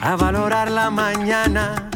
a 0.00 0.16
valorar 0.16 0.70
la 0.70 0.90
mañana. 0.90 1.90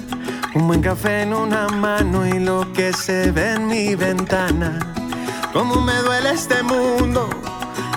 Un 0.55 0.67
buen 0.67 0.81
café 0.81 1.23
en 1.23 1.33
una 1.33 1.69
mano 1.69 2.27
y 2.27 2.41
lo 2.41 2.73
que 2.73 2.93
se 2.93 3.31
ve 3.31 3.53
en 3.53 3.67
mi 3.69 3.95
ventana. 3.95 4.79
Como 5.53 5.81
me 5.81 5.95
duele 5.99 6.31
este 6.31 6.63
mundo, 6.63 7.29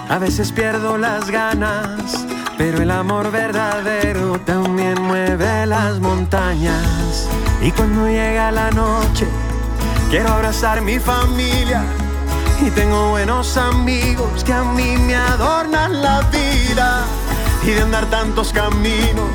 a 0.10 0.20
veces 0.20 0.52
pierdo 0.52 0.98
las 0.98 1.32
ganas, 1.32 2.26
pero 2.58 2.82
el 2.82 2.92
amor 2.92 3.32
verdadero 3.32 4.40
también 4.42 5.02
mueve 5.02 5.66
las 5.66 6.00
montañas. 6.00 7.28
Y 7.62 7.72
cuando 7.72 8.08
llega 8.08 8.52
la 8.52 8.70
noche, 8.72 9.28
quiero 10.10 10.30
abrazar 10.30 10.82
mi 10.82 11.00
familia. 11.00 11.84
Y 12.62 12.70
tengo 12.72 13.12
buenos 13.12 13.58
amigos 13.58 14.44
que 14.44 14.54
a 14.54 14.64
mí 14.64 14.98
me 14.98 15.16
adornan 15.16 16.02
la 16.02 16.22
vida. 16.30 17.06
Y 17.64 17.72
de 17.72 17.82
andar 17.82 18.10
tantos 18.10 18.52
caminos, 18.52 19.30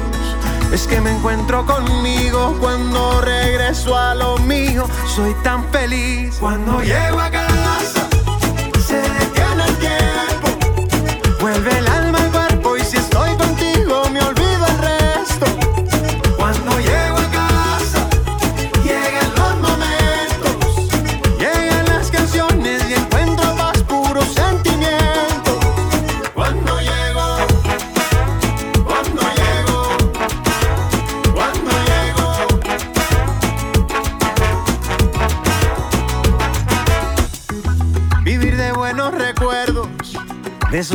es 0.72 0.86
que 0.86 1.00
me 1.00 1.12
encuentro 1.12 1.64
conmigo 1.66 2.56
cuando 2.60 3.20
regreso 3.20 3.96
a 3.96 4.14
lo 4.14 4.38
mío. 4.38 4.88
Soy 5.14 5.34
tan 5.42 5.64
feliz 5.70 6.36
cuando 6.40 6.80
llego 6.80 7.20
a 7.20 7.30
casa. 7.30 7.53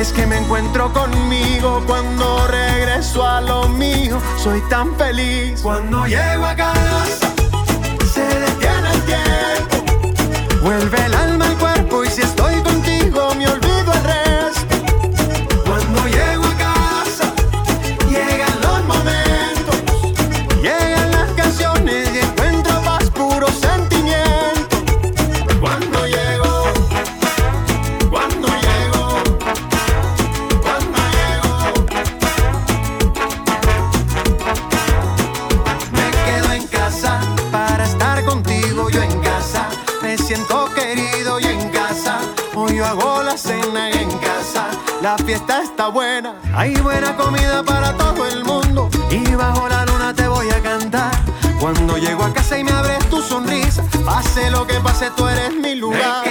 es 0.00 0.12
que 0.14 0.26
me 0.26 0.38
encuentro 0.38 0.90
conmigo 0.94 1.82
cuando 1.86 2.46
regreso 2.46 3.26
a 3.26 3.40
lo 3.42 3.68
mío. 3.68 4.18
Soy 4.38 4.62
tan 4.70 4.96
feliz 4.96 5.60
cuando 5.60 6.06
llego 6.06 6.46
a 6.46 6.56
casa. 6.56 7.32
Se 8.12 8.22
detiene 8.22 8.92
el 8.94 9.02
tiempo, 9.04 10.62
vuelve 10.62 11.04
el 11.04 11.14
alma 11.14 11.46
al 11.46 11.58
cuerpo 11.58 12.04
y 12.04 12.08
si 12.08 12.22
estoy 12.22 12.54
contigo 12.62 13.34
me 13.36 13.46
olvido 13.46 13.92
el 13.92 14.04
resto. 14.04 14.29
Fiesta 45.30 45.62
está 45.62 45.86
buena, 45.86 46.34
hay 46.52 46.74
buena 46.74 47.16
comida 47.16 47.62
para 47.62 47.96
todo 47.96 48.26
el 48.26 48.42
mundo. 48.42 48.90
Y 49.12 49.32
bajo 49.36 49.68
la 49.68 49.86
luna 49.86 50.12
te 50.12 50.26
voy 50.26 50.50
a 50.50 50.60
cantar. 50.60 51.12
Cuando 51.60 51.96
llego 51.98 52.24
a 52.24 52.32
casa 52.32 52.58
y 52.58 52.64
me 52.64 52.72
abres 52.72 52.98
tu 53.08 53.22
sonrisa, 53.22 53.84
pase 54.04 54.50
lo 54.50 54.66
que 54.66 54.74
pase, 54.80 55.08
tú 55.16 55.28
eres 55.28 55.54
mi 55.54 55.76
lugar. 55.76 56.29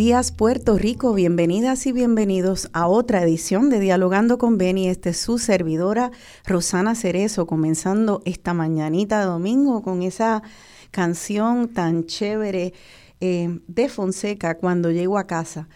Días 0.00 0.32
Puerto 0.32 0.78
Rico, 0.78 1.12
bienvenidas 1.12 1.86
y 1.86 1.92
bienvenidos 1.92 2.70
a 2.72 2.88
otra 2.88 3.22
edición 3.22 3.68
de 3.68 3.80
Dialogando 3.80 4.38
con 4.38 4.56
Beni. 4.56 4.88
Este 4.88 5.10
es 5.10 5.20
su 5.20 5.36
servidora 5.36 6.10
Rosana 6.46 6.94
Cerezo, 6.94 7.46
comenzando 7.46 8.22
esta 8.24 8.54
mañanita 8.54 9.20
de 9.20 9.26
domingo 9.26 9.82
con 9.82 10.02
esa 10.02 10.42
canción 10.90 11.68
tan 11.68 12.06
chévere 12.06 12.72
eh, 13.20 13.60
de 13.66 13.88
Fonseca, 13.90 14.56
Cuando 14.56 14.90
llego 14.90 15.18
a 15.18 15.26
casa. 15.26 15.68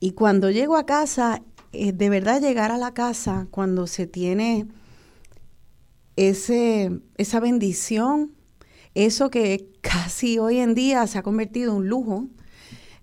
Y 0.00 0.12
cuando 0.12 0.50
llego 0.50 0.76
a 0.76 0.84
casa, 0.84 1.40
eh, 1.72 1.92
de 1.94 2.10
verdad 2.10 2.42
llegar 2.42 2.72
a 2.72 2.76
la 2.76 2.92
casa 2.92 3.46
cuando 3.50 3.86
se 3.86 4.06
tiene 4.06 4.66
ese, 6.16 7.00
esa 7.16 7.40
bendición, 7.40 8.32
eso 8.94 9.30
que 9.30 9.70
casi 9.80 10.38
hoy 10.38 10.58
en 10.58 10.74
día 10.74 11.06
se 11.06 11.16
ha 11.16 11.22
convertido 11.22 11.70
en 11.70 11.78
un 11.78 11.88
lujo, 11.88 12.28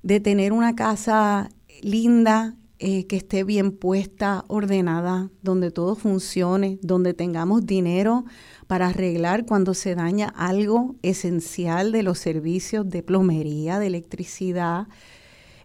de 0.03 0.19
tener 0.19 0.53
una 0.53 0.75
casa 0.75 1.49
linda, 1.81 2.55
eh, 2.81 3.07
que 3.07 3.17
esté 3.17 3.43
bien 3.43 3.71
puesta, 3.73 4.45
ordenada, 4.47 5.29
donde 5.41 5.69
todo 5.69 5.95
funcione, 5.95 6.79
donde 6.81 7.13
tengamos 7.13 7.65
dinero 7.65 8.23
para 8.67 8.87
arreglar 8.87 9.45
cuando 9.45 9.73
se 9.73 9.95
daña 9.95 10.29
algo 10.29 10.95
esencial 11.01 11.91
de 11.91 12.03
los 12.03 12.19
servicios 12.19 12.89
de 12.89 13.03
plomería, 13.03 13.79
de 13.79 13.87
electricidad, 13.87 14.87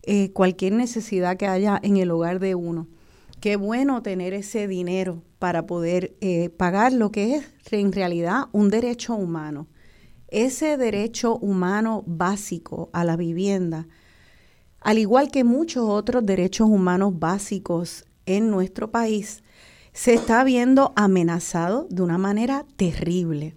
eh, 0.03 0.33
cualquier 0.33 0.73
necesidad 0.73 1.37
que 1.37 1.47
haya 1.47 1.79
en 1.83 1.99
el 1.99 2.11
hogar 2.11 2.41
de 2.41 2.57
uno. 2.57 2.89
Qué 3.41 3.55
bueno 3.55 4.03
tener 4.03 4.35
ese 4.35 4.67
dinero 4.67 5.23
para 5.39 5.67
poder 5.67 6.17
eh, 6.21 6.51
pagar 6.51 6.93
lo 6.93 7.13
que 7.13 7.37
es 7.37 7.47
en 7.71 7.93
realidad 7.93 8.45
un 8.53 8.71
derecho 8.71 9.15
humano. 9.15 9.69
Ese 10.29 10.77
derecho 10.77 11.37
humano 11.37 12.03
básico 12.07 12.91
a 12.93 13.05
la 13.05 13.17
vivienda 13.17 13.87
al 14.85 14.99
igual 14.99 15.31
que 15.31 15.45
muchos 15.45 15.89
otros 15.89 16.25
derechos 16.25 16.69
humanos 16.69 17.19
básicos 17.19 18.05
en 18.27 18.51
nuestro 18.51 18.91
país, 18.91 19.43
se 19.93 20.13
está 20.13 20.45
viendo 20.45 20.93
amenazado 20.95 21.87
de 21.91 22.03
una 22.03 22.19
manera 22.19 22.67
terrible. 22.77 23.57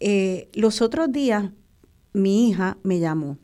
Eh, 0.00 0.50
los 0.52 0.82
otros 0.82 1.10
días 1.10 1.50
mi 2.12 2.48
hija 2.48 2.76
me 2.82 3.00
llamó 3.00 3.38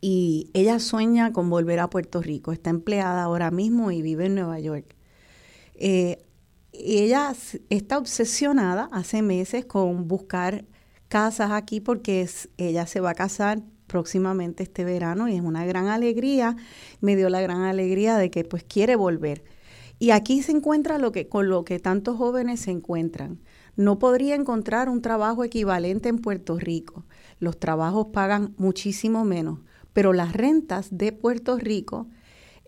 y 0.00 0.50
ella 0.54 0.78
sueña 0.78 1.32
con 1.32 1.50
volver 1.50 1.80
a 1.80 1.90
Puerto 1.90 2.22
Rico. 2.22 2.52
Está 2.52 2.70
empleada 2.70 3.22
ahora 3.22 3.50
mismo 3.50 3.90
y 3.90 4.00
vive 4.00 4.26
en 4.26 4.36
Nueva 4.36 4.60
York. 4.60 4.94
Eh, 5.74 6.24
ella 6.72 7.34
está 7.70 7.98
obsesionada 7.98 8.88
hace 8.92 9.22
meses 9.22 9.64
con 9.64 10.06
buscar 10.06 10.64
casas 11.08 11.50
aquí 11.50 11.80
porque 11.80 12.28
ella 12.56 12.86
se 12.86 13.00
va 13.00 13.10
a 13.10 13.14
casar 13.14 13.62
próximamente 13.88 14.62
este 14.62 14.84
verano 14.84 15.28
y 15.28 15.34
es 15.34 15.40
una 15.40 15.66
gran 15.66 15.88
alegría, 15.88 16.54
me 17.00 17.16
dio 17.16 17.28
la 17.28 17.40
gran 17.40 17.62
alegría 17.62 18.16
de 18.16 18.30
que 18.30 18.44
pues 18.44 18.62
quiere 18.62 18.94
volver. 18.94 19.42
Y 19.98 20.10
aquí 20.10 20.42
se 20.42 20.52
encuentra 20.52 20.98
lo 20.98 21.10
que, 21.10 21.26
con 21.26 21.48
lo 21.48 21.64
que 21.64 21.80
tantos 21.80 22.16
jóvenes 22.16 22.60
se 22.60 22.70
encuentran. 22.70 23.40
No 23.74 23.98
podría 23.98 24.36
encontrar 24.36 24.88
un 24.88 25.02
trabajo 25.02 25.42
equivalente 25.42 26.08
en 26.08 26.18
Puerto 26.18 26.56
Rico. 26.56 27.04
Los 27.40 27.58
trabajos 27.58 28.06
pagan 28.12 28.54
muchísimo 28.58 29.24
menos, 29.24 29.58
pero 29.92 30.12
las 30.12 30.32
rentas 30.34 30.88
de 30.92 31.10
Puerto 31.10 31.58
Rico 31.58 32.06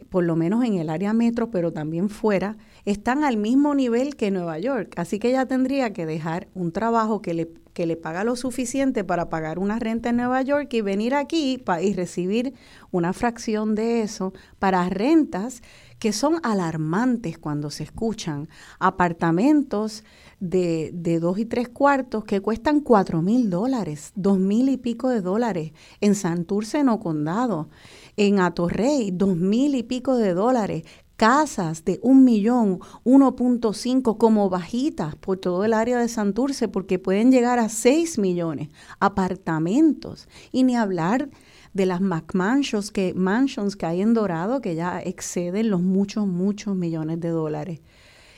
por 0.09 0.25
lo 0.25 0.37
menos 0.37 0.65
en 0.65 0.75
el 0.75 0.89
área 0.89 1.13
metro, 1.13 1.51
pero 1.51 1.73
también 1.73 2.09
fuera, 2.09 2.57
están 2.85 3.25
al 3.25 3.37
mismo 3.37 3.75
nivel 3.75 4.17
que 4.17 4.31
Nueva 4.31 4.59
York. 4.59 4.95
Así 4.97 5.19
que 5.19 5.29
ella 5.29 5.47
tendría 5.47 5.93
que 5.93 6.07
dejar 6.07 6.49
un 6.55 6.73
trabajo 6.73 7.21
que 7.21 7.35
le, 7.35 7.49
que 7.73 7.87
le 7.87 7.97
paga 7.97 8.25
lo 8.25 8.37
suficiente 8.37 9.05
para 9.05 9.29
pagar 9.29 9.59
una 9.59 9.79
renta 9.79 10.11
en 10.11 10.17
Nueva 10.17 10.43
York 10.43 10.73
y 10.75 10.81
venir 10.81 11.15
aquí 11.15 11.63
y 11.83 11.95
recibir 11.95 12.55
una 12.91 13.13
fracción 13.13 13.75
de 13.75 14.03
eso 14.03 14.33
para 14.59 14.89
rentas 14.89 15.63
que 15.99 16.13
son 16.13 16.41
alarmantes 16.43 17.39
cuando 17.39 17.71
se 17.71 17.85
escuchan. 17.85 18.49
Apartamentos 18.79 20.03
de, 20.41 20.91
de 20.95 21.21
dos 21.21 21.39
y 21.39 21.45
tres 21.45 21.69
cuartos 21.69 22.25
que 22.25 22.41
cuestan 22.41 22.81
cuatro 22.81 23.21
mil 23.21 23.51
dólares, 23.51 24.13
dos 24.15 24.39
mil 24.39 24.71
y 24.71 24.79
pico 24.79 25.11
de 25.11 25.21
dólares. 25.21 25.73
En 26.01 26.15
Santurce, 26.15 26.83
no 26.83 27.01
condado, 27.01 27.69
en 28.17 28.41
Atorrey, 28.41 29.11
dos 29.13 29.37
mil 29.37 29.75
y 29.75 29.83
pico 29.83 30.17
de 30.17 30.33
dólares, 30.33 30.85
casas 31.21 31.85
de 31.85 32.01
un 32.03 32.25
millón, 32.25 32.79
1.5 33.05 34.17
como 34.17 34.49
bajitas 34.49 35.17
por 35.17 35.37
todo 35.37 35.67
el 35.67 35.75
área 35.75 35.99
de 35.99 36.09
Santurce, 36.09 36.67
porque 36.67 36.99
pueden 36.99 37.31
llegar 37.31 37.59
a 37.59 37.69
6 37.69 38.19
millones, 38.19 38.71
apartamentos, 39.01 40.31
y 40.51 40.63
ni 40.63 40.77
hablar 40.77 41.29
de 41.75 41.85
las 41.85 42.01
McMansions 42.01 42.91
que, 42.91 43.13
mansions 43.13 43.77
que 43.77 43.85
hay 43.85 44.01
en 44.01 44.15
Dorado, 44.15 44.63
que 44.63 44.75
ya 44.75 45.03
exceden 45.03 45.69
los 45.69 45.83
muchos, 45.83 46.27
muchos 46.27 46.75
millones 46.75 47.21
de 47.21 47.29
dólares. 47.29 47.81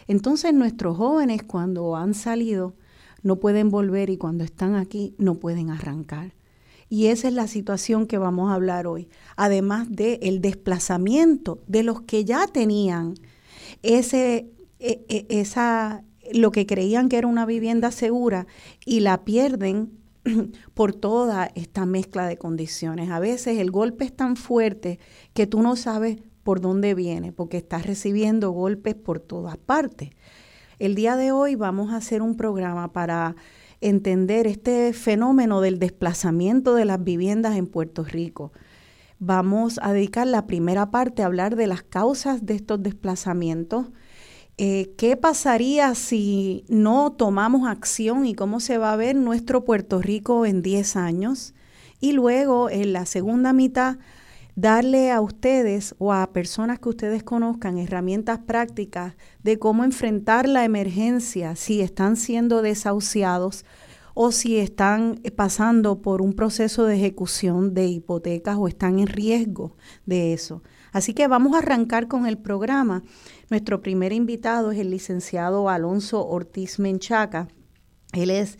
Entonces 0.08 0.52
nuestros 0.52 0.96
jóvenes 0.96 1.44
cuando 1.44 1.94
han 1.94 2.14
salido 2.14 2.74
no 3.22 3.36
pueden 3.36 3.70
volver 3.70 4.10
y 4.10 4.16
cuando 4.16 4.42
están 4.42 4.74
aquí 4.74 5.14
no 5.18 5.36
pueden 5.36 5.70
arrancar. 5.70 6.32
Y 6.92 7.06
esa 7.06 7.28
es 7.28 7.32
la 7.32 7.46
situación 7.46 8.06
que 8.06 8.18
vamos 8.18 8.50
a 8.50 8.54
hablar 8.54 8.86
hoy, 8.86 9.08
además 9.34 9.90
del 9.90 10.18
el 10.20 10.42
desplazamiento 10.42 11.62
de 11.66 11.84
los 11.84 12.02
que 12.02 12.26
ya 12.26 12.46
tenían 12.46 13.14
ese, 13.82 14.50
e, 14.78 15.02
e, 15.08 15.26
esa, 15.30 16.04
lo 16.34 16.52
que 16.52 16.66
creían 16.66 17.08
que 17.08 17.16
era 17.16 17.26
una 17.26 17.46
vivienda 17.46 17.92
segura 17.92 18.46
y 18.84 19.00
la 19.00 19.24
pierden 19.24 19.92
por 20.74 20.92
toda 20.92 21.50
esta 21.54 21.86
mezcla 21.86 22.26
de 22.26 22.36
condiciones. 22.36 23.08
A 23.08 23.20
veces 23.20 23.58
el 23.58 23.70
golpe 23.70 24.04
es 24.04 24.14
tan 24.14 24.36
fuerte 24.36 24.98
que 25.32 25.46
tú 25.46 25.62
no 25.62 25.76
sabes 25.76 26.18
por 26.42 26.60
dónde 26.60 26.94
viene, 26.94 27.32
porque 27.32 27.56
estás 27.56 27.86
recibiendo 27.86 28.50
golpes 28.50 28.96
por 28.96 29.18
todas 29.18 29.56
partes. 29.56 30.10
El 30.78 30.94
día 30.94 31.16
de 31.16 31.32
hoy 31.32 31.54
vamos 31.54 31.90
a 31.90 31.96
hacer 31.96 32.20
un 32.20 32.36
programa 32.36 32.92
para 32.92 33.34
entender 33.82 34.46
este 34.46 34.92
fenómeno 34.92 35.60
del 35.60 35.78
desplazamiento 35.78 36.74
de 36.74 36.84
las 36.84 37.02
viviendas 37.02 37.56
en 37.56 37.66
Puerto 37.66 38.04
Rico. 38.04 38.52
Vamos 39.18 39.78
a 39.82 39.92
dedicar 39.92 40.26
la 40.26 40.46
primera 40.46 40.90
parte 40.90 41.22
a 41.22 41.26
hablar 41.26 41.56
de 41.56 41.66
las 41.66 41.82
causas 41.82 42.44
de 42.44 42.54
estos 42.54 42.82
desplazamientos, 42.82 43.86
eh, 44.58 44.92
qué 44.96 45.16
pasaría 45.16 45.94
si 45.94 46.64
no 46.68 47.12
tomamos 47.12 47.68
acción 47.68 48.26
y 48.26 48.34
cómo 48.34 48.60
se 48.60 48.78
va 48.78 48.92
a 48.92 48.96
ver 48.96 49.16
nuestro 49.16 49.64
Puerto 49.64 50.00
Rico 50.00 50.44
en 50.44 50.62
10 50.62 50.96
años. 50.96 51.54
Y 52.00 52.12
luego, 52.12 52.68
en 52.68 52.92
la 52.92 53.06
segunda 53.06 53.52
mitad, 53.52 53.96
darle 54.54 55.10
a 55.10 55.20
ustedes 55.20 55.94
o 55.98 56.12
a 56.12 56.32
personas 56.32 56.78
que 56.78 56.90
ustedes 56.90 57.22
conozcan 57.22 57.78
herramientas 57.78 58.38
prácticas 58.40 59.14
de 59.42 59.58
cómo 59.58 59.84
enfrentar 59.84 60.48
la 60.48 60.64
emergencia 60.64 61.56
si 61.56 61.80
están 61.80 62.16
siendo 62.16 62.62
desahuciados 62.62 63.64
o 64.14 64.30
si 64.30 64.58
están 64.58 65.20
pasando 65.36 66.02
por 66.02 66.20
un 66.20 66.34
proceso 66.34 66.84
de 66.84 66.96
ejecución 66.96 67.72
de 67.72 67.86
hipotecas 67.86 68.56
o 68.58 68.68
están 68.68 68.98
en 68.98 69.06
riesgo 69.06 69.76
de 70.04 70.34
eso. 70.34 70.62
Así 70.92 71.14
que 71.14 71.28
vamos 71.28 71.54
a 71.54 71.58
arrancar 71.58 72.08
con 72.08 72.26
el 72.26 72.36
programa. 72.36 73.02
Nuestro 73.48 73.80
primer 73.80 74.12
invitado 74.12 74.70
es 74.70 74.78
el 74.78 74.90
licenciado 74.90 75.70
Alonso 75.70 76.26
Ortiz 76.26 76.78
Menchaca. 76.78 77.48
Él 78.12 78.30
es 78.30 78.58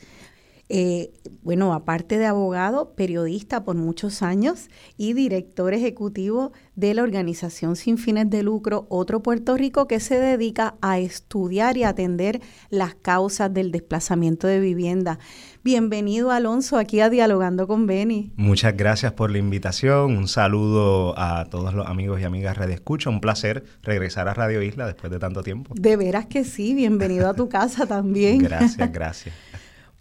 eh, 0.74 1.10
bueno, 1.42 1.74
aparte 1.74 2.16
de 2.16 2.24
abogado, 2.24 2.94
periodista 2.94 3.62
por 3.62 3.76
muchos 3.76 4.22
años 4.22 4.70
y 4.96 5.12
director 5.12 5.74
ejecutivo 5.74 6.52
de 6.76 6.94
la 6.94 7.02
organización 7.02 7.76
sin 7.76 7.98
fines 7.98 8.30
de 8.30 8.42
lucro 8.42 8.86
Otro 8.88 9.20
Puerto 9.20 9.54
Rico 9.58 9.86
que 9.86 10.00
se 10.00 10.18
dedica 10.18 10.76
a 10.80 10.98
estudiar 10.98 11.76
y 11.76 11.84
atender 11.84 12.40
las 12.70 12.94
causas 12.94 13.52
del 13.52 13.70
desplazamiento 13.70 14.46
de 14.46 14.60
vivienda. 14.60 15.18
Bienvenido 15.62 16.30
Alonso 16.30 16.78
aquí 16.78 17.00
a 17.00 17.10
Dialogando 17.10 17.66
con 17.68 17.86
Beni. 17.86 18.32
Muchas 18.36 18.74
gracias 18.74 19.12
por 19.12 19.30
la 19.30 19.36
invitación, 19.36 20.16
un 20.16 20.26
saludo 20.26 21.12
a 21.18 21.50
todos 21.50 21.74
los 21.74 21.86
amigos 21.86 22.18
y 22.22 22.24
amigas 22.24 22.56
Radio 22.56 22.72
Escucha, 22.72 23.10
un 23.10 23.20
placer 23.20 23.62
regresar 23.82 24.26
a 24.26 24.32
Radio 24.32 24.62
Isla 24.62 24.86
después 24.86 25.12
de 25.12 25.18
tanto 25.18 25.42
tiempo. 25.42 25.74
De 25.78 25.98
veras 25.98 26.24
que 26.24 26.44
sí, 26.44 26.72
bienvenido 26.72 27.28
a 27.28 27.34
tu 27.34 27.50
casa 27.50 27.84
también. 27.84 28.38
Gracias, 28.38 28.90
gracias. 28.90 29.34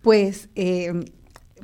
Pues, 0.02 0.50
eh, 0.56 1.06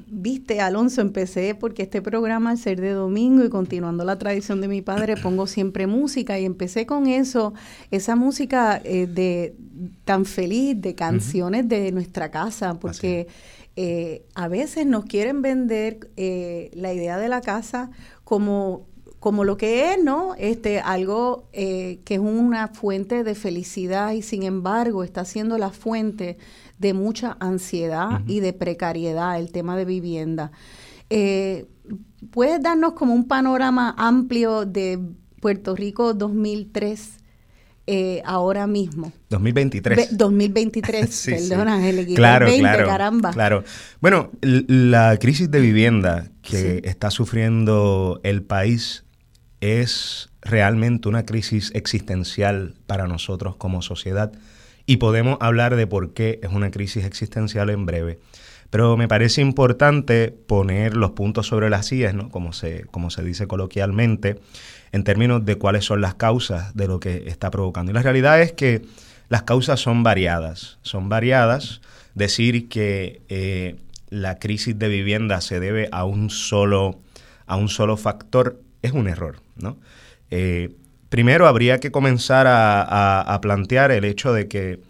viste, 0.07 0.61
Alonso, 0.61 1.01
empecé 1.01 1.55
porque 1.55 1.83
este 1.83 2.01
programa, 2.01 2.51
al 2.51 2.57
ser 2.57 2.79
de 2.79 2.91
domingo 2.91 3.43
y 3.43 3.49
continuando 3.49 4.03
la 4.03 4.19
tradición 4.19 4.61
de 4.61 4.67
mi 4.67 4.81
padre, 4.81 5.17
pongo 5.17 5.47
siempre 5.47 5.87
música 5.87 6.39
y 6.39 6.45
empecé 6.45 6.85
con 6.85 7.07
eso, 7.07 7.53
esa 7.89 8.15
música 8.15 8.79
eh, 8.83 9.07
de 9.07 9.55
tan 10.05 10.25
feliz, 10.25 10.79
de 10.79 10.93
canciones 10.93 11.67
de 11.67 11.91
nuestra 11.91 12.29
casa, 12.29 12.79
porque 12.79 13.27
eh, 13.75 14.25
a 14.35 14.47
veces 14.47 14.85
nos 14.85 15.05
quieren 15.05 15.41
vender 15.41 16.11
la 16.73 16.93
idea 16.93 17.17
de 17.17 17.29
la 17.29 17.41
casa 17.41 17.89
como 18.23 18.85
como 19.19 19.43
lo 19.43 19.57
que 19.57 19.93
es, 19.93 20.03
¿no? 20.03 20.35
Este, 20.37 20.79
algo 20.79 21.47
que 21.51 22.01
es 22.07 22.19
una 22.19 22.67
fuente 22.67 23.23
de 23.23 23.35
felicidad 23.35 24.11
y 24.11 24.21
sin 24.21 24.43
embargo 24.43 25.03
está 25.03 25.25
siendo 25.25 25.57
la 25.57 25.71
fuente 25.71 26.37
de 26.77 26.93
mucha 26.93 27.37
ansiedad 27.39 28.21
y 28.27 28.39
de 28.39 28.53
precariedad 28.53 29.39
el 29.39 29.51
tema 29.51 29.75
de 29.75 29.85
vivienda. 29.85 30.51
Eh, 31.09 31.65
¿Puedes 32.31 32.61
darnos 32.61 32.93
como 32.93 33.13
un 33.13 33.27
panorama 33.27 33.95
amplio 33.97 34.65
de 34.65 34.99
Puerto 35.39 35.75
Rico 35.75 36.13
2003? 36.13 37.13
Eh, 37.89 38.21
ahora 38.25 38.67
mismo. 38.67 39.13
2023. 39.29 40.17
2023, 40.17 41.25
perdona, 41.49 41.87
el 41.87 42.05
claro, 42.15 42.45
20, 42.47 42.59
claro, 42.59 42.85
caramba. 42.85 43.31
Claro. 43.31 43.63
Bueno, 44.01 44.29
la 44.41 45.15
crisis 45.17 45.49
de 45.49 45.61
vivienda 45.61 46.27
que 46.41 46.81
está 46.83 47.11
sufriendo 47.11 48.19
el 48.23 48.43
país 48.43 49.05
es 49.61 50.29
realmente 50.41 51.09
una 51.09 51.25
crisis 51.25 51.71
existencial 51.73 52.75
para 52.85 53.07
nosotros 53.07 53.55
como 53.55 53.81
sociedad 53.81 54.31
y 54.85 54.97
podemos 54.97 55.37
hablar 55.41 55.75
de 55.75 55.87
por 55.87 56.13
qué 56.13 56.39
es 56.41 56.51
una 56.51 56.71
crisis 56.71 57.05
existencial 57.05 57.69
en 57.69 57.85
breve. 57.85 58.19
Pero 58.69 58.97
me 58.97 59.07
parece 59.07 59.41
importante 59.41 60.29
poner 60.29 60.95
los 60.95 61.11
puntos 61.11 61.47
sobre 61.47 61.69
las 61.69 61.85
sillas, 61.85 62.13
¿no? 62.13 62.29
como, 62.29 62.53
se, 62.53 62.85
como 62.91 63.09
se 63.09 63.23
dice 63.23 63.47
coloquialmente, 63.47 64.39
en 64.91 65.03
términos 65.03 65.45
de 65.45 65.55
cuáles 65.55 65.85
son 65.85 66.01
las 66.01 66.15
causas 66.15 66.75
de 66.75 66.87
lo 66.87 66.99
que 66.99 67.23
está 67.27 67.49
provocando. 67.51 67.91
Y 67.91 67.93
la 67.93 68.01
realidad 68.01 68.41
es 68.41 68.51
que 68.51 68.81
las 69.29 69.43
causas 69.43 69.79
son 69.79 70.03
variadas. 70.03 70.79
Son 70.81 71.09
variadas. 71.09 71.81
Decir 72.13 72.67
que 72.67 73.21
eh, 73.29 73.75
la 74.09 74.39
crisis 74.39 74.77
de 74.77 74.87
vivienda 74.87 75.39
se 75.41 75.59
debe 75.59 75.89
a 75.91 76.03
un 76.05 76.29
solo, 76.29 76.99
a 77.45 77.55
un 77.57 77.69
solo 77.69 77.95
factor 77.95 78.61
es 78.81 78.91
un 78.91 79.07
error. 79.07 79.46
Eh, 80.29 80.75
Primero 81.09 81.47
habría 81.47 81.79
que 81.79 81.89
comenzar 81.89 82.47
a, 82.49 83.39
plantear 83.41 83.91
el 83.91 84.03
hecho 84.03 84.33
de 84.33 84.49
que 84.49 84.81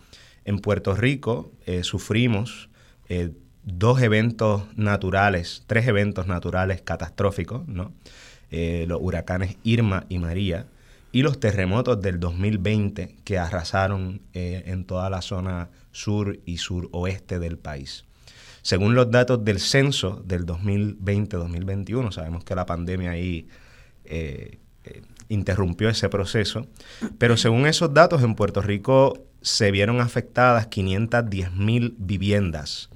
en 0.46 0.60
Puerto 0.60 0.96
Rico 0.96 1.52
eh, 1.68 1.84
sufrimos 1.84 2.70
eh, 3.08 3.30
dos 3.64 4.02
eventos 4.02 4.64
naturales, 4.76 5.64
tres 5.68 5.88
eventos 5.88 6.26
naturales 6.26 6.82
catastróficos, 6.82 7.68
los 7.68 9.00
huracanes 9.00 9.58
Irma 9.64 10.06
y 10.10 10.18
María 10.18 10.66
y 11.12 11.22
los 11.22 11.40
terremotos 11.40 12.02
del 12.02 12.20
2020 12.20 13.18
que 13.24 13.38
arrasaron 13.38 14.22
en 14.34 14.86
toda 14.86 15.10
la 15.12 15.22
zona 15.22 15.70
sur 15.92 16.40
y 16.46 16.58
suroeste 16.58 17.38
del 17.38 17.58
país. 17.58 18.06
Según 18.64 18.96
los 18.96 19.12
datos 19.12 19.46
del 19.46 19.60
censo 19.60 20.24
del 20.26 20.46
2020-2021, 20.46 22.12
sabemos 22.12 22.44
que 22.44 22.56
la 22.56 22.66
pandemia 22.66 23.12
ahí 23.12 23.48
interrumpió 25.30 25.90
ese 25.90 26.10
proceso, 26.10 26.68
pero 27.18 27.38
según 27.38 27.68
esos 27.68 27.94
datos 27.94 28.24
en 28.24 28.36
Puerto 28.36 28.62
Rico 28.62 29.26
se 29.42 29.72
vieron 29.72 30.02
afectadas 30.02 30.68
510 30.68 31.54
mil 31.54 31.96
viviendas 31.98 32.90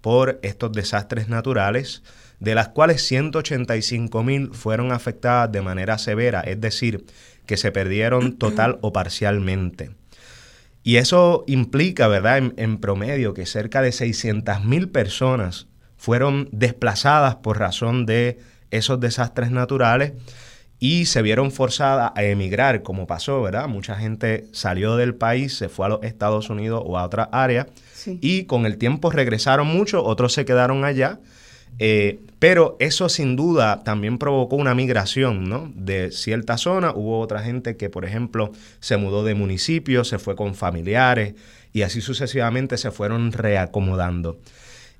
por 0.00 0.38
estos 0.42 0.72
desastres 0.72 1.28
naturales, 1.28 2.02
de 2.40 2.54
las 2.54 2.68
cuales 2.68 3.02
185 3.06 4.22
mil 4.22 4.50
fueron 4.52 4.92
afectadas 4.92 5.50
de 5.50 5.62
manera 5.62 5.98
severa, 5.98 6.40
es 6.40 6.60
decir, 6.60 7.06
que 7.46 7.56
se 7.56 7.72
perdieron 7.72 8.36
total 8.36 8.78
o 8.82 8.92
parcialmente. 8.92 9.90
Y 10.82 10.96
eso 10.96 11.44
implica, 11.46 12.08
¿verdad?, 12.08 12.38
en, 12.38 12.54
en 12.58 12.78
promedio 12.78 13.32
que 13.32 13.46
cerca 13.46 13.80
de 13.80 13.92
600 13.92 14.64
mil 14.64 14.90
personas 14.90 15.68
fueron 15.96 16.48
desplazadas 16.52 17.36
por 17.36 17.58
razón 17.58 18.04
de 18.04 18.38
esos 18.76 19.00
desastres 19.00 19.50
naturales 19.50 20.12
y 20.78 21.06
se 21.06 21.22
vieron 21.22 21.50
forzadas 21.50 22.12
a 22.14 22.22
emigrar, 22.24 22.82
como 22.82 23.06
pasó, 23.06 23.40
¿verdad? 23.42 23.68
Mucha 23.68 23.96
gente 23.96 24.46
salió 24.52 24.96
del 24.96 25.14
país, 25.14 25.56
se 25.56 25.68
fue 25.68 25.86
a 25.86 25.88
los 25.90 26.02
Estados 26.02 26.50
Unidos 26.50 26.82
o 26.84 26.98
a 26.98 27.04
otra 27.04 27.24
área 27.32 27.68
y 28.06 28.44
con 28.44 28.66
el 28.66 28.76
tiempo 28.76 29.10
regresaron 29.10 29.66
muchos, 29.66 30.02
otros 30.04 30.32
se 30.32 30.44
quedaron 30.44 30.84
allá. 30.84 31.20
Eh, 31.78 32.20
pero 32.38 32.76
eso 32.78 33.08
sin 33.08 33.34
duda 33.34 33.82
también 33.82 34.18
provocó 34.18 34.56
una 34.56 34.74
migración 34.74 35.48
¿no? 35.48 35.72
de 35.74 36.12
cierta 36.12 36.58
zona. 36.58 36.92
Hubo 36.94 37.18
otra 37.20 37.42
gente 37.42 37.76
que, 37.76 37.88
por 37.88 38.04
ejemplo, 38.04 38.52
se 38.80 38.96
mudó 38.96 39.24
de 39.24 39.34
municipio, 39.34 40.04
se 40.04 40.18
fue 40.18 40.36
con 40.36 40.54
familiares 40.54 41.34
y 41.72 41.82
así 41.82 42.00
sucesivamente 42.00 42.76
se 42.76 42.90
fueron 42.90 43.32
reacomodando. 43.32 44.38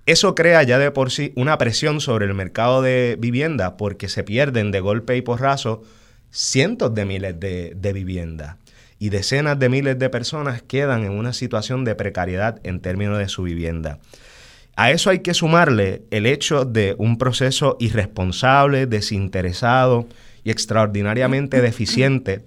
Eso 0.06 0.34
crea 0.34 0.62
ya 0.62 0.78
de 0.78 0.90
por 0.90 1.10
sí 1.10 1.32
una 1.34 1.56
presión 1.56 2.00
sobre 2.00 2.26
el 2.26 2.34
mercado 2.34 2.82
de 2.82 3.16
vivienda 3.18 3.76
porque 3.76 4.08
se 4.08 4.22
pierden 4.22 4.70
de 4.70 4.80
golpe 4.80 5.16
y 5.16 5.22
porrazo 5.22 5.82
cientos 6.30 6.94
de 6.94 7.04
miles 7.04 7.40
de, 7.40 7.72
de 7.74 7.92
viviendas 7.92 8.56
y 8.98 9.10
decenas 9.10 9.58
de 9.58 9.68
miles 9.68 9.98
de 9.98 10.10
personas 10.10 10.62
quedan 10.62 11.04
en 11.04 11.12
una 11.12 11.32
situación 11.32 11.84
de 11.84 11.94
precariedad 11.94 12.60
en 12.64 12.80
términos 12.80 13.18
de 13.18 13.28
su 13.28 13.42
vivienda. 13.42 13.98
A 14.76 14.90
eso 14.90 15.10
hay 15.10 15.20
que 15.20 15.34
sumarle 15.34 16.02
el 16.10 16.26
hecho 16.26 16.64
de 16.64 16.94
un 16.98 17.18
proceso 17.18 17.76
irresponsable, 17.80 18.86
desinteresado 18.86 20.06
y 20.42 20.50
extraordinariamente 20.50 21.60
deficiente 21.62 22.44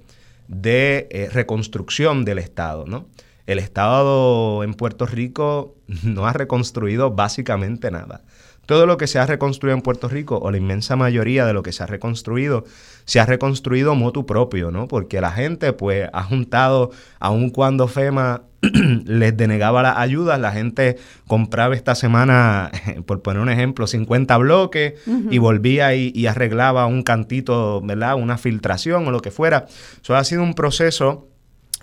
de 0.47 1.07
eh, 1.09 1.29
reconstrucción 1.31 2.25
del 2.25 2.39
Estado, 2.39 2.85
¿no? 2.85 3.07
El 3.47 3.59
Estado 3.59 4.63
en 4.63 4.73
Puerto 4.75 5.05
Rico 5.07 5.75
no 6.03 6.27
ha 6.27 6.33
reconstruido 6.33 7.11
básicamente 7.11 7.89
nada. 7.89 8.21
Todo 8.67 8.85
lo 8.85 8.97
que 8.97 9.07
se 9.07 9.17
ha 9.17 9.25
reconstruido 9.25 9.77
en 9.77 9.81
Puerto 9.81 10.09
Rico, 10.09 10.39
o 10.39 10.51
la 10.51 10.57
inmensa 10.57 10.97
mayoría 10.97 11.45
de 11.45 11.53
lo 11.53 11.63
que 11.63 11.71
se 11.71 11.83
ha 11.83 11.85
reconstruido, 11.85 12.65
se 13.05 13.21
ha 13.21 13.25
reconstruido 13.25 13.95
motu 13.95 14.25
propio, 14.25 14.71
¿no? 14.71 14.89
Porque 14.89 15.21
la 15.21 15.31
gente, 15.31 15.71
pues, 15.71 16.09
ha 16.11 16.23
juntado, 16.23 16.91
aun 17.21 17.49
cuando 17.49 17.87
FEMA 17.87 18.41
les 19.05 19.37
denegaba 19.37 19.83
las 19.83 19.95
ayudas, 19.95 20.37
la 20.41 20.51
gente 20.51 20.97
compraba 21.27 21.75
esta 21.75 21.95
semana, 21.95 22.69
por 23.05 23.21
poner 23.21 23.41
un 23.41 23.47
ejemplo, 23.47 23.87
50 23.87 24.35
bloques 24.35 24.95
y 25.31 25.37
volvía 25.37 25.95
y, 25.95 26.11
y, 26.13 26.27
arreglaba 26.27 26.87
un 26.87 27.03
cantito, 27.03 27.79
¿verdad? 27.79 28.15
Una 28.15 28.37
filtración 28.37 29.07
o 29.07 29.11
lo 29.11 29.21
que 29.21 29.31
fuera. 29.31 29.67
Eso 30.03 30.13
ha 30.13 30.25
sido 30.25 30.43
un 30.43 30.55
proceso 30.55 31.29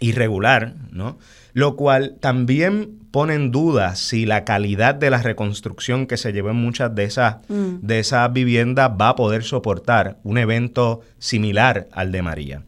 irregular, 0.01 0.75
¿no? 0.91 1.17
Lo 1.55 1.77
cual 1.77 2.17
también 2.21 2.99
pone 3.13 3.35
en 3.35 3.53
duda 3.53 3.95
si 3.95 4.27
la 4.27 4.45
calidad 4.45 4.97
de 4.97 5.09
la 5.09 5.23
reconstrucción 5.23 6.07
que 6.07 6.17
se 6.17 6.33
llevó 6.33 6.51
en 6.51 6.57
muchas 6.57 6.95
de 6.95 7.05
esas, 7.05 7.37
mm. 7.49 7.77
de 7.81 8.01
esas 8.01 8.31
viviendas 8.33 8.91
va 9.01 9.11
a 9.11 9.17
poder 9.17 9.45
soportar 9.45 10.19
un 10.25 10.37
evento 10.37 11.01
similar 11.19 11.87
al 11.93 12.11
de 12.11 12.23
María. 12.23 12.63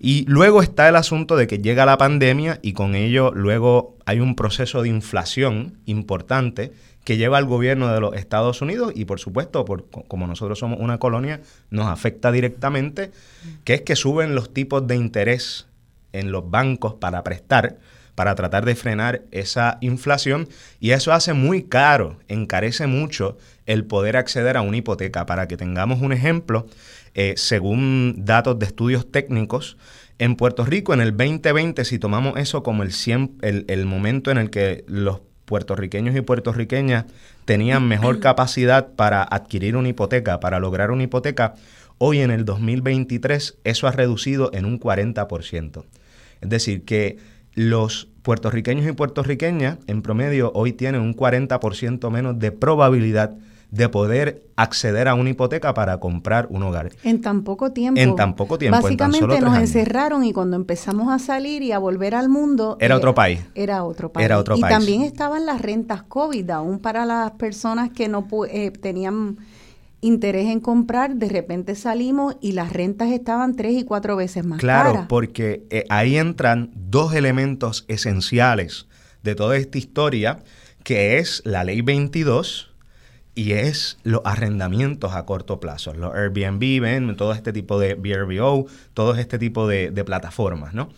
Y 0.00 0.24
luego 0.26 0.62
está 0.62 0.88
el 0.88 0.96
asunto 0.96 1.36
de 1.36 1.46
que 1.46 1.58
llega 1.58 1.84
la 1.84 1.98
pandemia 1.98 2.58
y 2.62 2.72
con 2.72 2.94
ello 2.94 3.30
luego 3.34 3.96
hay 4.06 4.18
un 4.18 4.34
proceso 4.34 4.82
de 4.82 4.88
inflación 4.88 5.78
importante 5.84 6.72
que 7.04 7.18
lleva 7.18 7.36
al 7.36 7.44
gobierno 7.44 7.92
de 7.92 8.00
los 8.00 8.16
Estados 8.16 8.62
Unidos 8.62 8.92
y 8.96 9.04
por 9.04 9.20
supuesto, 9.20 9.64
por, 9.64 9.90
como 9.90 10.26
nosotros 10.26 10.58
somos 10.58 10.80
una 10.80 10.98
colonia, 10.98 11.42
nos 11.70 11.86
afecta 11.86 12.32
directamente, 12.32 13.10
que 13.64 13.74
es 13.74 13.82
que 13.82 13.94
suben 13.94 14.34
los 14.34 14.54
tipos 14.54 14.86
de 14.86 14.96
interés 14.96 15.66
en 16.12 16.32
los 16.32 16.50
bancos 16.50 16.94
para 16.94 17.22
prestar 17.22 17.76
para 18.14 18.34
tratar 18.34 18.64
de 18.64 18.74
frenar 18.74 19.22
esa 19.30 19.78
inflación 19.80 20.48
y 20.80 20.90
eso 20.90 21.12
hace 21.12 21.32
muy 21.32 21.64
caro, 21.64 22.18
encarece 22.28 22.86
mucho 22.86 23.36
el 23.66 23.84
poder 23.84 24.16
acceder 24.16 24.56
a 24.56 24.62
una 24.62 24.76
hipoteca. 24.76 25.26
Para 25.26 25.48
que 25.48 25.56
tengamos 25.56 26.00
un 26.00 26.12
ejemplo, 26.12 26.66
eh, 27.14 27.34
según 27.36 28.24
datos 28.24 28.58
de 28.58 28.66
estudios 28.66 29.10
técnicos, 29.10 29.76
en 30.18 30.36
Puerto 30.36 30.64
Rico 30.64 30.94
en 30.94 31.00
el 31.00 31.16
2020, 31.16 31.84
si 31.84 31.98
tomamos 31.98 32.38
eso 32.38 32.62
como 32.62 32.82
el, 32.82 32.92
el, 33.40 33.64
el 33.68 33.86
momento 33.86 34.30
en 34.30 34.38
el 34.38 34.50
que 34.50 34.84
los 34.86 35.20
puertorriqueños 35.46 36.14
y 36.14 36.20
puertorriqueñas 36.20 37.06
tenían 37.44 37.88
mejor 37.88 38.20
capacidad 38.20 38.92
para 38.94 39.22
adquirir 39.22 39.76
una 39.76 39.88
hipoteca, 39.88 40.38
para 40.38 40.60
lograr 40.60 40.90
una 40.90 41.02
hipoteca, 41.02 41.54
hoy 41.98 42.20
en 42.20 42.30
el 42.30 42.44
2023 42.44 43.58
eso 43.64 43.86
ha 43.86 43.92
reducido 43.92 44.50
en 44.52 44.64
un 44.64 44.78
40%. 44.78 45.84
Es 46.40 46.48
decir, 46.48 46.84
que 46.84 47.18
los 47.54 48.08
puertorriqueños 48.22 48.86
y 48.86 48.92
puertorriqueñas 48.92 49.78
en 49.86 50.02
promedio 50.02 50.52
hoy 50.54 50.72
tienen 50.72 51.00
un 51.00 51.14
40% 51.14 52.10
menos 52.10 52.38
de 52.38 52.52
probabilidad 52.52 53.36
de 53.72 53.88
poder 53.88 54.42
acceder 54.54 55.08
a 55.08 55.14
una 55.14 55.30
hipoteca 55.30 55.72
para 55.72 55.98
comprar 55.98 56.46
un 56.50 56.62
hogar. 56.62 56.90
En 57.04 57.22
tan 57.22 57.42
poco 57.42 57.72
tiempo. 57.72 57.98
En 57.98 58.14
tan 58.16 58.36
poco 58.36 58.58
tiempo. 58.58 58.82
Básicamente 58.82 59.40
nos 59.40 59.56
encerraron 59.56 60.24
y 60.24 60.34
cuando 60.34 60.56
empezamos 60.56 61.10
a 61.10 61.18
salir 61.18 61.62
y 61.62 61.72
a 61.72 61.78
volver 61.78 62.14
al 62.14 62.28
mundo... 62.28 62.76
Era 62.80 62.96
otro 62.96 63.14
país. 63.14 63.40
Era 63.54 63.82
otro 63.82 64.12
país. 64.12 64.26
Era 64.26 64.38
otro 64.38 64.58
y 64.58 64.60
país. 64.60 64.74
también 64.74 65.00
estaban 65.00 65.46
las 65.46 65.62
rentas 65.62 66.02
COVID, 66.02 66.50
aún 66.50 66.80
para 66.80 67.06
las 67.06 67.30
personas 67.32 67.88
que 67.90 68.08
no 68.08 68.28
eh, 68.50 68.72
tenían 68.72 69.38
interés 70.02 70.48
en 70.48 70.60
comprar, 70.60 71.14
de 71.14 71.28
repente 71.28 71.74
salimos 71.76 72.36
y 72.40 72.52
las 72.52 72.72
rentas 72.72 73.10
estaban 73.10 73.54
tres 73.54 73.72
y 73.74 73.84
cuatro 73.84 74.16
veces 74.16 74.44
más 74.44 74.58
claro, 74.58 75.06
porque 75.08 75.64
eh, 75.70 75.84
ahí 75.88 76.18
entran 76.18 76.70
dos 76.74 77.14
elementos 77.14 77.86
esenciales 77.88 78.86
de 79.22 79.34
toda 79.36 79.56
esta 79.56 79.78
historia, 79.78 80.42
que 80.82 81.18
es 81.18 81.40
la 81.46 81.62
ley 81.62 81.80
22 81.80 82.74
y 83.34 83.52
es 83.52 83.96
los 84.02 84.20
arrendamientos 84.24 85.14
a 85.14 85.24
corto 85.24 85.60
plazo, 85.60 85.94
los 85.94 86.12
Airbnb, 86.14 86.80
ven, 86.80 87.16
todo 87.16 87.32
este 87.32 87.52
tipo 87.52 87.78
de 87.78 87.94
VRBO, 87.94 88.66
todo 88.94 89.14
este 89.14 89.38
tipo 89.38 89.68
de, 89.68 90.04
plataformas, 90.04 90.74
¿no? 90.74 90.90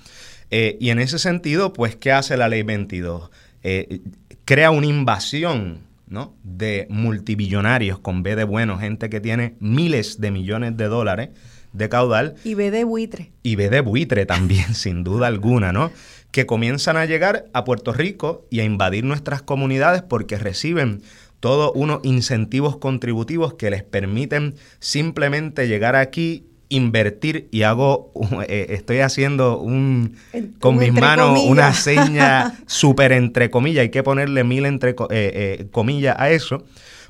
Eh, 0.51 0.79
y 0.81 0.91
en 0.91 0.99
ese 0.99 1.19
sentido, 1.19 1.75
pues, 1.75 1.95
¿qué 1.95 2.11
hace 2.11 2.37
la 2.39 2.49
ley 2.49 2.63
22? 2.63 3.31
Eh, 3.63 4.01
crea 4.47 4.71
una 4.71 4.87
invasión 4.87 5.81
¿no? 6.07 6.37
de 6.43 6.87
multibillonarios 6.91 7.99
con 7.99 8.23
B 8.23 8.37
de 8.37 8.45
bueno, 8.45 8.79
gente 8.79 9.11
que 9.11 9.21
tiene 9.21 9.57
miles 9.61 10.21
de 10.21 10.31
millones 10.31 10.77
de 10.77 10.87
dólares 10.87 11.31
de 11.73 11.89
caudal. 11.89 12.37
Y 12.45 12.55
B 12.55 12.71
de 12.71 12.85
buitre. 12.85 13.33
Y 13.43 13.57
B 13.57 13.69
de 13.69 13.81
buitre 13.81 14.25
también, 14.27 14.75
sin 14.75 15.05
duda 15.05 15.27
alguna, 15.27 15.73
¿no? 15.73 15.91
Que 16.31 16.47
comienzan 16.47 16.97
a 16.97 17.05
llegar 17.05 17.47
a 17.53 17.65
Puerto 17.65 17.93
Rico 17.93 18.47
y 18.51 18.61
a 18.61 18.65
invadir 18.65 19.05
nuestras 19.05 19.43
comunidades 19.43 20.03
porque 20.03 20.39
reciben 20.39 21.03
todos 21.41 21.73
unos 21.75 22.01
incentivos 22.05 22.79
contributivos 22.79 23.55
que 23.55 23.71
les 23.71 23.83
permiten 23.83 24.55
simplemente 24.79 25.69
llegar 25.69 25.95
aquí 25.95 26.47
invertir 26.75 27.49
y 27.51 27.63
hago, 27.63 28.13
eh, 28.49 28.67
estoy 28.71 29.01
haciendo 29.01 29.59
un, 29.59 30.17
con 30.59 30.77
mis 30.77 30.93
manos 30.93 31.41
una 31.47 31.73
seña 31.75 32.59
súper 32.67 33.13
entre 33.13 33.51
comillas, 33.51 33.83
hay 33.83 33.91
que 33.91 34.03
ponerle 34.03 34.45
mil 34.45 34.67
entre 34.67 34.91
eh, 34.91 34.95
eh, 35.11 35.67
comillas 35.71 36.17
a 36.19 36.31
eso, 36.31 36.65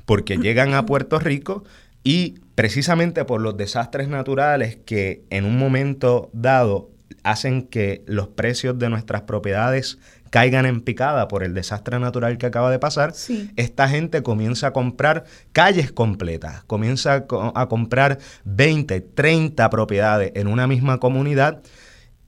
porque 0.05 0.37
llegan 0.41 0.73
a 0.73 0.85
Puerto 0.85 1.19
Rico 1.19 1.63
y 2.03 2.35
precisamente 2.55 3.25
por 3.25 3.41
los 3.41 3.57
desastres 3.57 4.07
naturales 4.07 4.77
que 4.85 5.23
en 5.29 5.45
un 5.45 5.57
momento 5.57 6.29
dado 6.33 6.91
hacen 7.23 7.63
que 7.63 8.03
los 8.05 8.27
precios 8.27 8.77
de 8.77 8.89
nuestras 8.89 9.23
propiedades 9.23 9.97
caigan 10.35 10.65
en 10.65 10.81
picada 10.81 11.29
por 11.29 11.43
el 11.43 11.53
desastre 11.53 11.97
natural 11.97 12.37
que 12.37 12.45
acaba 12.45 12.69
de 12.69 12.77
pasar, 12.77 13.13
esta 13.55 13.87
gente 13.87 14.21
comienza 14.21 14.67
a 14.67 14.73
comprar 14.73 15.23
calles 15.53 15.93
completas, 15.93 16.61
comienza 16.65 17.25
a, 17.55 17.67
comprar 17.69 18.17
20, 18.43 18.99
30 18.99 19.69
propiedades 19.69 20.33
en 20.35 20.47
una 20.47 20.67
misma 20.67 20.99
comunidad 20.99 21.61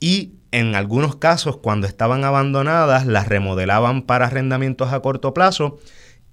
y 0.00 0.32
en 0.52 0.74
algunos 0.74 1.16
casos 1.16 1.58
cuando 1.58 1.86
estaban 1.86 2.24
abandonadas 2.24 3.04
las 3.04 3.28
remodelaban 3.28 4.00
para 4.00 4.28
arrendamientos 4.28 4.90
a 4.94 5.00
corto 5.00 5.34
plazo 5.34 5.78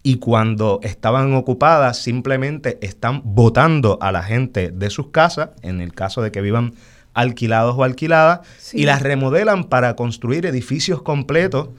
y 0.02 0.20
cuando 0.20 0.80
estaban 0.82 1.34
ocupadas 1.34 1.98
simplemente 1.98 2.80
están 2.84 3.22
botando 3.26 3.98
a 4.00 4.14
la 4.14 4.24
gente 4.24 4.72
de 4.72 4.90
sus 4.90 5.10
casas, 5.10 5.50
en 5.62 5.82
el 5.82 5.94
caso 5.94 6.22
de 6.22 6.32
que 6.32 6.40
vivan 6.40 6.74
alquilados 7.16 7.76
o 7.78 7.84
alquiladas 7.84 8.42
y 8.74 8.86
las 8.86 9.02
remodelan 9.02 9.64
para 9.64 9.96
construir 9.96 10.46
edificios 10.46 11.02
completos, 11.02 11.70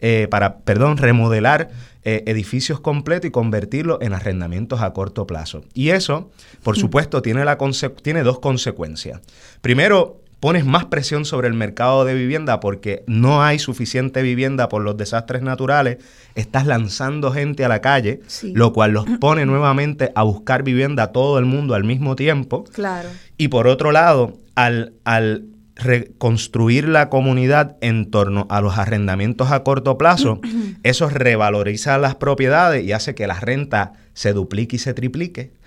eh, 0.00 0.26
para, 0.30 0.58
perdón, 0.58 0.96
remodelar 0.96 1.70
eh, 2.04 2.24
edificios 2.26 2.80
completos 2.80 3.28
y 3.28 3.30
convertirlos 3.30 3.98
en 4.00 4.14
arrendamientos 4.14 4.80
a 4.80 4.92
corto 4.92 5.26
plazo. 5.26 5.62
Y 5.74 5.90
eso, 5.90 6.30
por 6.62 6.76
supuesto, 6.76 7.22
tiene, 7.22 7.44
la 7.44 7.58
tiene 8.02 8.22
dos 8.22 8.40
consecuencias. 8.40 9.20
Primero, 9.60 10.20
pones 10.40 10.64
más 10.64 10.84
presión 10.86 11.24
sobre 11.24 11.48
el 11.48 11.54
mercado 11.54 12.04
de 12.04 12.14
vivienda 12.14 12.60
porque 12.60 13.02
no 13.06 13.42
hay 13.42 13.58
suficiente 13.58 14.22
vivienda 14.22 14.68
por 14.68 14.82
los 14.82 14.96
desastres 14.96 15.42
naturales, 15.42 15.98
estás 16.34 16.66
lanzando 16.66 17.32
gente 17.32 17.64
a 17.64 17.68
la 17.68 17.80
calle, 17.80 18.20
lo 18.54 18.72
cual 18.72 18.92
los 18.92 19.06
pone 19.20 19.46
nuevamente 19.46 20.12
a 20.14 20.22
buscar 20.22 20.62
vivienda 20.62 21.04
a 21.04 21.12
todo 21.12 21.38
el 21.38 21.44
mundo 21.44 21.74
al 21.74 21.84
mismo 21.84 22.14
tiempo. 22.14 22.64
Claro. 22.72 23.08
Y 23.36 23.48
por 23.48 23.66
otro 23.66 23.90
lado, 23.90 24.38
al, 24.54 24.94
al 25.04 25.46
reconstruir 25.74 26.88
la 26.88 27.08
comunidad 27.08 27.76
en 27.80 28.10
torno 28.10 28.46
a 28.50 28.60
los 28.60 28.78
arrendamientos 28.78 29.50
a 29.50 29.64
corto 29.64 29.98
plazo, 29.98 30.40
eso 30.84 31.08
revaloriza 31.08 31.98
las 31.98 32.14
propiedades 32.14 32.84
y 32.84 32.92
hace 32.92 33.14
que 33.14 33.26
la 33.26 33.40
renta 33.40 33.94
se 34.12 34.32
duplique 34.32 34.76
y 34.76 34.78
se 34.78 34.94
triplique 34.94 35.57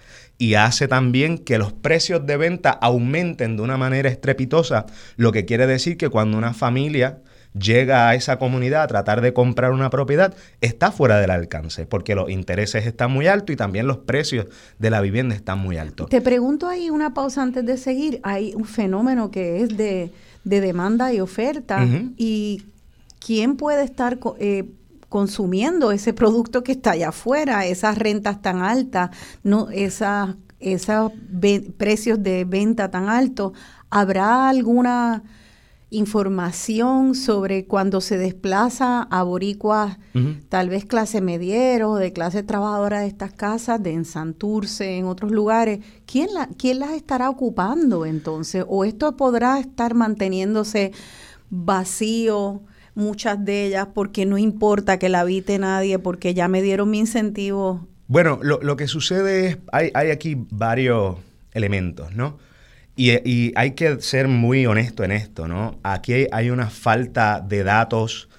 y 0.42 0.56
hace 0.56 0.88
también 0.88 1.38
que 1.38 1.60
los 1.60 1.72
precios 1.72 2.26
de 2.26 2.36
venta 2.36 2.72
aumenten 2.72 3.58
de 3.58 3.62
una 3.62 3.78
manera 3.78 4.10
estrepitosa, 4.10 4.88
lo 5.16 5.32
que 5.32 5.46
quiere 5.46 5.68
decir 5.68 5.98
que 5.98 6.10
cuando 6.10 6.36
una 6.36 6.56
familia 6.56 7.20
llega 7.54 8.10
a 8.10 8.16
esa 8.16 8.40
comunidad 8.40 8.82
a 8.82 8.88
tratar 8.88 9.22
de 9.22 9.34
comprar 9.34 9.72
una 9.72 9.92
propiedad, 9.92 10.34
está 10.60 10.92
fuera 10.92 11.20
del 11.20 11.30
alcance, 11.30 11.86
porque 11.86 12.16
los 12.16 12.32
intereses 12.32 12.88
están 12.88 13.12
muy 13.12 13.28
altos 13.28 13.54
y 13.54 13.56
también 13.56 13.86
los 13.86 14.00
precios 14.00 14.48
de 14.80 14.90
la 14.90 15.00
vivienda 15.00 15.36
están 15.36 15.60
muy 15.60 15.78
altos. 15.78 16.10
Te 16.10 16.22
pregunto 16.22 16.68
ahí 16.68 16.90
una 16.90 17.14
pausa 17.14 17.44
antes 17.44 17.64
de 17.64 17.78
seguir. 17.78 18.20
Hay 18.24 18.56
un 18.56 18.66
fenómeno 18.66 19.30
que 19.30 19.62
es 19.62 19.78
de, 19.78 20.10
demanda 20.44 21.14
y 21.14 21.20
oferta 21.20 21.86
y 22.18 22.64
quién 23.24 23.58
puede 23.58 23.84
estar 23.84 24.18
eh, 24.40 24.66
consumiendo 25.12 25.92
ese 25.92 26.14
producto 26.14 26.64
que 26.64 26.72
está 26.72 26.92
allá 26.92 27.10
afuera, 27.10 27.66
esas 27.66 27.98
rentas 27.98 28.42
tan 28.42 28.62
altas, 28.62 29.10
no 29.44 29.70
esas 29.70 30.38
esos 30.62 31.12
precios 31.78 32.24
de 32.24 32.46
venta 32.46 32.90
tan 32.90 33.10
altos. 33.10 33.52
¿Habrá 33.90 34.48
alguna 34.48 35.24
información 35.90 37.14
sobre 37.14 37.66
cuando 37.66 38.00
se 38.00 38.18
desplaza 38.18 39.02
a 39.02 39.24
boricuas, 39.24 39.98
tal 40.48 40.70
vez 40.70 40.86
clase 40.86 41.20
mediero, 41.20 41.96
de 41.96 42.14
clase 42.14 42.44
trabajadora 42.44 43.02
de 43.02 43.08
estas 43.08 43.34
casas, 43.34 43.84
de 43.84 43.92
en 43.92 44.06
Santurce, 44.06 44.98
en 44.98 45.08
otros 45.08 45.32
lugares, 45.32 45.82
¿quién, 46.06 46.34
la, 46.34 46.48
¿quién 46.58 46.80
las 46.80 46.92
estará 46.92 47.30
ocupando 47.30 48.06
entonces? 48.06 48.64
¿O 48.70 48.86
esto 48.86 49.18
podrá 49.18 49.60
estar 49.60 49.94
manteniéndose 49.94 50.94
vacío? 51.50 52.62
Muchas 52.96 53.44
de 53.44 53.66
ellas 53.66 53.88
porque 53.94 54.26
no 54.26 54.38
importa 54.38 55.00
que 55.00 55.10
la 55.10 55.22
habite 55.22 55.58
nadie, 55.60 56.00
porque 56.00 56.34
ya 56.34 56.48
me 56.48 56.62
dieron 56.62 56.90
mi 56.90 57.00
incentivo. 57.00 57.88
Bueno, 58.08 58.40
lo, 58.42 58.62
lo 58.62 58.76
que 58.76 58.88
sucede 58.88 59.48
es, 59.48 59.58
hay, 59.72 59.92
hay 59.94 60.12
aquí 60.12 60.36
varios 60.50 61.18
elementos, 61.54 62.14
¿no? 62.14 62.38
Y, 62.96 63.54
hay 63.56 63.72
que 63.72 64.02
ser 64.02 64.28
muy 64.28 64.66
honesto 64.66 65.04
en 65.04 65.12
esto, 65.12 65.48
¿no? 65.48 65.80
Aquí 65.82 66.28
hay 66.32 66.50
una 66.50 66.70
falta 66.70 67.40
de 67.40 67.64
datos 67.64 68.30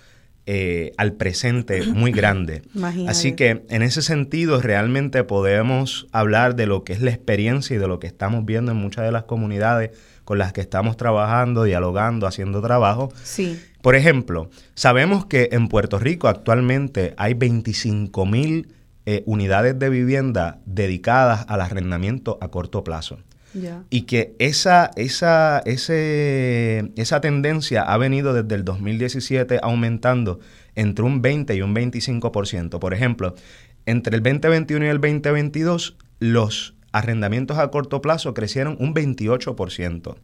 eh, 0.46 0.92
al 0.98 1.14
presente 1.14 1.82
muy 1.84 2.12
grande. 2.12 2.62
Así 3.08 3.32
que 3.32 3.64
en 3.68 3.82
ese 3.82 4.02
sentido 4.02 4.60
realmente 4.60 5.24
podemos 5.24 6.06
hablar 6.12 6.54
de 6.54 6.66
lo 6.66 6.84
que 6.84 6.92
es 6.92 7.00
la 7.00 7.10
experiencia 7.10 7.74
y 7.74 7.78
de 7.78 7.88
lo 7.88 7.98
que 7.98 8.06
estamos 8.06 8.44
viendo 8.44 8.72
en 8.72 8.78
muchas 8.78 9.04
de 9.04 9.12
las 9.12 9.24
comunidades 9.24 9.90
con 10.24 10.38
las 10.38 10.52
que 10.52 10.60
estamos 10.60 10.96
trabajando, 10.96 11.64
dialogando, 11.64 12.26
haciendo 12.26 12.60
trabajo. 12.62 13.12
Sí. 13.24 13.58
Por 13.82 13.96
ejemplo, 13.96 14.48
sabemos 14.74 15.26
que 15.26 15.50
en 15.52 15.68
Puerto 15.68 15.98
Rico 15.98 16.28
actualmente 16.28 17.14
hay 17.16 17.34
25 17.34 18.24
mil 18.24 18.68
eh, 19.04 19.24
unidades 19.26 19.76
de 19.78 19.90
vivienda 19.90 20.60
dedicadas 20.64 21.44
al 21.48 21.60
arrendamiento 21.60 22.38
a 22.40 22.48
corto 22.48 22.84
plazo. 22.84 23.18
Y 23.90 24.02
que 24.02 24.34
esa, 24.38 24.90
esa, 24.96 25.58
ese, 25.66 26.90
esa 26.96 27.20
tendencia 27.20 27.82
ha 27.82 27.98
venido 27.98 28.32
desde 28.32 28.54
el 28.54 28.64
2017 28.64 29.60
aumentando 29.62 30.40
entre 30.74 31.04
un 31.04 31.20
20 31.20 31.54
y 31.54 31.60
un 31.60 31.74
25%. 31.74 32.78
Por 32.78 32.94
ejemplo, 32.94 33.34
entre 33.84 34.16
el 34.16 34.22
2021 34.22 34.86
y 34.86 34.88
el 34.88 35.00
2022, 35.00 35.96
los 36.18 36.74
arrendamientos 36.92 37.58
a 37.58 37.68
corto 37.70 38.00
plazo 38.00 38.34
crecieron 38.34 38.76
un 38.78 38.94
28%. 38.94 40.16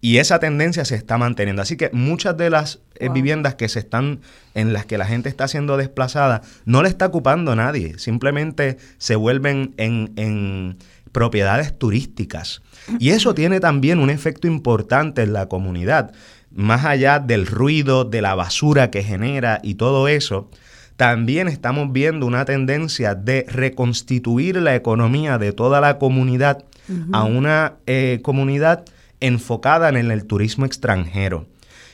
Y 0.00 0.18
esa 0.18 0.38
tendencia 0.38 0.84
se 0.84 0.94
está 0.94 1.18
manteniendo. 1.18 1.62
Así 1.62 1.76
que 1.76 1.90
muchas 1.92 2.36
de 2.36 2.50
las 2.50 2.80
eh, 2.96 3.08
viviendas 3.08 3.54
que 3.54 3.68
se 3.68 3.78
están, 3.78 4.20
en 4.54 4.72
las 4.72 4.86
que 4.86 4.98
la 4.98 5.06
gente 5.06 5.28
está 5.28 5.48
siendo 5.48 5.76
desplazada, 5.76 6.42
no 6.64 6.82
le 6.82 6.88
está 6.88 7.06
ocupando 7.06 7.56
nadie. 7.56 7.98
Simplemente 7.98 8.76
se 8.98 9.16
vuelven 9.16 9.74
en, 9.78 10.12
en 10.16 10.76
propiedades 11.12 11.78
turísticas. 11.78 12.62
Y 12.98 13.10
eso 13.10 13.34
tiene 13.34 13.58
también 13.60 13.98
un 13.98 14.10
efecto 14.10 14.46
importante 14.46 15.22
en 15.22 15.32
la 15.32 15.46
comunidad. 15.46 16.12
Más 16.54 16.84
allá 16.84 17.18
del 17.18 17.46
ruido, 17.46 18.04
de 18.04 18.22
la 18.22 18.34
basura 18.34 18.90
que 18.90 19.02
genera 19.02 19.60
y 19.62 19.74
todo 19.74 20.08
eso, 20.08 20.50
también 20.96 21.48
estamos 21.48 21.92
viendo 21.92 22.26
una 22.26 22.44
tendencia 22.44 23.14
de 23.14 23.44
reconstituir 23.48 24.56
la 24.56 24.74
economía 24.74 25.38
de 25.38 25.52
toda 25.52 25.80
la 25.80 25.98
comunidad 25.98 26.64
a 27.12 27.24
una 27.24 27.74
eh, 27.86 28.20
comunidad 28.22 28.84
enfocada 29.20 29.88
en 29.88 30.10
el 30.10 30.24
turismo 30.24 30.66
extranjero. 30.66 31.46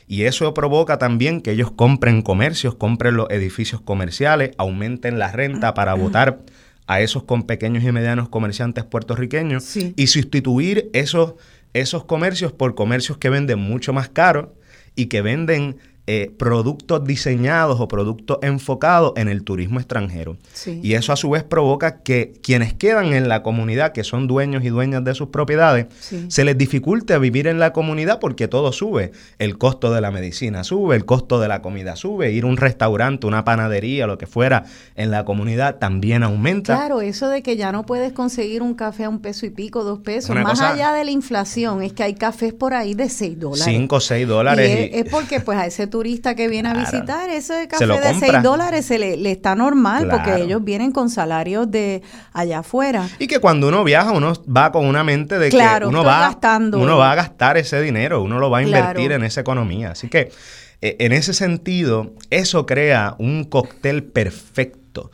Y 0.07 0.25
eso 0.25 0.53
provoca 0.53 0.99
también 0.99 1.41
que 1.41 1.53
ellos 1.53 1.71
compren 1.71 2.23
comercios, 2.23 2.75
compren 2.75 3.17
los 3.17 3.31
edificios 3.31 3.81
comerciales, 3.81 4.51
aumenten 4.59 5.19
la 5.19 5.33
renta 5.33 5.75
para 5.75 5.95
votar 5.95 6.41
a 6.87 7.01
esos 7.01 7.23
con 7.23 7.45
pequeños 7.45 7.85
y 7.85 7.93
medianos 7.93 8.29
comerciantes 8.29 8.85
puertorriqueños 8.85 9.77
y 9.77 10.07
sustituir 10.09 10.91
esos, 10.93 11.35
esos 11.73 12.05
comercios 12.05 12.53
por 12.53 12.75
comercios 12.75 13.19
que 13.19 13.31
venden 13.31 13.61
mucho 13.61 13.93
más 13.93 14.09
caro 14.09 14.55
y 14.95 15.07
que 15.07 15.23
venden 15.23 15.79
eh, 16.09 16.33
productos 16.37 17.05
diseñados 17.05 17.79
o 17.81 17.87
productos 17.87 18.39
enfocados 18.43 19.13
en 19.15 19.29
el 19.29 19.45
turismo 19.45 19.79
extranjero. 19.79 20.37
Y 20.67 20.95
eso 20.95 21.13
a 21.13 21.17
su 21.17 21.31
vez 21.31 21.45
provoca 21.45 22.03
que 22.03 22.33
quienes 22.43 22.75
quedan 22.75 23.13
en 23.13 23.29
la 23.29 23.45
comunidad, 23.45 23.93
que 23.93 24.03
son 24.03 24.27
dueños 24.27 24.65
y 24.65 24.69
dueñas 24.71 25.05
de 25.05 25.15
sus 25.15 25.29
propiedades, 25.29 25.87
se 26.27 26.45
les 26.45 26.59
dificulte 26.59 27.17
vivir 27.19 27.47
en 27.47 27.61
la 27.61 27.73
comunidad 27.73 28.19
porque 28.19 28.49
todo 28.49 28.73
sube. 28.73 29.13
El 29.39 29.59
costo 29.59 29.93
de 29.93 30.01
la 30.01 30.11
medicina 30.11 30.65
sube, 30.65 30.97
el 30.97 31.05
costo 31.05 31.39
de 31.39 31.47
la 31.47 31.63
comida 31.63 31.95
sube, 31.95 32.33
ir 32.33 32.43
a 32.43 32.47
un 32.49 32.57
restaurante, 32.57 33.29
una 33.29 33.45
panadería, 33.45 34.09
lo 34.09 34.19
que 34.19 34.27
fuera 34.27 34.65
en 34.97 35.13
la 35.13 35.25
comunidad 35.25 35.77
también 35.77 36.25
aumenta. 36.25 36.75
Claro, 36.75 37.01
eso 37.01 37.29
de 37.29 37.45
que 37.45 37.57
ya 37.57 37.71
no 37.71 37.87
puedes 37.87 38.13
conseguir 38.13 38.63
un 38.63 38.75
café 38.75 39.05
a 39.05 39.09
un 39.09 39.21
peso 39.21 39.47
y 39.47 39.51
pico, 39.51 39.85
dos 39.85 40.01
pesos, 40.01 40.35
más 40.35 40.61
allá 40.61 40.93
de 40.95 41.05
la 41.05 41.13
inflación, 41.13 41.81
es 41.81 41.93
que 41.93 42.03
hay 42.03 42.15
cafés 42.15 42.53
por 42.53 42.75
ahí 42.75 42.95
de 42.95 43.09
seis 43.09 43.39
dólares. 43.39 43.65
Cinco, 43.65 44.01
seis 44.01 44.27
dólares. 44.27 44.91
es, 44.93 45.09
porque 45.09 45.39
pues 45.39 45.59
a 45.59 45.67
ese 45.73 45.92
turista 45.93 46.35
que 46.35 46.49
viene 46.49 46.71
a 46.71 46.75
visitar, 46.75 47.29
eso 47.29 47.55
de 47.55 47.69
café 47.69 47.87
de 47.87 48.15
6 48.15 48.43
dólares 48.43 48.87
se 48.87 48.99
le, 48.99 49.31
está 49.31 49.55
normal 49.55 50.09
porque 50.11 50.43
ellos 50.43 50.65
vienen 50.65 50.91
con 50.91 51.11
salarios 51.11 51.71
de 51.71 52.03
allá 52.33 52.61
afuera. 52.61 53.09
Y 53.19 53.27
que 53.27 53.39
cuando 53.39 53.69
uno 53.69 53.85
viaja, 53.85 54.11
uno 54.11 54.33
va 54.45 54.73
con 54.73 54.87
una 54.87 55.05
mente 55.05 55.39
de 55.39 55.51
que 55.51 55.57
uno 55.87 56.03
va, 56.03 56.21
gastando. 56.21 56.81
uno 56.81 56.97
va 56.97 57.13
a 57.13 57.15
gastar 57.15 57.59
ese 57.59 57.81
dinero, 57.83 58.23
uno 58.23 58.41
lo 58.41 58.51
va 58.51 58.59
a 58.59 58.63
invertir 58.63 59.13
en 59.13 59.23
esa 59.23 59.43
economía. 59.43 59.91
Así 59.91 60.09
que 60.09 60.33
e, 60.81 60.97
en 60.99 61.13
ese 61.13 61.35
sentido, 61.35 62.15
eso 62.31 62.65
crea 62.65 63.15
un 63.19 63.45
cóctel 63.45 64.03
perfecto 64.03 65.11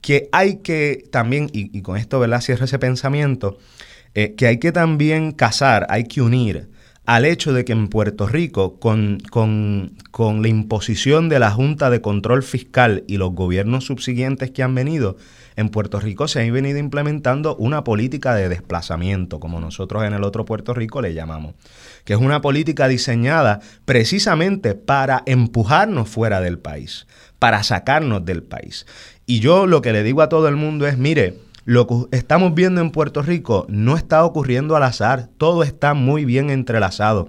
que 0.00 0.28
hay 0.32 0.58
que 0.58 1.04
también, 1.10 1.50
y, 1.52 1.82
con 1.82 1.96
esto, 1.96 2.20
¿verdad? 2.20 2.40
Cierro 2.40 2.64
ese 2.64 2.78
pensamiento, 2.78 3.58
eh, 4.14 4.34
que 4.36 4.46
hay 4.46 4.58
que 4.58 4.72
también 4.72 5.32
casar, 5.32 5.86
hay 5.90 6.04
que 6.04 6.22
unir 6.22 6.70
al 7.10 7.24
hecho 7.24 7.52
de 7.52 7.64
que 7.64 7.72
en 7.72 7.88
Puerto 7.88 8.28
Rico, 8.28 8.78
con, 8.78 9.18
la 10.40 10.48
imposición 10.48 11.28
de 11.28 11.40
la 11.40 11.50
Junta 11.50 11.90
de 11.90 12.00
Control 12.00 12.44
Fiscal 12.44 13.02
y 13.08 13.16
los 13.16 13.32
gobiernos 13.32 13.86
subsiguientes 13.86 14.52
que 14.52 14.62
han 14.62 14.76
venido, 14.76 15.16
en 15.56 15.70
Puerto 15.70 15.98
Rico 15.98 16.28
se 16.28 16.40
ha 16.40 16.52
venido 16.52 16.78
implementando 16.78 17.56
una 17.56 17.82
política 17.82 18.36
de 18.36 18.48
desplazamiento, 18.48 19.40
como 19.40 19.58
nosotros 19.58 20.04
en 20.04 20.12
el 20.12 20.22
otro 20.22 20.44
Puerto 20.44 20.72
Rico 20.72 21.02
le 21.02 21.12
llamamos, 21.12 21.56
que 22.04 22.12
es 22.12 22.20
una 22.20 22.40
política 22.42 22.86
diseñada 22.86 23.58
precisamente 23.84 24.76
para 24.76 25.24
empujarnos 25.26 26.08
fuera 26.08 26.40
del 26.40 26.60
país, 26.60 27.08
para 27.40 27.64
sacarnos 27.64 28.24
del 28.24 28.44
país. 28.44 28.86
Y 29.26 29.40
yo 29.40 29.66
lo 29.66 29.82
que 29.82 29.92
le 29.92 30.04
digo 30.04 30.22
a 30.22 30.28
todo 30.28 30.46
el 30.46 30.54
mundo 30.54 30.86
es, 30.86 30.96
mire, 30.96 31.38
lo 31.64 31.86
que 31.86 32.16
estamos 32.16 32.54
viendo 32.54 32.80
en 32.80 32.90
Puerto 32.90 33.22
Rico 33.22 33.66
no 33.68 33.96
está 33.96 34.24
ocurriendo 34.24 34.76
al 34.76 34.82
azar, 34.82 35.28
todo 35.36 35.62
está 35.62 35.94
muy 35.94 36.24
bien 36.24 36.50
entrelazado. 36.50 37.28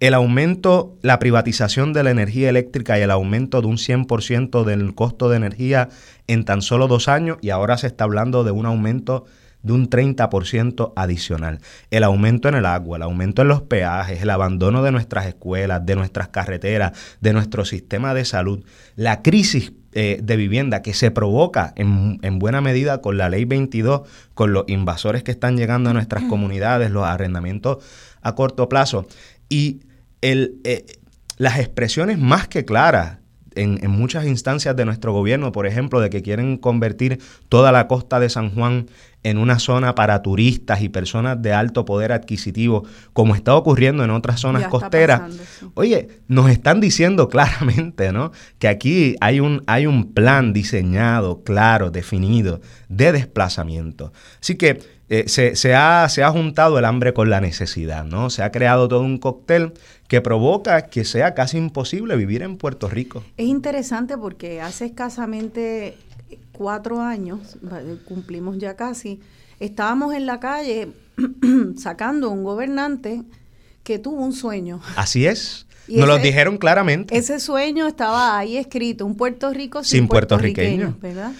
El 0.00 0.14
aumento, 0.14 0.96
la 1.02 1.18
privatización 1.18 1.92
de 1.92 2.02
la 2.02 2.10
energía 2.10 2.48
eléctrica 2.48 2.98
y 2.98 3.02
el 3.02 3.10
aumento 3.10 3.60
de 3.60 3.68
un 3.68 3.76
100% 3.76 4.64
del 4.64 4.94
costo 4.94 5.28
de 5.28 5.36
energía 5.36 5.88
en 6.26 6.44
tan 6.44 6.62
solo 6.62 6.88
dos 6.88 7.08
años 7.08 7.38
y 7.40 7.50
ahora 7.50 7.76
se 7.78 7.86
está 7.86 8.04
hablando 8.04 8.42
de 8.44 8.50
un 8.50 8.66
aumento 8.66 9.26
de 9.62 9.72
un 9.72 9.88
30% 9.88 10.92
adicional. 10.96 11.60
El 11.90 12.02
aumento 12.02 12.48
en 12.48 12.56
el 12.56 12.66
agua, 12.66 12.96
el 12.96 13.02
aumento 13.04 13.42
en 13.42 13.48
los 13.48 13.62
peajes, 13.62 14.22
el 14.22 14.30
abandono 14.30 14.82
de 14.82 14.90
nuestras 14.90 15.26
escuelas, 15.26 15.86
de 15.86 15.94
nuestras 15.94 16.28
carreteras, 16.28 16.92
de 17.20 17.32
nuestro 17.32 17.64
sistema 17.64 18.12
de 18.12 18.24
salud, 18.24 18.64
la 18.96 19.22
crisis 19.22 19.72
eh, 19.92 20.20
de 20.22 20.36
vivienda 20.36 20.80
que 20.82 20.94
se 20.94 21.10
provoca 21.10 21.74
en, 21.76 22.38
buena 22.38 22.60
medida 22.60 23.00
con 23.00 23.18
la 23.18 23.28
ley 23.28 23.44
22, 23.44 24.08
con 24.34 24.52
los 24.52 24.64
invasores 24.68 25.22
que 25.22 25.30
están 25.30 25.56
llegando 25.56 25.90
a 25.90 25.92
nuestras 25.92 26.24
comunidades, 26.24 26.90
los 26.90 27.04
arrendamientos 27.04 27.84
a 28.22 28.34
corto 28.34 28.68
plazo. 28.68 29.06
Y 29.48 29.80
el, 30.22 30.60
eh, 30.64 30.86
las 31.36 31.58
expresiones 31.58 32.18
más 32.18 32.48
que 32.48 32.64
claras 32.64 33.18
en, 33.54 33.90
muchas 33.90 34.26
instancias 34.26 34.76
de 34.76 34.84
nuestro 34.84 35.12
gobierno, 35.12 35.52
por 35.52 35.66
ejemplo, 35.66 36.00
de 36.00 36.10
que 36.10 36.22
quieren 36.22 36.56
convertir 36.56 37.20
toda 37.48 37.72
la 37.72 37.88
costa 37.88 38.20
de 38.20 38.30
San 38.30 38.54
Juan 38.54 38.86
en 39.22 39.38
una 39.38 39.58
zona 39.58 39.94
para 39.94 40.22
turistas 40.22 40.82
y 40.82 40.88
personas 40.88 41.40
de 41.40 41.52
alto 41.52 41.84
poder 41.84 42.12
adquisitivo, 42.12 42.84
como 43.12 43.34
está 43.34 43.54
ocurriendo 43.54 44.04
en 44.04 44.10
otras 44.10 44.40
zonas 44.40 44.68
costeras, 44.68 45.22
oye, 45.74 46.08
nos 46.28 46.50
están 46.50 46.80
diciendo 46.80 47.28
claramente, 47.30 48.12
¿no? 48.12 48.32
Que 48.58 48.68
aquí 48.68 49.16
hay 49.20 49.40
un, 49.40 49.62
hay 49.66 49.86
un 49.86 50.12
plan 50.12 50.52
diseñado, 50.52 51.42
claro, 51.44 51.90
definido, 51.90 52.60
de 52.88 53.12
desplazamiento. 53.12 54.12
Así 54.40 54.56
que 54.56 54.80
eh, 55.08 55.24
se, 55.26 55.56
se, 55.56 55.74
ha, 55.74 56.08
se 56.08 56.22
ha 56.22 56.30
juntado 56.30 56.78
el 56.78 56.84
hambre 56.86 57.12
con 57.12 57.28
la 57.28 57.40
necesidad, 57.40 58.04
¿no? 58.04 58.30
Se 58.30 58.42
ha 58.42 58.50
creado 58.50 58.88
todo 58.88 59.00
un 59.00 59.18
cóctel 59.18 59.72
que 60.08 60.20
provoca 60.20 60.86
que 60.86 61.04
sea 61.04 61.34
casi 61.34 61.58
imposible 61.58 62.16
vivir 62.16 62.42
en 62.42 62.56
Puerto 62.56 62.88
Rico. 62.88 63.22
Es 63.36 63.46
interesante 63.46 64.16
porque 64.16 64.60
hace 64.60 64.86
escasamente 64.86 65.96
cuatro 66.52 67.00
años, 67.00 67.58
cumplimos 68.04 68.58
ya 68.58 68.76
casi, 68.76 69.20
estábamos 69.60 70.14
en 70.14 70.26
la 70.26 70.40
calle 70.40 70.92
sacando 71.76 72.30
un 72.30 72.44
gobernante 72.44 73.22
que 73.82 73.98
tuvo 73.98 74.24
un 74.24 74.32
sueño. 74.32 74.80
Así 74.96 75.26
es. 75.26 75.66
Nos 75.88 76.06
lo 76.06 76.18
dijeron 76.18 76.58
claramente. 76.58 77.16
Ese 77.16 77.40
sueño 77.40 77.86
estaba 77.86 78.38
ahí 78.38 78.56
escrito, 78.56 79.04
un 79.04 79.16
Puerto 79.16 79.50
Rico 79.52 79.82
sin, 79.84 80.08
puertorriqueños, 80.08 80.98
¿verdad? 81.00 81.32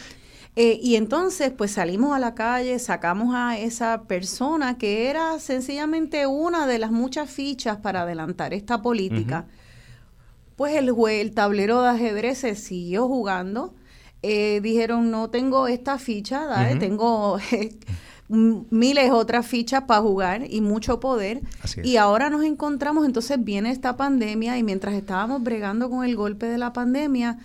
Eh, 0.55 0.79
y 0.83 0.97
entonces, 0.97 1.51
pues 1.51 1.73
salimos 1.73 2.15
a 2.15 2.19
la 2.19 2.35
calle, 2.35 2.79
sacamos 2.79 3.35
a 3.35 3.59
esa 3.59 4.03
persona 4.03 4.77
que 4.77 5.09
era 5.09 5.39
sencillamente 5.39 6.27
una 6.27 6.67
de 6.67 6.79
las 6.79 6.91
muchas 6.91 7.31
fichas 7.31 7.79
para 7.79 8.03
adelantar 8.03 8.53
esta 8.53 8.83
política. 8.83 9.47
Pues 10.57 10.75
el, 10.75 10.93
el 11.09 11.33
tablero 11.33 11.81
de 11.81 11.89
ajedrez 11.89 12.39
se 12.39 12.55
siguió 12.55 13.09
jugando 13.09 13.75
eh, 14.23 14.61
dijeron, 14.63 15.11
no 15.11 15.31
tengo 15.31 15.67
esta 15.67 15.99
ficha, 15.99 16.47
tengo 16.79 17.39
miles 18.29 19.11
otras 19.11 19.47
fichas 19.47 19.83
para 19.83 20.01
jugar 20.01 20.43
y 20.49 20.61
mucho 20.61 21.01
poder. 21.01 21.41
Y 21.83 21.97
ahora 21.97 22.31
nos 22.31 22.45
encontramos, 22.45 23.05
entonces 23.05 23.43
viene 23.43 23.71
esta 23.71 23.97
pandemia 23.97 24.57
y 24.59 24.63
mientras 24.63 24.95
estábamos 24.95 25.43
bregando 25.43 25.91
con 25.91 26.05
el 26.05 26.17
golpe 26.17 26.47
de 26.47 26.59
la 26.59 26.73
pandemia, 26.73 27.39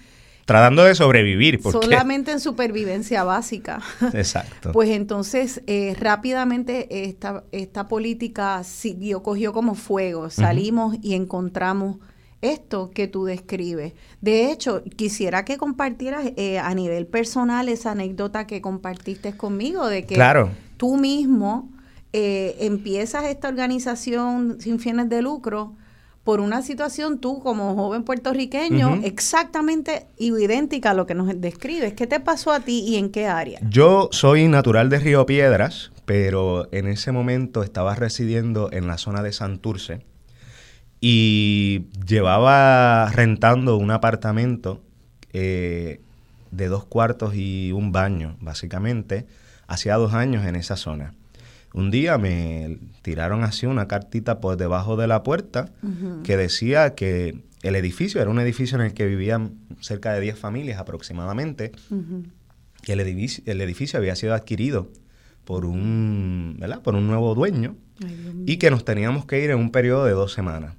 tratando 0.45 0.85
de 0.85 0.95
sobrevivir. 0.95 1.61
Solamente 1.61 2.31
en 2.31 2.39
supervivencia 2.39 3.25
básica. 3.25 3.81
Exacto. 4.13 4.71
pues 4.71 4.89
entonces 4.91 5.61
eh, 5.67 5.93
rápidamente 5.99 7.05
esta, 7.05 7.43
esta 7.51 7.89
política 7.89 8.63
siguió, 8.63 9.23
cogió 9.23 9.51
como 9.51 9.75
fuego. 9.75 10.29
Salimos 10.29 10.95
y 11.01 11.15
encontramos 11.15 11.97
esto 12.41 12.91
que 12.91 13.07
tú 13.07 13.25
describes. 13.25 13.93
De 14.21 14.51
hecho, 14.51 14.83
quisiera 14.95 15.45
que 15.45 15.57
compartieras 15.57 16.31
eh, 16.35 16.59
a 16.59 16.73
nivel 16.73 17.07
personal 17.07 17.69
esa 17.69 17.91
anécdota 17.91 18.47
que 18.47 18.61
compartiste 18.61 19.35
conmigo 19.35 19.87
de 19.87 20.05
que 20.05 20.21
tú 20.77 20.97
mismo 20.97 21.69
eh, 22.13 22.55
empiezas 22.59 23.25
esta 23.25 23.47
organización 23.47 24.57
sin 24.59 24.79
fines 24.79 25.09
de 25.09 25.21
lucro 25.21 25.75
por 26.23 26.41
una 26.41 26.61
situación 26.61 27.19
tú 27.19 27.39
como 27.39 27.73
joven 27.75 28.03
puertorriqueño 28.03 28.99
exactamente 29.03 30.07
idéntica 30.17 30.91
a 30.91 30.93
lo 30.93 31.05
que 31.05 31.15
nos 31.15 31.29
describes. 31.39 31.93
¿Qué 31.93 32.05
te 32.05 32.19
pasó 32.19 32.51
a 32.51 32.59
ti 32.59 32.83
y 32.85 32.97
en 32.97 33.11
qué 33.11 33.27
área? 33.27 33.59
Yo 33.69 34.09
soy 34.11 34.49
natural 34.49 34.89
de 34.89 34.99
Río 34.99 35.25
Piedras, 35.25 35.91
pero 36.05 36.67
en 36.73 36.87
ese 36.87 37.13
momento 37.13 37.63
estaba 37.63 37.95
residiendo 37.95 38.69
en 38.73 38.87
la 38.87 38.97
zona 38.97 39.23
de 39.23 39.31
Santurce 39.31 40.05
y 40.99 41.85
llevaba 42.05 43.09
rentando 43.11 43.77
un 43.77 43.91
apartamento 43.91 44.81
eh, 45.33 46.01
de 46.51 46.67
dos 46.67 46.85
cuartos 46.85 47.35
y 47.35 47.71
un 47.71 47.91
baño, 47.91 48.37
básicamente, 48.39 49.27
hacía 49.67 49.95
dos 49.95 50.13
años 50.13 50.45
en 50.45 50.55
esa 50.55 50.75
zona. 50.75 51.13
Un 51.73 51.91
día 51.91 52.17
me 52.17 52.79
tiraron 53.01 53.43
así 53.43 53.65
una 53.65 53.87
cartita 53.87 54.39
por 54.39 54.57
debajo 54.57 54.95
de 54.95 55.07
la 55.07 55.21
puerta 55.21 55.69
que 56.23 56.37
decía 56.37 56.95
que 56.95 57.43
el 57.61 57.75
edificio 57.75 58.21
era 58.21 58.31
un 58.31 58.39
edificio 58.39 58.77
en 58.77 58.85
el 58.85 58.93
que 58.93 59.05
vivían 59.05 59.55
cerca 59.81 60.13
de 60.13 60.21
10 60.21 60.39
familias 60.39 60.79
aproximadamente, 60.79 61.73
que 62.81 62.93
el 62.93 62.99
edificio, 63.01 63.43
el 63.45 63.61
edificio 63.61 63.99
había 63.99 64.15
sido 64.15 64.33
adquirido 64.33 64.89
por 65.43 65.65
un, 65.65 66.55
¿verdad? 66.59 66.81
por 66.81 66.95
un 66.95 67.05
nuevo 67.05 67.35
dueño 67.35 67.75
y 68.45 68.57
que 68.57 68.71
nos 68.71 68.85
teníamos 68.85 69.25
que 69.25 69.43
ir 69.43 69.51
en 69.51 69.59
un 69.59 69.71
periodo 69.71 70.05
de 70.05 70.13
dos 70.13 70.33
semanas. 70.33 70.73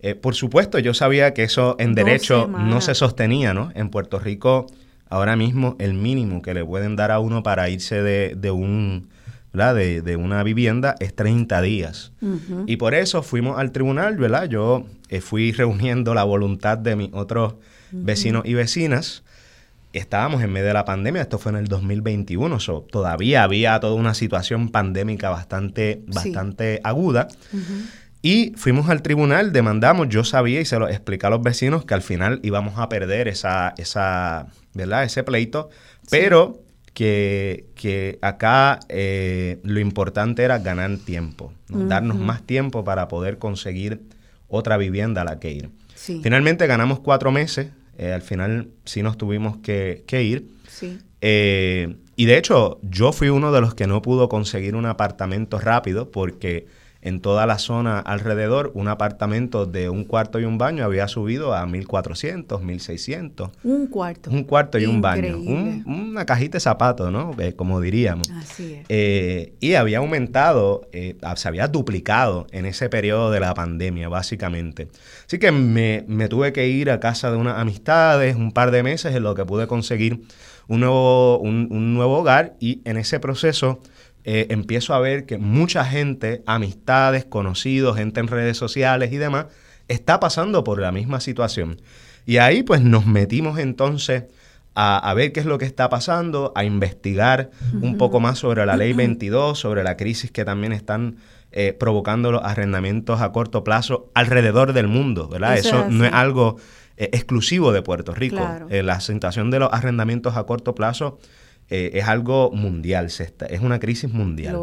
Eh, 0.00 0.14
por 0.14 0.34
supuesto, 0.34 0.78
yo 0.78 0.94
sabía 0.94 1.32
que 1.32 1.42
eso 1.42 1.76
en 1.78 1.94
derecho 1.94 2.48
no 2.48 2.80
se 2.80 2.94
sostenía, 2.94 3.54
¿no? 3.54 3.72
En 3.74 3.88
Puerto 3.88 4.18
Rico, 4.18 4.66
ahora 5.08 5.36
mismo, 5.36 5.76
el 5.78 5.94
mínimo 5.94 6.42
que 6.42 6.54
le 6.54 6.64
pueden 6.64 6.96
dar 6.96 7.10
a 7.10 7.18
uno 7.18 7.42
para 7.42 7.68
irse 7.70 8.02
de, 8.02 8.50
un, 8.50 9.08
de, 9.52 10.02
de, 10.02 10.16
una 10.16 10.42
vivienda 10.42 10.96
es 11.00 11.14
30 11.14 11.62
días. 11.62 12.12
Y 12.66 12.76
por 12.76 12.94
eso 12.94 13.22
fuimos 13.22 13.58
al 13.58 13.72
tribunal, 13.72 14.16
¿verdad? 14.16 14.44
Yo 14.48 14.84
eh, 15.08 15.20
fui 15.20 15.52
reuniendo 15.52 16.14
la 16.14 16.24
voluntad 16.24 16.78
de 16.78 16.96
mis 16.96 17.10
otros 17.12 17.54
vecinos 17.90 18.44
y 18.44 18.54
vecinas. 18.54 19.22
Estábamos 19.92 20.42
en 20.42 20.52
medio 20.52 20.66
de 20.66 20.74
la 20.74 20.84
pandemia, 20.84 21.22
esto 21.22 21.38
fue 21.38 21.52
en 21.52 21.58
el 21.58 21.68
2021, 21.68 22.58
todavía 22.90 23.44
había 23.44 23.80
toda 23.80 23.94
una 23.94 24.12
situación 24.12 24.68
pandémica 24.68 25.30
bastante, 25.30 26.02
bastante 26.06 26.80
aguda. 26.84 27.28
Y 28.26 28.54
fuimos 28.56 28.88
al 28.88 29.02
tribunal, 29.02 29.52
demandamos, 29.52 30.08
yo 30.08 30.24
sabía 30.24 30.60
y 30.60 30.64
se 30.64 30.80
lo 30.80 30.88
expliqué 30.88 31.28
a 31.28 31.30
los 31.30 31.44
vecinos 31.44 31.84
que 31.84 31.94
al 31.94 32.02
final 32.02 32.40
íbamos 32.42 32.76
a 32.76 32.88
perder 32.88 33.28
esa, 33.28 33.72
esa 33.78 34.48
¿verdad? 34.74 35.04
ese 35.04 35.22
pleito, 35.22 35.70
pero 36.10 36.58
que, 36.92 37.66
que, 37.76 38.18
acá 38.22 38.80
eh, 38.88 39.60
lo 39.62 39.78
importante 39.78 40.42
era 40.42 40.58
ganar 40.58 40.96
tiempo, 40.96 41.52
darnos 41.68 42.18
más 42.18 42.42
tiempo 42.42 42.82
para 42.82 43.06
poder 43.06 43.38
conseguir 43.38 44.00
otra 44.48 44.76
vivienda 44.76 45.20
a 45.20 45.24
la 45.24 45.38
que 45.38 45.52
ir. 45.52 45.70
Finalmente 45.94 46.66
ganamos 46.66 46.98
cuatro 46.98 47.30
meses, 47.30 47.68
eh, 47.96 48.12
al 48.12 48.22
final 48.22 48.70
sí 48.84 49.04
nos 49.04 49.16
tuvimos 49.16 49.58
que, 49.58 50.02
ir. 50.10 50.48
Eh, 51.20 51.94
y 52.16 52.24
de 52.24 52.38
hecho, 52.38 52.80
yo 52.82 53.12
fui 53.12 53.28
uno 53.28 53.52
de 53.52 53.60
los 53.60 53.76
que 53.76 53.86
no 53.86 54.02
pudo 54.02 54.28
conseguir 54.28 54.74
un 54.74 54.86
apartamento 54.86 55.60
rápido 55.60 56.10
porque 56.10 56.66
en 57.06 57.20
toda 57.20 57.46
la 57.46 57.58
zona 57.58 58.00
alrededor, 58.00 58.72
un 58.74 58.88
apartamento 58.88 59.64
de 59.64 59.88
un 59.88 60.02
cuarto 60.04 60.40
y 60.40 60.44
un 60.44 60.58
baño 60.58 60.84
había 60.84 61.06
subido 61.06 61.54
a 61.54 61.64
1.400, 61.64 62.46
1.600. 62.48 63.52
Un 63.62 63.86
cuarto. 63.86 64.28
Un 64.28 64.42
cuarto 64.42 64.76
y 64.76 64.86
un 64.86 65.00
baño. 65.00 65.38
una 65.38 66.26
cajita 66.26 66.56
de 66.56 66.60
zapatos, 66.60 67.12
¿no? 67.12 67.36
Eh, 67.38 67.52
como 67.54 67.80
diríamos. 67.80 68.28
Así 68.32 68.74
es. 68.74 68.86
Eh, 68.88 69.52
y 69.60 69.74
había 69.74 69.98
aumentado, 69.98 70.88
eh, 70.92 71.16
se 71.36 71.46
había 71.46 71.68
duplicado 71.68 72.48
en 72.50 72.66
ese 72.66 72.88
periodo 72.88 73.30
de 73.30 73.38
la 73.38 73.54
pandemia, 73.54 74.08
básicamente. 74.08 74.88
Así 75.26 75.38
que 75.38 75.52
me, 75.52 76.02
tuve 76.28 76.52
que 76.52 76.66
ir 76.66 76.90
a 76.90 76.98
casa 76.98 77.30
de 77.30 77.36
unas 77.36 77.56
amistades 77.60 78.34
un 78.34 78.50
par 78.50 78.72
de 78.72 78.82
meses 78.82 79.14
en 79.14 79.22
lo 79.22 79.36
que 79.36 79.44
pude 79.44 79.68
conseguir 79.68 80.22
un 80.66 80.80
nuevo, 80.80 81.38
un 81.38 81.94
nuevo 81.94 82.18
hogar 82.18 82.56
y 82.58 82.80
en 82.84 82.96
ese 82.96 83.20
proceso 83.20 83.80
eh, 84.28 84.48
empiezo 84.50 84.92
a 84.92 84.98
ver 84.98 85.24
que 85.24 85.38
mucha 85.38 85.84
gente, 85.84 86.42
amistades, 86.46 87.24
conocidos, 87.24 87.96
gente 87.96 88.18
en 88.18 88.26
redes 88.26 88.56
sociales 88.56 89.12
y 89.12 89.18
demás, 89.18 89.46
está 89.86 90.18
pasando 90.18 90.64
por 90.64 90.80
la 90.80 90.90
misma 90.90 91.20
situación. 91.20 91.80
Y 92.26 92.38
ahí 92.38 92.64
pues 92.64 92.80
nos 92.80 93.06
metimos 93.06 93.60
entonces 93.60 94.24
a, 94.74 95.14
ver 95.14 95.30
qué 95.30 95.38
es 95.38 95.46
lo 95.46 95.58
que 95.58 95.64
está 95.64 95.88
pasando, 95.88 96.52
a 96.56 96.64
investigar 96.64 97.50
un 97.80 97.96
poco 97.96 98.18
más 98.18 98.40
sobre 98.40 98.66
la 98.66 98.76
ley 98.76 98.94
22, 98.94 99.56
sobre 99.56 99.84
la 99.84 99.96
crisis 99.96 100.32
que 100.32 100.44
también 100.44 100.72
están 100.72 101.18
eh, 101.52 101.72
provocando 101.72 102.32
los 102.32 102.42
arrendamientos 102.42 103.20
a 103.20 103.30
corto 103.30 103.62
plazo 103.62 104.10
alrededor 104.12 104.72
del 104.72 104.88
mundo, 104.88 105.28
¿verdad? 105.28 105.56
Eso, 105.56 105.86
no 105.88 106.04
es 106.04 106.12
algo 106.12 106.56
eh, 106.96 107.10
exclusivo 107.12 107.72
de 107.72 107.80
Puerto 107.80 108.12
Rico. 108.12 108.44
la 108.68 108.98
situación 108.98 109.52
de 109.52 109.60
los 109.60 109.72
arrendamientos 109.72 110.36
a 110.36 110.42
corto 110.42 110.74
plazo 110.74 111.20
eh, 111.68 111.90
es 111.94 112.04
algo 112.06 112.50
mundial, 112.52 113.06
es 113.06 113.60
una 113.60 113.80
crisis 113.80 114.12
mundial. 114.12 114.56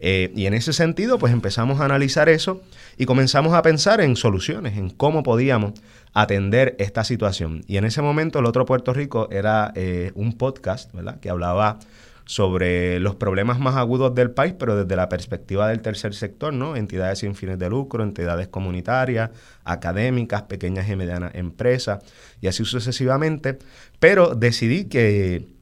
Eh, 0.00 0.32
y 0.34 0.46
en 0.46 0.54
ese 0.54 0.72
sentido, 0.72 1.18
pues 1.18 1.32
empezamos 1.32 1.80
a 1.80 1.84
analizar 1.84 2.28
eso 2.28 2.62
y 2.96 3.06
comenzamos 3.06 3.54
a 3.54 3.62
pensar 3.62 4.00
en 4.00 4.16
soluciones, 4.16 4.76
en 4.76 4.90
cómo 4.90 5.22
podíamos 5.22 5.74
atender 6.14 6.74
esta 6.78 7.04
situación. 7.04 7.62
Y 7.68 7.76
en 7.76 7.84
ese 7.84 8.02
momento 8.02 8.40
el 8.40 8.46
otro 8.46 8.64
Puerto 8.66 8.92
Rico 8.92 9.28
era 9.30 9.72
eh, 9.76 10.10
un 10.14 10.32
podcast, 10.32 10.92
¿verdad? 10.92 11.20
Que 11.20 11.30
hablaba 11.30 11.78
sobre 12.24 13.00
los 13.00 13.14
problemas 13.14 13.58
más 13.58 13.76
agudos 13.76 14.14
del 14.14 14.32
país, 14.32 14.52
pero 14.58 14.76
desde 14.76 14.96
la 14.96 15.08
perspectiva 15.08 15.68
del 15.68 15.80
tercer 15.80 16.12
sector, 16.12 16.52
¿no? 16.52 16.76
Entidades 16.76 17.20
sin 17.20 17.34
fines 17.34 17.58
de 17.58 17.70
lucro, 17.70 18.02
entidades 18.02 18.48
comunitarias, 18.48 19.30
académicas, 19.64 20.42
pequeñas 20.42 20.88
y 20.90 20.96
medianas 20.96 21.34
empresas, 21.36 22.00
y 22.40 22.48
así 22.48 22.64
sucesivamente. 22.64 23.58
Pero 23.98 24.34
decidí 24.34 24.84
que 24.86 25.57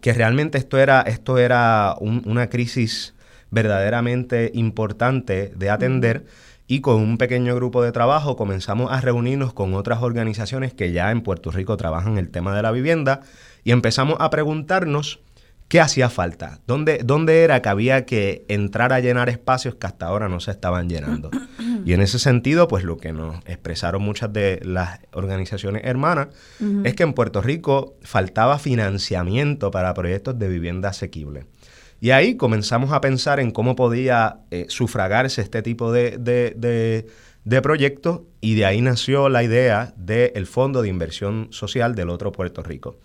que 0.00 0.12
realmente 0.12 0.58
esto 0.58 0.78
era, 0.78 1.02
esto 1.02 1.38
era 1.38 1.96
una 2.00 2.48
crisis 2.48 3.14
verdaderamente 3.50 4.50
importante 4.54 5.52
de 5.56 5.70
atender 5.70 6.26
y 6.66 6.80
con 6.80 6.96
un 6.96 7.16
pequeño 7.16 7.54
grupo 7.54 7.82
de 7.82 7.92
trabajo 7.92 8.36
comenzamos 8.36 8.92
a 8.92 9.00
reunirnos 9.00 9.54
con 9.54 9.72
otras 9.74 10.02
organizaciones 10.02 10.74
que 10.74 10.92
ya 10.92 11.10
en 11.10 11.22
Puerto 11.22 11.50
Rico 11.50 11.78
trabajan 11.78 12.18
el 12.18 12.28
tema 12.28 12.54
de 12.54 12.62
la 12.62 12.70
vivienda 12.70 13.22
y 13.64 13.72
empezamos 13.72 14.16
a 14.20 14.28
preguntarnos 14.28 15.20
¿Qué 15.68 15.80
hacía 15.80 16.08
falta? 16.08 16.60
¿Dónde, 16.66 17.00
¿Dónde 17.04 17.42
era 17.42 17.60
que 17.60 17.68
había 17.68 18.06
que 18.06 18.46
entrar 18.48 18.94
a 18.94 19.00
llenar 19.00 19.28
espacios 19.28 19.74
que 19.74 19.86
hasta 19.86 20.06
ahora 20.06 20.28
no 20.28 20.40
se 20.40 20.50
estaban 20.50 20.88
llenando? 20.88 21.30
Y 21.84 21.92
en 21.94 22.02
ese 22.02 22.18
sentido, 22.18 22.68
pues 22.68 22.84
lo 22.84 22.98
que 22.98 23.12
nos 23.12 23.36
expresaron 23.46 24.02
muchas 24.02 24.30
de 24.32 24.60
las 24.62 25.00
organizaciones 25.12 25.82
hermanas 25.84 26.28
es 26.84 26.94
que 26.94 27.02
en 27.04 27.14
Puerto 27.14 27.40
Rico 27.40 27.94
faltaba 28.02 28.58
financiamiento 28.58 29.70
para 29.70 29.94
proyectos 29.94 30.38
de 30.38 30.48
vivienda 30.48 30.90
asequible. 30.90 31.46
Y 32.00 32.10
ahí 32.10 32.36
comenzamos 32.36 32.92
a 32.92 33.00
pensar 33.00 33.40
en 33.40 33.52
cómo 33.52 33.74
podía 33.74 34.40
eh, 34.50 34.66
sufragarse 34.68 35.40
este 35.40 35.62
tipo 35.62 35.90
de, 35.90 36.18
de, 36.18 37.62
proyectos 37.62 38.22
y 38.40 38.54
de 38.54 38.66
ahí 38.66 38.82
nació 38.82 39.28
la 39.28 39.42
idea 39.42 39.94
del 39.96 40.46
Fondo 40.46 40.82
de 40.82 40.88
Inversión 40.88 41.48
Social 41.52 41.94
del 41.94 42.10
otro 42.10 42.32
Puerto 42.32 42.62
Rico, 42.62 42.98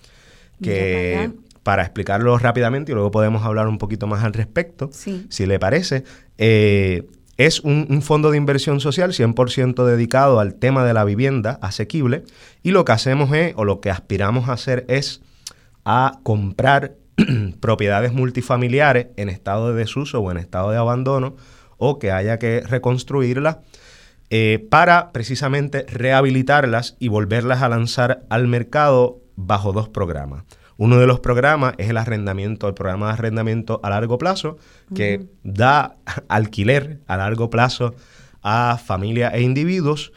que 0.61 1.31
para 1.63 1.83
explicarlo 1.83 2.37
rápidamente 2.37 2.91
y 2.91 2.95
luego 2.95 3.11
podemos 3.11 3.43
hablar 3.43 3.67
un 3.67 3.77
poquito 3.77 4.05
más 4.05 4.23
al 4.23 4.33
respecto, 4.33 4.89
si 4.91 5.45
le 5.45 5.59
parece. 5.59 6.03
Eh, 6.37 7.07
es 7.37 7.61
un, 7.61 8.01
fondo 8.01 8.29
de 8.29 8.37
inversión 8.37 8.79
social 8.79 9.11
100% 9.11 9.85
dedicado 9.85 10.39
al 10.39 10.55
tema 10.55 10.85
de 10.85 10.93
la 10.93 11.03
vivienda 11.03 11.57
asequible 11.61 12.23
y 12.61 12.71
lo 12.71 12.85
que 12.85 12.91
hacemos 12.91 13.33
es, 13.33 13.53
o 13.55 13.65
lo 13.65 13.81
que 13.81 13.89
aspiramos 13.89 14.49
a 14.49 14.53
hacer 14.53 14.85
es 14.87 15.21
a 15.83 16.19
comprar 16.23 16.95
propiedades 17.59 18.13
multifamiliares 18.13 19.07
en 19.17 19.29
estado 19.29 19.73
de 19.73 19.79
desuso 19.79 20.19
o 20.19 20.31
en 20.31 20.37
estado 20.37 20.71
de 20.71 20.77
abandono 20.77 21.35
o 21.77 21.97
que 21.97 22.11
haya 22.11 22.37
que 22.37 22.61
reconstruirlas 22.61 23.57
eh, 24.29 24.65
para 24.69 25.11
precisamente 25.11 25.85
rehabilitarlas 25.87 26.95
y 26.99 27.07
volverlas 27.07 27.61
a 27.61 27.69
lanzar 27.69 28.23
al 28.29 28.47
mercado 28.47 29.19
bajo 29.35 29.73
dos 29.73 29.89
programas. 29.89 30.43
Uno 30.77 30.99
de 30.99 31.07
los 31.07 31.19
programas 31.19 31.75
es 31.77 31.89
el 31.89 31.97
arrendamiento, 31.97 32.67
el 32.67 32.73
programa 32.73 33.07
de 33.07 33.13
arrendamiento 33.13 33.79
a 33.83 33.89
largo 33.89 34.17
plazo, 34.17 34.57
que 34.95 35.27
da 35.43 35.97
alquiler 36.27 36.99
a 37.07 37.17
largo 37.17 37.49
plazo 37.49 37.95
a 38.41 38.77
familias 38.77 39.33
e 39.33 39.41
individuos, 39.41 40.11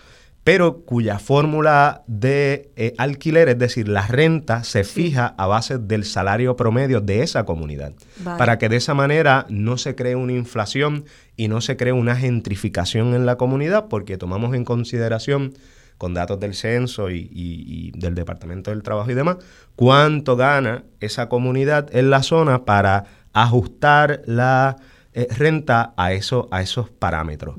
pero 0.46 0.84
cuya 0.84 1.18
fórmula 1.18 2.04
de 2.06 2.70
eh, 2.76 2.94
alquiler, 2.98 3.48
es 3.48 3.58
decir, 3.58 3.88
la 3.88 4.06
renta, 4.06 4.62
se 4.62 4.84
fija 4.84 5.34
a 5.38 5.46
base 5.48 5.78
del 5.78 6.04
salario 6.04 6.54
promedio 6.54 7.00
de 7.00 7.22
esa 7.22 7.44
comunidad, 7.44 7.94
para 8.38 8.56
que 8.56 8.68
de 8.68 8.76
esa 8.76 8.94
manera 8.94 9.46
no 9.48 9.76
se 9.76 9.96
cree 9.96 10.14
una 10.14 10.34
inflación 10.34 11.04
y 11.36 11.48
no 11.48 11.60
se 11.60 11.76
cree 11.76 11.92
una 11.92 12.14
gentrificación 12.14 13.14
en 13.14 13.26
la 13.26 13.34
comunidad, 13.34 13.86
porque 13.88 14.18
tomamos 14.18 14.54
en 14.54 14.64
consideración 14.64 15.54
con 15.98 16.14
datos 16.14 16.38
del 16.40 16.54
censo 16.54 17.10
y, 17.10 17.92
del 17.96 18.14
Departamento 18.14 18.70
del 18.70 18.82
Trabajo 18.82 19.10
y 19.10 19.14
demás, 19.14 19.38
cuánto 19.74 20.36
gana 20.36 20.84
esa 21.00 21.28
comunidad 21.28 21.94
en 21.94 22.10
la 22.10 22.22
zona 22.22 22.64
para 22.64 23.04
ajustar 23.32 24.22
la 24.26 24.76
eh, 25.12 25.26
renta 25.36 25.94
a, 25.96 26.12
eso, 26.12 26.48
a 26.50 26.62
esos 26.62 26.90
parámetros. 26.90 27.56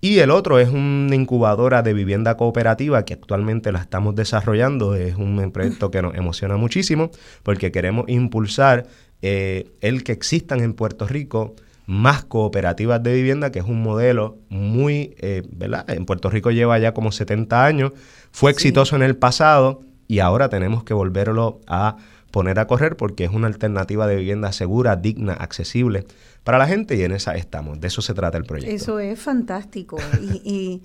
Y 0.00 0.20
el 0.20 0.30
otro 0.30 0.60
es 0.60 0.68
una 0.68 1.14
incubadora 1.14 1.82
de 1.82 1.92
vivienda 1.92 2.36
cooperativa 2.36 3.04
que 3.04 3.14
actualmente 3.14 3.72
la 3.72 3.80
estamos 3.80 4.14
desarrollando. 4.14 4.94
Es 4.94 5.16
un 5.16 5.50
proyecto 5.52 5.90
que 5.90 6.02
nos 6.02 6.14
emociona 6.14 6.56
muchísimo 6.56 7.10
porque 7.42 7.72
queremos 7.72 8.08
impulsar 8.08 8.86
eh, 9.22 9.72
el 9.80 10.04
que 10.04 10.12
existan 10.12 10.60
en 10.60 10.74
Puerto 10.74 11.06
Rico 11.06 11.56
más 11.88 12.22
cooperativas 12.22 13.02
de 13.02 13.14
vivienda, 13.14 13.50
que 13.50 13.60
es 13.60 13.64
un 13.64 13.82
modelo 13.82 14.36
muy, 14.50 15.16
eh, 15.20 15.42
¿verdad? 15.50 15.88
En 15.88 16.04
Puerto 16.04 16.28
Rico 16.28 16.50
lleva 16.50 16.78
ya 16.78 16.92
como 16.92 17.12
70 17.12 17.64
años, 17.64 17.92
fue 18.30 18.50
exitoso 18.50 18.94
en 18.94 19.00
el 19.00 19.16
pasado 19.16 19.80
y 20.06 20.18
ahora 20.18 20.50
tenemos 20.50 20.84
que 20.84 20.92
volverlo 20.92 21.62
a 21.66 21.96
poner 22.30 22.58
a 22.58 22.66
correr 22.66 22.98
porque 22.98 23.24
es 23.24 23.30
una 23.30 23.46
alternativa 23.46 24.06
de 24.06 24.16
vivienda 24.16 24.52
segura, 24.52 24.96
digna, 24.96 25.32
accesible 25.32 26.04
para 26.44 26.58
la 26.58 26.66
gente 26.66 26.94
y 26.94 27.04
en 27.04 27.12
esa 27.12 27.36
estamos. 27.36 27.80
De 27.80 27.86
eso 27.86 28.02
se 28.02 28.12
trata 28.12 28.36
el 28.36 28.44
proyecto. 28.44 28.74
Eso 28.74 28.98
es 28.98 29.18
fantástico. 29.18 29.96
y, 30.44 30.82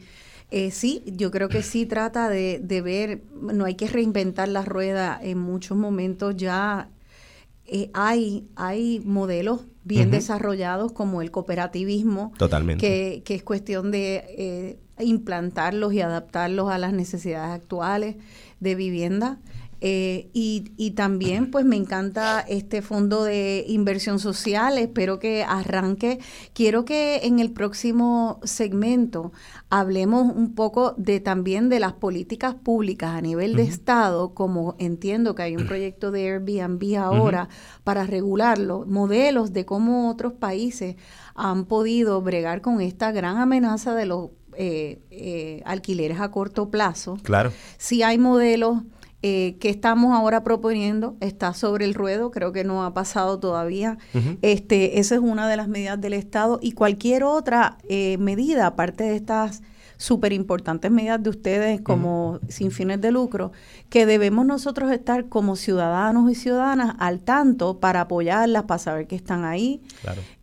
eh, 0.52 0.72
sí, 0.72 1.04
yo 1.06 1.32
creo 1.32 1.50
que 1.50 1.64
sí 1.64 1.86
trata 1.86 2.30
de, 2.30 2.62
de, 2.64 2.82
ver, 2.82 3.24
no 3.42 3.66
hay 3.66 3.76
que 3.76 3.90
reinventar 3.90 4.48
la 4.48 4.64
rueda 4.64 5.20
en 5.22 5.38
muchos 5.38 5.78
momentos 5.78 6.38
ya 6.38 6.88
eh, 7.76 7.90
hay, 7.96 8.48
hay 8.56 9.02
modelos 9.04 9.62
bien 9.84 10.12
desarrollados 10.12 10.92
como 10.92 11.24
el 11.24 11.32
cooperativismo, 11.32 12.32
Totalmente. 12.38 13.24
Que, 13.24 13.34
es 13.34 13.42
cuestión 13.42 13.90
de 13.90 14.24
eh, 14.38 14.80
implantarlos 15.00 15.92
y 15.92 16.02
adaptarlos 16.02 16.70
a 16.70 16.78
las 16.78 16.94
necesidades 16.94 17.52
actuales 17.52 18.18
de 18.60 18.76
vivienda. 18.76 19.40
Eh, 19.86 20.30
y, 20.32 20.72
y, 20.78 20.92
también 20.92 21.52
pues 21.52 21.66
me 21.66 21.76
encanta 21.76 22.40
este 22.40 22.82
fondo 22.82 23.26
de 23.26 23.66
inversión 23.68 24.18
social, 24.18 24.78
espero 24.78 25.20
que 25.20 25.44
arranque. 25.44 26.20
Quiero 26.54 26.86
que 26.86 27.18
en 27.24 27.40
el 27.40 27.52
próximo 27.52 28.40
segmento 28.44 29.34
hablemos 29.70 30.34
un 30.34 30.56
poco 30.56 30.94
de 30.96 31.20
también 31.20 31.68
de 31.68 31.82
las 31.82 31.92
políticas 31.92 32.56
públicas 32.56 33.10
a 33.10 33.20
nivel 33.20 33.58
de 33.58 33.64
Estado, 33.64 34.34
como 34.34 34.78
entiendo 34.80 35.36
que 35.36 35.42
hay 35.42 35.58
un 35.58 35.68
proyecto 35.68 36.12
de 36.12 36.32
Airbnb 36.32 36.96
ahora 36.96 37.50
para 37.84 38.06
regularlo, 38.06 38.86
modelos 38.88 39.52
de 39.52 39.66
cómo 39.66 40.10
otros 40.10 40.32
países 40.32 40.96
han 41.36 41.66
podido 41.66 42.22
bregar 42.22 42.62
con 42.62 42.80
esta 42.80 43.12
gran 43.12 43.36
amenaza 43.36 43.96
de 43.96 44.06
los 44.06 44.30
eh, 44.56 45.02
eh, 45.12 45.62
alquileres 45.66 46.22
a 46.22 46.32
corto 46.32 46.70
plazo. 46.70 47.18
Claro. 47.24 47.52
Si 47.78 48.02
hay 48.04 48.18
modelos 48.18 48.84
eh, 49.26 49.56
que 49.62 49.70
estamos 49.70 50.14
ahora 50.14 50.44
proponiendo 50.44 51.16
está 51.22 51.54
sobre 51.54 51.86
el 51.86 51.94
ruedo, 51.94 52.30
creo 52.30 52.52
que 52.52 52.66
no 52.66 52.84
ha 52.84 52.94
pasado 52.94 53.40
todavía. 53.40 53.98
este, 54.42 55.00
esa 55.00 55.16
es 55.16 55.22
una 55.22 55.48
de 55.48 55.56
las 55.56 55.70
medidas 55.70 56.00
del 56.02 56.12
Estado 56.12 56.60
y 56.62 56.74
cualquier 56.74 57.24
otra 57.24 57.78
eh, 57.88 58.18
medida, 58.18 58.68
aparte 58.68 59.06
de 59.06 59.16
estas 59.16 59.64
súper 59.98 60.34
importantes 60.34 60.92
medidas 60.92 61.22
de 61.22 61.30
ustedes 61.30 61.82
como 61.82 62.40
sin 62.48 62.72
fines 62.72 63.02
de 63.02 63.12
lucro, 63.12 63.52
que 63.90 64.06
debemos 64.06 64.46
nosotros 64.46 64.92
estar 64.92 65.30
como 65.30 65.56
ciudadanos 65.56 66.32
y 66.32 66.36
ciudadanas 66.36 66.96
al 67.00 67.20
tanto 67.20 67.80
para 67.80 68.02
apoyarlas, 68.02 68.64
para 68.64 68.80
saber 68.80 69.08
que 69.08 69.16
están 69.16 69.46
ahí. 69.46 69.82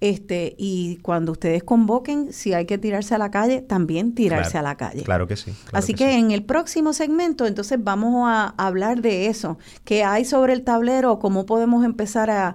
Este, 0.01 0.55
y 0.59 0.97
cuando 1.03 1.33
ustedes 1.33 1.63
convoquen, 1.63 2.33
si 2.33 2.55
hay 2.55 2.67
que 2.67 2.79
tirarse 2.79 3.15
a 3.15 3.19
la 3.19 3.31
calle, 3.31 3.61
también 3.61 4.15
tirarse 4.15 4.59
a 4.59 4.63
la 4.63 4.77
calle. 4.77 5.03
Claro 5.03 5.27
que 5.27 5.37
sí. 5.37 5.53
Así 5.73 5.95
que, 5.95 6.17
en 6.17 6.31
el 6.31 6.43
próximo 6.45 6.93
segmento, 6.93 7.47
entonces 7.47 7.79
vamos 7.83 8.29
a 8.29 8.55
hablar 8.57 9.03
de 9.03 9.27
eso, 9.27 9.59
qué 9.85 10.05
hay 10.05 10.25
sobre 10.25 10.53
el 10.53 10.63
tablero, 10.63 11.19
cómo 11.19 11.47
podemos 11.47 11.85
empezar 11.85 12.31
a, 12.31 12.55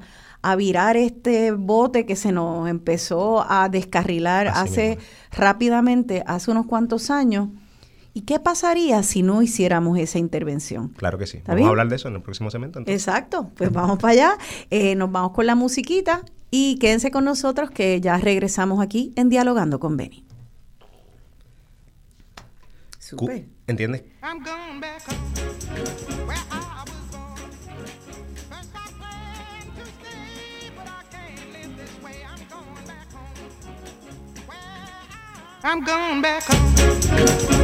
virar 0.56 0.98
este 0.98 1.52
bote 1.52 2.06
que 2.06 2.16
se 2.16 2.32
nos 2.32 2.70
empezó 2.70 3.44
a 3.50 3.70
descarrilar 3.70 4.50
hace 4.50 5.00
rápidamente, 5.32 6.24
hace 6.28 6.52
unos 6.52 6.68
cuantos 6.68 7.10
años. 7.10 7.50
¿Y 8.14 8.22
qué 8.22 8.40
pasaría 8.40 9.04
si 9.04 9.24
no 9.24 9.42
hiciéramos 9.42 9.98
esa 9.98 10.20
intervención? 10.20 10.90
Claro 10.90 11.18
que 11.18 11.28
sí. 11.28 11.42
Vamos 11.46 11.66
a 11.66 11.70
hablar 11.70 11.90
de 11.90 11.96
eso 11.96 12.08
en 12.08 12.16
el 12.16 12.22
próximo 12.22 12.52
segmento. 12.52 12.80
Exacto. 12.86 13.52
Pues 13.56 13.72
vamos 13.72 13.98
para 13.98 14.14
allá. 14.14 14.38
Eh, 14.70 14.96
nos 14.96 15.12
vamos 15.12 15.32
con 15.32 15.46
la 15.46 15.56
musiquita 15.56 16.22
y 16.52 16.78
quédense 16.80 17.12
con 17.12 17.26
nosotros 17.26 17.72
que 17.72 18.00
ya 18.00 18.18
regresamos 18.18 18.82
aquí 18.82 19.12
en 19.16 19.30
Dialogando 19.30 19.80
con 19.80 19.98
Benny. 19.98 20.26
¿Entiendes? 23.68 24.04
I'm 24.22 24.44
going 24.44 24.80
back 24.80 25.02
home 25.08 26.45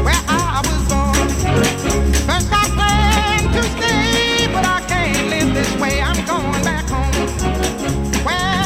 where 0.03 0.23
I 0.27 0.59
was 0.65 0.81
born. 0.89 1.29
First 2.25 2.49
I 2.51 2.65
planned 2.73 3.53
to 3.53 3.61
stay, 3.77 4.47
but 4.51 4.65
I 4.65 4.81
can't 4.87 5.29
live 5.29 5.53
this 5.53 5.71
way. 5.79 6.01
I'm 6.01 6.25
going 6.25 6.63
back 6.63 6.89
home 6.89 7.13
where 8.25 8.60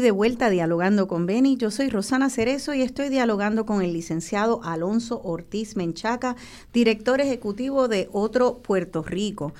De 0.00 0.10
vuelta 0.10 0.50
dialogando 0.50 1.06
con 1.06 1.24
Beni, 1.24 1.56
yo 1.56 1.70
soy 1.70 1.88
Rosana 1.88 2.28
Cerezo 2.28 2.74
y 2.74 2.82
estoy 2.82 3.10
dialogando 3.10 3.64
con 3.64 3.80
el 3.80 3.92
licenciado 3.92 4.60
Alonso 4.64 5.22
Ortiz 5.22 5.76
Menchaca, 5.76 6.34
director 6.72 7.20
ejecutivo 7.20 7.86
de 7.86 8.08
Otro 8.12 8.58
Puerto 8.58 9.02
Rico. 9.02 9.54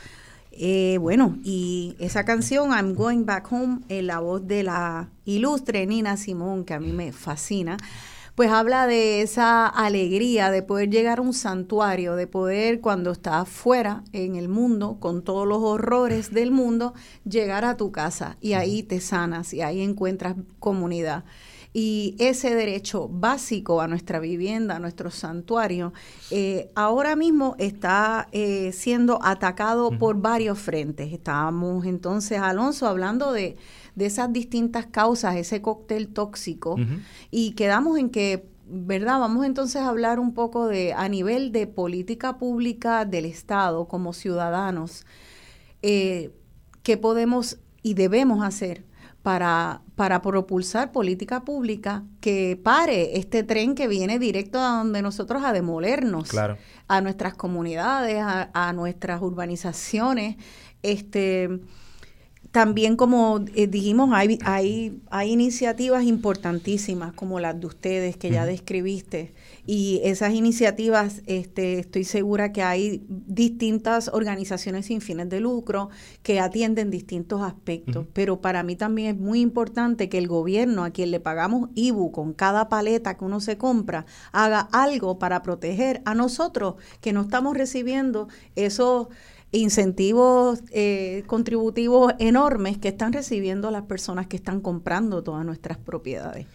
Eh, 0.51 0.99
bueno, 1.01 1.39
y 1.45 1.95
esa 2.01 2.25
canción, 2.25 2.71
I'm 2.71 2.95
Going 2.95 3.25
Back 3.25 3.51
Home, 3.53 3.81
en 3.89 4.09
la 4.09 4.19
voz 4.19 4.47
de 4.47 4.65
la 4.65 5.09
ilustre 5.25 5.87
Nina 5.87 6.17
Simón, 6.17 6.65
que 6.65 6.75
a 6.75 6.81
mí 6.81 6.93
me 6.93 7.13
fascina, 7.13 7.77
pues 8.35 8.51
habla 8.51 8.87
de 8.87 9.23
esa 9.23 9.67
alegría 9.67 10.51
de 10.51 10.63
poder 10.63 10.91
llegar 10.91 11.19
a 11.19 11.23
un 11.23 11.33
santuario, 11.33 12.17
de 12.17 12.27
poder 12.27 12.81
cuando 12.81 13.13
estás 13.13 13.49
fuera 13.49 14.03
en 14.13 14.35
el 14.35 14.49
mundo, 14.49 14.99
con 14.99 15.23
todos 15.23 15.47
los 15.47 15.59
horrores 15.59 16.33
del 16.33 16.51
mundo, 16.51 16.95
llegar 17.25 17.65
a 17.65 17.77
tu 17.77 17.93
casa 17.93 18.37
y 18.41 18.55
ahí 18.55 18.83
te 18.83 19.01
sanas 19.01 19.55
y 19.55 19.63
ahí 19.63 19.83
encuentras 19.83 20.35
comunidad. 20.59 21.25
Y 21.77 22.15
ese 22.21 22.55
derecho 22.55 23.09
básico 23.09 23.81
a 23.81 23.89
nuestra 23.89 24.21
vivienda, 24.21 24.77
a 24.77 24.79
nuestro 24.79 25.11
santuario, 25.11 25.93
eh, 26.31 26.71
ahora 26.77 27.17
mismo 27.17 27.57
está 27.59 28.29
eh, 28.31 28.71
siendo 28.73 29.19
atacado 29.25 29.91
por 29.99 30.17
varios 30.21 30.61
frentes. 30.61 31.13
Estábamos 31.13 31.85
entonces, 31.85 32.39
Alonso, 32.39 32.87
hablando 32.87 33.33
de 33.33 33.57
de 33.95 34.07
esas 34.07 34.33
distintas 34.33 34.87
causas, 34.87 35.37
ese 35.37 35.63
cóctel 35.63 36.09
tóxico, 36.09 36.77
y 37.31 37.53
quedamos 37.53 37.99
en 37.99 38.11
que, 38.11 38.49
¿verdad? 38.67 39.21
Vamos 39.21 39.47
entonces 39.47 39.83
a 39.83 39.89
hablar 39.89 40.19
un 40.19 40.35
poco 40.35 40.67
de, 40.67 40.93
a 40.93 41.09
nivel 41.09 41.53
de 41.53 41.67
política 41.67 42.39
pública 42.39 43.05
del 43.05 43.25
Estado, 43.25 43.87
como 43.87 44.13
ciudadanos, 44.13 45.07
eh, 45.83 46.33
qué 46.83 46.97
podemos 46.97 47.59
y 47.83 47.95
debemos 47.95 48.45
hacer 48.45 48.85
para, 49.23 49.83
para 49.95 50.21
propulsar 50.21 50.93
política 50.93 51.45
pública 51.45 52.05
que 52.21 52.61
pare 52.63 53.19
este 53.19 53.43
tren 53.43 53.75
que 53.75 53.89
viene 53.89 54.19
directo 54.19 54.59
a 54.59 54.79
donde 54.79 55.01
nosotros 55.03 55.43
a 55.45 55.53
demolernos, 55.53 56.31
a 56.89 57.01
nuestras 57.01 57.35
comunidades, 57.35 58.19
a, 58.21 58.51
a 58.53 58.73
nuestras 58.73 59.23
urbanizaciones, 59.23 60.37
este 60.83 61.61
también, 62.55 62.95
como 62.95 63.45
eh, 63.57 63.67
dijimos, 63.67 64.11
hay, 64.13 64.39
hay, 64.45 65.01
hay 65.11 65.33
iniciativas 65.33 66.05
importantísimas 66.05 67.13
como 67.13 67.41
las 67.41 67.59
de 67.59 67.67
ustedes 67.67 68.17
que 68.17 68.31
ya 68.31 68.47
describiste. 68.47 69.35
Y 69.67 70.01
esas 70.05 70.35
iniciativas, 70.35 71.23
este, 71.27 71.81
estoy 71.81 72.05
segura 72.05 72.53
que 72.53 72.63
hay 72.63 73.05
distintas 73.09 74.07
organizaciones 74.07 74.87
sin 74.87 75.01
fines 75.01 75.29
de 75.31 75.41
lucro 75.41 75.89
que 76.23 76.39
atienden 76.39 76.93
distintos 76.93 77.43
aspectos. 77.43 78.07
Pero 78.13 78.41
para 78.41 78.63
mí 78.63 78.77
también 78.77 79.17
es 79.17 79.21
muy 79.21 79.41
importante 79.41 80.09
que 80.09 80.19
el 80.19 80.29
gobierno, 80.29 80.85
a 80.85 80.91
quien 80.91 81.11
le 81.11 81.19
pagamos 81.19 81.71
IBU 81.75 82.13
con 82.13 82.35
cada 82.35 82.69
paleta 82.69 83.17
que 83.17 83.25
uno 83.25 83.41
se 83.41 83.59
compra, 83.59 84.07
haga 84.31 84.69
algo 84.71 85.19
para 85.19 85.43
proteger 85.43 86.03
a 86.05 86.15
nosotros 86.15 86.77
que 87.01 87.13
no 87.13 87.23
estamos 87.23 87.57
recibiendo 87.57 88.29
esos 88.55 89.09
incentivos 89.59 90.61
eh, 90.73 91.23
contributivos 91.27 92.13
enormes 92.19 92.79
que 92.79 92.89
están 92.89 93.13
recibiendo 93.13 93.71
las 93.71 93.83
personas 93.83 94.27
que 94.27 94.37
están 94.37 94.61
comprando 94.61 95.23
todas 95.23 95.45
nuestras 95.45 95.79
propiedades. 95.79 96.47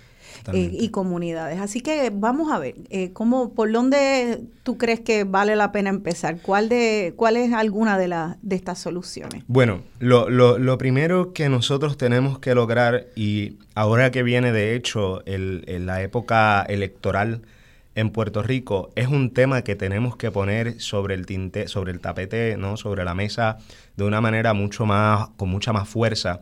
Eh, 0.53 0.69
y 0.71 0.89
comunidades. 0.89 1.59
Así 1.59 1.81
que 1.81 2.11
vamos 2.13 2.51
a 2.51 2.59
ver, 2.59 2.75
eh, 2.89 3.11
cómo, 3.13 3.53
¿por 3.53 3.71
dónde 3.71 4.41
tú 4.63 4.77
crees 4.77 4.99
que 4.99 5.23
vale 5.23 5.55
la 5.55 5.71
pena 5.71 5.89
empezar? 5.89 6.41
¿Cuál, 6.41 6.69
de, 6.69 7.13
cuál 7.15 7.35
es 7.37 7.53
alguna 7.53 7.97
de, 7.97 8.07
las 8.07 8.37
de 8.41 8.55
estas 8.55 8.79
soluciones? 8.79 9.43
Bueno, 9.47 9.81
lo, 9.99 10.29
lo, 10.29 10.57
lo, 10.57 10.77
primero 10.77 11.33
que 11.33 11.49
nosotros 11.49 11.97
tenemos 11.97 12.39
que 12.39 12.55
lograr, 12.55 13.07
y 13.15 13.57
ahora 13.75 14.11
que 14.11 14.23
viene 14.23 14.51
de 14.51 14.75
hecho 14.75 15.23
el, 15.25 15.65
la 15.85 16.01
época 16.01 16.63
electoral, 16.63 17.41
en 17.99 18.11
Puerto 18.11 18.41
Rico 18.41 18.91
es 18.95 19.07
un 19.07 19.31
tema 19.33 19.61
que 19.61 19.75
tenemos 19.75 20.15
que 20.15 20.31
poner 20.31 20.79
sobre 20.79 21.15
el 21.15 21.25
tinte, 21.25 21.67
sobre 21.67 21.91
el 21.91 21.99
tapete, 21.99 22.57
¿no? 22.57 22.77
sobre 22.77 23.03
la 23.03 23.13
mesa 23.13 23.57
de 23.97 24.03
una 24.05 24.21
manera 24.21 24.53
mucho 24.53 24.85
más, 24.85 25.29
con 25.37 25.49
mucha 25.49 25.73
más 25.73 25.87
fuerza, 25.87 26.41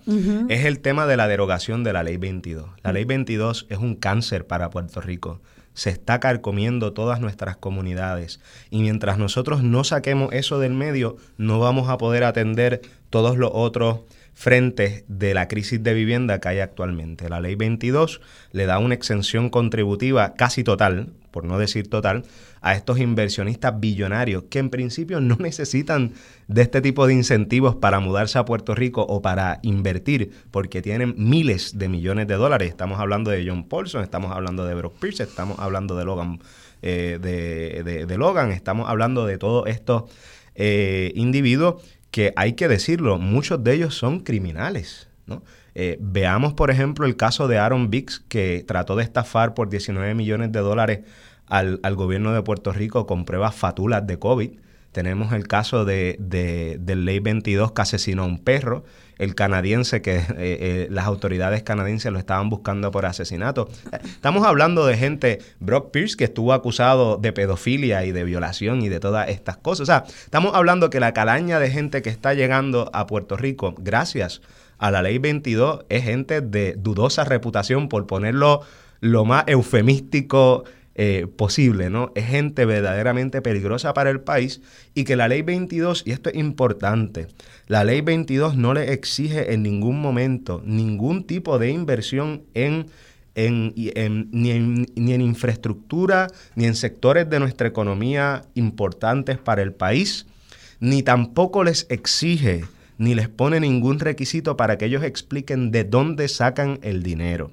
es 0.50 0.66
el 0.66 0.80
tema 0.80 1.08
de 1.08 1.18
la 1.18 1.28
derogación 1.28 1.84
de 1.84 1.94
la 1.94 2.04
ley 2.04 2.18
22. 2.18 2.70
La 2.84 2.94
ley 2.94 3.06
22 3.06 3.66
es 3.70 3.78
un 3.80 3.96
cáncer 3.96 4.46
para 4.46 4.70
Puerto 4.70 5.02
Rico. 5.02 5.42
Se 5.74 5.90
está 5.90 6.20
carcomiendo 6.20 6.94
todas 6.94 7.20
nuestras 7.20 7.58
comunidades. 7.58 8.40
Y 8.70 8.82
mientras 8.82 9.18
nosotros 9.18 9.64
no 9.64 9.84
saquemos 9.84 10.34
eso 10.34 10.60
del 10.60 10.74
medio, 10.74 11.18
no 11.38 11.60
vamos 11.60 11.90
a 11.90 11.98
poder 11.98 12.24
atender 12.24 12.82
todos 13.10 13.38
los 13.38 13.52
otros 13.54 14.02
frente 14.38 15.04
de 15.08 15.34
la 15.34 15.48
crisis 15.48 15.82
de 15.82 15.96
vivienda 15.96 16.40
que 16.40 16.48
hay 16.50 16.60
actualmente. 16.60 17.28
La 17.28 17.42
ley 17.42 17.56
22 17.56 18.22
le 18.52 18.68
da 18.68 18.78
una 18.78 18.94
exención 18.94 19.50
contributiva 19.50 20.36
casi 20.36 20.64
total, 20.64 21.10
por 21.32 21.44
no 21.44 21.58
decir 21.58 21.90
total, 21.90 22.22
a 22.62 22.76
estos 22.76 23.00
inversionistas 23.00 23.80
billonarios 23.80 24.44
que 24.48 24.60
en 24.60 24.70
principio 24.70 25.22
no 25.22 25.38
necesitan 25.40 26.14
de 26.48 26.62
este 26.62 26.82
tipo 26.82 27.08
de 27.08 27.16
incentivos 27.16 27.78
para 27.78 28.00
mudarse 28.00 28.38
a 28.38 28.46
Puerto 28.46 28.76
Rico 28.76 29.02
o 29.02 29.24
para 29.24 29.58
invertir, 29.64 30.32
porque 30.52 30.84
tienen 30.84 31.16
miles 31.18 31.80
de 31.80 31.90
millones 31.90 32.28
de 32.28 32.36
dólares. 32.36 32.70
Estamos 32.70 33.00
hablando 33.00 33.32
de 33.32 33.44
John 33.44 33.68
Paulson, 33.68 34.04
estamos 34.04 34.32
hablando 34.32 34.66
de 34.66 34.76
Brock 34.76 35.00
Pierce, 35.00 35.24
estamos 35.24 35.58
hablando 35.58 35.98
de 35.98 36.06
Logan, 36.06 36.40
eh, 36.84 37.18
de, 37.20 38.18
Logan, 38.18 38.52
estamos 38.52 38.88
hablando 38.88 39.26
de 39.26 39.40
todos 39.40 39.68
estos 39.68 40.04
eh, 40.54 41.12
individuos 41.16 41.84
que 42.12 42.34
hay 42.36 42.54
que 42.54 42.68
decirlo, 42.68 43.18
muchos 43.18 43.64
de 43.64 43.74
ellos 43.74 43.96
son 43.96 44.22
criminales. 44.22 45.10
¿no? 45.26 45.44
Eh, 45.76 45.98
veamos, 46.00 46.54
por 46.54 46.72
ejemplo, 46.72 47.06
el 47.06 47.16
caso 47.16 47.48
de 47.48 47.58
Aaron 47.58 47.90
Biggs, 47.90 48.24
que 48.28 48.64
trató 48.68 48.96
de 48.96 49.04
estafar 49.04 49.54
por 49.54 49.70
19 49.70 50.16
millones 50.16 50.52
de 50.52 50.60
dólares 50.60 51.00
al, 51.46 51.80
gobierno 51.96 52.34
de 52.34 52.42
Puerto 52.42 52.74
Rico 52.74 53.06
con 53.06 53.26
pruebas 53.26 53.56
fatulas 53.56 54.06
de 54.08 54.20
COVID. 54.20 54.52
Tenemos 54.92 55.34
el 55.34 55.48
caso 55.48 55.86
de, 55.86 56.16
de, 56.20 56.78
del 56.80 57.06
Ley 57.06 57.20
22 57.20 57.72
que 57.74 57.82
asesinó 57.82 58.24
a 58.24 58.26
un 58.26 58.40
perro 58.40 58.86
el 59.18 59.36
canadiense 59.36 60.02
que 60.02 60.18
eh, 60.18 60.26
eh, 60.38 60.88
las 60.90 61.06
autoridades 61.06 61.64
canadienses 61.64 62.12
lo 62.12 62.20
estaban 62.20 62.50
buscando 62.50 62.92
por 62.92 63.06
asesinato. 63.06 63.70
Estamos 64.04 64.46
hablando 64.46 64.86
de 64.86 64.98
gente, 64.98 65.40
Brock 65.60 65.92
Pierce, 65.92 66.16
que 66.16 66.26
estuvo 66.26 66.54
acusado 66.54 67.18
de 67.18 67.34
pedofilia 67.34 68.06
y 68.06 68.12
de 68.12 68.24
violación 68.24 68.82
y 68.82 68.90
de 68.90 69.00
todas 69.00 69.30
estas 69.30 69.58
cosas. 69.58 69.82
O 69.82 69.86
sea, 69.86 70.04
estamos 70.24 70.54
hablando 70.54 70.90
que 70.90 71.00
la 71.00 71.14
calaña 71.14 71.60
de 71.60 71.70
gente 71.70 72.02
que 72.02 72.10
está 72.10 72.34
llegando 72.34 72.90
a 72.94 73.08
Puerto 73.08 73.38
Rico, 73.38 73.76
gracias 73.78 74.42
a 74.78 74.92
la 74.92 75.02
ley 75.02 75.18
22, 75.18 75.86
es 75.90 76.04
gente 76.04 76.42
de 76.42 76.76
dudosa 76.78 77.24
reputación, 77.24 77.90
por 77.90 78.06
ponerlo 78.06 78.62
lo 79.00 79.26
más 79.26 79.44
eufemístico 79.48 80.64
eh, 81.00 81.28
posible, 81.36 81.92
¿no? 81.92 82.12
Es 82.16 82.26
gente 82.26 82.66
verdaderamente 82.66 83.44
peligrosa 83.44 83.94
para 83.94 84.10
el 84.10 84.20
país 84.20 84.62
y 84.96 85.04
que 85.04 85.16
la 85.16 85.28
ley 85.28 85.44
22, 85.44 86.02
y 86.08 86.12
esto 86.12 86.30
es 86.30 86.36
importante, 86.36 87.28
la 87.68 87.84
ley 87.84 88.02
22 88.02 88.58
no 88.58 88.74
le 88.74 88.92
exige 88.92 89.54
en 89.54 89.62
ningún 89.62 90.02
momento 90.02 90.60
ningún 90.66 91.24
tipo 91.24 91.60
de 91.60 91.70
inversión 91.70 92.42
en 92.56 92.88
ni, 93.36 93.92
en, 93.94 94.30
ni, 94.32 95.12
en, 95.14 95.22
infraestructura, 95.22 96.28
ni 96.56 96.66
en 96.66 96.74
sectores 96.74 97.30
de 97.30 97.40
nuestra 97.40 97.68
economía 97.68 98.46
importantes 98.56 99.38
para 99.38 99.62
el 99.62 99.74
país, 99.74 100.26
ni 100.80 101.04
tampoco 101.04 101.64
les 101.64 101.86
exige, 101.90 102.66
ni 102.98 103.14
les 103.14 103.30
pone 103.30 103.60
ningún 103.60 104.00
requisito 104.00 104.58
para 104.58 104.80
que 104.80 104.86
ellos 104.86 105.04
expliquen 105.04 105.70
de 105.70 105.84
dónde 105.84 106.28
sacan 106.28 106.80
el 106.82 107.04
dinero. 107.04 107.52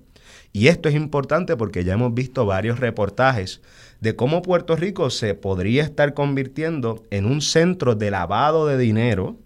Y 0.57 0.68
esto 0.68 0.88
es 0.88 0.94
importante 0.94 1.57
porque 1.57 1.82
ya 1.82 1.94
hemos 1.94 2.14
visto 2.14 2.46
varios 2.46 2.78
reportajes 2.78 3.61
de 4.00 4.14
cómo 4.14 4.40
Puerto 4.40 4.76
Rico 4.76 5.11
se 5.11 5.34
podría 5.34 5.82
estar 5.82 6.14
convirtiendo 6.14 7.02
en 7.11 7.26
un 7.26 7.40
centro 7.40 7.96
de 7.96 8.12
lavado 8.12 8.68
de 8.68 8.78
dinero, 8.78 9.36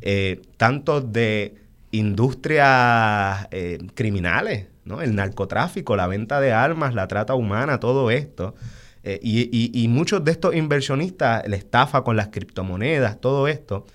eh, 0.00 0.42
tanto 0.56 1.00
de 1.00 1.54
industrias 1.92 3.46
eh, 3.52 3.78
criminales, 3.94 4.66
¿no? 4.84 5.02
el 5.02 5.14
narcotráfico, 5.14 5.94
la 5.94 6.08
venta 6.08 6.40
de 6.40 6.50
armas, 6.50 6.96
la 6.96 7.06
trata 7.06 7.36
humana, 7.36 7.78
todo 7.78 8.10
esto. 8.10 8.56
Eh, 9.04 9.20
y, 9.22 9.86
muchos 9.86 10.24
de 10.24 10.32
estos 10.32 10.56
inversionistas, 10.56 11.46
la 11.46 11.54
estafa 11.54 12.02
con 12.02 12.16
las 12.16 12.28
criptomonedas, 12.28 13.20
todo 13.20 13.46
esto, 13.46 13.86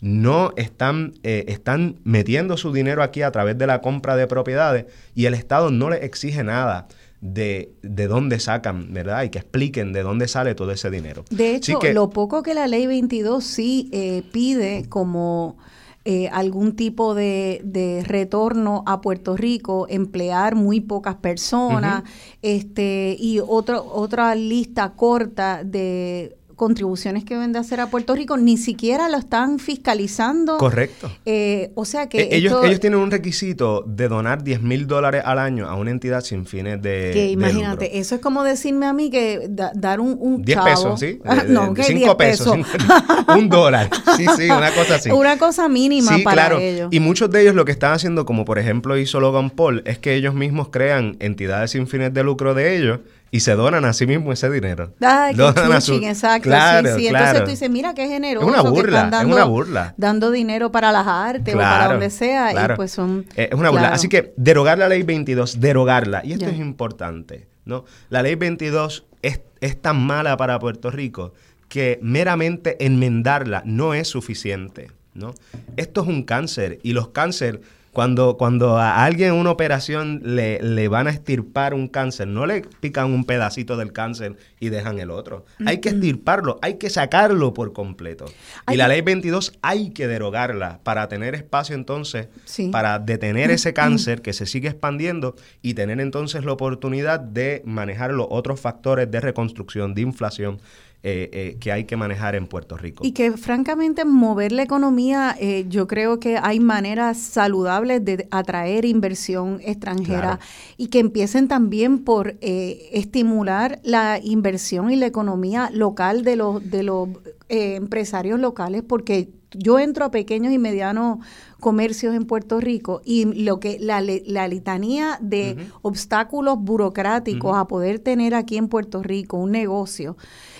no 0.00 0.52
están, 0.56 1.14
eh, 1.22 1.44
están 1.48 1.96
metiendo 2.04 2.56
su 2.56 2.72
dinero 2.72 3.02
aquí 3.02 3.22
a 3.22 3.30
través 3.30 3.56
de 3.58 3.66
la 3.66 3.80
compra 3.80 4.16
de 4.16 4.26
propiedades 4.26 4.86
y 5.14 5.26
el 5.26 5.34
Estado 5.34 5.70
no 5.70 5.90
les 5.90 6.02
exige 6.02 6.44
nada 6.44 6.88
de, 7.20 7.72
de, 7.82 8.06
dónde 8.06 8.38
sacan, 8.40 8.92
¿verdad? 8.92 9.24
Y 9.24 9.30
que 9.30 9.38
expliquen 9.38 9.92
de 9.92 10.02
dónde 10.02 10.28
sale 10.28 10.54
todo 10.54 10.70
ese 10.70 10.90
dinero. 10.90 11.24
De 11.30 11.54
hecho, 11.54 11.78
lo 11.92 12.10
poco 12.10 12.42
que 12.42 12.54
la 12.54 12.66
ley 12.66 12.86
22 12.86 13.42
sí 13.42 13.88
eh, 13.92 14.22
pide 14.32 14.86
como 14.88 15.56
eh, 16.04 16.28
algún 16.28 16.76
tipo 16.76 17.14
de, 17.14 17.60
de, 17.64 18.04
retorno 18.06 18.84
a 18.86 19.00
Puerto 19.00 19.36
Rico, 19.36 19.86
emplear 19.88 20.54
muy 20.54 20.80
pocas 20.80 21.16
personas, 21.16 22.04
este, 22.42 23.16
y 23.18 23.40
otro, 23.40 23.84
otra 23.84 24.34
lista 24.34 24.92
corta 24.92 25.64
de 25.64 26.36
contribuciones 26.56 27.24
que 27.24 27.34
deben 27.34 27.52
de 27.52 27.58
hacer 27.58 27.80
a 27.80 27.90
Puerto 27.90 28.14
Rico, 28.14 28.38
ni 28.38 28.56
siquiera 28.56 29.10
lo 29.10 29.18
están 29.18 29.58
fiscalizando. 29.58 30.56
Correcto. 30.56 31.12
Eh, 31.26 31.70
o 31.74 31.84
sea 31.84 32.08
que... 32.08 32.22
E, 32.22 32.36
ellos, 32.36 32.64
ellos 32.64 32.80
tienen 32.80 32.98
un 32.98 33.10
requisito 33.10 33.84
de 33.86 34.08
donar 34.08 34.42
10 34.42 34.62
mil 34.62 34.86
dólares 34.86 35.22
al 35.24 35.38
año 35.38 35.68
a 35.68 35.74
una 35.74 35.90
entidad 35.90 36.22
sin 36.22 36.46
fines 36.46 36.80
de... 36.80 37.10
Que 37.12 37.30
imagínate, 37.30 37.98
eso 37.98 38.14
es 38.14 38.20
como 38.22 38.42
decirme 38.42 38.86
a 38.86 38.94
mí 38.94 39.10
que 39.10 39.48
dar 39.48 40.00
un, 40.00 40.16
un 40.18 40.42
10 40.42 40.60
pesos, 40.60 40.98
¿sí? 40.98 41.20
no, 41.48 41.74
que 41.74 41.82
5 41.82 42.16
pesos. 42.16 42.56
un 43.36 43.48
dólar. 43.50 43.90
Sí, 44.16 44.24
sí, 44.36 44.44
una 44.44 44.72
cosa 44.72 44.94
así. 44.94 45.10
Una 45.10 45.38
cosa 45.38 45.68
mínima 45.68 46.12
para 46.24 46.46
claro. 46.46 46.58
ellos. 46.58 46.88
Y 46.90 47.00
muchos 47.00 47.30
de 47.30 47.42
ellos 47.42 47.54
lo 47.54 47.66
que 47.66 47.72
están 47.72 47.92
haciendo, 47.92 48.24
como 48.24 48.46
por 48.46 48.58
ejemplo 48.58 48.96
hizo 48.96 49.20
Logan 49.20 49.50
Paul, 49.50 49.82
es 49.84 49.98
que 49.98 50.14
ellos 50.14 50.34
mismos 50.34 50.68
crean 50.70 51.16
entidades 51.20 51.72
sin 51.72 51.86
fines 51.86 52.14
de 52.14 52.24
lucro 52.24 52.54
de 52.54 52.78
ellos 52.78 53.00
y 53.30 53.40
se 53.40 53.54
donan 53.54 53.84
a 53.84 53.92
sí 53.92 54.06
mismos 54.06 54.34
ese 54.34 54.50
dinero. 54.50 54.92
Ay, 55.00 55.34
donan 55.34 55.72
a 55.72 55.80
su... 55.80 55.94
exacto. 55.94 56.48
Claro, 56.48 56.94
sí, 56.94 57.00
sí. 57.00 57.06
Entonces 57.08 57.44
tú 57.44 57.50
dices, 57.50 57.70
mira 57.70 57.94
qué 57.94 58.08
generoso. 58.08 58.46
Es 58.46 58.52
una 58.52 58.62
burla, 58.62 59.08
dando, 59.10 59.18
es 59.18 59.34
una 59.36 59.44
burla. 59.44 59.94
Dando 59.96 60.30
dinero 60.30 60.70
para 60.72 60.92
las 60.92 61.06
artes 61.06 61.54
o 61.54 61.58
para 61.58 61.88
donde 61.88 62.10
sea. 62.10 62.52
Y 62.52 62.76
pues 62.76 62.92
son... 62.92 63.26
Es 63.34 63.52
una 63.52 63.70
burla. 63.70 63.88
Así 63.88 64.08
que 64.08 64.32
derogar 64.36 64.78
la 64.78 64.88
ley 64.88 65.02
22, 65.02 65.60
derogarla. 65.60 66.22
Y 66.24 66.32
esto 66.32 66.46
es 66.46 66.58
importante, 66.58 67.48
¿no? 67.64 67.84
La 68.08 68.22
ley 68.22 68.34
22 68.36 69.06
es, 69.22 69.40
es 69.60 69.80
tan 69.80 70.04
mala 70.04 70.36
para 70.36 70.58
Puerto 70.58 70.90
Rico 70.90 71.32
que 71.68 71.98
meramente 72.00 72.84
enmendarla 72.84 73.62
no 73.64 73.92
es 73.92 74.08
suficiente, 74.08 74.92
¿no? 75.14 75.34
Esto 75.76 76.02
es 76.02 76.08
un 76.08 76.22
cáncer 76.22 76.78
y 76.82 76.92
los 76.92 77.08
cánceres 77.08 77.60
cuando, 77.96 78.36
cuando 78.36 78.76
a 78.76 79.06
alguien 79.06 79.30
en 79.30 79.36
una 79.36 79.50
operación 79.50 80.20
le, 80.22 80.60
le, 80.60 80.86
van 80.88 81.06
a 81.06 81.10
estirpar 81.10 81.72
un 81.72 81.88
cáncer, 81.88 82.28
no 82.28 82.44
le 82.44 82.60
pican 82.60 83.10
un 83.10 83.24
pedacito 83.24 83.78
del 83.78 83.94
cáncer 83.94 84.36
y 84.60 84.68
dejan 84.68 84.98
el 84.98 85.10
otro. 85.10 85.46
Hay 85.64 85.78
que 85.78 85.88
estirparlo, 85.88 86.58
hay 86.60 86.74
que 86.74 86.90
sacarlo 86.90 87.54
por 87.54 87.72
completo. 87.72 88.26
Y 88.70 88.76
la 88.76 88.86
ley 88.86 89.00
22 89.00 89.54
hay 89.62 89.92
que 89.92 90.08
derogarla 90.08 90.80
para 90.82 91.08
tener 91.08 91.34
espacio 91.34 91.74
entonces, 91.74 92.28
para 92.70 92.98
detener 92.98 93.50
ese 93.50 93.72
cáncer 93.72 94.20
que 94.20 94.34
se 94.34 94.44
sigue 94.44 94.68
expandiendo 94.68 95.34
y 95.62 95.72
tener 95.72 95.98
entonces 95.98 96.44
la 96.44 96.52
oportunidad 96.52 97.18
de 97.18 97.62
manejar 97.64 98.12
los 98.12 98.26
otros 98.28 98.60
factores 98.60 99.10
de 99.10 99.20
reconstrucción, 99.20 99.94
de 99.94 100.02
inflación 100.02 100.60
eh, 101.08 101.30
eh, 101.32 101.56
que 101.60 101.70
hay 101.70 101.84
que 101.84 101.96
manejar 101.96 102.34
en 102.34 102.48
Puerto 102.48 102.76
Rico. 102.76 103.06
Y 103.06 103.12
que 103.12 103.30
francamente 103.30 104.04
mover 104.04 104.50
la 104.50 104.64
economía, 104.64 105.36
eh, 105.38 105.64
yo 105.68 105.86
creo 105.86 106.18
que 106.18 106.36
hay 106.36 106.58
maneras 106.58 107.16
saludables 107.16 108.04
de 108.04 108.26
atraer 108.32 108.84
inversión 108.84 109.60
extranjera 109.62 110.40
y 110.76 110.88
que 110.88 110.98
empiecen 110.98 111.46
también 111.46 112.00
por 112.00 112.34
estimular 112.40 113.78
la 113.84 114.18
inversión 114.20 114.90
y 114.90 114.96
la 114.96 115.06
economía 115.06 115.70
local 115.72 116.24
de 116.24 116.34
los, 116.34 116.68
de 116.68 116.82
los 116.82 117.08
empresarios 117.48 118.40
locales, 118.40 118.82
porque 118.82 119.28
yo 119.52 119.78
entro 119.78 120.04
a 120.04 120.10
pequeños 120.10 120.52
y 120.52 120.58
medianos 120.58 121.18
comercios 121.60 122.16
en 122.16 122.26
Puerto 122.26 122.60
Rico 122.60 123.00
y 123.04 123.44
lo 123.44 123.60
que 123.60 123.78
la, 123.78 124.02
la 124.02 124.48
litanía 124.48 125.18
de 125.20 125.68
obstáculos 125.82 126.58
burocráticos 126.58 127.56
a 127.56 127.66
poder 127.66 128.00
tener 128.00 128.34
aquí 128.34 128.56
en 128.56 128.66
Puerto 128.68 129.04
Rico 129.04 129.36
un 129.36 129.52
negocio 129.52 130.16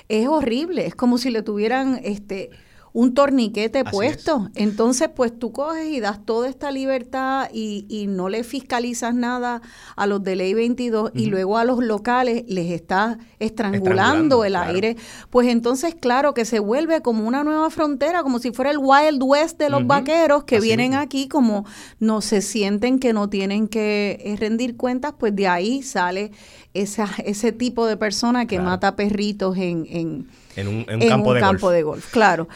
es 0.09 0.29
horrible, 0.29 0.87
es 0.87 0.95
como 0.95 1.19
si 1.19 1.31
le 1.31 1.43
tuvieran 1.43 2.01
este 2.03 2.51
un 2.97 3.13
torniquete 3.13 3.85
puesto. 3.85 4.49
Entonces, 4.55 5.11
pues 5.15 5.39
tú 5.39 5.53
coges 5.53 5.87
y 5.87 6.01
das 6.01 6.25
toda 6.25 6.49
esta 6.49 6.71
libertad 6.71 7.47
y, 7.53 7.85
y 7.91 8.07
no 8.07 8.31
le 8.31 8.43
fiscalizas 8.43 9.15
nada 9.15 9.61
a 9.97 10.07
los 10.07 10.25
de 10.25 10.35
ley 10.35 10.55
22 10.55 11.11
y 11.15 11.27
luego 11.27 11.59
a 11.59 11.67
los 11.67 11.85
locales 11.85 12.45
les 12.49 12.71
estás 12.71 13.19
estrangulando, 13.39 14.45
el 14.45 14.57
aire. 14.57 14.97
Pues 15.29 15.49
entonces, 15.49 15.95
claro, 15.95 16.33
que 16.33 16.47
se 16.47 16.59
vuelve 16.59 17.03
como 17.03 17.29
una 17.29 17.45
nueva 17.45 17.69
frontera, 17.69 18.23
como 18.23 18.39
si 18.39 18.51
fuera 18.51 18.71
el 18.71 18.79
Wild 18.81 19.23
West 19.23 19.59
de 19.59 19.69
los 19.69 19.87
vaqueros 19.87 20.45
que 20.45 20.59
vienen 20.59 20.95
aquí, 20.95 21.29
como 21.29 21.67
no 22.01 22.23
se 22.23 22.41
sienten 22.41 22.99
que 22.99 23.13
no 23.13 23.29
tienen 23.29 23.69
que 23.69 24.23
eh, 24.25 24.37
rendir 24.41 24.79
cuentas, 24.79 25.13
pues 25.19 25.37
de 25.37 25.49
ahí 25.49 25.83
sale 25.83 26.33
esa, 26.73 27.11
ese 27.27 27.53
tipo 27.53 27.85
de 27.85 27.99
persona 27.99 28.47
que 28.47 28.59
mata 28.59 28.97
perritos 28.97 29.59
en, 29.59 29.87
en 29.91 30.46
en 30.57 30.69
un, 30.69 30.85
campo, 30.85 31.35
de, 31.35 31.41
campo 31.41 31.71
de 31.71 31.83
golf. 31.83 32.11
Claro. 32.11 32.49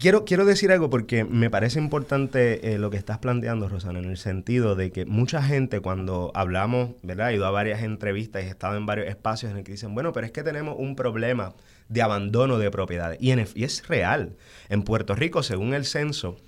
Quiero, 0.00 0.24
quiero 0.24 0.46
decir 0.46 0.72
algo 0.72 0.88
porque 0.88 1.24
me 1.24 1.50
parece 1.50 1.78
importante 1.78 2.72
eh, 2.72 2.78
lo 2.78 2.88
que 2.88 2.96
estás 2.96 3.18
planteando, 3.18 3.68
Rosana, 3.68 3.98
en 3.98 4.06
el 4.06 4.16
sentido 4.16 4.74
de 4.74 4.90
que 4.90 5.04
mucha 5.04 5.42
gente 5.42 5.80
cuando 5.80 6.32
hablamos, 6.34 6.92
¿verdad? 7.02 7.30
He 7.30 7.34
ido 7.34 7.46
a 7.46 7.50
varias 7.50 7.82
entrevistas 7.82 8.42
y 8.42 8.46
he 8.46 8.48
estado 8.48 8.76
en 8.78 8.86
varios 8.86 9.08
espacios 9.08 9.52
en 9.52 9.58
el 9.58 9.64
que 9.64 9.72
dicen, 9.72 9.94
bueno, 9.94 10.12
pero 10.14 10.24
es 10.24 10.32
que 10.32 10.42
tenemos 10.42 10.76
un 10.78 10.96
problema 10.96 11.52
de 11.90 12.00
abandono 12.00 12.58
de 12.58 12.70
propiedades. 12.70 13.18
Y, 13.20 13.32
y 13.54 13.64
es 13.64 13.86
real. 13.86 14.36
En 14.70 14.82
Puerto 14.82 15.14
Rico, 15.14 15.42
según 15.42 15.74
el 15.74 15.84
censo, 15.84 16.38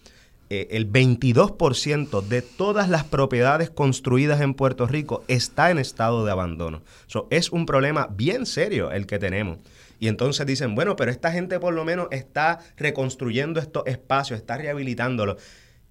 eh, 0.50 0.68
el 0.70 0.90
22% 0.90 2.22
de 2.22 2.40
todas 2.40 2.88
las 2.88 3.04
propiedades 3.04 3.68
construidas 3.68 4.40
en 4.40 4.54
Puerto 4.54 4.86
Rico 4.86 5.22
está 5.28 5.70
en 5.70 5.76
estado 5.76 6.24
de 6.24 6.32
abandono. 6.32 6.82
So, 7.06 7.28
es 7.30 7.50
un 7.50 7.66
problema 7.66 8.08
bien 8.10 8.46
serio 8.46 8.90
el 8.90 9.06
que 9.06 9.18
tenemos. 9.18 9.58
Y 9.98 10.08
entonces 10.08 10.46
dicen, 10.46 10.74
bueno, 10.74 10.96
pero 10.96 11.10
esta 11.10 11.32
gente 11.32 11.58
por 11.58 11.74
lo 11.74 11.84
menos 11.84 12.08
está 12.10 12.60
reconstruyendo 12.76 13.60
estos 13.60 13.84
espacios, 13.86 14.38
está 14.38 14.56
rehabilitándolos. 14.56 15.42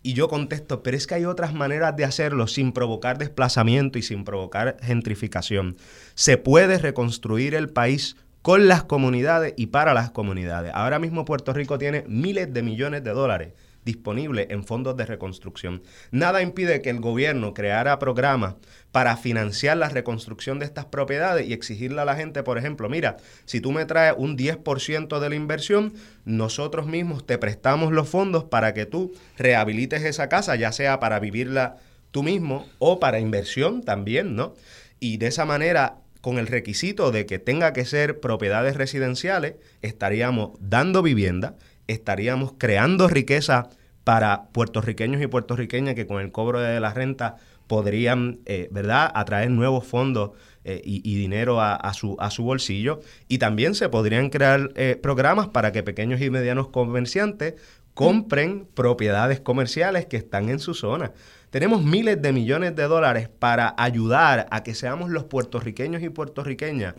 Y 0.03 0.13
yo 0.13 0.29
contesto, 0.29 0.83
pero 0.83 0.95
es 0.95 1.07
que 1.07 1.15
hay 1.15 1.25
otras 1.25 1.53
maneras 1.53 1.95
de 1.95 2.05
hacerlo 2.05 2.47
sin 2.47 2.71
provocar 2.71 3.17
desplazamiento 3.17 3.99
y 3.99 4.03
sin 4.03 4.23
provocar 4.23 4.77
gentrificación. 4.81 5.75
Se 6.15 6.37
puede 6.37 6.77
reconstruir 6.77 7.55
el 7.55 7.69
país 7.69 8.15
con 8.41 8.69
las 8.69 8.83
comunidades 8.83 9.53
y 9.57 9.67
para 9.67 9.93
las 9.93 10.11
comunidades. 10.11 10.71
Ahora 10.73 10.99
mismo 10.99 11.25
Puerto 11.25 11.51
Rico 11.51 11.77
tiene 11.77 12.05
miles 12.07 12.53
de 12.53 12.63
millones 12.63 13.03
de 13.03 13.11
dólares 13.11 13.53
disponible 13.83 14.47
en 14.49 14.63
fondos 14.63 14.95
de 14.97 15.05
reconstrucción. 15.05 15.81
Nada 16.11 16.41
impide 16.41 16.81
que 16.81 16.89
el 16.89 16.99
gobierno 16.99 17.53
creara 17.53 17.99
programas 17.99 18.55
para 18.97 19.15
financiar 19.15 19.77
la 19.77 19.89
reconstrucción 19.89 20.57
de 20.57 20.65
estas 20.65 20.85
propiedades 20.85 21.47
y 21.47 21.53
exigirle 21.53 22.01
a 22.01 22.05
la 22.05 22.15
gente, 22.15 22.41
por 22.41 22.57
ejemplo, 22.57 22.89
mira, 22.89 23.17
si 23.45 23.61
tú 23.61 23.71
me 23.71 23.85
traes 23.85 24.15
un 24.17 24.35
10% 24.35 25.19
de 25.19 25.29
la 25.29 25.35
inversión, 25.35 25.93
nosotros 26.25 26.87
mismos 26.87 27.23
te 27.23 27.37
prestamos 27.37 27.91
los 27.91 28.09
fondos 28.09 28.45
para 28.45 28.73
que 28.73 28.87
tú 28.87 29.13
rehabilites 29.37 30.03
esa 30.03 30.29
casa, 30.29 30.55
ya 30.55 30.71
sea 30.71 30.99
para 30.99 31.19
vivirla 31.19 31.77
tú 32.09 32.23
mismo 32.23 32.65
o 32.79 32.99
para 32.99 33.19
inversión 33.19 33.83
también, 33.83 34.35
¿no? 34.35 34.55
Y 34.99 35.17
de 35.17 35.27
esa 35.27 35.45
manera 35.45 35.97
con 36.21 36.39
el 36.39 36.47
requisito 36.47 37.11
de 37.11 37.27
que 37.27 37.37
tenga 37.37 37.73
que 37.73 37.85
ser 37.85 38.19
propiedades 38.19 38.77
residenciales, 38.77 39.57
estaríamos 39.83 40.57
dando 40.59 41.03
vivienda, 41.03 41.53
estaríamos 41.85 42.53
creando 42.57 43.07
riqueza 43.07 43.69
para 44.03 44.45
puertorriqueños 44.53 45.21
y 45.21 45.27
puertorriqueñas 45.27 45.93
que 45.93 46.07
con 46.07 46.19
el 46.19 46.31
cobro 46.31 46.61
de 46.61 46.79
la 46.79 46.95
renta 46.95 47.35
podrían, 47.67 48.39
eh, 48.45 48.67
¿verdad?, 48.71 49.11
atraer 49.13 49.51
nuevos 49.51 49.85
fondos 49.85 50.31
eh, 50.63 50.81
y, 50.83 51.15
dinero 51.15 51.61
a, 51.61 51.93
su, 51.93 52.17
a 52.19 52.29
su 52.29 52.43
bolsillo. 52.43 52.99
Y 53.27 53.37
también 53.37 53.75
se 53.75 53.87
podrían 53.89 54.29
crear 54.29 54.71
eh, 54.75 54.97
programas 55.01 55.47
para 55.47 55.71
que 55.71 55.83
pequeños 55.83 56.21
y 56.21 56.29
medianos 56.29 56.69
comerciantes 56.69 57.55
compren 57.93 58.67
propiedades 58.73 59.39
comerciales 59.39 60.05
que 60.05 60.17
están 60.17 60.49
en 60.49 60.59
su 60.59 60.73
zona. 60.73 61.13
Tenemos 61.49 61.83
miles 61.83 62.21
de 62.21 62.33
millones 62.33 62.75
de 62.75 62.83
dólares 62.83 63.29
para 63.29 63.73
ayudar 63.77 64.47
a 64.51 64.61
que 64.61 64.75
seamos 64.75 65.09
los 65.09 65.23
puertorriqueños 65.23 66.03
y 66.03 66.09
puertorriqueñas 66.09 66.95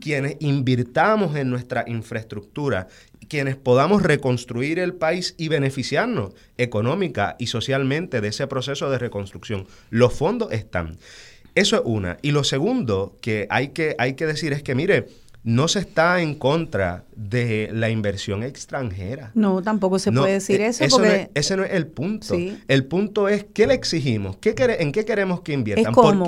quienes 0.00 0.36
invirtamos 0.40 1.36
en 1.36 1.48
nuestra 1.48 1.84
infraestructura 1.86 2.88
quienes 3.32 3.56
podamos 3.56 4.02
reconstruir 4.02 4.78
el 4.78 4.92
país 4.92 5.34
y 5.38 5.48
beneficiarnos 5.48 6.34
económica 6.58 7.34
y 7.38 7.46
socialmente 7.46 8.20
de 8.20 8.28
ese 8.28 8.46
proceso 8.46 8.90
de 8.90 8.98
reconstrucción. 8.98 9.66
Los 9.88 10.12
fondos 10.12 10.52
están. 10.52 10.98
Eso 11.54 11.76
es 11.76 11.82
una. 11.86 12.18
Y 12.20 12.32
lo 12.32 12.44
segundo 12.44 13.16
que 13.22 13.46
hay 13.48 13.68
que, 13.68 13.94
hay 13.96 14.16
que 14.16 14.26
decir 14.26 14.52
es 14.52 14.62
que, 14.62 14.74
mire, 14.74 15.06
no 15.44 15.66
se 15.66 15.78
está 15.78 16.20
en 16.20 16.34
contra 16.34 17.06
de 17.16 17.70
la 17.72 17.88
inversión 17.88 18.42
extranjera. 18.42 19.30
No, 19.32 19.62
tampoco 19.62 19.98
se 19.98 20.12
puede 20.12 20.34
decir 20.34 20.60
eh, 20.60 20.66
eso. 20.66 20.84
ese 21.32 21.56
no 21.56 21.64
es 21.64 21.72
el 21.72 21.86
punto. 21.86 22.36
El 22.68 22.84
punto 22.84 23.30
es 23.30 23.46
qué 23.54 23.66
le 23.66 23.72
exigimos, 23.72 24.36
qué 24.42 24.54
¿en 24.78 24.92
qué 24.92 25.06
queremos 25.06 25.40
que 25.40 25.54
inviertan. 25.54 25.86
Es 25.86 25.94
cómo. 25.94 26.26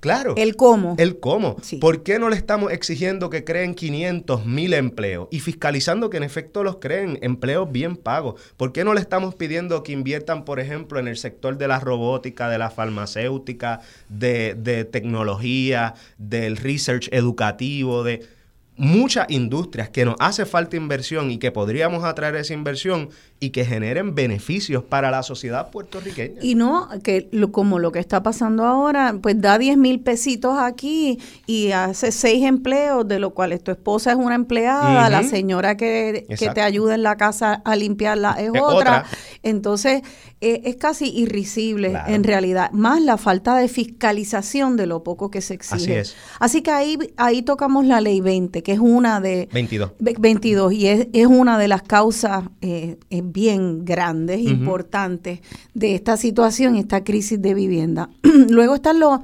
Claro. 0.00 0.34
El 0.36 0.56
cómo. 0.56 0.94
El 0.98 1.18
cómo. 1.18 1.56
¿Por 1.80 2.02
qué 2.02 2.18
no 2.18 2.28
le 2.28 2.36
estamos 2.36 2.72
exigiendo 2.72 3.30
que 3.30 3.44
creen 3.44 3.74
500 3.74 4.46
mil 4.46 4.74
empleos 4.74 5.28
y 5.30 5.40
fiscalizando 5.40 6.08
que 6.08 6.18
en 6.18 6.22
efecto 6.22 6.62
los 6.62 6.76
creen 6.76 7.18
empleos 7.22 7.70
bien 7.70 7.96
pagos? 7.96 8.40
¿Por 8.56 8.72
qué 8.72 8.84
no 8.84 8.94
le 8.94 9.00
estamos 9.00 9.34
pidiendo 9.34 9.82
que 9.82 9.92
inviertan, 9.92 10.44
por 10.44 10.60
ejemplo, 10.60 11.00
en 11.00 11.08
el 11.08 11.16
sector 11.16 11.58
de 11.58 11.68
la 11.68 11.80
robótica, 11.80 12.48
de 12.48 12.58
la 12.58 12.70
farmacéutica, 12.70 13.80
de, 14.08 14.54
de 14.54 14.84
tecnología, 14.84 15.94
del 16.16 16.56
research 16.56 17.08
educativo, 17.10 18.04
de 18.04 18.38
muchas 18.78 19.26
industrias 19.28 19.90
que 19.90 20.04
nos 20.04 20.14
hace 20.20 20.46
falta 20.46 20.76
inversión 20.76 21.30
y 21.30 21.38
que 21.38 21.50
podríamos 21.50 22.04
atraer 22.04 22.36
esa 22.36 22.54
inversión 22.54 23.10
y 23.40 23.50
que 23.50 23.64
generen 23.64 24.14
beneficios 24.14 24.82
para 24.82 25.10
la 25.10 25.22
sociedad 25.22 25.70
puertorriqueña. 25.70 26.40
Y 26.42 26.56
no, 26.56 26.88
que 27.04 27.28
como 27.52 27.78
lo 27.78 27.92
que 27.92 28.00
está 28.00 28.22
pasando 28.22 28.64
ahora, 28.64 29.16
pues 29.20 29.40
da 29.40 29.58
10 29.58 29.76
mil 29.76 30.00
pesitos 30.00 30.58
aquí 30.58 31.20
y 31.46 31.70
hace 31.70 32.10
seis 32.10 32.44
empleos, 32.44 33.06
de 33.06 33.20
lo 33.20 33.30
cuales 33.30 33.62
tu 33.62 33.70
esposa 33.70 34.12
es 34.12 34.16
una 34.16 34.34
empleada, 34.34 35.08
la 35.08 35.22
señora 35.22 35.76
que, 35.76 36.26
te 36.54 36.60
ayuda 36.60 36.94
en 36.94 37.02
la 37.02 37.16
casa 37.16 37.62
a 37.64 37.76
limpiarla 37.76 38.32
es, 38.40 38.50
otra. 38.60 39.04
Entonces, 39.42 40.02
eh, 40.40 40.62
es 40.64 40.76
casi 40.76 41.06
irrisible 41.16 41.96
en 42.06 42.24
realidad, 42.24 42.70
más 42.72 43.00
la 43.02 43.18
falta 43.18 43.56
de 43.56 43.68
fiscalización 43.68 44.76
de 44.76 44.86
lo 44.86 45.04
poco 45.04 45.30
que 45.30 45.40
se 45.40 45.54
exige. 45.54 46.00
Así, 46.00 46.14
Así 46.40 46.62
que 46.62 46.70
ahí, 46.70 46.98
ahí 47.16 47.42
tocamos 47.42 47.86
la 47.86 48.00
ley 48.00 48.20
20, 48.20 48.62
que 48.62 48.72
es 48.72 48.78
una 48.78 49.20
de... 49.20 49.48
22. 49.52 49.92
22, 49.98 50.72
y 50.72 50.86
es, 50.88 51.08
es 51.12 51.26
una 51.26 51.58
de 51.58 51.68
las 51.68 51.82
causas 51.82 52.44
eh, 52.62 52.96
bien 53.32 53.84
grandes, 53.84 54.40
importantes 54.40 55.40
de 55.74 55.94
esta 55.94 56.16
situación, 56.16 56.76
esta 56.76 57.04
crisis 57.04 57.40
de 57.40 57.54
vivienda. 57.54 58.10
Luego 58.48 58.74
están 58.74 59.00
los, 59.00 59.20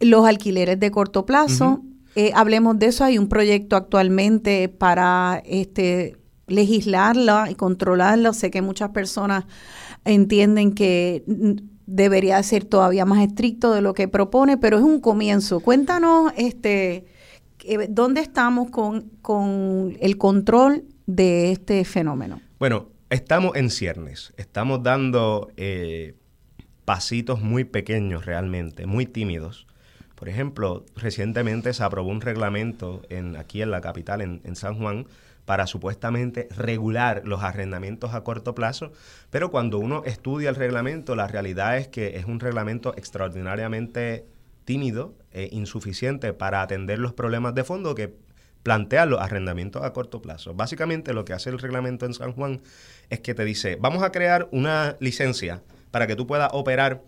los 0.00 0.26
alquileres 0.26 0.78
de 0.78 0.90
corto 0.90 1.26
plazo. 1.26 1.82
Eh, 2.14 2.32
hablemos 2.34 2.78
de 2.78 2.86
eso. 2.86 3.04
Hay 3.04 3.18
un 3.18 3.28
proyecto 3.28 3.76
actualmente 3.76 4.68
para 4.68 5.42
este 5.44 6.16
legislarla 6.46 7.50
y 7.50 7.54
controlarla. 7.54 8.32
Sé 8.32 8.50
que 8.50 8.62
muchas 8.62 8.90
personas 8.90 9.44
entienden 10.04 10.72
que 10.72 11.24
debería 11.86 12.42
ser 12.42 12.64
todavía 12.64 13.04
más 13.04 13.24
estricto 13.24 13.72
de 13.72 13.82
lo 13.82 13.94
que 13.94 14.08
propone, 14.08 14.56
pero 14.56 14.78
es 14.78 14.84
un 14.84 15.00
comienzo. 15.00 15.60
Cuéntanos, 15.60 16.32
este, 16.36 17.06
¿dónde 17.88 18.20
estamos 18.20 18.70
con, 18.70 19.10
con 19.22 19.96
el 20.00 20.18
control 20.18 20.84
de 21.06 21.52
este 21.52 21.84
fenómeno? 21.84 22.40
Bueno, 22.58 22.88
estamos 23.12 23.56
en 23.56 23.68
ciernes, 23.68 24.32
estamos 24.38 24.82
dando 24.82 25.52
eh, 25.58 26.14
pasitos 26.86 27.42
muy 27.42 27.64
pequeños 27.64 28.24
realmente, 28.24 28.86
muy 28.86 29.04
tímidos. 29.04 29.66
Por 30.14 30.30
ejemplo, 30.30 30.86
recientemente 30.96 31.74
se 31.74 31.84
aprobó 31.84 32.10
un 32.10 32.22
reglamento 32.22 33.02
en, 33.10 33.36
aquí 33.36 33.60
en 33.60 33.70
la 33.70 33.82
capital, 33.82 34.22
en, 34.22 34.56
San 34.56 34.78
Juan, 34.78 35.06
para 35.44 35.66
supuestamente 35.66 36.48
regular 36.56 37.22
los 37.26 37.42
arrendamientos 37.42 38.14
a 38.14 38.24
corto 38.24 38.54
plazo, 38.54 38.92
pero 39.28 39.50
cuando 39.50 39.78
uno 39.78 40.02
estudia 40.06 40.48
el 40.48 40.56
reglamento, 40.56 41.14
la 41.14 41.26
realidad 41.26 41.76
es 41.76 41.88
que 41.88 42.16
es 42.16 42.24
un 42.24 42.40
reglamento 42.40 42.94
extraordinariamente 42.96 44.24
tímido 44.64 45.14
e 45.32 45.50
insuficiente 45.52 46.32
para 46.32 46.62
atender 46.62 46.98
los 46.98 47.12
problemas 47.12 47.54
de 47.54 47.64
fondo 47.64 47.94
que 47.94 48.14
plantean 48.62 49.10
los 49.10 49.20
arrendamientos 49.20 49.82
a 49.82 49.92
corto 49.92 50.22
plazo. 50.22 50.54
Básicamente 50.54 51.12
lo 51.12 51.24
que 51.24 51.32
hace 51.32 51.50
el 51.50 51.58
reglamento 51.58 52.06
en 52.06 52.14
San 52.14 52.32
Juan 52.32 52.60
es 53.10 53.20
que 53.20 53.34
te 53.34 53.44
dice, 53.44 53.76
vamos 53.80 54.02
a 54.02 54.12
crear 54.12 54.48
una 54.52 54.96
licencia 55.00 55.62
para 55.90 56.06
que 56.06 56.16
tú 56.16 56.26
puedas 56.26 56.50
operar 56.52 57.02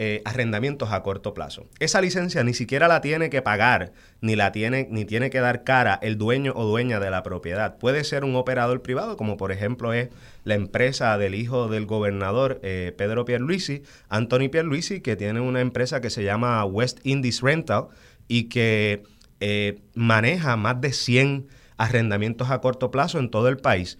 eh, 0.00 0.22
arrendamientos 0.24 0.92
a 0.92 1.02
corto 1.02 1.34
plazo. 1.34 1.66
Esa 1.80 2.00
licencia 2.00 2.44
ni 2.44 2.54
siquiera 2.54 2.86
la 2.86 3.00
tiene 3.00 3.30
que 3.30 3.42
pagar, 3.42 3.90
ni 4.20 4.36
la 4.36 4.52
tiene, 4.52 4.86
ni 4.92 5.04
tiene 5.04 5.28
que 5.28 5.40
dar 5.40 5.64
cara 5.64 5.98
el 6.00 6.16
dueño 6.16 6.52
o 6.54 6.64
dueña 6.66 7.00
de 7.00 7.10
la 7.10 7.24
propiedad. 7.24 7.78
Puede 7.78 8.04
ser 8.04 8.22
un 8.22 8.36
operador 8.36 8.80
privado, 8.80 9.16
como 9.16 9.36
por 9.36 9.50
ejemplo 9.50 9.92
es 9.92 10.10
la 10.44 10.54
empresa 10.54 11.18
del 11.18 11.34
hijo 11.34 11.66
del 11.66 11.84
gobernador 11.84 12.60
eh, 12.62 12.94
Pedro 12.96 13.24
Pierluisi, 13.24 13.82
Anthony 14.08 14.50
Pierluisi, 14.52 15.00
que 15.00 15.16
tiene 15.16 15.40
una 15.40 15.60
empresa 15.60 16.00
que 16.00 16.10
se 16.10 16.22
llama 16.22 16.64
West 16.64 17.00
Indies 17.02 17.40
Rental 17.40 17.88
y 18.28 18.44
que 18.44 19.02
eh, 19.40 19.80
maneja 19.94 20.56
más 20.56 20.80
de 20.80 20.92
100 20.92 21.48
arrendamientos 21.76 22.50
a 22.50 22.60
corto 22.60 22.92
plazo 22.92 23.18
en 23.18 23.30
todo 23.30 23.48
el 23.48 23.56
país 23.56 23.98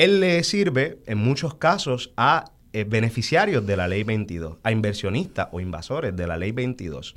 él 0.00 0.20
le 0.20 0.42
sirve 0.44 0.96
en 1.04 1.18
muchos 1.18 1.56
casos 1.56 2.14
a 2.16 2.52
eh, 2.72 2.84
beneficiarios 2.84 3.66
de 3.66 3.76
la 3.76 3.86
ley 3.86 4.02
22, 4.02 4.56
a 4.62 4.72
inversionistas 4.72 5.48
o 5.52 5.60
invasores 5.60 6.16
de 6.16 6.26
la 6.26 6.38
ley 6.38 6.52
22. 6.52 7.16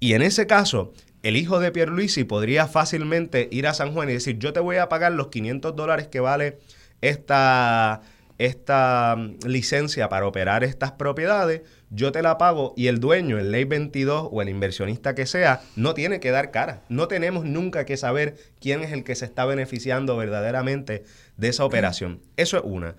Y 0.00 0.14
en 0.14 0.22
ese 0.22 0.46
caso, 0.46 0.94
el 1.22 1.36
hijo 1.36 1.60
de 1.60 1.70
Pierluisi 1.70 2.24
podría 2.24 2.66
fácilmente 2.66 3.50
ir 3.52 3.66
a 3.66 3.74
San 3.74 3.92
Juan 3.92 4.08
y 4.08 4.14
decir, 4.14 4.38
yo 4.38 4.54
te 4.54 4.60
voy 4.60 4.76
a 4.76 4.88
pagar 4.88 5.12
los 5.12 5.28
500 5.28 5.76
dólares 5.76 6.08
que 6.08 6.20
vale 6.20 6.56
esta, 7.02 8.00
esta 8.38 9.16
mm, 9.18 9.46
licencia 9.46 10.08
para 10.08 10.26
operar 10.26 10.64
estas 10.64 10.92
propiedades, 10.92 11.60
yo 11.90 12.10
te 12.10 12.22
la 12.22 12.38
pago 12.38 12.72
y 12.76 12.88
el 12.88 13.00
dueño, 13.00 13.38
el 13.38 13.52
ley 13.52 13.64
22 13.64 14.28
o 14.32 14.42
el 14.42 14.48
inversionista 14.48 15.14
que 15.14 15.26
sea, 15.26 15.60
no 15.76 15.92
tiene 15.92 16.20
que 16.20 16.30
dar 16.30 16.50
cara. 16.50 16.82
No 16.88 17.06
tenemos 17.06 17.44
nunca 17.44 17.84
que 17.84 17.96
saber 17.96 18.36
quién 18.60 18.82
es 18.82 18.92
el 18.92 19.04
que 19.04 19.14
se 19.14 19.26
está 19.26 19.44
beneficiando 19.44 20.16
verdaderamente 20.16 21.04
de 21.36 21.48
esa 21.48 21.64
operación. 21.64 22.20
Eso 22.36 22.58
es 22.58 22.62
una. 22.64 22.94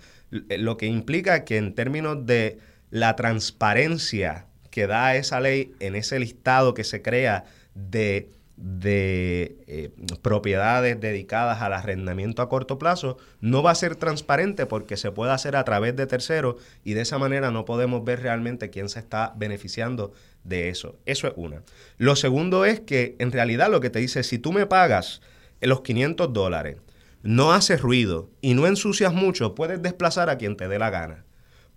Eh, 0.48 0.58
lo 0.58 0.76
que 0.76 0.86
implica 0.86 1.44
que 1.44 1.56
en 1.56 1.74
términos 1.74 2.26
de 2.26 2.58
la 2.90 3.16
transparencia 3.16 4.46
que 4.70 4.86
da 4.86 5.16
esa 5.16 5.40
ley 5.40 5.72
en 5.80 5.96
ese 5.96 6.18
listado 6.18 6.74
que 6.74 6.84
se 6.84 7.02
crea 7.02 7.44
de 7.74 8.30
de 8.56 9.58
eh, 9.66 9.90
propiedades 10.22 10.98
dedicadas 10.98 11.60
al 11.60 11.74
arrendamiento 11.74 12.40
a 12.40 12.48
corto 12.48 12.78
plazo 12.78 13.18
no 13.40 13.62
va 13.62 13.70
a 13.70 13.74
ser 13.74 13.96
transparente 13.96 14.64
porque 14.64 14.96
se 14.96 15.10
puede 15.10 15.32
hacer 15.32 15.56
a 15.56 15.64
través 15.64 15.94
de 15.94 16.06
terceros 16.06 16.56
y 16.82 16.94
de 16.94 17.02
esa 17.02 17.18
manera 17.18 17.50
no 17.50 17.66
podemos 17.66 18.02
ver 18.04 18.22
realmente 18.22 18.70
quién 18.70 18.88
se 18.88 18.98
está 18.98 19.34
beneficiando 19.36 20.12
de 20.42 20.70
eso. 20.70 20.96
Eso 21.04 21.26
es 21.26 21.34
una. 21.36 21.62
Lo 21.98 22.16
segundo 22.16 22.64
es 22.64 22.80
que 22.80 23.14
en 23.18 23.30
realidad 23.30 23.70
lo 23.70 23.80
que 23.80 23.90
te 23.90 23.98
dice, 23.98 24.22
si 24.22 24.38
tú 24.38 24.52
me 24.52 24.66
pagas 24.66 25.20
los 25.60 25.82
500 25.82 26.32
dólares, 26.32 26.76
no 27.22 27.52
haces 27.52 27.80
ruido 27.80 28.30
y 28.40 28.54
no 28.54 28.66
ensucias 28.66 29.12
mucho, 29.12 29.54
puedes 29.54 29.82
desplazar 29.82 30.30
a 30.30 30.38
quien 30.38 30.56
te 30.56 30.68
dé 30.68 30.78
la 30.78 30.90
gana 30.90 31.26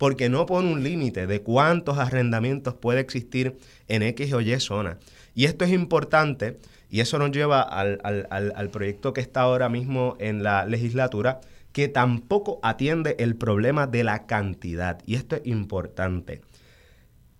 porque 0.00 0.30
no 0.30 0.46
pone 0.46 0.72
un 0.72 0.82
límite 0.82 1.26
de 1.26 1.42
cuántos 1.42 1.98
arrendamientos 1.98 2.72
puede 2.72 3.00
existir 3.00 3.58
en 3.86 4.02
X 4.02 4.32
o 4.32 4.40
Y 4.40 4.58
zona. 4.58 4.98
Y 5.34 5.44
esto 5.44 5.66
es 5.66 5.72
importante 5.72 6.58
y 6.88 7.00
eso 7.00 7.18
nos 7.18 7.32
lleva 7.32 7.60
al, 7.60 8.70
proyecto 8.72 9.12
que 9.12 9.20
está 9.20 9.42
ahora 9.42 9.68
mismo 9.68 10.16
en 10.18 10.42
la 10.42 10.64
legislatura, 10.64 11.42
que 11.72 11.88
tampoco 11.88 12.60
atiende 12.62 13.14
el 13.18 13.36
problema 13.36 13.86
de 13.86 14.02
la 14.02 14.24
cantidad. 14.24 15.02
Y 15.04 15.16
esto 15.16 15.36
es 15.36 15.42
importante. 15.44 16.40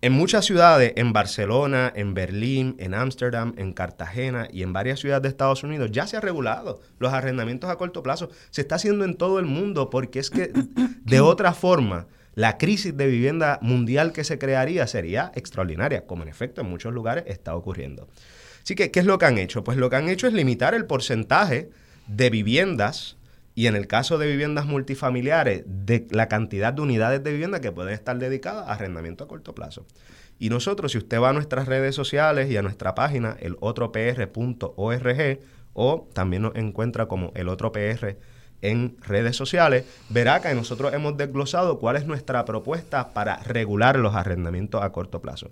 En 0.03 0.13
muchas 0.13 0.45
ciudades, 0.45 0.93
en 0.95 1.13
Barcelona, 1.13 1.93
en 1.95 2.15
Berlín, 2.15 2.75
en 2.79 2.95
Ámsterdam, 2.95 3.53
en 3.57 3.71
Cartagena 3.71 4.47
y 4.51 4.63
en 4.63 4.73
varias 4.73 4.99
ciudades 4.99 5.21
de 5.21 5.29
Estados 5.29 5.63
Unidos, 5.63 5.91
ya 5.91 6.07
se 6.07 6.17
ha 6.17 6.21
regulado 6.21 6.81
los 6.97 7.13
arrendamientos 7.13 7.69
a 7.69 7.75
corto 7.75 8.01
plazo. 8.01 8.31
Se 8.49 8.61
está 8.61 8.75
haciendo 8.75 9.05
en 9.05 9.15
todo 9.15 9.37
el 9.37 9.45
mundo 9.45 9.91
porque 9.91 10.17
es 10.17 10.31
que 10.31 10.51
de 11.05 11.21
otra 11.21 11.53
forma 11.53 12.07
la 12.33 12.57
crisis 12.57 12.97
de 12.97 13.05
vivienda 13.05 13.59
mundial 13.61 14.11
que 14.11 14.23
se 14.23 14.39
crearía 14.39 14.87
sería 14.87 15.31
extraordinaria, 15.35 16.07
como 16.07 16.23
en 16.23 16.29
efecto 16.29 16.61
en 16.61 16.69
muchos 16.69 16.91
lugares 16.93 17.25
está 17.27 17.55
ocurriendo. 17.55 18.09
Así 18.63 18.73
que, 18.73 18.89
¿qué 18.89 19.01
es 19.01 19.05
lo 19.05 19.19
que 19.19 19.25
han 19.25 19.37
hecho? 19.37 19.63
Pues 19.63 19.77
lo 19.77 19.91
que 19.91 19.97
han 19.97 20.09
hecho 20.09 20.25
es 20.25 20.33
limitar 20.33 20.73
el 20.73 20.85
porcentaje 20.87 21.69
de 22.07 22.31
viviendas 22.31 23.17
y 23.61 23.67
en 23.67 23.75
el 23.75 23.85
caso 23.85 24.17
de 24.17 24.25
viviendas 24.25 24.65
multifamiliares, 24.65 25.61
de 25.67 26.07
la 26.09 26.27
cantidad 26.27 26.73
de 26.73 26.81
unidades 26.81 27.23
de 27.23 27.31
vivienda 27.31 27.61
que 27.61 27.71
pueden 27.71 27.93
estar 27.93 28.17
dedicadas 28.17 28.67
a 28.67 28.73
arrendamiento 28.73 29.23
a 29.23 29.27
corto 29.27 29.53
plazo. 29.53 29.85
Y 30.39 30.49
nosotros, 30.49 30.93
si 30.93 30.97
usted 30.97 31.21
va 31.21 31.29
a 31.29 31.33
nuestras 31.33 31.67
redes 31.67 31.93
sociales 31.93 32.49
y 32.49 32.57
a 32.57 32.63
nuestra 32.63 32.95
página, 32.95 33.37
elotropr.org, 33.39 35.39
o 35.73 36.09
también 36.11 36.41
nos 36.41 36.55
encuentra 36.55 37.05
como 37.05 37.31
el 37.35 37.49
otro 37.49 37.71
PR 37.71 38.17
en 38.63 38.97
redes 39.01 39.35
sociales, 39.35 39.85
verá 40.09 40.41
que 40.41 40.55
nosotros 40.55 40.91
hemos 40.95 41.15
desglosado 41.15 41.77
cuál 41.77 41.97
es 41.97 42.07
nuestra 42.07 42.43
propuesta 42.45 43.13
para 43.13 43.43
regular 43.43 43.99
los 43.99 44.15
arrendamientos 44.15 44.81
a 44.81 44.91
corto 44.91 45.21
plazo. 45.21 45.51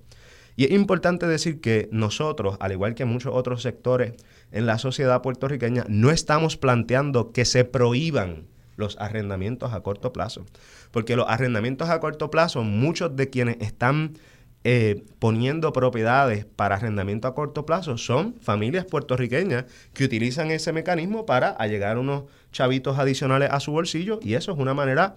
Y 0.55 0.66
es 0.66 0.72
importante 0.72 1.28
decir 1.28 1.62
que 1.62 1.89
nosotros, 1.91 2.57
al 2.60 2.72
igual 2.72 2.95
que 2.95 3.05
muchos 3.05 3.36
otros 3.36 3.62
sectores 3.62 4.14
en 4.52 4.66
la 4.66 4.78
sociedad 4.78 5.22
puertorriqueña, 5.22 5.86
no 5.88 6.12
estamos 6.12 6.58
planteando 6.58 7.32
que 7.32 7.45
se 7.45 7.66
prohíban 7.66 8.47
los 8.76 8.97
arrendamientos 9.00 9.74
a 9.74 9.82
corto 9.82 10.14
plazo. 10.14 10.45
Porque 10.91 11.16
los 11.16 11.28
arrendamientos 11.28 11.89
a 11.89 12.00
corto 12.00 12.32
plazo, 12.32 12.64
muchos 12.64 13.16
de 13.16 13.30
quienes 13.30 13.58
están 13.60 14.14
eh, 14.66 15.06
poniendo 15.20 15.72
propiedades 15.72 16.43
para 16.43 16.76
arrendamiento 16.76 17.30
a 17.30 17.34
corto 17.34 17.66
plazo 17.66 17.97
son 17.97 18.36
familias 18.41 18.84
puertorriqueñas 18.84 19.66
que 19.93 20.04
utilizan 20.04 20.52
ese 20.52 20.74
mecanismo 20.74 21.26
para 21.26 21.52
allegar 21.52 21.97
unos 21.97 22.24
chavitos 22.52 23.00
adicionales 23.00 23.50
a 23.52 23.62
su 23.62 23.72
bolsillo 23.72 24.20
y 24.22 24.34
eso 24.34 24.52
es 24.52 24.58
una 24.58 24.74
manera 24.74 25.16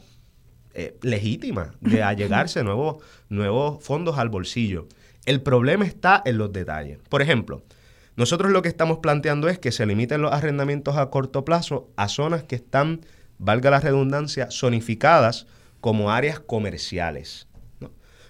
eh, 0.74 0.96
legítima 1.02 1.74
de 1.80 2.02
allegarse 2.04 2.62
nuevos, 2.62 3.02
nuevos 3.30 3.82
fondos 3.82 4.16
al 4.16 4.28
bolsillo. 4.28 4.86
El 5.26 5.40
problema 5.42 5.86
está 5.86 6.22
en 6.24 6.38
los 6.38 6.52
detalles. 6.52 6.98
Por 7.08 7.20
ejemplo, 7.20 7.62
nosotros 8.16 8.52
lo 8.52 8.62
que 8.62 8.68
estamos 8.68 8.98
planteando 8.98 9.48
es 9.48 9.58
que 9.58 9.72
se 9.72 9.86
limiten 9.86 10.22
los 10.22 10.32
arrendamientos 10.32 10.96
a 10.96 11.08
corto 11.10 11.44
plazo 11.44 11.90
a 11.96 12.08
zonas 12.08 12.44
que 12.44 12.56
están, 12.56 13.00
valga 13.38 13.70
la 13.70 13.80
redundancia, 13.80 14.48
zonificadas 14.50 15.46
como 15.80 16.10
áreas 16.10 16.38
comerciales. 16.38 17.48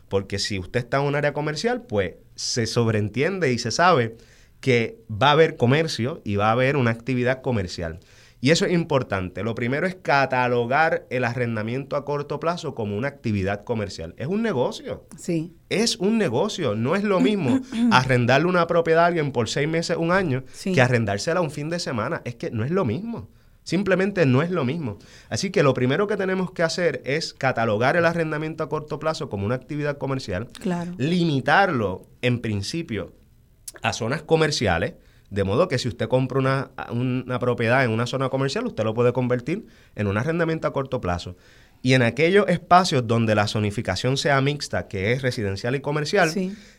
Porque 0.08 0.38
si 0.38 0.58
usted 0.58 0.80
está 0.80 0.98
en 0.98 1.04
un 1.04 1.14
área 1.14 1.32
comercial, 1.32 1.82
pues 1.82 2.14
se 2.34 2.66
sobreentiende 2.66 3.52
y 3.52 3.58
se 3.58 3.70
sabe 3.70 4.16
que 4.60 4.98
va 5.10 5.28
a 5.28 5.32
haber 5.32 5.56
comercio 5.56 6.20
y 6.24 6.36
va 6.36 6.48
a 6.48 6.52
haber 6.52 6.76
una 6.76 6.92
actividad 6.92 7.42
comercial. 7.42 7.98
Y 8.43 8.51
eso 8.51 8.66
es 8.66 8.72
importante. 8.72 9.45
Lo 9.45 9.55
primero 9.55 9.86
es 9.86 9.95
catalogar 9.95 11.07
el 11.11 11.22
arrendamiento 11.22 11.95
a 11.95 12.05
corto 12.05 12.40
plazo 12.40 12.74
como 12.74 12.97
una 12.97 13.07
actividad 13.07 13.62
comercial. 13.62 14.16
Es 14.18 14.26
un 14.26 14.43
negocio. 14.43 15.07
Sí. 15.16 15.55
Es 15.68 15.95
un 15.95 16.18
negocio. 16.18 16.74
No 16.74 16.97
es 16.97 17.05
lo 17.05 17.20
mismo 17.20 17.61
arrendarle 17.93 18.49
una 18.49 18.66
propiedad 18.66 19.05
a 19.05 19.07
alguien 19.07 19.30
por 19.30 19.49
seis 19.49 19.68
meses, 19.68 19.97
un 19.97 20.11
año, 20.11 20.43
que 20.64 20.80
arrendársela 20.82 21.40
un 21.40 21.53
fin 21.53 21.70
de 21.70 21.78
semana. 21.78 22.20
Es 22.24 22.34
que 22.34 22.51
no 22.51 22.64
es 22.64 22.72
lo 22.72 22.84
mismo. 22.84 23.28
Simplemente 23.62 24.26
no 24.26 24.43
es 24.43 24.51
lo 24.51 24.64
mismo. 24.64 24.99
Así 25.28 25.51
que 25.51 25.62
lo 25.62 25.72
primero 25.72 26.09
que 26.09 26.16
tenemos 26.16 26.51
que 26.51 26.64
hacer 26.64 27.01
es 27.05 27.34
catalogar 27.34 27.97
el 27.97 28.05
arrendamiento 28.05 28.64
a 28.64 28.68
corto 28.68 28.99
plazo 28.99 29.30
como 29.30 29.47
una 29.47 29.55
actividad 29.55 29.99
comercial, 29.99 30.49
claro. 30.49 30.95
limitarlo 30.99 32.09
en 32.22 32.40
principio 32.40 33.12
a 33.82 33.93
zonas 33.93 34.22
comerciales, 34.22 34.95
de 35.32 35.44
modo 35.44 35.66
que 35.66 35.78
si 35.78 35.88
usted 35.88 36.08
compra 36.08 36.38
una, 36.38 36.70
una, 36.90 37.38
propiedad 37.38 37.84
en 37.84 37.90
una 37.90 38.06
zona 38.06 38.28
comercial, 38.28 38.66
usted 38.66 38.84
lo 38.84 38.92
puede 38.92 39.14
convertir 39.14 39.66
en 39.94 40.06
un 40.06 40.18
arrendamiento 40.18 40.68
a 40.68 40.74
corto 40.74 41.00
plazo. 41.00 41.36
Y 41.80 41.94
en 41.94 42.02
aquellos 42.02 42.46
espacios 42.48 43.06
donde 43.06 43.34
la 43.34 43.48
zonificación 43.48 44.18
sea 44.18 44.40
mixta, 44.42 44.88
que 44.88 45.12
es 45.12 45.22
residencial 45.22 45.74
y 45.74 45.80
comercial, 45.80 46.30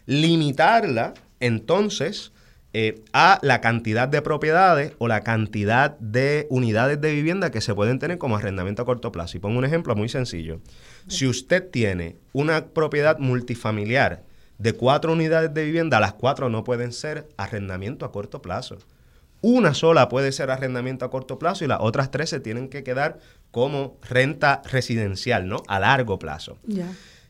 limitarla 0.06 1.16
entonces 1.40 2.32
eh, 2.74 3.02
a 3.12 3.40
la 3.42 3.60
cantidad 3.60 4.08
de 4.08 4.22
propiedades 4.22 4.94
o 5.00 5.08
la 5.08 5.22
cantidad 5.22 5.98
de 5.98 6.46
unidades 6.52 7.02
de 7.02 7.12
vivienda 7.12 7.50
que 7.50 7.60
se 7.60 7.74
pueden 7.74 7.98
tener 7.98 8.20
como 8.20 8.38
arrendamiento 8.38 8.84
a 8.84 8.86
corto 8.86 9.12
plazo. 9.12 9.36
Y 9.36 9.40
pongo 9.40 9.58
un 9.58 9.66
ejemplo 9.66 9.96
muy 9.96 10.10
sencillo. 10.10 10.62
Si 11.08 11.26
usted 11.26 11.70
tiene 11.72 12.18
una 12.34 12.68
propiedad 12.68 13.18
multifamiliar 13.18 14.24
de 14.58 14.74
cuatro 14.74 15.14
unidades 15.14 15.54
de 15.54 15.66
vivienda, 15.66 16.00
las 16.00 16.14
cuatro 16.14 16.50
no 16.50 16.64
pueden 16.64 16.92
ser 16.92 17.28
arrendamiento 17.38 18.06
a 18.06 18.12
corto 18.12 18.42
plazo. 18.42 18.78
Una 19.42 19.74
sola 19.74 20.08
puede 20.08 20.32
ser 20.32 20.52
arrendamiento 20.52 21.04
a 21.04 21.12
corto 21.12 21.38
plazo 21.38 21.66
y 21.66 21.68
las 21.68 21.80
otras 21.82 22.12
tres 22.12 22.30
se 22.30 22.40
tienen 22.40 22.70
que 22.70 22.84
quedar 22.84 23.20
como 23.52 23.98
renta 24.02 24.62
residencial, 24.72 25.48
¿no? 25.48 25.64
A 25.68 25.80
largo 25.80 26.18
plazo. 26.18 26.58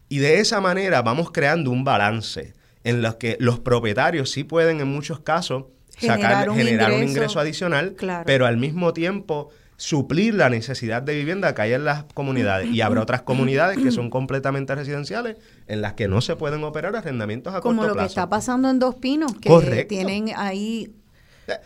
Y 0.10 0.20
de 0.20 0.40
esa 0.40 0.62
manera 0.62 1.02
vamos 1.02 1.32
creando 1.32 1.72
un 1.72 1.84
balance 1.84 2.54
en 2.84 3.02
los 3.02 3.16
que 3.16 3.36
los 3.40 3.60
propietarios 3.60 4.30
sí 4.30 4.44
pueden 4.44 4.80
en 4.80 4.88
muchos 4.88 5.22
casos 5.22 5.66
generar, 5.98 6.50
un, 6.50 6.60
ingreso, 7.04 7.40
adicional, 7.40 7.96
pero 8.26 8.46
al 8.46 8.58
mismo 8.58 8.94
tiempo 8.94 9.50
suplir 9.84 10.34
la 10.34 10.50
necesidad 10.50 11.02
de 11.02 11.14
vivienda 11.14 11.54
que 11.54 11.62
hay 11.62 11.74
en 11.74 11.84
las 11.84 12.06
comunidades. 12.14 12.72
Y 12.72 12.80
habrá 12.80 13.02
otras 13.02 13.24
comunidades 13.24 13.78
que 13.78 13.92
son 13.92 14.10
completamente 14.10 14.74
residenciales 14.74 15.36
en 15.68 15.82
las 15.82 15.92
que 15.92 16.08
no 16.08 16.22
se 16.22 16.38
pueden 16.38 16.64
operar 16.64 16.96
arrendamientos 16.96 17.54
a 17.54 17.60
Como 17.60 17.82
corto 17.82 17.94
plazo. 17.94 17.96
Como 17.96 18.02
lo 18.02 18.08
que 18.08 18.10
está 18.10 18.30
pasando 18.30 18.70
en 18.70 18.80
Dos 18.80 18.96
Pinos, 18.96 19.34
que 19.42 19.86
tienen 19.90 20.32
ahí 20.38 20.96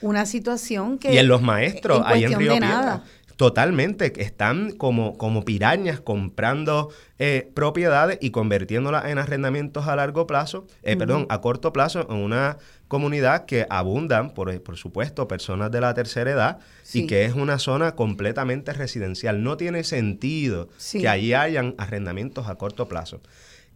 una 0.01 0.25
situación 0.25 0.97
que... 0.97 1.13
Y 1.13 1.19
en 1.19 1.27
los 1.27 1.43
maestros, 1.43 2.01
ahí 2.05 2.23
en 2.23 2.39
Río 2.39 2.53
Piedra. 2.53 3.03
Totalmente, 3.37 4.11
están 4.19 4.71
como, 4.71 5.15
como 5.15 5.45
pirañas 5.45 5.99
comprando 5.99 6.89
eh, 7.19 7.51
propiedades 7.53 8.17
y 8.19 8.31
convirtiéndolas 8.31 9.05
en 9.05 9.19
arrendamientos 9.19 9.87
a 9.87 9.95
largo 9.95 10.25
plazo, 10.25 10.65
eh, 10.81 10.97
perdón, 10.97 11.27
a 11.29 11.39
corto 11.39 11.71
plazo 11.71 12.07
en 12.09 12.15
una 12.17 12.57
comunidad 12.87 13.45
que 13.45 13.67
abundan, 13.69 14.33
por, 14.33 14.59
por 14.63 14.75
supuesto, 14.75 15.27
personas 15.27 15.69
de 15.69 15.81
la 15.81 15.93
tercera 15.93 16.31
edad 16.31 16.59
y 16.95 17.05
que 17.05 17.25
es 17.25 17.35
una 17.35 17.59
zona 17.59 17.93
completamente 17.93 18.73
residencial. 18.73 19.43
No 19.43 19.55
tiene 19.55 19.83
sentido 19.83 20.69
que 20.91 21.07
allí 21.07 21.35
hayan 21.35 21.75
arrendamientos 21.77 22.47
a 22.47 22.55
corto 22.55 22.87
plazo. 22.87 23.21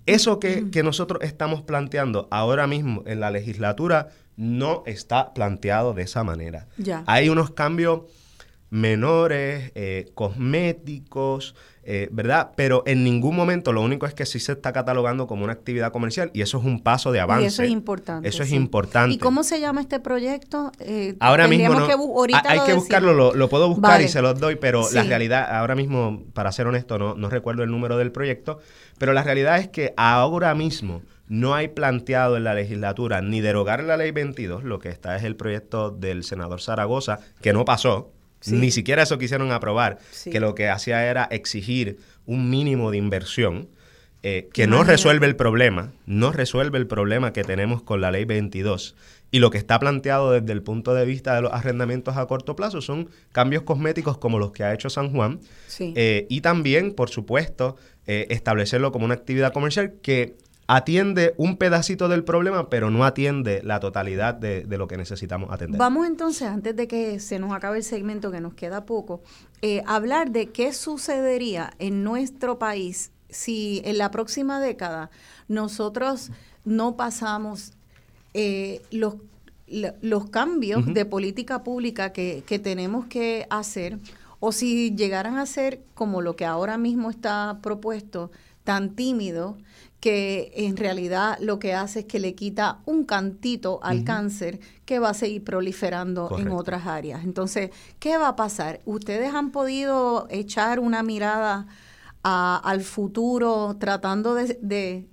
Eso 0.07 0.39
que, 0.39 0.71
que, 0.71 0.81
nosotros 0.81 1.21
estamos 1.21 1.61
planteando 1.61 2.27
ahora 2.31 2.65
mismo 2.65 3.03
en 3.05 3.19
la 3.19 3.29
legislatura 3.29 4.09
no 4.35 4.81
está 4.87 5.35
planteado 5.35 5.93
de 5.93 6.01
esa 6.01 6.23
manera. 6.23 6.65
Ya. 6.79 7.03
Hay 7.05 7.29
unos 7.29 7.51
cambios 7.51 8.01
menores, 8.71 9.71
eh, 9.75 10.09
cosméticos, 10.15 11.55
eh, 11.83 12.07
¿verdad? 12.11 12.51
Pero 12.55 12.83
en 12.85 13.03
ningún 13.03 13.35
momento 13.35 13.73
lo 13.73 13.81
único 13.81 14.05
es 14.05 14.13
que 14.13 14.25
sí 14.25 14.39
se 14.39 14.53
está 14.53 14.71
catalogando 14.71 15.27
como 15.27 15.43
una 15.43 15.53
actividad 15.53 15.91
comercial 15.91 16.31
y 16.33 16.41
eso 16.41 16.57
es 16.57 16.63
un 16.63 16.81
paso 16.81 17.11
de 17.11 17.19
avance. 17.19 17.43
Y 17.43 17.47
eso 17.47 17.63
es 17.63 17.69
importante. 17.69 18.29
Eso 18.29 18.43
es 18.43 18.51
importante. 18.53 19.15
¿Y 19.15 19.17
cómo 19.17 19.43
se 19.43 19.59
llama 19.59 19.81
este 19.81 19.99
proyecto? 19.99 20.71
Eh, 20.79 21.15
ahora 21.19 21.49
mismo 21.49 21.73
no, 21.73 21.85
hay 21.85 22.59
que 22.65 22.73
buscarlo, 22.73 23.33
lo, 23.33 23.49
puedo 23.49 23.67
buscar 23.67 24.01
y 24.01 24.07
se 24.07 24.21
los 24.21 24.39
doy, 24.39 24.55
pero 24.55 24.89
la 24.93 25.03
realidad, 25.03 25.53
ahora 25.53 25.75
mismo, 25.75 26.23
para 26.33 26.51
ser 26.53 26.65
honesto, 26.65 26.97
no, 26.97 27.15
no 27.15 27.29
recuerdo 27.29 27.63
el 27.63 27.71
número 27.71 27.97
del 27.97 28.13
proyecto, 28.13 28.59
pero 28.97 29.11
la 29.11 29.23
realidad 29.23 29.57
es 29.57 29.67
que 29.67 29.93
ahora 29.97 30.55
mismo 30.55 31.01
no 31.27 31.55
hay 31.55 31.67
planteado 31.67 32.37
en 32.37 32.45
la 32.45 32.53
legislatura 32.53 33.21
ni 33.21 33.41
derogar 33.41 33.83
la 33.83 33.97
ley 33.97 34.11
22, 34.11 34.63
lo 34.63 34.79
que 34.79 34.89
está 34.89 35.17
es 35.17 35.23
el 35.23 35.35
proyecto 35.35 35.89
del 35.89 36.23
senador 36.23 36.61
Zaragoza, 36.61 37.19
que 37.41 37.53
no 37.53 37.65
pasó, 37.65 38.11
ni 38.47 38.71
siquiera 38.71 39.03
eso 39.03 39.17
quisieron 39.17 39.51
aprobar, 39.51 39.99
que 40.23 40.39
lo 40.39 40.55
que 40.55 40.69
hacía 40.69 41.09
era 41.09 41.25
exigir 41.25 41.99
un 42.25 42.49
mínimo 42.49 42.91
de 42.91 42.97
inversión 42.97 43.69
eh, 44.23 44.49
que 44.53 44.67
no 44.67 44.83
resuelve 44.83 45.25
el 45.25 45.35
problema, 45.35 45.93
no 46.05 46.31
resuelve 46.31 46.77
el 46.77 46.85
problema 46.85 47.33
que 47.33 47.43
tenemos 47.43 47.81
con 47.81 48.01
la 48.01 48.11
ley 48.11 48.25
22. 48.25 48.95
Y 49.31 49.39
lo 49.39 49.49
que 49.49 49.57
está 49.57 49.79
planteado 49.79 50.31
desde 50.31 50.51
el 50.51 50.61
punto 50.61 50.93
de 50.93 51.05
vista 51.05 51.33
de 51.33 51.41
los 51.41 51.53
arrendamientos 51.53 52.17
a 52.17 52.25
corto 52.27 52.55
plazo 52.55 52.81
son 52.81 53.09
cambios 53.31 53.63
cosméticos 53.63 54.17
como 54.17 54.37
los 54.37 54.51
que 54.51 54.63
ha 54.63 54.73
hecho 54.73 54.89
San 54.89 55.11
Juan. 55.11 55.39
Eh, 55.79 56.27
y 56.29 56.41
también, 56.41 56.93
por 56.93 57.09
supuesto, 57.09 57.77
eh, 58.05 58.27
establecerlo 58.29 58.91
como 58.91 59.05
una 59.05 59.15
actividad 59.15 59.53
comercial 59.53 59.93
que 60.03 60.35
atiende 60.75 61.33
un 61.35 61.57
pedacito 61.57 62.07
del 62.07 62.23
problema, 62.23 62.69
pero 62.69 62.89
no 62.89 63.03
atiende 63.03 63.61
la 63.61 63.81
totalidad 63.81 64.33
de, 64.33 64.65
lo 64.77 64.87
que 64.87 64.95
necesitamos 64.95 65.51
atender. 65.51 65.77
Vamos 65.77 66.07
entonces, 66.07 66.47
antes 66.47 66.73
de 66.77 66.87
que 66.87 67.19
se 67.19 67.39
nos 67.39 67.51
acabe 67.51 67.79
el 67.79 67.83
segmento, 67.83 68.31
que 68.31 68.39
nos 68.39 68.53
queda 68.53 68.85
poco, 68.85 69.21
eh, 69.61 69.83
hablar 69.85 70.31
de 70.31 70.47
qué 70.47 70.71
sucedería 70.71 71.73
en 71.79 72.05
nuestro 72.05 72.57
país 72.57 73.11
si 73.27 73.81
en 73.83 73.97
la 73.97 74.11
próxima 74.11 74.61
década 74.61 75.11
nosotros 75.49 76.31
no 76.63 76.95
pasamos 76.95 77.73
eh, 78.33 78.81
los, 78.91 79.15
los 79.67 80.29
cambios 80.29 80.85
de 80.93 81.03
política 81.03 81.63
pública 81.63 82.13
que, 82.13 82.43
que 82.47 82.59
tenemos 82.59 83.07
que 83.07 83.45
hacer, 83.49 83.99
o 84.39 84.53
si 84.53 84.95
llegaran 84.95 85.37
a 85.37 85.45
ser 85.45 85.81
como 85.95 86.21
lo 86.21 86.37
que 86.37 86.45
ahora 86.45 86.77
mismo 86.77 87.09
está 87.09 87.59
propuesto, 87.61 88.31
tan 88.63 88.91
tímido 88.95 89.57
que 90.01 90.51
en 90.55 90.77
realidad 90.77 91.37
lo 91.39 91.59
que 91.59 91.75
hace 91.75 91.99
es 91.99 92.05
que 92.05 92.19
le 92.19 92.33
quita 92.33 92.79
un 92.85 93.05
cantito 93.05 93.79
al 93.83 94.03
cáncer 94.03 94.59
que 94.83 94.97
va 94.97 95.11
a 95.11 95.13
seguir 95.13 95.43
proliferando 95.43 96.35
en 96.39 96.49
otras 96.49 96.87
áreas. 96.87 97.23
Entonces, 97.23 97.69
¿qué 97.99 98.17
va 98.17 98.29
a 98.29 98.35
pasar? 98.35 98.81
¿Ustedes 98.85 99.33
han 99.33 99.51
podido 99.51 100.25
echar 100.31 100.79
una 100.79 101.03
mirada 101.03 101.67
al 102.23 102.81
futuro 102.81 103.77
tratando 103.79 104.33
de, 104.33 105.07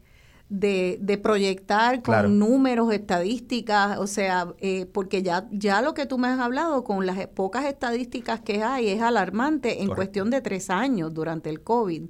de, 0.49 1.21
proyectar 1.23 2.03
con 2.03 2.39
números, 2.39 2.91
estadísticas? 2.91 3.99
O 3.99 4.07
sea, 4.07 4.55
eh, 4.59 4.87
porque 4.87 5.23
ya, 5.23 5.49
ya 5.51 5.83
lo 5.83 5.93
que 5.93 6.07
tú 6.07 6.17
me 6.17 6.29
has 6.29 6.41
hablado 6.41 6.83
con 6.83 7.05
las 7.05 7.27
pocas 7.27 7.67
estadísticas 7.67 8.41
que 8.41 8.63
hay 8.63 8.89
es 8.89 9.03
alarmante 9.03 9.83
en 9.83 9.91
cuestión 9.91 10.31
de 10.31 10.41
tres 10.41 10.71
años 10.71 11.13
durante 11.13 11.51
el 11.51 11.63
COVID. 11.63 12.09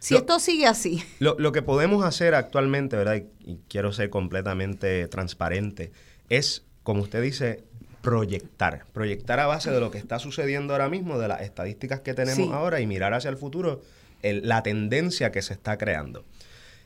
Si 0.00 0.16
esto 0.16 0.40
sigue 0.40 0.66
así. 0.66 1.04
Lo, 1.18 1.52
que 1.52 1.62
podemos 1.62 2.04
hacer 2.04 2.34
actualmente, 2.34 2.96
¿verdad? 2.96 3.22
Y, 3.44 3.58
quiero 3.68 3.92
ser 3.92 4.08
completamente 4.08 5.06
transparente, 5.08 5.92
es, 6.30 6.64
como 6.82 7.02
usted 7.02 7.22
dice, 7.22 7.64
proyectar. 8.00 8.84
Proyectar 8.94 9.38
a 9.40 9.46
base 9.46 9.70
de 9.70 9.78
lo 9.78 9.90
que 9.90 9.98
está 9.98 10.18
sucediendo 10.18 10.72
ahora 10.72 10.88
mismo, 10.88 11.18
de 11.18 11.28
las 11.28 11.42
estadísticas 11.42 12.00
que 12.00 12.14
tenemos 12.14 12.50
ahora 12.52 12.80
y 12.80 12.86
mirar 12.86 13.12
hacia 13.12 13.28
el 13.28 13.36
futuro 13.36 13.82
la 14.22 14.62
tendencia 14.62 15.30
que 15.32 15.42
se 15.42 15.52
está 15.52 15.76
creando. 15.76 16.24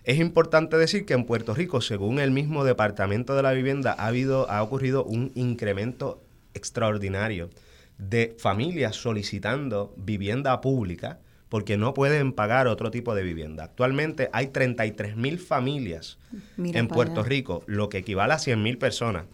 Es 0.03 0.19
importante 0.19 0.77
decir 0.77 1.07
que 1.07 1.15
en 1.15 1.25
Puerto 1.25 1.55
Rico, 1.55 1.81
según 1.81 2.19
el 2.19 2.33
mismo 2.33 2.65
Departamento 2.65 3.37
de 3.37 3.43
la 3.43 3.53
Vivienda, 3.53 3.95
ha, 3.97 4.09
habido, 4.09 4.51
ha 4.51 4.63
ocurrido 4.63 5.05
un 5.05 5.31
incremento 5.35 6.21
extraordinario 6.53 7.49
de 7.97 8.35
familias 8.39 8.97
solicitando 8.97 9.95
vivienda 9.97 10.61
pública 10.61 11.21
porque 11.49 11.77
no 11.77 11.95
pueden 11.95 12.33
pagar 12.33 12.67
otro 12.67 12.91
tipo 12.91 13.15
de 13.15 13.23
vivienda. 13.23 13.65
Actualmente 13.65 14.31
hay 14.33 14.49
33 14.49 15.17
mil 15.17 15.39
familias 15.39 16.19
en 16.59 16.89
Puerto 16.89 17.23
Rico, 17.23 17.63
lo 17.67 17.89
que 17.89 17.99
equivale 17.99 18.33
a 18.35 18.39
100 18.39 18.63
mil 18.63 18.79
personas, 18.79 19.25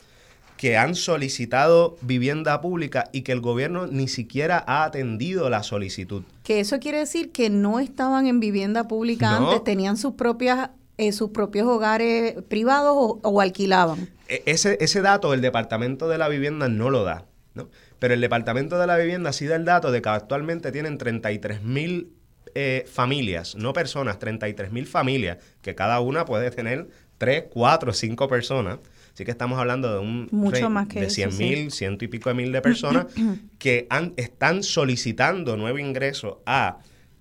que 0.56 0.76
han 0.76 0.94
solicitado 0.94 1.96
vivienda 2.02 2.61
pública 2.61 3.08
y 3.12 3.22
que 3.22 3.32
el 3.32 3.40
gobierno 3.40 3.86
ni 3.86 4.08
siquiera 4.08 4.62
ha 4.66 4.84
atendido 4.84 5.48
la 5.48 5.62
solicitud. 5.62 6.22
Que 6.42 6.61
eso 6.61 6.78
quiere 6.80 6.98
decir 6.98 7.32
que 7.32 7.48
no 7.48 7.80
estaban 7.80 8.26
en 8.26 8.40
vivienda 8.40 8.86
pública 8.86 9.36
antes, 9.36 9.64
tenían 9.64 9.96
sus 9.96 10.14
propias 10.14 10.70
eh, 10.98 11.12
sus 11.12 11.30
propios 11.30 11.66
hogares 11.66 12.34
privados 12.48 12.94
o, 12.94 13.40
alquilaban. 13.40 14.11
E, 14.28 14.42
ese, 14.44 14.76
ese 14.82 15.00
dato 15.00 15.32
el 15.32 15.40
Departamento 15.40 16.08
de 16.08 16.18
la 16.18 16.28
Vivienda 16.28 16.68
no 16.68 16.90
lo 16.90 17.04
da. 17.04 17.24
¿no? 17.54 17.70
Pero 18.01 18.14
el 18.14 18.20
Departamento 18.20 18.78
de 18.78 18.88
la 18.88 18.96
Vivienda 18.96 19.32
sí 19.32 19.46
da 19.46 19.55
el 19.55 19.64
dato 19.64 19.92
de 19.92 20.03
que 20.03 20.09
actualmente 20.09 20.72
tienen 20.72 20.98
33 20.98 21.62
mil 21.62 22.12
eh, 22.57 22.84
familias, 22.90 23.55
no 23.55 23.72
personas, 23.72 24.18
33 24.18 24.72
mil 24.72 24.88
familias, 24.88 25.38
que 25.62 25.76
cada 25.76 26.01
una 26.01 26.24
puede 26.24 26.51
tener 26.51 26.88
3, 27.18 27.44
4, 27.51 27.92
5 27.92 28.28
personas, 28.28 28.78
Así 29.12 29.24
que 29.24 29.30
estamos 29.30 29.59
hablando 29.59 29.92
de 29.92 29.98
un 29.98 30.28
Mucho 30.30 30.70
más 30.70 30.88
que 30.88 31.01
de 31.01 31.11
100 31.11 31.36
mil, 31.36 31.70
ciento 31.72 32.05
y 32.05 32.09
pico 32.09 32.30
de 32.30 32.34
mil 32.34 32.53
de 32.53 32.62
personas 32.62 33.07
que 33.59 33.86
han, 33.90 34.14
están 34.16 34.62
solicitando 34.62 35.57
nuevo 35.57 35.78
ingreso 35.78 36.42
a 36.46 36.78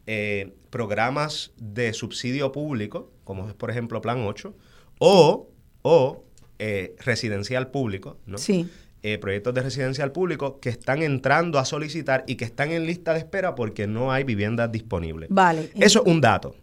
eh, 0.07 0.53
programas 0.69 1.51
de 1.57 1.93
subsidio 1.93 2.51
público, 2.51 3.11
como 3.23 3.47
es 3.47 3.53
por 3.53 3.69
ejemplo 3.69 4.01
Plan 4.01 4.21
8, 4.21 4.55
o, 4.99 5.49
o 5.82 6.23
eh, 6.59 6.95
residencial 6.99 7.69
público, 7.69 8.17
¿no? 8.25 8.38
Sí. 8.38 8.69
Eh, 9.02 9.18
proyectos 9.18 9.54
de 9.54 9.62
residencial 9.62 10.12
público 10.12 10.60
que 10.60 10.68
están 10.68 11.02
entrando 11.02 11.58
a 11.58 11.64
solicitar 11.64 12.26
y 12.28 12.36
que 12.36 12.43
están 12.43 12.72
en 12.72 12.86
lista 12.86 13.14
de 13.14 13.20
espera 13.20 13.56
porque 13.56 13.88
no 13.88 14.12
hay 14.12 14.26
viviendas 14.26 14.70
disponibles. 14.74 15.30
Vale. 15.32 15.70
Eso 15.76 16.02
es 16.02 16.06
un 16.06 16.20
dato. 16.20 16.54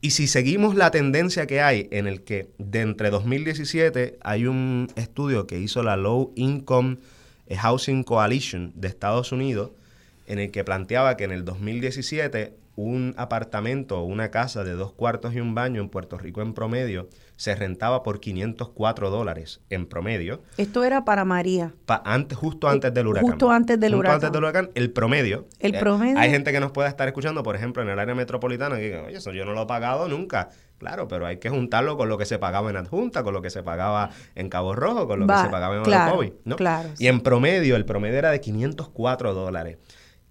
Y 0.00 0.12
si 0.12 0.26
seguimos 0.26 0.74
la 0.74 0.90
tendencia 0.90 1.46
que 1.46 1.60
hay 1.60 1.88
en 1.90 2.06
el 2.06 2.22
que 2.22 2.48
de 2.56 2.80
entre 2.80 3.10
2017 3.10 4.16
hay 4.22 4.46
un 4.46 4.88
estudio 4.96 5.46
que 5.46 5.58
hizo 5.58 5.82
la 5.82 5.98
Low 5.98 6.32
Income 6.34 6.96
Housing 7.54 8.04
Coalition 8.04 8.72
de 8.74 8.88
Estados 8.88 9.30
Unidos 9.30 9.70
en 10.26 10.38
el 10.38 10.50
que 10.50 10.64
planteaba 10.64 11.18
que 11.18 11.24
en 11.24 11.32
el 11.32 11.44
2017 11.44 12.54
un 12.76 13.14
apartamento 13.16 13.98
o 13.98 14.04
una 14.04 14.30
casa 14.30 14.62
de 14.62 14.72
dos 14.72 14.92
cuartos 14.92 15.34
y 15.34 15.40
un 15.40 15.54
baño 15.54 15.80
en 15.80 15.88
Puerto 15.88 16.18
Rico 16.18 16.42
en 16.42 16.52
promedio 16.52 17.08
se 17.36 17.54
rentaba 17.54 18.02
por 18.02 18.20
504 18.20 19.10
dólares 19.10 19.60
en 19.70 19.86
promedio. 19.86 20.42
Esto 20.56 20.84
era 20.84 21.04
para 21.04 21.24
María. 21.24 21.74
antes, 22.04 22.36
justo 22.36 22.68
antes 22.68 22.92
del 22.92 23.06
huracán. 23.06 23.30
Justo 23.30 23.50
antes 23.50 23.80
del 23.80 23.94
huracán. 23.94 24.14
antes 24.16 24.32
del 24.32 24.42
huracán, 24.42 24.70
el 24.74 24.90
promedio. 24.90 25.46
El 25.58 25.74
eh, 25.74 25.78
promedio. 25.78 26.18
hay 26.18 26.30
gente 26.30 26.52
que 26.52 26.60
nos 26.60 26.72
puede 26.72 26.88
estar 26.88 27.08
escuchando, 27.08 27.42
por 27.42 27.56
ejemplo, 27.56 27.82
en 27.82 27.88
el 27.88 27.98
área 27.98 28.14
metropolitana, 28.14 28.76
que 28.76 28.98
oye, 28.98 29.16
eso 29.16 29.32
yo 29.32 29.44
no 29.44 29.52
lo 29.52 29.62
he 29.62 29.66
pagado 29.66 30.08
nunca. 30.08 30.50
Claro, 30.78 31.08
pero 31.08 31.26
hay 31.26 31.38
que 31.38 31.48
juntarlo 31.48 31.96
con 31.96 32.10
lo 32.10 32.18
que 32.18 32.26
se 32.26 32.38
pagaba 32.38 32.68
en 32.68 32.76
Adjunta, 32.76 33.22
con 33.22 33.32
lo 33.32 33.40
que 33.40 33.48
se 33.48 33.62
pagaba 33.62 34.10
en 34.34 34.50
Cabo 34.50 34.74
Rojo, 34.74 35.06
con 35.06 35.20
lo 35.20 35.26
que 35.26 35.38
se 35.38 35.48
pagaba 35.48 35.76
en 35.76 35.82
claro, 35.84 36.20
¿no? 36.44 36.56
Claro. 36.56 36.90
Y 36.98 37.06
en 37.06 37.22
promedio, 37.22 37.76
el 37.76 37.86
promedio 37.86 38.18
era 38.18 38.30
de 38.30 38.40
504 38.42 39.32
dólares. 39.32 39.78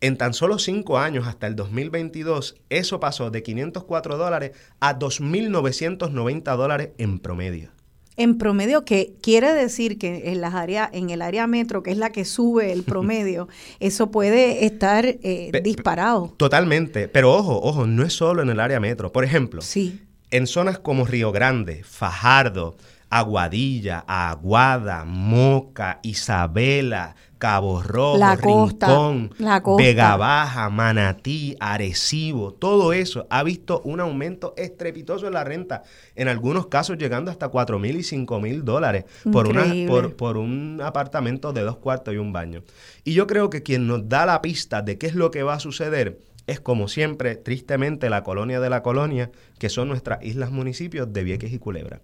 En 0.01 0.17
tan 0.17 0.33
solo 0.33 0.59
cinco 0.59 0.97
años, 0.97 1.27
hasta 1.27 1.47
el 1.47 1.55
2022, 1.55 2.55
eso 2.69 2.99
pasó 2.99 3.31
de 3.31 3.43
504 3.43 4.17
dólares 4.17 4.51
a 4.79 4.99
2.990 4.99 6.57
dólares 6.57 6.89
en 6.97 7.19
promedio. 7.19 7.71
En 8.17 8.37
promedio, 8.37 8.85
que 8.85 9.15
quiere 9.21 9.53
decir 9.53 9.97
que 9.97 10.31
en, 10.31 10.39
las 10.39 10.53
áreas, 10.53 10.89
en 10.93 11.09
el 11.09 11.21
área 11.21 11.47
metro, 11.47 11.83
que 11.83 11.91
es 11.91 11.97
la 11.97 12.11
que 12.11 12.23
sube 12.23 12.71
el 12.71 12.83
promedio, 12.85 13.47
eso 13.79 14.11
puede 14.11 14.65
estar 14.65 15.05
eh, 15.05 15.51
disparado. 15.63 16.33
Totalmente. 16.37 17.07
Pero 17.07 17.33
ojo, 17.33 17.59
ojo, 17.61 17.87
no 17.87 18.03
es 18.03 18.13
solo 18.13 18.41
en 18.41 18.49
el 18.49 18.59
área 18.59 18.79
metro. 18.79 19.11
Por 19.11 19.23
ejemplo, 19.25 19.61
sí. 19.61 20.01
en 20.31 20.47
zonas 20.47 20.79
como 20.79 21.05
Río 21.05 21.31
Grande, 21.31 21.83
Fajardo, 21.83 22.77
Aguadilla, 23.09 24.03
Aguada, 24.07 25.05
Moca, 25.05 25.99
Isabela, 26.03 27.15
Cabo 27.37 27.83
Rojo, 27.83 28.17
Rincón, 28.37 29.31
Vega 29.77 30.15
Baja, 30.17 30.69
Manatí, 30.69 31.55
Arecibo, 31.59 32.53
todo 32.53 32.93
eso 32.93 33.27
ha 33.29 33.43
visto 33.43 33.81
un 33.81 33.99
aumento 33.99 34.53
estrepitoso 34.57 35.27
en 35.27 35.33
la 35.33 35.43
renta, 35.43 35.83
en 36.15 36.27
algunos 36.27 36.67
casos 36.67 36.97
llegando 36.97 37.29
hasta 37.29 37.49
4 37.49 37.77
mil 37.77 37.97
y 37.97 38.03
5 38.03 38.39
mil 38.39 38.65
dólares 38.65 39.05
por, 39.31 39.47
una, 39.47 39.65
por, 39.87 40.15
por 40.15 40.37
un 40.37 40.81
apartamento 40.83 41.53
de 41.53 41.61
dos 41.61 41.77
cuartos 41.77 42.13
y 42.13 42.17
un 42.17 42.33
baño. 42.33 42.63
Y 43.03 43.13
yo 43.13 43.27
creo 43.27 43.49
que 43.49 43.63
quien 43.63 43.85
nos 43.85 44.07
da 44.09 44.25
la 44.25 44.41
pista 44.41 44.81
de 44.81 44.97
qué 44.97 45.07
es 45.07 45.15
lo 45.15 45.29
que 45.29 45.43
va 45.43 45.55
a 45.55 45.59
suceder 45.59 46.19
es 46.47 46.59
como 46.59 46.87
siempre, 46.87 47.35
tristemente, 47.35 48.09
la 48.09 48.23
colonia 48.23 48.59
de 48.59 48.69
la 48.69 48.83
colonia, 48.83 49.31
que 49.57 49.69
son 49.69 49.87
nuestras 49.87 50.23
islas 50.23 50.51
municipios 50.51 51.11
de 51.11 51.23
Vieques 51.23 51.51
y 51.51 51.59
Culebra. 51.59 52.01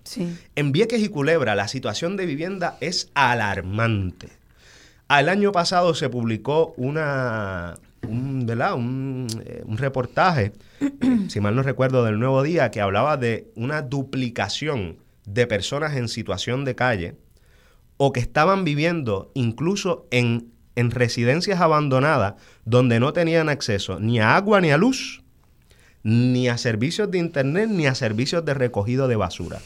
En 0.55 0.71
Vieques 0.71 1.01
y 1.01 1.09
Culebra 1.09 1.55
la 1.55 1.67
situación 1.67 2.17
de 2.17 2.25
vivienda 2.25 2.77
es 2.81 3.09
alarmante. 3.13 4.29
El 5.09 5.29
año 5.29 5.51
pasado 5.51 5.93
se 5.93 6.09
publicó 6.09 6.73
una, 6.77 7.75
un, 8.07 8.45
¿verdad? 8.45 8.75
Un, 8.75 9.27
eh, 9.45 9.61
un 9.65 9.77
reportaje, 9.77 10.53
si 11.27 11.39
mal 11.39 11.55
no 11.55 11.63
recuerdo, 11.63 12.03
del 12.05 12.17
Nuevo 12.17 12.41
Día, 12.43 12.71
que 12.71 12.81
hablaba 12.81 13.17
de 13.17 13.51
una 13.55 13.81
duplicación 13.81 14.97
de 15.25 15.47
personas 15.47 15.95
en 15.95 16.07
situación 16.07 16.65
de 16.65 16.75
calle 16.75 17.15
o 17.97 18.11
que 18.11 18.19
estaban 18.19 18.63
viviendo 18.63 19.31
incluso 19.35 20.07
en 20.09 20.50
en 20.75 20.91
residencias 20.91 21.61
abandonadas 21.61 22.35
donde 22.65 22.99
no 22.99 23.13
tenían 23.13 23.49
acceso 23.49 23.99
ni 23.99 24.19
a 24.19 24.35
agua 24.35 24.61
ni 24.61 24.71
a 24.71 24.77
luz, 24.77 25.21
ni 26.03 26.47
a 26.47 26.57
servicios 26.57 27.11
de 27.11 27.19
internet, 27.19 27.69
ni 27.69 27.85
a 27.85 27.95
servicios 27.95 28.43
de 28.45 28.53
recogido 28.53 29.07
de 29.07 29.15
basura. 29.15 29.59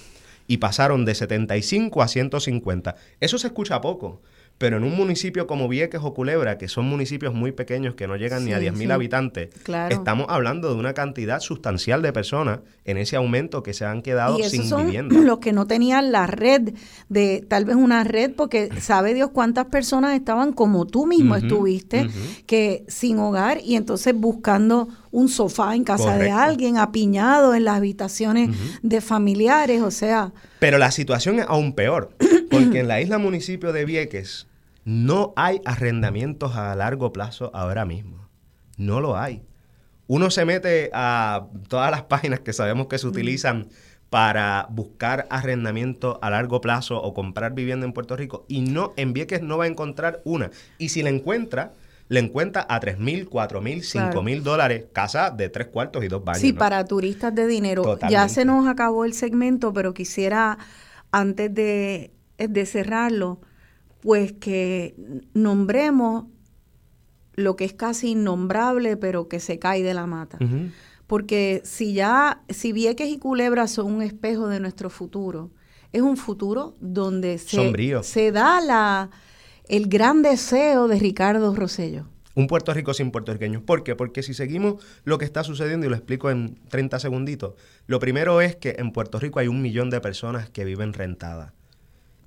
Y 0.48 0.58
pasaron 0.58 1.06
de 1.06 1.16
75 1.16 2.04
a 2.04 2.08
150. 2.08 2.96
Eso 3.20 3.38
se 3.38 3.48
escucha 3.48 3.82
poco, 3.82 4.22
pero 4.58 4.78
en 4.78 4.84
un 4.84 4.96
municipio 4.96 5.48
como 5.48 5.68
Vieques 5.68 6.00
o 6.04 6.14
Culebra, 6.14 6.58
que 6.58 6.68
son 6.68 6.86
municipios 6.86 7.34
muy 7.34 7.52
pequeños 7.52 7.96
que 7.96 8.08
no 8.08 8.16
llegan 8.16 8.46
ni 8.46 8.54
a 8.54 8.60
10.000 8.60 8.92
habitantes, 8.92 9.50
estamos 9.90 10.28
hablando 10.30 10.74
de 10.74 10.80
una 10.80 10.94
cantidad 10.94 11.42
sustancial 11.42 12.02
de 12.02 12.14
personas 12.14 12.60
en 12.86 12.98
ese 12.98 13.18
aumento 13.18 13.64
que 13.64 13.74
se 13.74 13.86
han 13.86 14.02
quedado 14.02 14.40
y 14.40 14.44
sin 14.44 14.64
son 14.64 14.86
vivienda. 14.86 15.16
Los 15.20 15.40
que 15.40 15.52
no 15.52 15.68
tenían 15.68 16.12
la 16.12 16.28
red 16.28 16.74
de 17.10 17.46
tal 17.48 17.66
vez 17.66 17.76
una 17.76 18.04
red 18.04 18.32
porque 18.36 18.70
sabe 18.80 19.14
Dios 19.14 19.32
cuántas 19.32 19.66
personas 19.66 20.16
estaban 20.16 20.54
como 20.54 20.86
tú 20.86 21.06
mismo 21.06 21.36
estuviste 21.36 22.08
que 22.46 22.86
sin 22.88 23.20
hogar 23.20 23.60
y 23.64 23.76
entonces 23.76 24.14
buscando 24.16 24.88
un 25.16 25.30
sofá 25.30 25.76
en 25.76 25.86
casa 25.86 26.18
de 26.18 26.30
alguien, 26.30 26.78
apiñado 26.78 27.56
en 27.56 27.64
las 27.64 27.78
habitaciones 27.78 28.50
de 28.82 29.00
familiares, 29.00 29.82
o 29.82 29.90
sea, 29.90 30.34
pero 30.60 30.78
la 30.78 30.92
situación 30.92 31.40
es 31.40 31.46
aún 31.48 31.74
peor, 31.74 32.12
porque 32.52 32.82
en 32.82 32.90
la 32.90 33.00
isla 33.00 33.18
municipio 33.18 33.72
de 33.72 33.86
Vieques 33.86 34.48
no 34.84 35.34
hay 35.38 35.62
arrendamientos 35.64 36.58
a 36.58 36.76
largo 36.76 37.14
plazo 37.14 37.50
ahora 37.54 37.86
mismo. 37.86 38.28
No 38.76 39.00
lo 39.00 39.18
hay. 39.18 39.42
Uno 40.08 40.30
se 40.30 40.44
mete 40.44 40.92
a 40.94 41.48
todas 41.70 41.92
las 41.92 42.04
páginas 42.04 42.42
que 42.42 42.52
sabemos 42.52 42.88
que 42.88 42.98
se 42.98 43.08
utilizan 43.08 43.70
para 44.10 44.68
buscar 44.70 45.28
arrendamiento 45.30 46.20
a 46.22 46.30
largo 46.30 46.60
plazo 46.60 47.02
o 47.02 47.14
comprar 47.14 47.54
vivienda 47.54 47.86
en 47.86 47.94
Puerto 47.94 48.18
Rico 48.18 48.46
y 48.50 48.62
no 48.62 48.94
en 48.98 49.14
Vieques 49.14 49.42
no 49.42 49.58
va 49.58 49.64
a 49.64 49.68
encontrar 49.68 50.22
una. 50.26 50.52
Y 50.78 50.90
si 50.90 51.04
la 51.04 51.10
encuentra, 51.10 51.72
le 52.08 52.20
encuentra 52.20 52.66
a 52.70 52.80
tres 52.80 53.00
mil, 53.00 53.28
cuatro 53.28 53.62
mil, 53.62 53.84
cinco 53.84 54.22
mil 54.22 54.44
dólares, 54.44 54.86
casa 54.94 55.32
de 55.32 55.50
tres 55.50 55.68
cuartos 55.68 56.04
y 56.04 56.08
dos 56.08 56.24
baños. 56.24 56.42
Sí, 56.42 56.54
para 56.54 56.86
turistas 56.86 57.34
de 57.34 57.48
dinero. 57.48 57.98
Ya 58.10 58.30
se 58.30 58.46
nos 58.46 58.68
acabó 58.68 59.06
el 59.06 59.14
segmento, 59.14 59.74
pero 59.74 59.94
quisiera, 59.94 60.58
antes 61.12 61.54
de, 61.54 62.12
de 62.38 62.66
cerrarlo, 62.66 63.42
pues 64.02 64.34
que 64.34 64.96
nombremos 65.34 66.26
lo 67.34 67.56
que 67.56 67.66
es 67.66 67.74
casi 67.74 68.12
innombrable, 68.12 68.98
pero 68.98 69.28
que 69.28 69.40
se 69.40 69.58
cae 69.58 69.82
de 69.84 69.94
la 69.94 70.06
mata. 70.06 70.38
Porque 71.08 71.62
si 71.64 71.94
ya, 71.94 72.42
si 72.50 72.72
Vieques 72.72 73.10
y 73.10 73.18
Culebra 73.18 73.68
son 73.68 73.92
un 73.92 74.02
espejo 74.02 74.48
de 74.48 74.60
nuestro 74.60 74.90
futuro, 74.90 75.52
es 75.92 76.02
un 76.02 76.18
futuro 76.18 76.76
donde 76.80 77.38
se, 77.38 78.04
se 78.04 78.32
da 78.32 78.62
la 78.62 79.10
el 79.70 79.88
gran 79.88 80.22
deseo 80.22 80.88
de 80.88 81.00
Ricardo 81.00 81.54
Rosello. 81.56 82.08
Un 82.36 82.48
Puerto 82.48 82.74
Rico 82.74 82.94
sin 82.94 83.12
puertorriqueños. 83.12 83.64
¿Por 83.64 83.84
qué? 83.84 83.96
Porque 83.96 84.22
si 84.22 84.34
seguimos 84.34 84.84
lo 85.06 85.18
que 85.18 85.26
está 85.26 85.44
sucediendo, 85.44 85.88
y 85.88 85.90
lo 85.90 85.96
explico 85.96 86.30
en 86.30 86.60
30 86.70 87.00
segunditos, 87.00 87.54
lo 87.88 88.00
primero 88.00 88.42
es 88.42 88.58
que 88.58 88.76
en 88.78 88.92
Puerto 88.92 89.20
Rico 89.20 89.40
hay 89.40 89.48
un 89.48 89.62
millón 89.62 89.90
de 89.90 90.02
personas 90.02 90.50
que 90.50 90.66
viven 90.66 90.94
rentadas. 90.94 91.54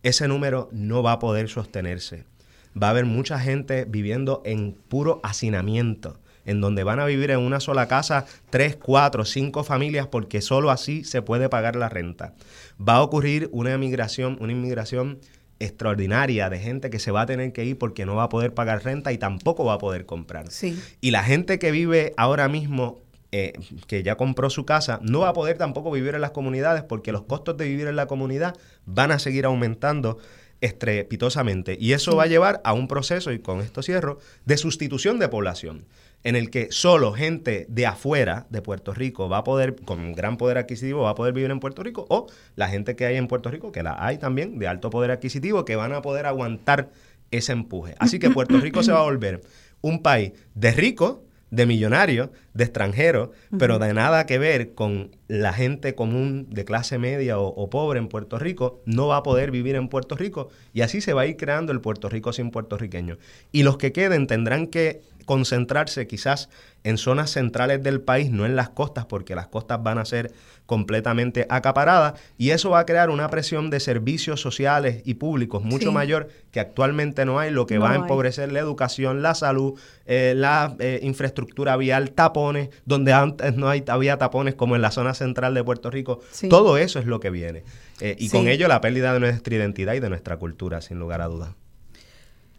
Ese 0.02 0.26
número 0.26 0.70
no 0.72 1.02
va 1.02 1.12
a 1.12 1.18
poder 1.18 1.48
sostenerse. 1.48 2.24
Va 2.80 2.86
a 2.88 2.90
haber 2.90 3.04
mucha 3.04 3.38
gente 3.38 3.84
viviendo 3.84 4.40
en 4.46 4.72
puro 4.72 5.20
hacinamiento, 5.22 6.18
en 6.46 6.62
donde 6.62 6.84
van 6.84 7.00
a 7.00 7.04
vivir 7.04 7.30
en 7.30 7.40
una 7.40 7.60
sola 7.60 7.88
casa 7.88 8.24
tres, 8.48 8.76
cuatro, 8.76 9.26
cinco 9.26 9.62
familias, 9.62 10.06
porque 10.06 10.40
solo 10.40 10.70
así 10.70 11.04
se 11.04 11.20
puede 11.20 11.50
pagar 11.50 11.76
la 11.76 11.90
renta. 11.90 12.34
Va 12.80 12.96
a 12.96 13.02
ocurrir 13.02 13.50
una 13.52 13.74
inmigración, 13.74 14.38
una 14.40 14.52
inmigración 14.52 15.18
extraordinaria 15.60 16.50
de 16.50 16.58
gente 16.58 16.90
que 16.90 16.98
se 16.98 17.10
va 17.10 17.22
a 17.22 17.26
tener 17.26 17.52
que 17.52 17.64
ir 17.64 17.78
porque 17.78 18.06
no 18.06 18.16
va 18.16 18.24
a 18.24 18.28
poder 18.28 18.54
pagar 18.54 18.84
renta 18.84 19.12
y 19.12 19.18
tampoco 19.18 19.64
va 19.64 19.74
a 19.74 19.78
poder 19.78 20.06
comprar. 20.06 20.50
Sí. 20.50 20.80
Y 21.00 21.10
la 21.10 21.24
gente 21.24 21.58
que 21.58 21.70
vive 21.70 22.14
ahora 22.16 22.48
mismo, 22.48 23.00
eh, 23.32 23.52
que 23.86 24.02
ya 24.02 24.16
compró 24.16 24.50
su 24.50 24.64
casa, 24.64 25.00
no 25.02 25.20
va 25.20 25.30
a 25.30 25.32
poder 25.32 25.58
tampoco 25.58 25.90
vivir 25.90 26.14
en 26.14 26.20
las 26.20 26.30
comunidades 26.30 26.82
porque 26.82 27.12
los 27.12 27.22
costos 27.22 27.56
de 27.56 27.66
vivir 27.66 27.88
en 27.88 27.96
la 27.96 28.06
comunidad 28.06 28.56
van 28.86 29.10
a 29.12 29.18
seguir 29.18 29.44
aumentando 29.44 30.18
estrepitosamente. 30.60 31.76
Y 31.78 31.92
eso 31.92 32.16
va 32.16 32.24
a 32.24 32.26
llevar 32.26 32.60
a 32.64 32.72
un 32.72 32.88
proceso, 32.88 33.32
y 33.32 33.38
con 33.38 33.60
esto 33.60 33.82
cierro, 33.82 34.18
de 34.44 34.56
sustitución 34.56 35.18
de 35.18 35.28
población 35.28 35.84
en 36.24 36.36
el 36.36 36.50
que 36.50 36.68
solo 36.70 37.12
gente 37.12 37.66
de 37.68 37.86
afuera 37.86 38.46
de 38.50 38.60
Puerto 38.60 38.92
Rico 38.92 39.28
va 39.28 39.38
a 39.38 39.44
poder, 39.44 39.76
con 39.76 40.12
gran 40.12 40.36
poder 40.36 40.58
adquisitivo, 40.58 41.02
va 41.02 41.10
a 41.10 41.14
poder 41.14 41.32
vivir 41.32 41.50
en 41.50 41.60
Puerto 41.60 41.82
Rico, 41.82 42.06
o 42.08 42.26
la 42.56 42.68
gente 42.68 42.96
que 42.96 43.06
hay 43.06 43.16
en 43.16 43.28
Puerto 43.28 43.50
Rico, 43.50 43.72
que 43.72 43.82
la 43.82 44.04
hay 44.04 44.18
también, 44.18 44.58
de 44.58 44.66
alto 44.66 44.90
poder 44.90 45.10
adquisitivo, 45.10 45.64
que 45.64 45.76
van 45.76 45.92
a 45.92 46.02
poder 46.02 46.26
aguantar 46.26 46.90
ese 47.30 47.52
empuje. 47.52 47.94
Así 47.98 48.18
que 48.18 48.30
Puerto 48.30 48.58
Rico 48.58 48.82
se 48.82 48.92
va 48.92 49.00
a 49.00 49.04
volver 49.04 49.42
un 49.80 50.02
país 50.02 50.32
de 50.54 50.72
ricos, 50.72 51.18
de 51.50 51.64
millonarios, 51.64 52.28
de 52.52 52.64
extranjeros, 52.64 53.30
pero 53.58 53.78
de 53.78 53.94
nada 53.94 54.26
que 54.26 54.38
ver 54.38 54.74
con 54.74 55.16
la 55.28 55.52
gente 55.52 55.94
común 55.94 56.46
de 56.50 56.64
clase 56.64 56.98
media 56.98 57.38
o, 57.38 57.70
pobre 57.70 57.98
en 57.98 58.08
Puerto 58.08 58.38
Rico, 58.38 58.82
no 58.84 59.06
va 59.06 59.18
a 59.18 59.22
poder 59.22 59.50
vivir 59.50 59.74
en 59.76 59.88
Puerto 59.88 60.14
Rico 60.14 60.50
y 60.74 60.82
así 60.82 61.00
se 61.00 61.14
va 61.14 61.22
a 61.22 61.26
ir 61.26 61.36
creando 61.36 61.72
el 61.72 61.80
Puerto 61.80 62.10
Rico 62.10 62.32
sin 62.32 62.50
puertorriqueños. 62.50 63.18
Y 63.50 63.62
los 63.62 63.78
que 63.78 63.92
queden 63.92 64.26
tendrán 64.26 64.66
que 64.66 65.00
concentrarse 65.28 66.06
quizás 66.06 66.48
en 66.84 66.96
zonas 66.96 67.30
centrales 67.30 67.82
del 67.82 68.00
país, 68.00 68.30
no 68.30 68.46
en 68.46 68.56
las 68.56 68.70
costas, 68.70 69.04
porque 69.04 69.34
las 69.34 69.46
costas 69.46 69.82
van 69.82 69.98
a 69.98 70.06
ser 70.06 70.32
completamente 70.64 71.46
acaparadas 71.50 72.18
y 72.38 72.48
eso 72.50 72.70
va 72.70 72.78
a 72.78 72.86
crear 72.86 73.10
una 73.10 73.28
presión 73.28 73.68
de 73.68 73.78
servicios 73.78 74.40
sociales 74.40 75.02
y 75.04 75.14
públicos 75.14 75.62
mucho 75.62 75.92
mayor 75.92 76.30
que 76.50 76.60
actualmente 76.60 77.26
no 77.26 77.38
hay, 77.38 77.50
lo 77.50 77.66
que 77.66 77.76
va 77.76 77.92
a 77.92 77.96
empobrecer 77.96 78.50
la 78.52 78.60
educación, 78.60 79.20
la 79.20 79.34
salud, 79.34 79.78
eh, 80.06 80.32
la 80.34 80.74
eh, 80.78 81.00
infraestructura 81.02 81.76
vial, 81.76 82.12
tapones, 82.12 82.70
donde 82.86 83.12
antes 83.12 83.54
no 83.54 83.68
hay, 83.68 83.84
había 83.86 84.16
tapones 84.16 84.54
como 84.54 84.76
en 84.76 84.80
la 84.80 84.90
zona 84.90 85.12
central 85.12 85.52
de 85.52 85.62
Puerto 85.62 85.90
Rico. 85.90 86.20
Todo 86.48 86.78
eso 86.78 87.00
es 87.00 87.04
lo 87.04 87.20
que 87.20 87.28
viene. 87.28 87.64
Eh, 88.00 88.16
y 88.18 88.30
con 88.30 88.48
ello 88.48 88.66
la 88.66 88.80
pérdida 88.80 89.12
de 89.12 89.20
nuestra 89.20 89.54
identidad 89.54 89.92
y 89.92 90.00
de 90.00 90.08
nuestra 90.08 90.38
cultura, 90.38 90.80
sin 90.80 90.98
lugar 90.98 91.20
a 91.20 91.26
dudas. 91.26 91.50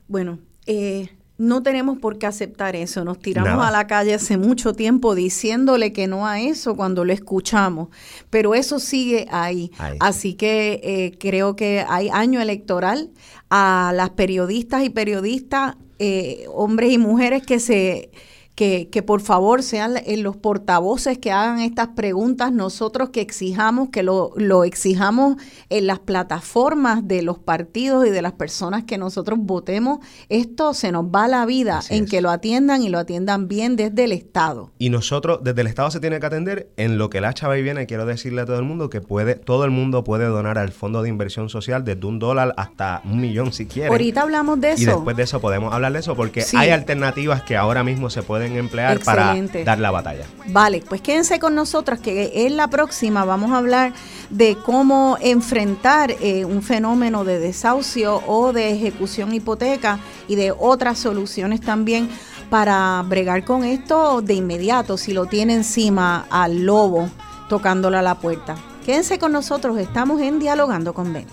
Bueno, 0.08 0.38
eh, 0.72 1.10
no 1.40 1.64
tenemos 1.64 1.98
por 1.98 2.20
qué 2.20 2.28
aceptar 2.28 2.76
eso. 2.76 3.06
Nos 3.06 3.18
tiramos 3.18 3.66
a 3.66 3.72
la 3.72 3.88
calle 3.88 4.14
hace 4.14 4.38
mucho 4.38 4.74
tiempo 4.74 5.16
diciéndole 5.16 5.94
que 5.94 6.06
no 6.06 6.28
a 6.28 6.42
eso 6.42 6.76
cuando 6.76 7.06
lo 7.06 7.14
escuchamos, 7.14 7.88
pero 8.30 8.54
eso 8.54 8.78
sigue 8.78 9.26
ahí. 9.32 9.72
Así 10.02 10.34
que 10.34 10.82
eh, 10.84 11.18
creo 11.18 11.56
que 11.56 11.86
hay 11.88 12.10
año 12.10 12.42
electoral 12.42 13.10
a 13.50 13.94
las 13.96 14.10
periodistas 14.12 14.84
y 14.84 14.90
periodistas, 14.90 15.78
eh, 15.98 16.44
hombres 16.54 16.92
y 16.92 16.98
mujeres 16.98 17.42
que 17.44 17.62
se 17.62 18.12
que, 18.60 19.04
por 19.04 19.22
favor 19.22 19.64
sean 19.64 19.94
los 20.18 20.36
portavoces 20.36 21.18
que 21.18 21.32
hagan 21.32 21.62
estas 21.62 21.90
preguntas, 21.96 22.52
nosotros 22.52 23.10
que 23.10 23.22
exijamos, 23.22 23.88
que 23.88 24.04
lo, 24.04 24.34
lo, 24.36 24.66
exijamos 24.66 25.38
en 25.70 25.88
las 25.88 26.00
plataformas 26.00 27.08
de 27.08 27.22
los 27.22 27.40
partidos 27.40 28.06
y 28.06 28.10
de 28.10 28.22
las 28.22 28.34
personas 28.34 28.84
que 28.84 28.98
nosotros 28.98 29.40
votemos, 29.42 30.00
esto 30.28 30.74
se 30.74 30.92
nos 30.92 31.06
va 31.06 31.30
la 31.30 31.46
vida 31.46 31.80
en 31.90 32.06
que 32.06 32.20
lo 32.20 32.30
atiendan 32.30 32.84
y 32.84 32.90
lo 32.90 33.00
atiendan 33.00 33.48
bien 33.48 33.78
desde 33.78 34.04
el 34.04 34.12
Estado. 34.12 34.72
Y 34.78 34.90
nosotros, 34.90 35.40
desde 35.42 35.62
el 35.62 35.68
Estado 35.68 35.90
se 35.92 36.02
tiene 36.02 36.20
que 36.20 36.26
atender 36.26 36.70
en 36.76 36.98
lo 36.98 37.10
que 37.10 37.22
la 37.22 37.34
chava 37.34 37.58
y 37.58 37.62
viene, 37.62 37.86
quiero 37.86 38.06
decirle 38.06 38.42
a 38.42 38.46
todo 38.46 38.60
el 38.60 38.66
mundo 38.66 38.90
que 38.90 39.00
puede, 39.00 39.36
todo 39.36 39.64
el 39.64 39.72
mundo 39.72 40.04
puede 40.04 40.26
donar 40.26 40.58
al 40.58 40.74
Fondo 40.74 41.02
de 41.02 41.08
Inversión 41.08 41.48
Social 41.48 41.86
desde 41.86 42.06
un 42.06 42.20
dólar 42.20 42.54
hasta 42.58 43.04
un 43.06 43.22
millón 43.22 43.54
si 43.54 43.68
quiere. 43.68 43.88
Ahorita 43.88 44.24
hablamos 44.24 44.60
de 44.60 44.72
eso. 44.72 44.82
Y 44.82 44.86
después 44.86 45.16
de 45.16 45.24
eso 45.24 45.40
podemos 45.40 45.74
hablar 45.74 45.94
de 45.94 46.00
eso 46.00 46.18
porque 46.18 46.44
hay 46.58 46.72
alternativas 46.72 47.44
que 47.44 47.56
ahora 47.56 47.86
mismo 47.86 48.10
se 48.10 48.22
pueden 48.22 48.49
emplear 48.58 49.00
para 49.00 49.36
dar 49.66 49.80
la 49.80 49.92
batalla. 49.92 50.26
Vale, 50.48 50.84
pues 50.88 51.02
quédense 51.02 51.40
con 51.40 51.56
nosotros 51.56 52.00
que 52.00 52.46
en 52.46 52.58
la 52.58 52.68
próxima 52.68 53.26
vamos 53.26 53.52
a 53.52 53.58
hablar 53.58 53.94
de 54.30 54.58
cómo 54.66 55.18
enfrentar 55.22 56.12
eh, 56.22 56.46
un 56.46 56.62
fenómeno 56.62 57.24
de 57.24 57.40
desahucio 57.40 58.22
o 58.28 58.54
de 58.54 58.72
ejecución 58.72 59.34
hipoteca 59.34 60.00
y 60.28 60.36
de 60.36 60.52
otras 60.52 61.00
soluciones 61.00 61.62
también 61.62 62.10
para 62.50 63.04
bregar 63.06 63.46
con 63.46 63.64
esto 63.64 64.22
de 64.22 64.34
inmediato 64.34 64.98
si 64.98 65.14
lo 65.14 65.26
tiene 65.26 65.54
encima 65.54 66.26
al 66.30 66.66
lobo 66.66 67.10
tocándole 67.48 67.98
a 67.98 68.02
la 68.02 68.16
puerta. 68.16 68.56
Quédense 68.86 69.20
con 69.20 69.32
nosotros, 69.32 69.78
estamos 69.78 70.22
en 70.22 70.40
Dialogando 70.40 70.94
con 70.94 71.14
Ben. 71.14 71.28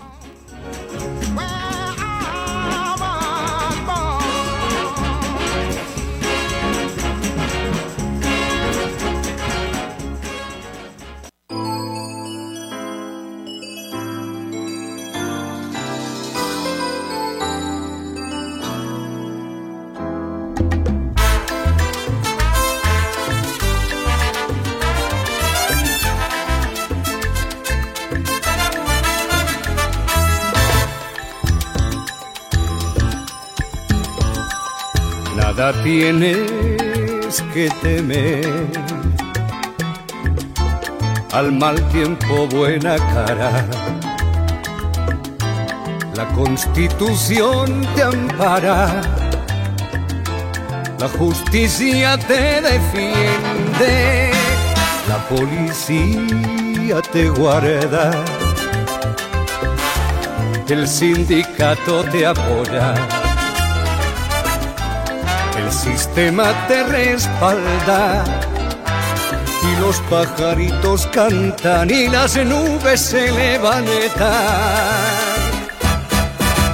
Tienes 35.83 37.43
que 37.51 37.69
temer. 37.81 38.45
Al 41.33 41.51
mal 41.51 41.81
tiempo 41.89 42.47
buena 42.47 42.95
cara. 42.97 43.65
La 46.15 46.27
constitución 46.35 47.81
te 47.95 48.03
ampara. 48.03 49.01
La 50.99 51.07
justicia 51.09 52.17
te 52.19 52.61
defiende. 52.61 54.31
La 55.09 55.17
policía 55.27 57.01
te 57.11 57.29
guarda. 57.29 58.11
El 60.69 60.87
sindicato 60.87 62.03
te 62.03 62.27
apoya 62.27 63.16
el 65.57 65.71
sistema 65.71 66.53
te 66.67 66.83
respalda 66.83 68.23
y 69.63 69.81
los 69.81 69.99
pajaritos 70.09 71.07
cantan 71.07 71.89
y 71.89 72.07
las 72.07 72.35
nubes 72.37 73.01
se 73.01 73.31
levantan. 73.31 73.87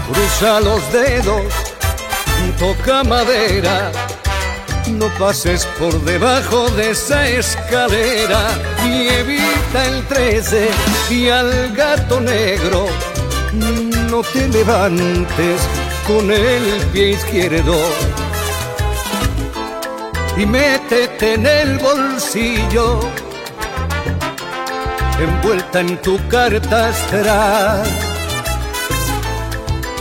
Cruza 0.08 0.60
los 0.60 0.92
dedos, 0.92 1.54
toca 2.60 3.04
madera, 3.04 3.92
no 4.92 5.08
pases 5.18 5.66
por 5.80 5.94
debajo 6.02 6.70
de 6.72 6.92
esa 6.92 7.28
escalera 7.28 8.50
y 8.86 9.08
evita 9.08 9.86
el 9.86 10.06
13 10.08 10.70
y 11.10 11.30
al 11.30 11.74
gato 11.76 12.20
negro 12.20 12.88
no 14.10 14.22
te 14.22 14.48
levantes 14.50 15.62
con 16.08 16.32
el 16.32 16.82
pie 16.92 17.12
izquierdo 17.12 17.78
y 20.38 20.46
métete 20.46 21.36
en 21.36 21.46
el 21.46 21.78
bolsillo, 21.78 23.00
envuelta 25.20 25.80
en 25.80 26.02
tu 26.02 26.18
carta 26.28 26.90
astral. 26.90 27.84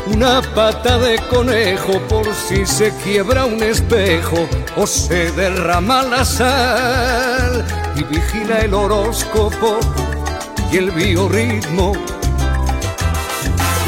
Una 0.07 0.43
pata 0.55 0.99
de 0.99 1.18
conejo 1.30 2.01
por 2.09 2.26
si 2.35 2.66
se 2.66 2.93
quiebra 3.05 3.45
un 3.45 3.62
espejo 3.62 4.49
o 4.76 4.87
se 4.87 5.30
derrama 5.33 6.03
la 6.03 6.24
sal. 6.24 7.64
Y 7.97 8.03
vigila 8.05 8.59
el 8.61 8.74
horóscopo 8.74 9.78
y 10.72 10.78
el 10.78 10.91
biorritmo 10.91 11.93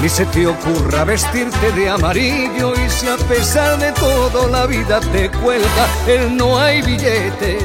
ni 0.03 0.09
se 0.09 0.27
te 0.27 0.47
ocurra 0.47 1.05
vestirte 1.05 1.73
de 1.73 1.89
amarillo 1.89 2.75
y 2.75 2.91
si 2.91 3.09
a 3.09 3.17
pesar 3.17 3.79
de 3.79 3.93
todo 3.93 4.49
la 4.49 4.67
vida 4.67 5.01
te 5.01 5.31
cuelga 5.31 5.87
el 6.07 6.37
no 6.37 6.59
hay 6.59 6.83
billete. 6.83 7.59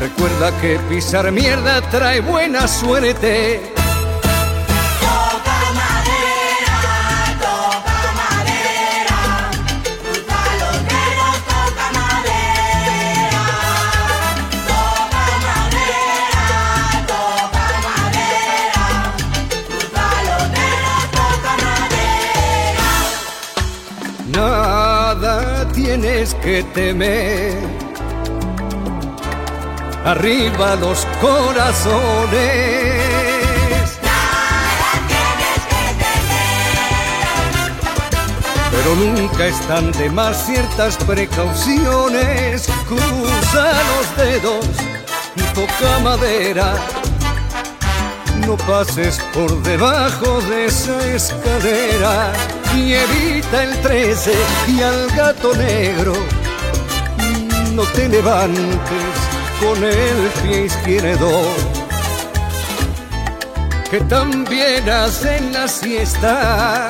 Recuerda 0.00 0.52
que 0.60 0.78
pisar 0.88 1.30
mierda 1.32 1.80
trae 1.90 2.20
buena 2.20 2.68
suerte. 2.68 3.75
Que 26.42 26.62
temer. 26.74 27.54
Arriba 30.04 30.76
los 30.76 31.06
corazones. 31.20 32.32
tienes 35.08 35.60
que 35.70 35.84
temer. 36.04 36.76
Pero 38.70 38.94
nunca 38.94 39.46
están 39.46 39.92
de 39.92 40.10
más 40.10 40.46
ciertas 40.46 40.96
precauciones. 40.98 42.68
Cruza 42.88 43.72
los 43.90 44.16
dedos, 44.16 44.66
toca 45.54 45.98
madera. 46.02 46.74
No 48.46 48.56
pases 48.56 49.18
por 49.34 49.62
debajo 49.62 50.40
de 50.42 50.66
esa 50.66 51.04
escalera 51.06 52.32
y 52.76 52.92
evita 52.92 53.64
el 53.64 53.80
13 53.80 54.32
y 54.68 54.82
al 54.82 55.08
gato 55.16 55.54
negro 55.54 56.12
no 57.74 57.82
te 57.94 58.08
levantes 58.08 59.16
con 59.60 59.82
el 59.82 60.30
pie 60.42 60.64
izquierdo, 60.66 61.42
que 63.90 64.00
también 64.00 64.88
hacen 64.88 65.52
la 65.52 65.66
siesta 65.68 66.88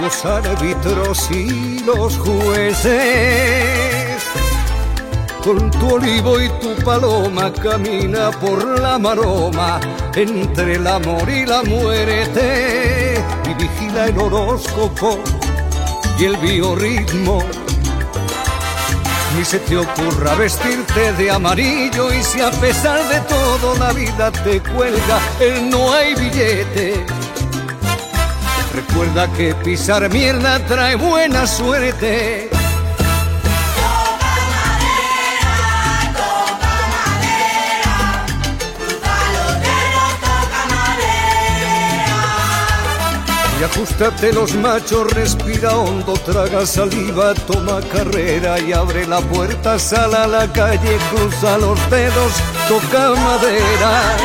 los 0.00 0.24
árbitros 0.24 1.30
y 1.30 1.80
los 1.80 2.18
jueces. 2.18 2.94
Con 5.42 5.70
tu 5.70 5.94
olivo 5.94 6.40
y 6.40 6.48
tu 6.60 6.74
paloma 6.84 7.52
camina 7.52 8.30
por 8.30 8.80
la 8.80 8.98
maroma 8.98 9.80
entre 10.14 10.74
el 10.74 10.86
amor 10.86 11.28
y 11.28 11.44
la 11.46 11.62
muerte 11.62 12.93
el 13.96 14.18
horóscopo 14.18 15.18
y 16.18 16.24
el 16.24 16.36
biorritmo. 16.38 17.42
Ni 19.36 19.44
se 19.44 19.58
te 19.60 19.76
ocurra 19.76 20.34
vestirte 20.34 21.12
de 21.12 21.30
amarillo 21.30 22.12
y 22.12 22.22
si 22.22 22.40
a 22.40 22.50
pesar 22.50 23.00
de 23.08 23.20
todo 23.20 23.76
la 23.78 23.92
vida 23.92 24.30
te 24.30 24.60
cuelga 24.60 25.20
el 25.40 25.70
no 25.70 25.92
hay 25.92 26.14
billete. 26.14 27.04
Recuerda 28.74 29.32
que 29.32 29.54
pisar 29.54 30.10
mierda 30.10 30.58
trae 30.66 30.96
buena 30.96 31.46
suerte. 31.46 32.43
Ajustate 43.64 44.30
los 44.30 44.54
machos, 44.56 45.10
respira 45.14 45.74
hondo, 45.78 46.12
traga 46.12 46.66
saliva, 46.66 47.32
toma 47.32 47.80
carrera 47.80 48.60
y 48.60 48.72
abre 48.74 49.06
la 49.06 49.20
puerta, 49.20 49.78
sal 49.78 50.14
a 50.14 50.26
la 50.26 50.52
calle, 50.52 50.98
cruza 51.10 51.56
los 51.56 51.78
dedos, 51.90 52.32
toca 52.68 53.14
madera. 53.14 54.16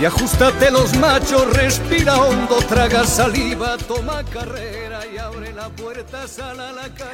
Y 0.00 0.04
ajustate 0.04 0.70
los 0.70 0.96
machos, 0.96 1.52
respira 1.52 2.16
hondo, 2.16 2.56
traga 2.68 3.04
saliva, 3.04 3.76
toma 3.76 4.22
carrera 4.32 4.89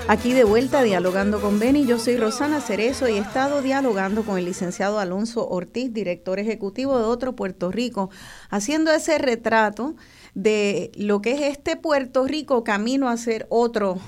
Aquí 0.09 0.32
de 0.32 0.44
vuelta 0.44 0.82
dialogando 0.82 1.40
con 1.40 1.59
Beni, 1.59 1.86
yo 1.86 1.98
soy 1.98 2.16
Rosana 2.16 2.61
Cerezo 2.61 3.09
y 3.09 3.14
he 3.14 3.18
estado 3.18 3.62
dialogando 3.62 4.22
con 4.22 4.38
el 4.38 4.44
licenciado 4.44 4.98
Alonso 4.98 5.48
Ortiz, 5.48 5.92
director 5.92 6.38
ejecutivo 6.38 6.98
de 6.98 7.04
Otro 7.04 7.34
Puerto 7.34 7.70
Rico, 7.70 8.11
haciendo 8.50 8.92
ese 8.92 9.18
retrato 9.18 9.96
de 10.34 10.92
lo 10.96 11.20
que 11.20 11.32
es 11.32 11.40
este 11.42 11.76
Puerto 11.76 12.26
Rico 12.26 12.62
camino 12.62 13.09
a 13.09 13.16
ser 13.16 13.46
otro 13.50 13.98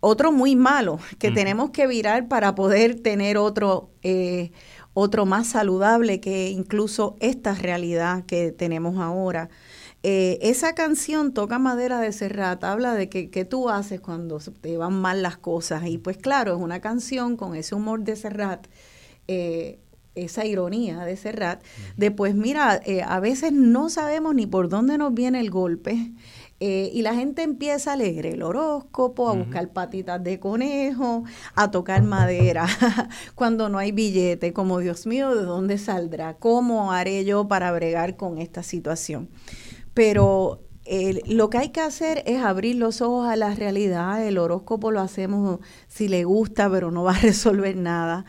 otro 0.00 0.30
muy 0.30 0.54
malo 0.54 1.00
que 1.18 1.32
tenemos 1.32 1.70
que 1.70 1.88
virar 1.88 2.28
para 2.28 2.54
poder 2.54 3.00
tener 3.00 3.36
otro 3.36 3.90
eh, 4.02 4.52
otro 4.94 5.26
más 5.26 5.48
saludable 5.48 6.20
que 6.20 6.48
incluso 6.48 7.16
esta 7.20 7.54
realidad 7.54 8.24
que 8.26 8.50
tenemos 8.50 8.98
ahora. 8.98 9.48
Eh, 10.02 10.38
esa 10.42 10.74
canción 10.74 11.32
Toca 11.32 11.58
Madera 11.58 12.00
de 12.00 12.12
Serrat 12.12 12.62
habla 12.62 12.94
de 12.94 13.08
que, 13.08 13.30
qué 13.30 13.44
tú 13.44 13.68
haces 13.68 14.00
cuando 14.00 14.38
te 14.38 14.76
van 14.76 14.94
mal 14.94 15.22
las 15.22 15.38
cosas. 15.38 15.86
Y 15.86 15.98
pues 15.98 16.16
claro, 16.16 16.54
es 16.54 16.60
una 16.60 16.80
canción 16.80 17.36
con 17.36 17.54
ese 17.54 17.74
humor 17.74 18.04
de 18.04 18.16
Serrat, 18.16 18.66
eh, 19.26 19.78
esa 20.14 20.44
ironía 20.44 21.04
de 21.04 21.16
Serrat, 21.16 21.62
de 21.96 22.10
pues 22.10 22.34
mira, 22.34 22.80
eh, 22.84 23.02
a 23.02 23.20
veces 23.20 23.52
no 23.52 23.88
sabemos 23.88 24.34
ni 24.34 24.46
por 24.46 24.68
dónde 24.68 24.98
nos 24.98 25.14
viene 25.14 25.40
el 25.40 25.50
golpe. 25.50 26.12
Eh, 26.60 26.90
y 26.92 27.02
la 27.02 27.14
gente 27.14 27.42
empieza 27.42 27.92
a 27.92 27.96
leer 27.96 28.26
el 28.26 28.42
horóscopo, 28.42 29.28
a 29.28 29.34
buscar 29.34 29.68
patitas 29.68 30.22
de 30.24 30.40
conejo, 30.40 31.22
a 31.54 31.70
tocar 31.70 32.02
madera, 32.02 32.66
cuando 33.36 33.68
no 33.68 33.78
hay 33.78 33.92
billete, 33.92 34.52
como 34.52 34.80
Dios 34.80 35.06
mío, 35.06 35.36
¿de 35.36 35.44
dónde 35.44 35.78
saldrá? 35.78 36.34
¿Cómo 36.34 36.92
haré 36.92 37.24
yo 37.24 37.46
para 37.46 37.70
bregar 37.70 38.16
con 38.16 38.38
esta 38.38 38.64
situación? 38.64 39.28
Pero 39.98 40.60
eh, 40.84 41.22
lo 41.26 41.50
que 41.50 41.58
hay 41.58 41.68
que 41.70 41.80
hacer 41.80 42.22
es 42.24 42.40
abrir 42.40 42.76
los 42.76 43.00
ojos 43.00 43.28
a 43.28 43.34
la 43.34 43.52
realidad, 43.52 44.24
el 44.24 44.38
horóscopo 44.38 44.92
lo 44.92 45.00
hacemos 45.00 45.58
si 45.88 46.06
le 46.06 46.22
gusta, 46.22 46.70
pero 46.70 46.92
no 46.92 47.02
va 47.02 47.16
a 47.16 47.18
resolver 47.20 47.76
nada. 47.76 48.24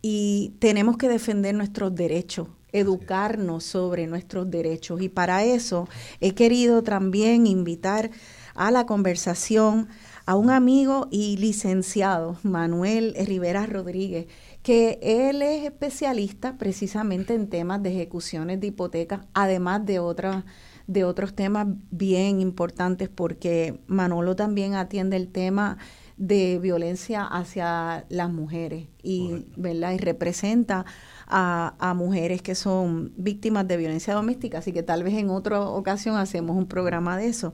Y 0.00 0.54
tenemos 0.58 0.96
que 0.96 1.10
defender 1.10 1.54
nuestros 1.54 1.94
derechos 1.94 2.48
educarnos 2.72 3.64
sobre 3.64 4.06
nuestros 4.06 4.50
derechos. 4.50 5.02
Y 5.02 5.10
para 5.10 5.44
eso 5.44 5.86
he 6.22 6.32
querido 6.32 6.82
también 6.82 7.46
invitar 7.46 8.10
a 8.54 8.70
la 8.70 8.86
conversación 8.86 9.88
a 10.24 10.36
un 10.36 10.48
amigo 10.48 11.08
y 11.10 11.36
licenciado, 11.36 12.38
Manuel 12.42 13.14
Rivera 13.26 13.66
Rodríguez, 13.66 14.28
que 14.62 14.98
él 15.02 15.42
es 15.42 15.64
especialista 15.64 16.56
precisamente 16.56 17.34
en 17.34 17.50
temas 17.50 17.82
de 17.82 17.90
ejecuciones 17.90 18.60
de 18.60 18.68
hipotecas, 18.68 19.26
además 19.34 19.84
de 19.84 19.98
otras 19.98 20.44
de 20.86 21.04
otros 21.04 21.34
temas 21.34 21.66
bien 21.90 22.40
importantes 22.40 23.08
porque 23.08 23.80
Manolo 23.86 24.36
también 24.36 24.74
atiende 24.74 25.16
el 25.16 25.28
tema 25.28 25.78
de 26.16 26.58
violencia 26.58 27.24
hacia 27.24 28.04
las 28.08 28.30
mujeres 28.30 28.86
y, 29.02 29.46
¿verdad? 29.56 29.92
y 29.92 29.98
representa 29.98 30.84
a, 31.26 31.94
mujeres 31.96 32.42
que 32.42 32.54
son 32.54 33.12
víctimas 33.16 33.66
de 33.66 33.76
violencia 33.76 34.14
doméstica, 34.14 34.58
así 34.58 34.72
que 34.72 34.82
tal 34.82 35.02
vez 35.02 35.14
en 35.14 35.30
otra 35.30 35.60
ocasión 35.60 36.16
hacemos 36.16 36.56
un 36.56 36.66
programa 36.66 37.16
de 37.16 37.26
eso. 37.26 37.52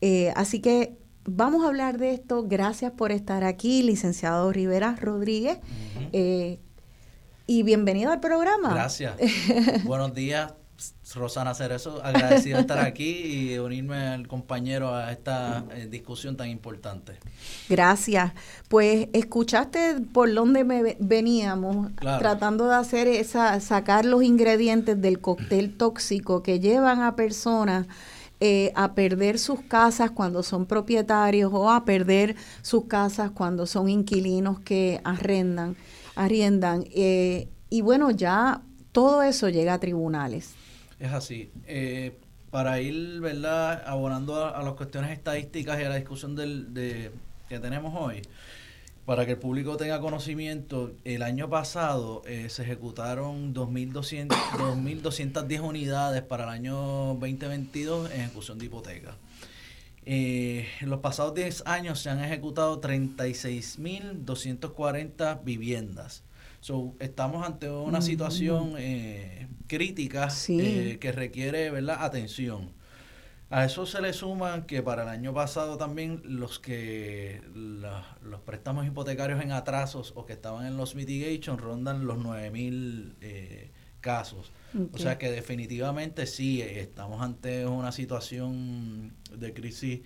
Eh, 0.00 0.32
así 0.36 0.60
que 0.60 0.98
vamos 1.24 1.64
a 1.64 1.68
hablar 1.68 1.98
de 1.98 2.12
esto. 2.12 2.44
Gracias 2.46 2.92
por 2.92 3.12
estar 3.12 3.44
aquí, 3.44 3.82
licenciado 3.82 4.52
Rivera 4.52 4.96
Rodríguez. 4.96 5.58
Eh, 6.12 6.60
y 7.46 7.62
bienvenido 7.62 8.12
al 8.12 8.20
programa. 8.20 8.74
Gracias. 8.74 9.16
Buenos 9.84 10.14
días, 10.14 10.52
Rosana 11.14 11.54
Cerezo, 11.54 12.00
agradecido 12.04 12.56
de 12.56 12.62
estar 12.62 12.78
aquí 12.78 13.52
y 13.52 13.58
unirme 13.58 13.96
al 13.96 14.28
compañero 14.28 14.94
a 14.94 15.10
esta 15.12 15.64
eh, 15.74 15.88
discusión 15.90 16.36
tan 16.36 16.48
importante. 16.48 17.18
Gracias. 17.68 18.32
Pues 18.68 19.08
escuchaste 19.12 20.00
por 20.12 20.32
dónde 20.32 20.64
me 20.64 20.96
veníamos, 21.00 21.88
tratando 21.96 22.68
de 22.68 22.76
hacer 22.76 23.08
esa, 23.08 23.58
sacar 23.60 24.04
los 24.04 24.22
ingredientes 24.22 25.00
del 25.00 25.20
cóctel 25.20 25.76
tóxico 25.76 26.42
que 26.42 26.60
llevan 26.60 27.02
a 27.02 27.16
personas 27.16 27.86
eh, 28.42 28.72
a 28.74 28.94
perder 28.94 29.38
sus 29.38 29.60
casas 29.60 30.10
cuando 30.12 30.42
son 30.42 30.64
propietarios 30.64 31.50
o 31.52 31.70
a 31.70 31.84
perder 31.84 32.36
sus 32.62 32.86
casas 32.86 33.30
cuando 33.32 33.66
son 33.66 33.90
inquilinos 33.90 34.60
que 34.60 35.00
arrendan, 35.04 35.76
arriendan. 36.14 36.84
Eh, 36.94 37.48
y 37.68 37.82
bueno, 37.82 38.10
ya 38.10 38.62
todo 38.92 39.22
eso 39.22 39.50
llega 39.50 39.74
a 39.74 39.78
tribunales. 39.78 40.54
Es 41.00 41.12
así. 41.12 41.50
Eh, 41.66 42.16
para 42.50 42.80
ir, 42.80 43.20
¿verdad?, 43.20 43.82
abonando 43.86 44.54
a, 44.54 44.62
las 44.62 44.74
cuestiones 44.74 45.10
estadísticas 45.12 45.80
y 45.80 45.84
a 45.84 45.88
la 45.88 45.96
discusión 45.96 46.36
del, 46.36 46.74
de, 46.74 47.10
que 47.48 47.58
tenemos 47.58 47.94
hoy, 47.96 48.20
para 49.06 49.24
que 49.24 49.32
el 49.32 49.38
público 49.38 49.76
tenga 49.76 50.00
conocimiento, 50.00 50.92
el 51.04 51.22
año 51.22 51.48
pasado 51.48 52.22
eh, 52.26 52.48
se 52.50 52.64
ejecutaron 52.64 53.54
2.210 53.54 55.60
unidades 55.62 56.22
para 56.22 56.44
el 56.44 56.50
año 56.50 56.76
2022 57.14 58.10
en 58.10 58.20
ejecución 58.20 58.58
de 58.58 58.66
hipoteca. 58.66 59.16
Eh, 60.06 60.66
en 60.80 60.90
los 60.90 61.00
pasados 61.00 61.34
10 61.34 61.64
años 61.66 62.00
se 62.00 62.10
han 62.10 62.22
ejecutado 62.22 62.80
36.240 62.80 65.44
viviendas. 65.44 66.22
So, 66.60 66.94
estamos 67.00 67.46
ante 67.46 67.70
una 67.70 68.02
situación 68.02 68.74
eh, 68.78 69.48
crítica 69.66 70.28
eh, 70.48 70.98
que 71.00 71.12
requiere 71.12 71.70
¿verdad? 71.70 72.04
atención. 72.04 72.72
A 73.48 73.64
eso 73.64 73.84
se 73.84 74.00
le 74.00 74.12
suman 74.12 74.64
que 74.64 74.80
para 74.80 75.02
el 75.02 75.08
año 75.08 75.34
pasado 75.34 75.76
también 75.76 76.22
los 76.24 76.60
que 76.60 77.42
los 77.52 78.40
préstamos 78.42 78.86
hipotecarios 78.86 79.42
en 79.42 79.50
atrasos 79.50 80.12
o 80.14 80.24
que 80.24 80.34
estaban 80.34 80.66
en 80.66 80.76
los 80.76 80.94
mitigation 80.94 81.58
rondan 81.58 82.06
los 82.06 82.18
9000 82.18 83.16
eh, 83.20 83.70
casos. 84.00 84.52
O 84.92 84.98
sea 84.98 85.18
que 85.18 85.32
definitivamente 85.32 86.26
sí 86.26 86.62
estamos 86.62 87.22
ante 87.22 87.66
una 87.66 87.90
situación 87.90 89.14
de 89.36 89.52
crisis 89.52 90.00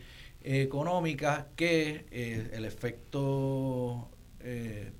económica 0.45 1.49
que 1.57 2.07
eh, 2.11 2.51
el 2.53 2.65
efecto 2.65 4.11
eh, 4.41 4.93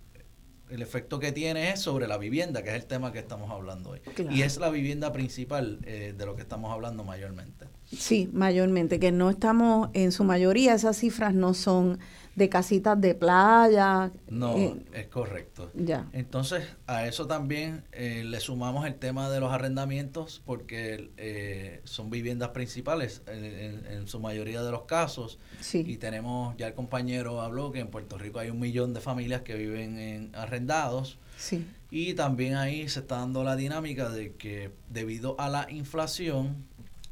el 0.71 0.83
efecto 0.83 1.19
que 1.19 1.33
tiene 1.33 1.71
es 1.71 1.81
sobre 1.81 2.07
la 2.07 2.19
vivienda, 2.19 2.63
que 2.63 2.71
es 2.71 2.77
el 2.77 2.87
tema 2.87 3.13
que 3.13 3.19
estamos 3.19 3.51
hablando 3.51 3.91
hoy. 3.91 4.01
Y 4.31 4.43
es 4.43 4.57
la 4.57 4.71
vivienda 4.71 5.13
principal 5.13 5.79
eh, 5.85 6.15
de 6.17 6.27
lo 6.27 6.37
que 6.37 6.43
estamos 6.43 6.73
hablando 6.73 7.05
mayormente. 7.05 7.67
Sí, 7.85 8.31
mayormente, 8.33 8.99
que 8.99 9.13
no 9.13 9.31
estamos, 9.31 9.91
en 9.93 10.11
su 10.11 10.25
mayoría 10.25 10.75
esas 10.75 10.97
cifras 10.97 11.35
no 11.35 11.55
son 11.55 11.99
de 12.37 12.49
casitas 12.49 13.01
de 13.01 13.15
playa. 13.15 14.11
No, 14.29 14.57
eh, 14.57 14.77
es 14.93 15.07
correcto. 15.07 15.71
Ya. 15.75 16.09
Entonces, 16.13 16.65
a 16.87 17.07
eso 17.07 17.27
también 17.27 17.85
eh, 17.93 18.25
le 18.25 18.41
sumamos 18.41 18.87
el 18.87 18.97
tema 18.97 19.31
de 19.31 19.41
los 19.41 19.53
arrendamientos, 19.53 20.43
porque 20.45 21.11
eh, 21.17 21.81
son 21.85 22.11
viviendas 22.11 22.51
principales 22.51 23.23
en, 23.27 24.09
su 24.09 24.21
mayoría 24.21 24.63
de 24.63 24.71
los 24.71 24.83
casos. 24.83 25.39
Sí. 25.61 25.85
Y 25.87 25.97
tenemos, 25.97 26.57
ya 26.57 26.67
el 26.67 26.75
compañero 26.75 27.41
habló 27.41 27.73
que 27.73 27.81
en 27.81 27.89
Puerto 27.89 28.19
Rico 28.19 28.39
hay 28.39 28.51
un 28.51 28.59
millón 28.59 28.93
de 28.93 29.01
familias 29.01 29.43
que 29.43 29.55
viven 29.55 29.99
en 29.99 30.35
arrendados. 30.35 31.19
Sí. 31.39 31.67
Y 31.91 32.15
también 32.15 32.57
ahí 32.57 32.89
se 32.89 33.01
está 33.01 33.19
dando 33.19 33.45
la 33.45 33.57
dinámica 33.57 34.11
de 34.11 34.33
que 34.35 34.73
debido 34.91 35.41
a 35.41 35.49
la 35.49 35.71
inflación, 35.71 36.67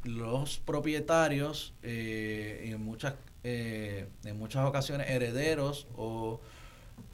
los 0.04 0.58
propietarios 0.58 1.74
en 1.82 2.84
muchas 2.84 3.14
eh, 3.44 4.06
en 4.24 4.38
muchas 4.38 4.66
ocasiones 4.66 5.10
herederos 5.10 5.86
o 5.96 6.40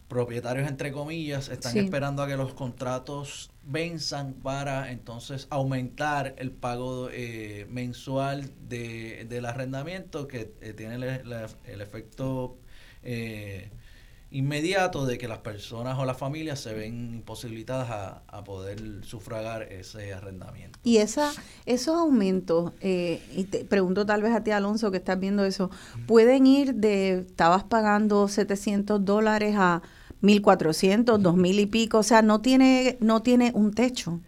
propietarios 0.09 0.69
entre 0.69 0.91
comillas 0.91 1.49
están 1.49 1.77
esperando 1.77 2.23
a 2.23 2.27
que 2.27 2.37
los 2.37 2.55
contratos 2.55 3.51
venzan 3.63 4.33
para 4.33 4.91
entonces 4.91 5.47
aumentar 5.51 6.35
el 6.39 6.51
pago 6.51 7.11
eh, 7.13 7.67
mensual 7.69 8.51
de, 8.69 9.27
del 9.29 9.45
arrendamiento 9.45 10.27
que 10.27 10.55
eh, 10.63 10.73
tiene 10.73 10.95
el, 10.95 11.33
el 11.67 11.81
efecto 11.83 12.57
eh, 13.03 13.71
inmediato 14.31 15.07
de 15.07 15.17
que 15.17 15.27
las 15.27 15.39
personas 15.39 15.99
o 15.99 16.05
las 16.05 16.19
familias 16.19 16.61
se 16.61 16.75
ven 16.75 17.15
imposibilitadas 17.15 17.91
a, 17.91 18.23
a 18.29 18.45
poder 18.45 18.79
sufragar 19.03 19.63
ese 19.63 20.13
arrendamiento. 20.13 20.79
Y 20.85 20.99
esa, 20.99 21.33
esos 21.65 21.97
aumentos, 21.97 22.73
eh, 22.81 23.23
y 23.35 23.45
te 23.45 23.65
pregunto 23.65 24.05
tal 24.05 24.23
vez 24.23 24.35
a 24.35 24.45
ti 24.45 24.51
Alonso 24.51 24.91
que 24.91 24.99
estás 24.99 25.19
viendo 25.19 25.45
eso, 25.45 25.71
pueden 26.07 26.47
ir 26.47 26.75
de, 26.75 27.21
estabas 27.21 27.65
pagando 27.65 28.29
700 28.29 29.03
dólares 29.03 29.55
a 29.57 29.83
1400, 30.21 31.23
2000 31.23 31.61
y 31.61 31.67
pico, 31.67 31.99
o 31.99 32.03
sea, 32.03 32.23
no 32.23 32.41
tiene, 32.41 32.99
no 33.01 33.23
tiene 33.23 33.53
un 33.55 33.73
techo. 33.73 34.21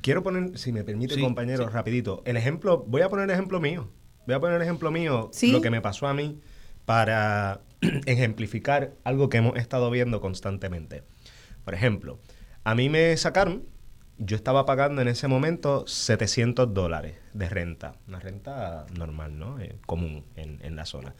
Quiero 0.00 0.22
poner, 0.22 0.58
si 0.58 0.72
me 0.72 0.82
permite 0.82 1.20
compañero, 1.20 1.68
rapidito, 1.68 2.22
el 2.24 2.36
ejemplo, 2.36 2.84
voy 2.88 3.02
a 3.02 3.08
poner 3.08 3.26
el 3.26 3.30
ejemplo 3.30 3.60
mío, 3.60 3.88
voy 4.26 4.34
a 4.34 4.40
poner 4.40 4.56
el 4.56 4.62
ejemplo 4.62 4.90
mío, 4.90 5.30
lo 5.42 5.60
que 5.60 5.70
me 5.70 5.80
pasó 5.80 6.08
a 6.08 6.14
mí 6.14 6.40
para 6.88 7.60
ejemplificar 8.06 8.94
algo 9.04 9.28
que 9.28 9.36
hemos 9.36 9.58
estado 9.58 9.90
viendo 9.90 10.22
constantemente. 10.22 11.02
Por 11.66 11.74
ejemplo, 11.74 12.18
a 12.64 12.74
mí 12.74 12.88
me 12.88 13.14
sacaron, 13.18 13.64
yo 14.16 14.36
estaba 14.36 14.64
pagando 14.64 15.02
en 15.02 15.08
ese 15.08 15.28
momento 15.28 15.86
700 15.86 16.72
dólares 16.72 17.16
de 17.34 17.46
renta, 17.50 17.92
una 18.08 18.20
renta 18.20 18.86
normal, 18.96 19.38
¿no? 19.38 19.60
Eh, 19.60 19.76
común 19.84 20.24
en, 20.34 20.60
en, 20.62 20.76
la 20.76 20.86
zona. 20.86 21.14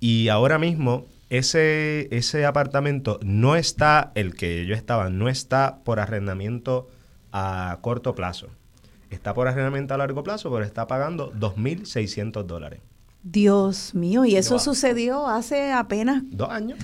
Y 0.00 0.28
ahora 0.28 0.58
mismo 0.58 1.06
ese, 1.30 2.14
ese 2.14 2.44
apartamento 2.44 3.18
no 3.22 3.56
está, 3.56 4.12
el 4.14 4.34
que 4.34 4.66
yo 4.66 4.74
estaba, 4.74 5.08
no 5.08 5.30
está 5.30 5.78
por 5.82 5.98
arrendamiento 5.98 6.90
a 7.32 7.78
corto 7.80 8.14
plazo. 8.14 8.48
Está 9.08 9.32
por 9.32 9.48
arrendamiento 9.48 9.94
a 9.94 9.96
largo 9.96 10.22
plazo, 10.22 10.52
pero 10.52 10.62
está 10.62 10.86
pagando 10.86 11.32
2.600 11.32 12.44
dólares. 12.44 12.82
Dios 13.22 13.94
mío, 13.94 14.24
y 14.24 14.36
eso 14.36 14.58
sucedió 14.58 15.26
hace 15.26 15.72
apenas... 15.72 16.22
Dos 16.26 16.48
años. 16.50 16.78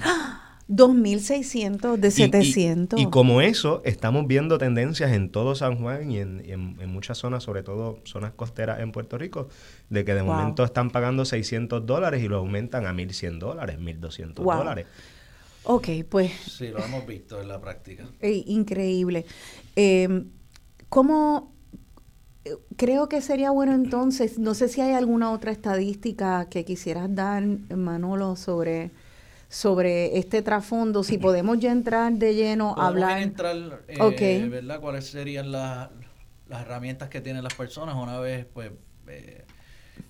2.600 0.69 1.97
de 1.97 2.11
700. 2.11 2.99
Y, 2.99 3.07
como 3.07 3.41
eso, 3.41 3.83
estamos 3.85 4.27
viendo 4.27 4.59
tendencias 4.59 5.13
en 5.13 5.31
todo 5.31 5.55
San 5.55 5.79
Juan 5.79 6.11
y 6.11 6.19
en, 6.19 6.77
muchas 6.89 7.19
zonas, 7.19 7.45
sobre 7.45 7.63
todo 7.63 8.01
zonas 8.05 8.33
costeras 8.33 8.81
en 8.81 8.91
Puerto 8.91 9.17
Rico, 9.17 9.49
de 9.91 10.05
que 10.05 10.15
de 10.15 10.23
momento 10.25 10.65
están 10.65 10.91
pagando 10.91 11.25
600 11.25 11.87
dólares 11.87 12.23
y 12.23 12.29
lo 12.29 12.39
aumentan 12.39 12.87
a 12.87 12.93
1.100 12.93 13.39
dólares, 13.39 13.79
1.200 13.79 14.35
dólares. 14.35 14.87
Ok, 15.63 15.89
pues... 16.09 16.33
Sí, 16.33 16.69
lo 16.69 16.79
hemos 16.85 17.07
visto 17.07 17.41
en 17.41 17.49
la 17.49 17.61
práctica. 17.61 18.05
increíble. 18.23 19.25
Eh, 19.77 20.25
¿Cómo 20.89 21.56
creo 22.77 23.09
que 23.09 23.21
sería 23.21 23.51
bueno 23.51 23.75
entonces, 23.75 24.39
no 24.39 24.55
sé 24.55 24.69
si 24.69 24.81
hay 24.81 24.93
alguna 24.93 25.33
otra 25.33 25.53
estadística 25.53 26.49
que 26.49 26.65
quisieras 26.65 27.15
dar, 27.15 27.45
Manolo, 27.45 28.37
sobre, 28.37 28.91
sobre 29.49 30.19
este 30.19 30.43
trasfondo, 30.43 31.03
si 31.03 31.19
podemos 31.19 31.59
ya 31.59 31.73
entrar 31.73 32.13
de 32.13 32.35
lleno 32.35 32.75
a 32.77 32.89
hablar. 32.89 33.23
entrar, 33.23 33.83
eh, 33.89 34.49
¿verdad? 34.51 34.81
¿Cuáles 34.81 35.07
serían 35.07 35.53
las 35.53 35.91
herramientas 36.51 37.09
que 37.09 37.21
tienen 37.21 37.43
las 37.43 37.55
personas 37.55 37.97
una 37.97 38.19
vez, 38.21 38.47
pues, 38.53 38.71
eh, 39.09 39.45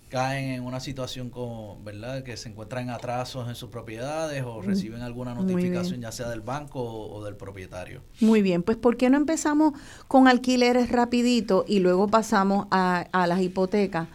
caen 0.09 0.51
en 0.51 0.65
una 0.65 0.81
situación 0.81 1.31
como, 1.31 1.83
¿verdad? 1.83 2.23
Que 2.23 2.37
se 2.37 2.49
encuentran 2.49 2.85
en 2.85 2.91
atrasos 2.91 3.49
en 3.49 3.55
sus 3.55 3.70
propiedades 3.70 4.43
o 4.45 4.61
mm, 4.61 4.65
reciben 4.65 5.03
alguna 5.03 5.35
notificación 5.35 6.01
ya 6.01 6.12
sea 6.12 6.28
del 6.28 6.41
banco 6.41 6.83
o, 6.83 7.24
del 7.24 7.37
propietario. 7.37 8.03
Muy 8.20 8.43
bien, 8.43 8.62
pues 8.62 8.77
¿por 8.77 8.97
qué 8.97 9.11
no 9.11 9.16
empezamos 9.16 9.73
con 10.09 10.28
alquileres 10.28 10.91
rapidito 10.91 11.65
y 11.66 11.81
luego 11.81 12.09
pasamos 12.09 12.66
a, 12.70 13.07
a 13.12 13.27
las 13.27 13.41
hipotecas? 13.41 14.09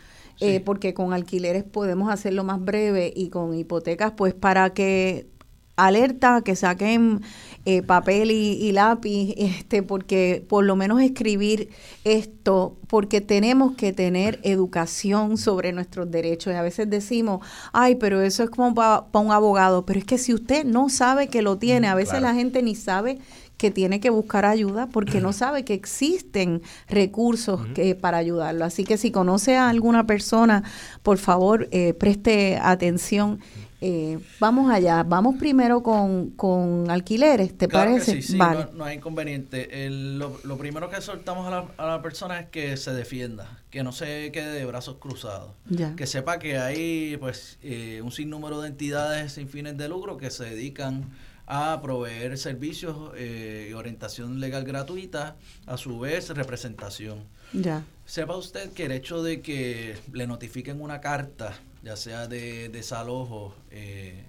Eh, 0.43 0.59
porque 0.59 0.95
con 0.95 1.13
alquileres 1.13 1.63
podemos 1.63 2.11
hacerlo 2.11 2.43
más 2.43 2.59
breve 2.59 3.13
y 3.15 3.29
con 3.29 3.53
hipotecas, 3.53 4.13
pues 4.13 4.33
para 4.33 4.71
que 4.73 5.27
alerta 5.75 6.41
que 6.41 6.55
saquen 6.55 7.21
eh, 7.65 7.83
papel 7.83 8.31
y, 8.31 8.71
lápiz, 8.71 9.35
este, 9.37 9.83
porque 9.83 10.43
por 10.49 10.65
lo 10.65 10.75
menos 10.75 10.99
escribir 11.01 11.69
esto, 12.03 12.75
porque 12.87 13.21
tenemos 13.21 13.75
que 13.75 13.93
tener 13.93 14.39
educación 14.43 15.37
sobre 15.37 15.71
nuestros 15.71 16.09
derechos. 16.09 16.53
Y 16.53 16.55
a 16.55 16.63
veces 16.63 16.89
decimos, 16.89 17.45
ay, 17.71 17.95
pero 17.95 18.21
eso 18.21 18.43
es 18.43 18.49
como 18.49 18.73
para 18.73 19.05
un 19.13 19.31
abogado, 19.31 19.85
pero 19.85 19.99
es 19.99 20.05
que 20.05 20.17
si 20.17 20.33
usted 20.33 20.65
no 20.65 20.89
sabe 20.89 21.27
que 21.27 21.43
lo 21.43 21.57
tiene, 21.57 21.87
a 21.87 21.95
veces 21.95 22.21
la 22.21 22.33
gente 22.33 22.63
ni 22.63 22.73
sabe 22.73 23.19
que 23.57 23.69
tiene 23.69 23.99
que 23.99 24.09
buscar 24.09 24.43
ayuda 24.43 24.87
porque 24.87 25.21
no 25.21 25.31
sabe 25.33 25.63
que 25.63 25.75
existen 25.75 26.63
recursos 26.89 27.67
que, 27.75 27.93
para 27.93 28.17
ayudarlo. 28.17 28.65
Así 28.65 28.85
que 28.85 28.97
si 28.97 29.11
conoce 29.11 29.55
a 29.55 29.69
alguna 29.69 30.07
persona, 30.07 30.63
por 31.03 31.19
favor, 31.19 31.67
eh, 31.71 31.93
preste 31.93 32.57
atención 32.59 33.39
eh, 33.83 34.19
vamos 34.39 34.71
allá, 34.71 35.01
vamos 35.01 35.37
primero 35.39 35.81
con, 35.81 36.29
con 36.31 36.91
alquileres, 36.91 37.57
¿te 37.57 37.67
parece? 37.67 38.21
sí, 38.21 38.37
vale. 38.37 38.67
no, 38.75 38.83
hay 38.83 38.97
inconveniente. 38.97 39.89
lo, 39.89 40.39
lo, 40.43 40.57
primero 40.59 40.87
que 40.87 41.01
soltamos 41.01 41.47
a 41.47 41.49
la, 41.49 41.65
a 41.77 41.87
la, 41.87 42.01
persona 42.03 42.39
es 42.39 42.49
que 42.49 42.77
se 42.77 42.93
defienda, 42.93 43.59
que 43.71 43.81
no 43.81 43.91
se 43.91 44.31
quede 44.31 44.51
de 44.53 44.65
brazos 44.65 44.97
cruzados, 44.99 45.53
que 45.97 46.05
sepa 46.05 46.37
que 46.37 46.59
hay 46.59 47.17
pues 47.17 47.57
eh, 47.63 48.01
un 48.03 48.11
sinnúmero 48.11 48.61
de 48.61 48.67
entidades 48.67 49.33
sin 49.33 49.49
fines 49.49 49.75
de 49.79 49.89
lucro 49.89 50.15
que 50.17 50.29
se 50.29 50.43
dedican 50.43 51.09
a 51.47 51.81
proveer 51.81 52.37
servicios 52.37 53.11
eh, 53.15 53.69
y 53.71 53.73
orientación 53.73 54.39
legal 54.39 54.63
gratuita, 54.63 55.37
a 55.65 55.77
su 55.77 55.99
vez 55.99 56.29
representación. 56.29 57.23
Ya. 57.51 57.83
Sepa 58.05 58.37
usted 58.37 58.71
que 58.73 58.85
el 58.85 58.91
hecho 58.91 59.23
de 59.23 59.41
que 59.41 59.97
le 60.13 60.27
notifiquen 60.27 60.81
una 60.81 61.01
carta 61.01 61.55
ya 61.83 61.95
sea 61.95 62.27
de 62.27 62.69
desalojo, 62.69 63.55
eh, 63.71 64.25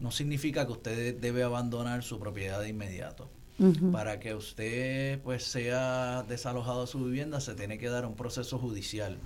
no 0.00 0.10
significa 0.10 0.66
que 0.66 0.72
usted 0.72 1.16
debe 1.16 1.42
abandonar 1.42 2.02
su 2.02 2.18
propiedad 2.18 2.60
de 2.60 2.68
inmediato. 2.68 3.28
Para 3.90 4.20
que 4.20 4.36
usted 4.36 5.20
pues 5.22 5.42
sea 5.42 6.22
desalojado 6.28 6.82
de 6.82 6.86
su 6.86 7.04
vivienda 7.04 7.40
se 7.40 7.56
tiene 7.56 7.76
que 7.76 7.88
dar 7.88 8.06
un 8.06 8.14
proceso 8.14 8.56
judicial, 8.56 9.18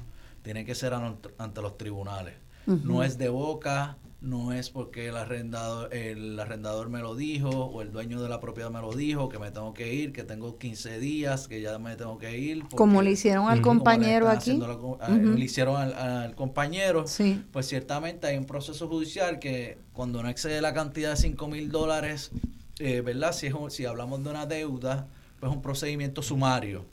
tiene 0.43 0.65
que 0.65 0.75
ser 0.75 0.95
ante 0.95 1.61
los 1.61 1.77
tribunales. 1.77 2.35
No 2.67 3.03
es 3.03 3.19
de 3.19 3.29
boca, 3.29 3.99
no 4.23 4.53
es 4.53 4.71
porque 4.71 5.09
el 5.09 5.17
arrendador, 5.17 5.93
el 5.93 6.39
arrendador 6.39 6.89
me 6.89 7.01
lo 7.01 7.17
dijo 7.17 7.51
o 7.51 7.83
el 7.83 7.91
dueño 7.91 8.23
de 8.23 8.29
la 8.29 8.41
propiedad 8.41 8.71
me 8.71 8.81
lo 8.81 8.93
dijo, 8.93 9.29
que 9.29 9.41
me 9.41 9.51
tengo 9.51 9.75
que 9.75 9.93
ir, 9.93 10.13
que 10.13 10.23
tengo 10.23 10.59
15 10.59 11.01
días, 11.01 11.49
que 11.49 11.61
ya 11.61 11.77
me 11.81 11.97
tengo 11.97 12.19
que 12.19 12.39
ir. 12.39 12.65
como 12.77 13.03
le 13.03 13.11
hicieron 13.11 13.49
al 13.49 13.61
compañero 13.61 14.29
aquí. 14.29 14.61
Le 15.09 15.45
hicieron 15.45 15.77
al, 15.77 16.35
compañero. 16.37 17.05
Pues 17.51 17.67
ciertamente 17.67 18.29
hay 18.29 18.39
un 18.39 18.47
proceso 18.47 18.89
judicial 18.89 19.41
que 19.41 19.79
cuando 19.93 20.23
no 20.23 20.29
excede 20.29 20.61
la 20.61 20.73
cantidad 20.73 21.11
de 21.11 21.17
5 21.17 21.49
mil 21.49 21.71
dólares, 21.71 22.31
eh, 22.79 23.01
¿verdad? 23.01 23.33
Si, 23.33 23.49
es 23.49 23.55
si 23.71 23.87
hablamos 23.87 24.23
de 24.23 24.31
una 24.31 24.47
deuda, 24.47 25.09
pues 25.41 25.51
es 25.51 25.57
un 25.57 25.63
procedimiento 25.63 26.23
sumario. 26.23 26.87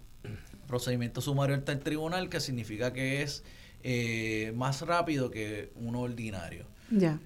Procedimiento 0.68 1.22
sumario 1.22 1.56
ante 1.56 1.72
el 1.72 1.80
tribunal 1.80 2.30
que 2.30 2.40
significa 2.40 2.92
que 2.92 3.22
es 3.22 3.44
eh, 3.84 4.52
más 4.56 4.82
rápido 4.82 5.30
que 5.30 5.72
uno 5.76 6.02
ordinario. 6.02 6.66
Ya. 6.92 7.20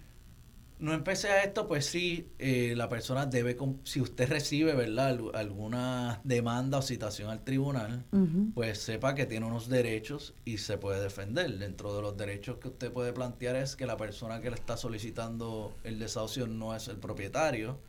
No 0.80 0.92
empecé 0.92 1.30
a 1.30 1.44
esto, 1.44 1.66
pues 1.66 1.86
sí, 1.86 2.28
eh, 2.40 2.74
la 2.76 2.90
persona 2.90 3.26
debe, 3.26 3.56
si 3.86 4.02
usted 4.02 4.28
recibe, 4.28 4.74
¿verdad?, 4.74 5.18
alguna 5.34 6.20
demanda 6.26 6.80
o 6.80 6.82
citación 6.82 7.30
al 7.30 7.46
tribunal, 7.46 8.04
pues 8.54 8.80
sepa 8.80 9.16
que 9.16 9.26
tiene 9.26 9.46
unos 9.46 9.70
derechos 9.70 10.34
y 10.44 10.58
se 10.58 10.78
puede 10.78 11.02
defender. 11.02 11.58
Dentro 11.58 11.96
de 11.96 12.02
los 12.02 12.18
derechos 12.18 12.58
que 12.58 12.68
usted 12.68 12.92
puede 12.92 13.14
plantear 13.14 13.56
es 13.56 13.78
que 13.78 13.86
la 13.86 13.96
persona 13.96 14.42
que 14.42 14.50
le 14.50 14.58
está 14.58 14.76
solicitando 14.76 15.74
el 15.86 16.00
desahucio 16.00 16.48
no 16.48 16.76
es 16.76 16.90
el 16.90 16.98
propietario. 16.98 17.80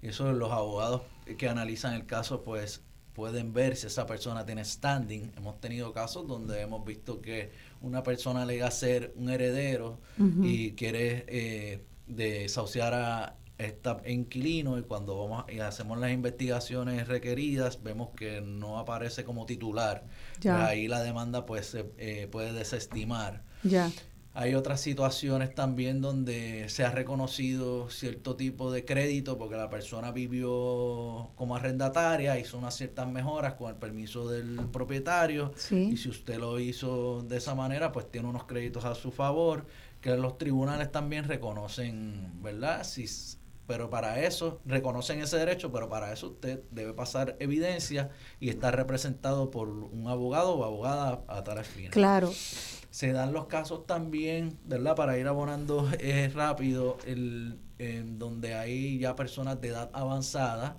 Y 0.00 0.08
eso 0.08 0.32
los 0.32 0.52
abogados 0.52 1.02
que 1.36 1.48
analizan 1.48 1.94
el 1.94 2.06
caso, 2.06 2.44
pues 2.44 2.82
pueden 3.14 3.52
ver 3.52 3.74
si 3.76 3.86
esa 3.86 4.06
persona 4.06 4.44
tiene 4.44 4.64
standing. 4.64 5.32
Hemos 5.36 5.60
tenido 5.60 5.92
casos 5.92 6.26
donde 6.26 6.60
hemos 6.60 6.84
visto 6.84 7.20
que 7.20 7.50
una 7.84 8.02
persona 8.02 8.42
alega 8.42 8.70
ser 8.70 9.12
un 9.16 9.30
heredero 9.30 10.00
y 10.42 10.72
quiere 10.72 11.24
eh, 11.28 11.84
desahuciar 12.06 12.94
a, 12.94 13.36
está 13.58 14.02
inquilino 14.06 14.78
y 14.78 14.82
cuando 14.82 15.16
vamos 15.18 15.44
y 15.48 15.60
hacemos 15.60 15.98
las 15.98 16.10
investigaciones 16.10 17.06
requeridas 17.06 17.82
vemos 17.82 18.10
que 18.16 18.40
no 18.40 18.78
aparece 18.78 19.24
como 19.24 19.46
titular. 19.46 20.04
Pues 20.40 20.54
ahí 20.54 20.88
la 20.88 21.02
demanda 21.02 21.46
pues 21.46 21.66
se 21.66 21.90
eh, 21.98 22.28
puede 22.30 22.52
desestimar. 22.52 23.42
Ya. 23.62 23.90
Hay 24.36 24.56
otras 24.56 24.80
situaciones 24.80 25.54
también 25.54 26.00
donde 26.00 26.68
se 26.68 26.84
ha 26.84 26.90
reconocido 26.90 27.88
cierto 27.88 28.34
tipo 28.34 28.72
de 28.72 28.84
crédito 28.84 29.38
porque 29.38 29.54
la 29.54 29.70
persona 29.70 30.10
vivió 30.10 31.30
como 31.36 31.54
arrendataria, 31.54 32.36
hizo 32.36 32.58
unas 32.58 32.74
ciertas 32.74 33.06
mejoras 33.06 33.54
con 33.54 33.70
el 33.70 33.76
permiso 33.76 34.28
del 34.28 34.56
propietario 34.72 35.52
y 35.70 35.96
si 35.96 36.08
usted 36.08 36.38
lo 36.38 36.58
hizo 36.58 37.22
de 37.22 37.36
esa 37.36 37.54
manera, 37.54 37.92
pues 37.92 38.10
tiene 38.10 38.26
unos 38.26 38.42
créditos 38.42 38.84
a 38.84 38.96
su 38.96 39.12
favor 39.12 39.66
que 40.00 40.16
los 40.16 40.36
tribunales 40.36 40.90
también 40.90 41.28
reconocen, 41.28 42.42
¿verdad? 42.42 42.82
Si, 42.82 43.06
pero 43.68 43.88
para 43.88 44.20
eso 44.20 44.60
reconocen 44.66 45.20
ese 45.22 45.38
derecho, 45.38 45.70
pero 45.70 45.88
para 45.88 46.12
eso 46.12 46.30
usted 46.30 46.60
debe 46.72 46.92
pasar 46.92 47.36
evidencia 47.38 48.10
y 48.40 48.48
estar 48.48 48.74
representado 48.74 49.52
por 49.52 49.68
un 49.68 50.08
abogado 50.08 50.56
o 50.56 50.64
abogada 50.64 51.22
a 51.28 51.44
tal 51.44 51.64
fin. 51.64 51.90
Claro 51.92 52.32
se 52.94 53.12
dan 53.12 53.32
los 53.32 53.46
casos 53.46 53.88
también, 53.88 54.56
¿verdad? 54.66 54.94
Para 54.94 55.18
ir 55.18 55.26
abonando 55.26 55.90
eh, 55.98 56.30
rápido, 56.32 56.96
el, 57.04 57.58
en 57.76 58.20
donde 58.20 58.54
hay 58.54 59.00
ya 59.00 59.16
personas 59.16 59.60
de 59.60 59.66
edad 59.66 59.90
avanzada, 59.92 60.78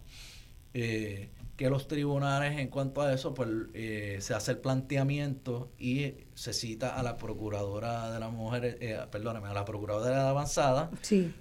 eh, 0.73 1.29
que 1.57 1.69
los 1.69 1.89
tribunales 1.89 2.57
en 2.57 2.69
cuanto 2.69 3.01
a 3.01 3.11
eso, 3.11 3.33
pues 3.33 3.49
eh, 3.73 4.19
se 4.21 4.33
hace 4.33 4.51
el 4.51 4.59
planteamiento 4.59 5.73
y 5.77 6.13
se 6.35 6.53
cita 6.53 6.95
a 6.95 7.01
la 7.01 7.17
procuradora 7.17 8.11
de 8.11 8.19
la 8.19 8.29
mujer, 8.29 8.77
eh, 8.81 8.99
perdóname, 9.09 9.47
a 9.47 9.53
la 9.53 9.65
procuradora 9.65 10.09
de 10.09 10.15
la 10.15 10.29
avanzada, 10.29 10.91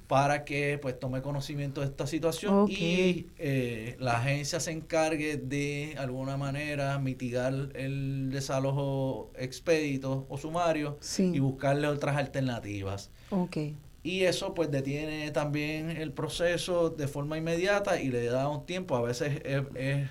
para 0.07 0.45
que 0.45 0.79
pues 0.81 0.99
tome 0.99 1.21
conocimiento 1.21 1.81
de 1.81 1.89
esta 1.89 2.07
situación 2.07 2.67
y 2.71 3.27
eh, 3.37 3.97
la 3.99 4.19
agencia 4.19 4.61
se 4.61 4.71
encargue 4.71 5.37
de 5.37 5.97
alguna 5.99 6.37
manera 6.37 6.99
mitigar 7.01 7.53
el 7.75 8.31
desalojo 8.31 9.33
expedito 9.37 10.27
o 10.29 10.39
sumario 10.39 10.99
y 11.19 11.39
buscarle 11.41 11.89
otras 11.89 12.17
alternativas. 12.17 13.11
Okay 13.31 13.77
y 14.05 14.25
eso 14.25 14.53
pues 14.53 14.71
detiene 14.71 15.31
también 15.31 15.91
el 15.91 16.13
proceso 16.13 16.91
de 16.91 17.09
forma 17.09 17.39
inmediata 17.39 18.03
y 18.03 18.11
le 18.11 18.27
da 18.27 18.51
un 18.51 18.67
tiempo. 18.67 18.97
A 18.97 19.01
veces 19.01 19.41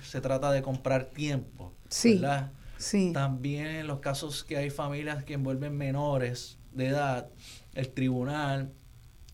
se 0.02 0.20
trata 0.20 0.50
de 0.50 0.62
comprar 0.62 1.04
tiempo. 1.04 1.72
Sí, 1.88 2.14
¿verdad? 2.14 2.50
Sí. 2.84 3.12
También 3.12 3.66
en 3.66 3.86
los 3.86 4.00
casos 4.00 4.44
que 4.44 4.56
hay 4.56 4.70
familias 4.70 5.24
que 5.24 5.34
envuelven 5.34 5.76
menores 5.76 6.58
de 6.72 6.88
edad, 6.88 7.28
el 7.74 7.88
tribunal 7.88 8.72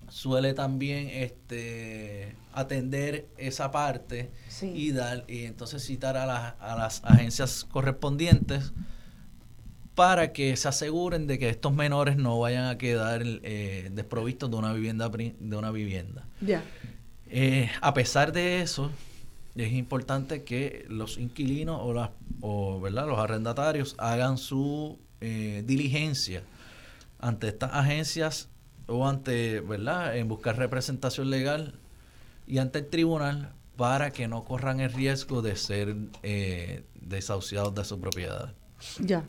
suele 0.09 0.55
también 0.55 1.09
este 1.09 2.35
atender 2.53 3.29
esa 3.39 3.71
parte 3.71 4.31
y 4.63 4.91
dar 4.91 5.25
y 5.29 5.45
entonces 5.45 5.85
citar 5.85 6.17
a, 6.17 6.49
a 6.49 6.77
las 6.77 7.05
agencias 7.05 7.65
correspondientes 7.65 8.73
para 9.95 10.33
que 10.33 10.57
se 10.57 10.67
aseguren 10.67 11.27
de 11.27 11.39
que 11.39 11.49
estos 11.51 11.75
menores 11.75 12.17
no 12.17 12.39
vayan 12.39 12.67
a 12.67 12.79
quedar 12.79 13.23
eh, 13.25 13.91
desprovistos 13.93 14.51
de 14.51 14.57
una 14.57 14.73
vivienda 14.73 15.11
de 15.11 15.57
una 15.57 15.71
vivienda. 15.71 16.27
Eh, 17.27 17.71
a 17.81 17.95
pesar 17.95 18.33
de 18.33 18.63
eso, 18.63 18.91
es 19.55 19.73
importante 19.73 20.45
que 20.45 20.87
los 20.89 21.19
inquilinos 21.19 21.81
o, 21.83 21.93
las, 21.93 22.11
o 22.41 22.81
¿verdad? 22.81 23.07
los 23.07 23.19
arrendatarios 23.19 23.95
hagan 23.99 24.39
su 24.39 24.99
eh, 25.21 25.63
diligencia 25.67 26.43
ante 27.19 27.49
estas 27.49 27.73
agencias 27.75 28.49
o 28.87 29.07
ante, 29.07 29.61
¿verdad?, 29.61 30.17
en 30.17 30.29
buscar 30.29 30.57
representación 30.57 31.31
legal 31.31 31.75
y 32.47 32.59
ante 32.59 32.81
el 32.81 32.87
tribunal 32.87 33.53
para 33.77 34.11
que 34.11 34.29
no 34.29 34.45
corran 34.45 34.81
el 34.81 34.93
riesgo 34.93 35.43
de 35.43 35.57
ser 35.57 35.95
desahuciados 37.01 37.75
de 37.75 37.85
su 37.85 38.01
propiedad. 38.01 38.53
Ya. 38.99 39.25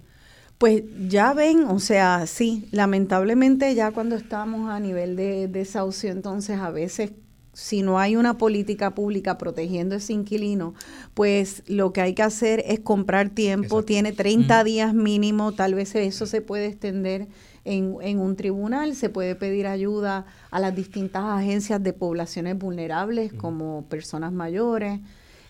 Pues 0.58 0.84
ya 1.08 1.34
ven, 1.34 1.64
o 1.64 1.80
sea, 1.80 2.28
sí, 2.28 2.68
lamentablemente 2.72 3.74
ya 3.74 3.92
cuando 3.92 4.16
estamos 4.16 4.70
a 4.70 4.80
nivel 4.80 5.16
de 5.16 5.48
desahucio, 5.48 6.12
entonces 6.12 6.60
a 6.60 6.70
veces 6.70 7.14
si 7.54 7.82
no 7.82 8.00
hay 8.00 8.16
una 8.16 8.38
política 8.38 8.96
pública 8.96 9.38
protegiendo 9.38 9.96
ese 9.96 10.14
inquilino, 10.14 10.74
pues 11.14 11.64
lo 11.68 11.92
que 11.94 12.02
hay 12.02 12.14
que 12.14 12.24
hacer 12.24 12.64
es 12.66 12.80
comprar 12.80 13.30
tiempo, 13.30 13.84
tiene 13.84 14.14
30 14.14 14.64
días 14.64 14.94
mínimo, 14.94 15.52
tal 15.52 15.74
vez 15.76 15.94
eso 15.96 16.26
se 16.26 16.42
puede 16.42 16.68
extender 16.68 17.28
en, 17.66 17.98
en, 18.02 18.20
un 18.20 18.36
tribunal, 18.36 18.96
se 18.96 19.10
puede 19.10 19.36
pedir 19.36 19.68
ayuda 19.68 20.26
a 20.50 20.60
las 20.60 20.76
distintas 20.76 21.24
agencias 21.26 21.84
de 21.84 21.94
poblaciones 21.94 22.58
vulnerables 22.58 23.34
como 23.34 23.86
personas 23.88 24.32
mayores, 24.32 25.00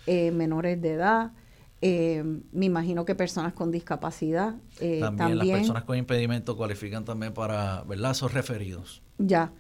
eh, 0.07 0.31
menores 0.31 0.81
de 0.81 0.93
edad. 0.93 1.31
Eh, 1.83 2.23
me 2.51 2.65
imagino 2.65 3.05
que 3.05 3.15
personas 3.15 3.53
con 3.53 3.71
discapacidad. 3.71 4.55
Eh, 4.79 4.99
también, 4.99 5.37
las 5.37 5.47
personas 5.47 5.83
con 5.83 5.97
impedimento 5.97 6.55
cualifican 6.55 7.05
también 7.05 7.33
para, 7.33 7.83
¿verdad? 7.83 8.11
Esos 8.11 8.33
referidos. 8.33 9.01
Ya. 9.21 9.51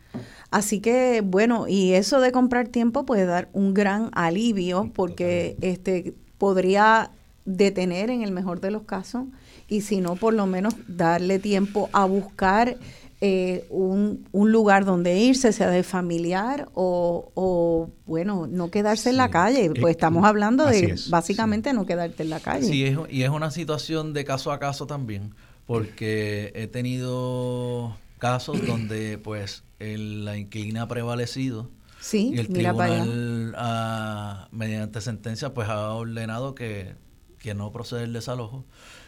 Así 0.49 0.81
que, 0.81 1.21
bueno, 1.21 1.67
y 1.67 1.93
eso 1.93 2.19
de 2.19 2.31
comprar 2.31 2.67
tiempo 2.67 3.05
puede 3.05 3.25
dar 3.25 3.49
un 3.53 3.73
gran 3.73 4.09
alivio 4.13 4.91
porque 4.93 5.55
este 5.61 6.13
podría 6.37 7.11
detener 7.45 8.09
en 8.09 8.21
el 8.21 8.31
mejor 8.31 8.59
de 8.59 8.71
los 8.71 8.83
casos 8.83 9.25
y 9.67 9.81
si 9.81 10.01
no, 10.01 10.15
por 10.15 10.33
lo 10.33 10.45
menos 10.45 10.75
darle 10.87 11.39
tiempo 11.39 11.89
a 11.93 12.05
buscar 12.05 12.77
eh, 13.21 13.65
un, 13.69 14.27
un, 14.31 14.51
lugar 14.51 14.83
donde 14.83 15.17
irse, 15.19 15.53
sea 15.53 15.69
de 15.69 15.83
familiar 15.83 16.67
o, 16.73 17.89
bueno, 18.07 18.47
no 18.47 18.71
quedarse 18.71 19.11
en 19.11 19.17
la 19.17 19.29
calle. 19.29 19.71
Pues 19.79 19.91
estamos 19.91 20.25
hablando 20.25 20.65
de 20.65 20.95
básicamente 21.09 21.71
no 21.71 21.85
quedarte 21.85 22.23
en 22.23 22.31
la 22.31 22.39
calle. 22.39 22.67
Sí, 22.67 22.95
y 23.09 23.21
es 23.21 23.29
una 23.29 23.51
situación 23.51 24.13
de 24.13 24.25
caso 24.25 24.51
a 24.51 24.59
caso 24.59 24.87
también, 24.87 25.35
porque 25.67 26.51
he 26.55 26.65
tenido 26.65 27.95
casos 28.21 28.65
donde 28.67 29.17
pues 29.17 29.63
la 29.79 30.37
inquilina 30.37 30.83
ha 30.83 30.87
prevalecido. 30.87 31.69
Sí, 31.99 32.31
y 32.33 32.39
el 32.39 32.47
tribunal 32.47 33.57
mediante 34.51 35.01
sentencia 35.01 35.53
pues 35.53 35.69
ha 35.69 35.91
ordenado 35.93 36.55
que, 36.55 36.95
que 37.37 37.53
no 37.53 37.71
procede 37.71 38.03
el 38.05 38.13
desalojo 38.13 38.65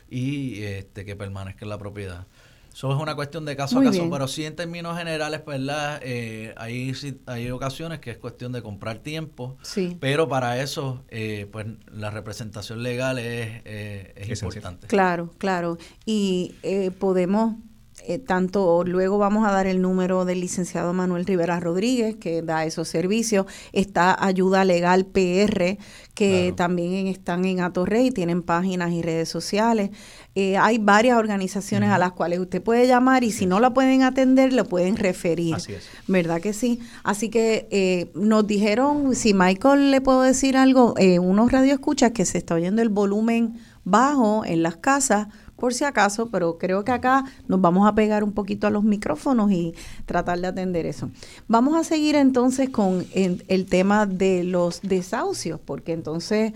y 0.09 0.61
este 0.61 1.05
que 1.05 1.15
permanezca 1.15 1.65
en 1.65 1.69
la 1.69 1.77
propiedad. 1.77 2.27
Eso 2.71 2.91
es 2.91 2.99
una 2.99 3.15
cuestión 3.15 3.45
de 3.45 3.55
caso 3.55 3.79
a 3.79 3.83
caso, 3.83 4.09
pero 4.09 4.27
sí 4.27 4.45
en 4.45 4.55
términos 4.55 4.97
generales, 4.97 5.45
¿verdad? 5.45 5.99
Eh, 6.03 6.55
hay, 6.57 6.91
hay 7.27 7.51
ocasiones 7.51 7.99
que 7.99 8.09
es 8.09 8.17
cuestión 8.17 8.51
de 8.51 8.63
comprar 8.63 8.97
tiempo, 8.97 9.57
sí. 9.61 9.95
pero 9.99 10.27
para 10.27 10.59
eso, 10.59 11.03
eh, 11.09 11.47
pues 11.51 11.67
la 11.91 12.09
representación 12.09 12.81
legal 12.81 13.19
es, 13.19 13.61
eh, 13.65 14.13
es 14.15 14.41
importante. 14.41 14.87
Claro, 14.87 15.29
claro. 15.37 15.77
Y 16.03 16.55
eh, 16.63 16.89
podemos 16.89 17.57
eh, 18.05 18.17
tanto 18.17 18.83
luego 18.83 19.17
vamos 19.17 19.47
a 19.47 19.51
dar 19.51 19.67
el 19.67 19.81
número 19.81 20.25
del 20.25 20.41
licenciado 20.41 20.93
Manuel 20.93 21.25
Rivera 21.25 21.59
Rodríguez, 21.59 22.15
que 22.15 22.41
da 22.41 22.65
esos 22.65 22.87
servicios. 22.87 23.45
Está 23.71 24.15
Ayuda 24.23 24.65
Legal 24.65 25.05
PR, 25.05 25.77
que 26.13 26.53
también 26.57 27.07
están 27.07 27.45
en 27.45 27.61
Atorrey, 27.61 28.11
tienen 28.11 28.41
páginas 28.41 28.91
y 28.91 29.01
redes 29.01 29.29
sociales. 29.29 29.91
Eh, 30.35 30.57
hay 30.57 30.79
varias 30.79 31.17
organizaciones 31.17 31.91
a 31.91 31.97
las 31.97 32.13
cuales 32.13 32.39
usted 32.39 32.61
puede 32.61 32.87
llamar 32.87 33.23
y 33.23 33.31
si 33.31 33.45
no 33.45 33.59
la 33.59 33.73
pueden 33.73 34.01
atender, 34.01 34.53
lo 34.53 34.65
pueden 34.65 34.97
referir. 34.97 35.53
Así 35.55 35.73
es. 35.73 35.87
¿Verdad 36.07 36.41
que 36.41 36.53
sí? 36.53 36.79
Así 37.03 37.29
que 37.29 37.67
eh, 37.69 38.11
nos 38.15 38.47
dijeron, 38.47 39.15
si 39.15 39.33
Michael 39.33 39.91
le 39.91 40.01
puedo 40.01 40.21
decir 40.21 40.57
algo, 40.57 40.95
unos 41.21 41.51
radioescuchas 41.51 42.11
que 42.11 42.25
se 42.25 42.39
está 42.39 42.55
oyendo 42.55 42.81
el 42.81 42.89
volumen 42.89 43.59
bajo 43.83 44.45
en 44.45 44.63
las 44.63 44.77
casas, 44.77 45.27
por 45.63 45.73
si 45.73 45.85
acaso, 45.85 46.27
pero 46.29 46.57
creo 46.57 46.83
que 46.83 46.91
acá 46.91 47.23
nos 47.47 47.61
vamos 47.61 47.87
a 47.87 47.95
pegar 47.95 48.25
un 48.25 48.33
poquito 48.33 48.67
a 48.67 48.69
los 48.69 48.83
micrófonos 48.83 49.49
y 49.49 49.73
tratar 50.05 50.41
de 50.41 50.47
atender 50.47 50.85
eso. 50.85 51.09
Vamos 51.47 51.77
a 51.77 51.85
seguir 51.85 52.15
entonces 52.15 52.69
con 52.69 53.05
el, 53.13 53.65
tema 53.67 54.05
de 54.05 54.43
los 54.43 54.81
desahucios, 54.81 55.61
porque 55.63 55.93
entonces 55.93 56.51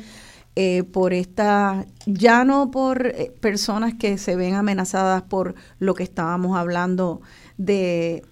eh, 0.58 0.84
por 0.84 1.14
esta, 1.14 1.86
ya 2.06 2.44
no 2.44 2.70
por 2.70 3.08
eh, 3.08 3.32
personas 3.40 3.94
que 3.94 4.18
se 4.18 4.36
ven 4.36 4.56
amenazadas 4.56 5.22
por 5.22 5.56
lo 5.80 5.94
que 5.94 6.04
estábamos 6.04 6.58
hablando 6.58 7.22
de 7.58 8.26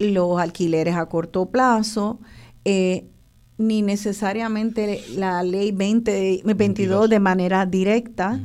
los 0.00 0.40
alquileres 0.40 0.96
a 0.96 1.06
corto 1.06 1.46
plazo, 1.50 2.18
eh, 2.64 3.06
ni 3.58 3.80
necesariamente 3.80 5.04
la 5.14 5.44
ley 5.44 5.70
2022 5.70 7.10
de 7.10 7.20
manera 7.20 7.64
directa 7.64 8.40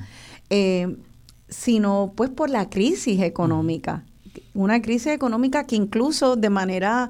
sino 1.51 2.13
pues 2.15 2.31
por 2.31 2.49
la 2.49 2.69
crisis 2.69 3.21
económica. 3.21 4.05
Una 4.53 4.81
crisis 4.81 5.11
económica 5.11 5.65
que 5.65 5.75
incluso 5.75 6.35
de 6.37 6.49
manera 6.49 7.09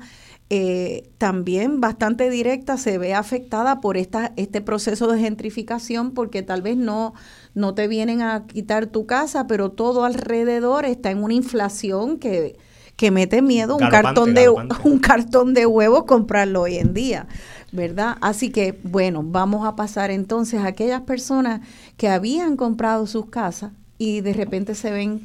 eh, 0.49 1.09
también 1.18 1.80
bastante 1.80 2.30
directa 2.30 2.76
se 2.76 2.97
ve 2.97 3.13
afectada 3.13 3.80
por 3.80 3.95
esta, 3.95 4.34
este 4.35 4.59
proceso 4.59 5.07
de 5.07 5.19
gentrificación 5.19 6.11
porque 6.11 6.41
tal 6.41 6.61
vez 6.61 6.76
no, 6.76 7.13
no 7.53 7.73
te 7.73 7.88
vienen 7.88 8.22
a 8.22 8.47
quitar 8.47 8.88
tu 8.88 9.05
casa, 9.05 9.47
pero 9.47 9.72
todo 9.72 10.03
alrededor 10.03 10.85
está 10.85 11.11
en 11.11 11.23
una 11.23 11.35
inflación 11.35 12.18
que, 12.18 12.57
que 12.97 13.11
mete 13.11 13.41
miedo 13.41 13.77
un 13.77 13.89
cartón 13.89 14.34
de 14.34 14.49
un 14.84 14.99
cartón 14.99 15.53
de 15.53 15.68
huevos 15.68 16.05
comprarlo 16.05 16.63
hoy 16.63 16.77
en 16.77 16.93
día. 16.93 17.27
¿verdad? 17.72 18.18
Así 18.19 18.49
que, 18.49 18.77
bueno, 18.84 19.23
vamos 19.23 19.65
a 19.65 19.77
pasar 19.77 20.11
entonces 20.11 20.59
a 20.59 20.68
aquellas 20.68 21.03
personas 21.03 21.61
que 21.95 22.09
habían 22.09 22.57
comprado 22.57 23.07
sus 23.07 23.27
casas 23.27 23.72
y 24.02 24.22
de 24.22 24.34
repente 24.34 24.73
se 24.73 24.90
ven 24.90 25.22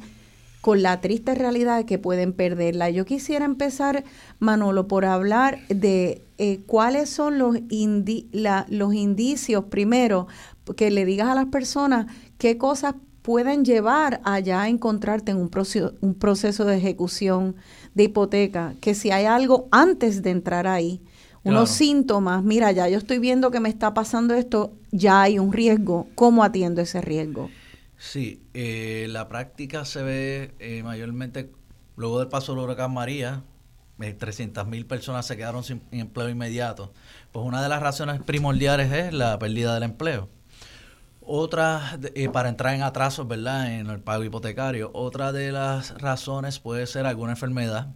con 0.61 0.83
la 0.83 1.01
triste 1.01 1.33
realidad 1.33 1.77
de 1.77 1.87
que 1.87 1.97
pueden 1.97 2.31
perderla. 2.31 2.91
Yo 2.91 3.05
quisiera 3.05 3.43
empezar, 3.43 4.03
Manolo, 4.37 4.87
por 4.87 5.03
hablar 5.03 5.57
de 5.67 6.21
eh, 6.37 6.59
cuáles 6.67 7.09
son 7.09 7.39
los, 7.39 7.57
los 8.69 8.93
indicios, 8.93 9.63
primero, 9.63 10.27
que 10.75 10.91
le 10.91 11.05
digas 11.05 11.29
a 11.29 11.33
las 11.33 11.47
personas 11.47 12.05
qué 12.37 12.59
cosas 12.59 12.93
pueden 13.23 13.65
llevar 13.65 14.21
allá 14.23 14.61
a 14.61 14.69
encontrarte 14.69 15.31
en 15.31 15.37
un 15.37 15.49
proceso, 15.49 15.95
un 16.01 16.13
proceso 16.13 16.63
de 16.63 16.77
ejecución 16.77 17.55
de 17.95 18.03
hipoteca, 18.03 18.75
que 18.79 18.93
si 18.93 19.09
hay 19.09 19.25
algo 19.25 19.67
antes 19.71 20.21
de 20.21 20.29
entrar 20.29 20.67
ahí, 20.67 21.01
unos 21.43 21.71
síntomas, 21.71 22.43
mira, 22.43 22.71
ya 22.73 22.87
yo 22.89 22.99
estoy 22.99 23.17
viendo 23.17 23.49
que 23.49 23.59
me 23.59 23.69
está 23.69 23.95
pasando 23.95 24.35
esto, 24.35 24.73
ya 24.91 25.23
hay 25.23 25.39
un 25.39 25.51
riesgo, 25.51 26.05
¿cómo 26.13 26.43
atiendo 26.43 26.81
ese 26.81 27.01
riesgo? 27.01 27.49
Sí, 27.97 28.43
eh, 28.53 29.07
la 29.09 29.27
práctica 29.27 29.83
se 29.83 30.03
ve 30.03 30.53
eh, 30.59 30.83
mayormente 30.83 31.51
luego 31.95 32.19
del 32.19 32.27
paso 32.27 32.53
del 32.53 32.63
huracán 32.63 32.93
María, 32.93 33.43
eh, 33.99 34.13
300 34.13 34.67
mil 34.67 34.85
personas 34.85 35.25
se 35.25 35.35
quedaron 35.35 35.63
sin 35.63 35.81
empleo 35.91 36.29
inmediato. 36.29 36.93
Pues 37.31 37.43
una 37.43 37.61
de 37.63 37.69
las 37.69 37.81
razones 37.81 38.21
primordiales 38.21 38.91
es 38.91 39.13
la 39.13 39.39
pérdida 39.39 39.73
del 39.73 39.83
empleo. 39.83 40.29
Otra, 41.21 41.99
eh, 42.13 42.29
para 42.29 42.49
entrar 42.49 42.75
en 42.75 42.83
atrasos, 42.83 43.27
¿verdad? 43.27 43.73
En 43.73 43.89
el 43.89 43.99
pago 43.99 44.23
hipotecario. 44.23 44.91
Otra 44.93 45.31
de 45.31 45.51
las 45.51 45.99
razones 45.99 46.59
puede 46.59 46.85
ser 46.85 47.05
alguna 47.07 47.31
enfermedad 47.31 47.87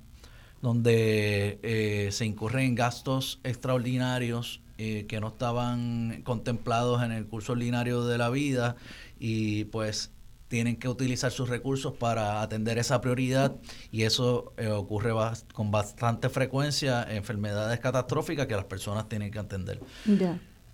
donde 0.62 2.10
se 2.12 2.26
incurren 2.26 2.66
en 2.66 2.76
gastos 2.76 3.40
extraordinarios 3.44 4.62
que 4.78 5.18
no 5.20 5.30
estaban 5.30 6.22
contemplados 6.24 7.02
en 7.04 7.12
el 7.12 7.26
curso 7.26 7.54
ordinario 7.54 8.06
de 8.06 8.20
la 8.20 8.30
vida 8.30 8.76
y 9.24 9.66
pues 9.66 10.10
tienen 10.48 10.78
que 10.78 10.90
utilizar 10.90 11.32
sus 11.32 11.48
recursos 11.48 11.94
para 11.94 12.42
atender 12.42 12.80
esa 12.80 13.00
prioridad 13.00 13.56
y 13.92 14.02
eso 14.02 14.52
eh, 14.58 14.68
ocurre 14.68 15.12
con 15.54 15.70
bastante 15.70 16.28
frecuencia, 16.28 17.06
enfermedades 17.08 17.80
catastróficas 17.80 18.48
que 18.48 18.56
las 18.56 18.66
personas 18.66 19.08
tienen 19.08 19.32
que 19.32 19.38
atender. 19.38 19.80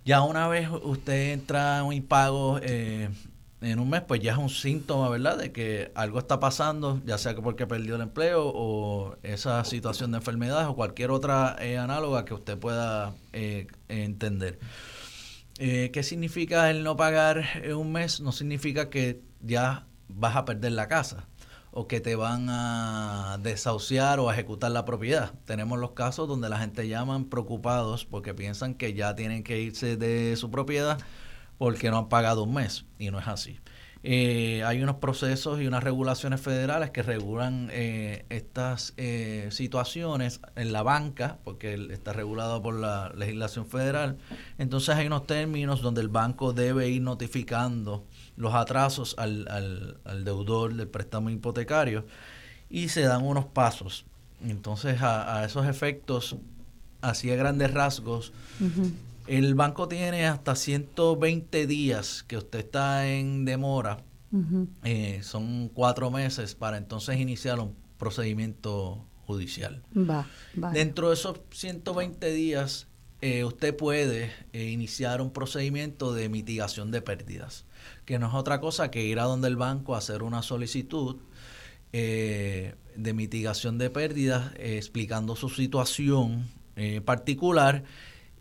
Ya 0.04 0.22
una 0.22 0.48
vez 0.48 0.68
usted 0.82 1.32
entra 1.34 1.78
en 1.78 1.84
un 1.84 1.92
impago 1.92 2.58
eh, 2.62 3.10
en 3.60 3.78
un 3.78 3.90
mes, 3.90 4.00
pues 4.00 4.22
ya 4.22 4.32
es 4.32 4.38
un 4.38 4.48
síntoma, 4.48 5.10
¿verdad?, 5.10 5.36
de 5.36 5.52
que 5.52 5.92
algo 5.94 6.18
está 6.18 6.40
pasando, 6.40 7.02
ya 7.04 7.18
sea 7.18 7.36
porque 7.36 7.66
perdió 7.66 7.96
el 7.96 8.00
empleo 8.00 8.50
o 8.52 9.16
esa 9.22 9.62
situación 9.66 10.10
de 10.12 10.18
enfermedad 10.18 10.68
o 10.70 10.74
cualquier 10.74 11.10
otra 11.10 11.54
eh, 11.60 11.76
análoga 11.76 12.24
que 12.24 12.32
usted 12.32 12.56
pueda 12.56 13.12
entender. 13.88 14.58
Eh, 15.58 15.90
¿Qué 15.92 16.02
significa 16.04 16.70
el 16.70 16.84
no 16.84 16.96
pagar 16.96 17.44
un 17.76 17.92
mes? 17.92 18.20
No 18.20 18.32
significa 18.32 18.90
que 18.90 19.22
ya 19.40 19.86
vas 20.08 20.36
a 20.36 20.44
perder 20.44 20.72
la 20.72 20.88
casa 20.88 21.26
o 21.72 21.86
que 21.88 22.00
te 22.00 22.16
van 22.16 22.46
a 22.48 23.38
desahuciar 23.42 24.20
o 24.20 24.30
a 24.30 24.34
ejecutar 24.34 24.70
la 24.70 24.84
propiedad. 24.84 25.32
Tenemos 25.44 25.78
los 25.78 25.92
casos 25.92 26.28
donde 26.28 26.48
la 26.48 26.58
gente 26.58 26.88
llaman 26.88 27.26
preocupados 27.26 28.04
porque 28.04 28.34
piensan 28.34 28.74
que 28.74 28.94
ya 28.94 29.14
tienen 29.16 29.42
que 29.42 29.60
irse 29.60 29.96
de 29.96 30.36
su 30.36 30.50
propiedad 30.50 30.98
porque 31.58 31.90
no 31.90 31.98
han 31.98 32.08
pagado 32.08 32.44
un 32.44 32.54
mes 32.54 32.86
y 32.98 33.10
no 33.10 33.18
es 33.18 33.26
así. 33.28 33.58
Eh, 34.04 34.62
hay 34.64 34.80
unos 34.80 34.96
procesos 34.96 35.60
y 35.60 35.66
unas 35.66 35.82
regulaciones 35.82 36.40
federales 36.40 36.90
que 36.90 37.02
regulan 37.02 37.68
eh, 37.72 38.24
estas 38.28 38.94
eh, 38.96 39.48
situaciones 39.50 40.40
en 40.54 40.72
la 40.72 40.82
banca, 40.82 41.38
porque 41.42 41.74
está 41.90 42.12
regulado 42.12 42.62
por 42.62 42.74
la 42.74 43.12
legislación 43.16 43.66
federal. 43.66 44.18
Entonces 44.56 44.94
hay 44.94 45.08
unos 45.08 45.26
términos 45.26 45.82
donde 45.82 46.00
el 46.00 46.08
banco 46.08 46.52
debe 46.52 46.88
ir 46.88 47.02
notificando 47.02 48.04
los 48.36 48.54
atrasos 48.54 49.16
al, 49.18 49.48
al, 50.04 50.24
deudor 50.24 50.74
del 50.74 50.86
préstamo 50.86 51.30
hipotecario 51.30 52.06
y 52.70 52.88
se 52.88 53.02
dan 53.02 53.24
unos 53.24 53.46
pasos. 53.46 54.04
Entonces 54.46 55.02
a, 55.02 55.44
esos 55.44 55.66
efectos, 55.66 56.36
así 57.00 57.32
a 57.32 57.34
grandes 57.34 57.74
rasgos, 57.74 58.32
el 59.28 59.54
banco 59.54 59.88
tiene 59.88 60.26
hasta 60.26 60.56
120 60.56 61.66
días 61.66 62.24
que 62.26 62.38
usted 62.38 62.60
está 62.60 63.06
en 63.06 63.44
demora. 63.44 63.98
Eh, 64.84 65.20
son 65.22 65.70
cuatro 65.72 66.10
meses 66.10 66.54
para 66.54 66.76
entonces 66.76 67.18
iniciar 67.18 67.60
un 67.60 67.74
procedimiento 67.98 69.04
judicial. 69.26 69.82
Dentro 70.72 71.08
de 71.08 71.14
esos 71.14 71.40
120 71.50 72.30
días, 72.32 72.88
eh, 73.20 73.44
usted 73.44 73.76
puede 73.76 74.32
eh, 74.52 74.64
iniciar 74.64 75.20
un 75.20 75.30
procedimiento 75.30 76.12
de 76.14 76.28
mitigación 76.28 76.90
de 76.90 77.02
pérdidas, 77.02 77.64
que 78.04 78.18
no 78.18 78.28
es 78.28 78.34
otra 78.34 78.60
cosa 78.60 78.90
que 78.90 79.04
ir 79.04 79.18
a 79.18 79.24
donde 79.24 79.48
el 79.48 79.56
banco 79.56 79.94
a 79.94 79.98
hacer 79.98 80.22
una 80.22 80.42
solicitud 80.42 81.16
de 81.90 82.74
mitigación 83.14 83.78
de 83.78 83.88
pérdidas, 83.88 84.52
explicando 84.58 85.36
su 85.36 85.48
situación 85.48 86.46
particular 87.06 87.82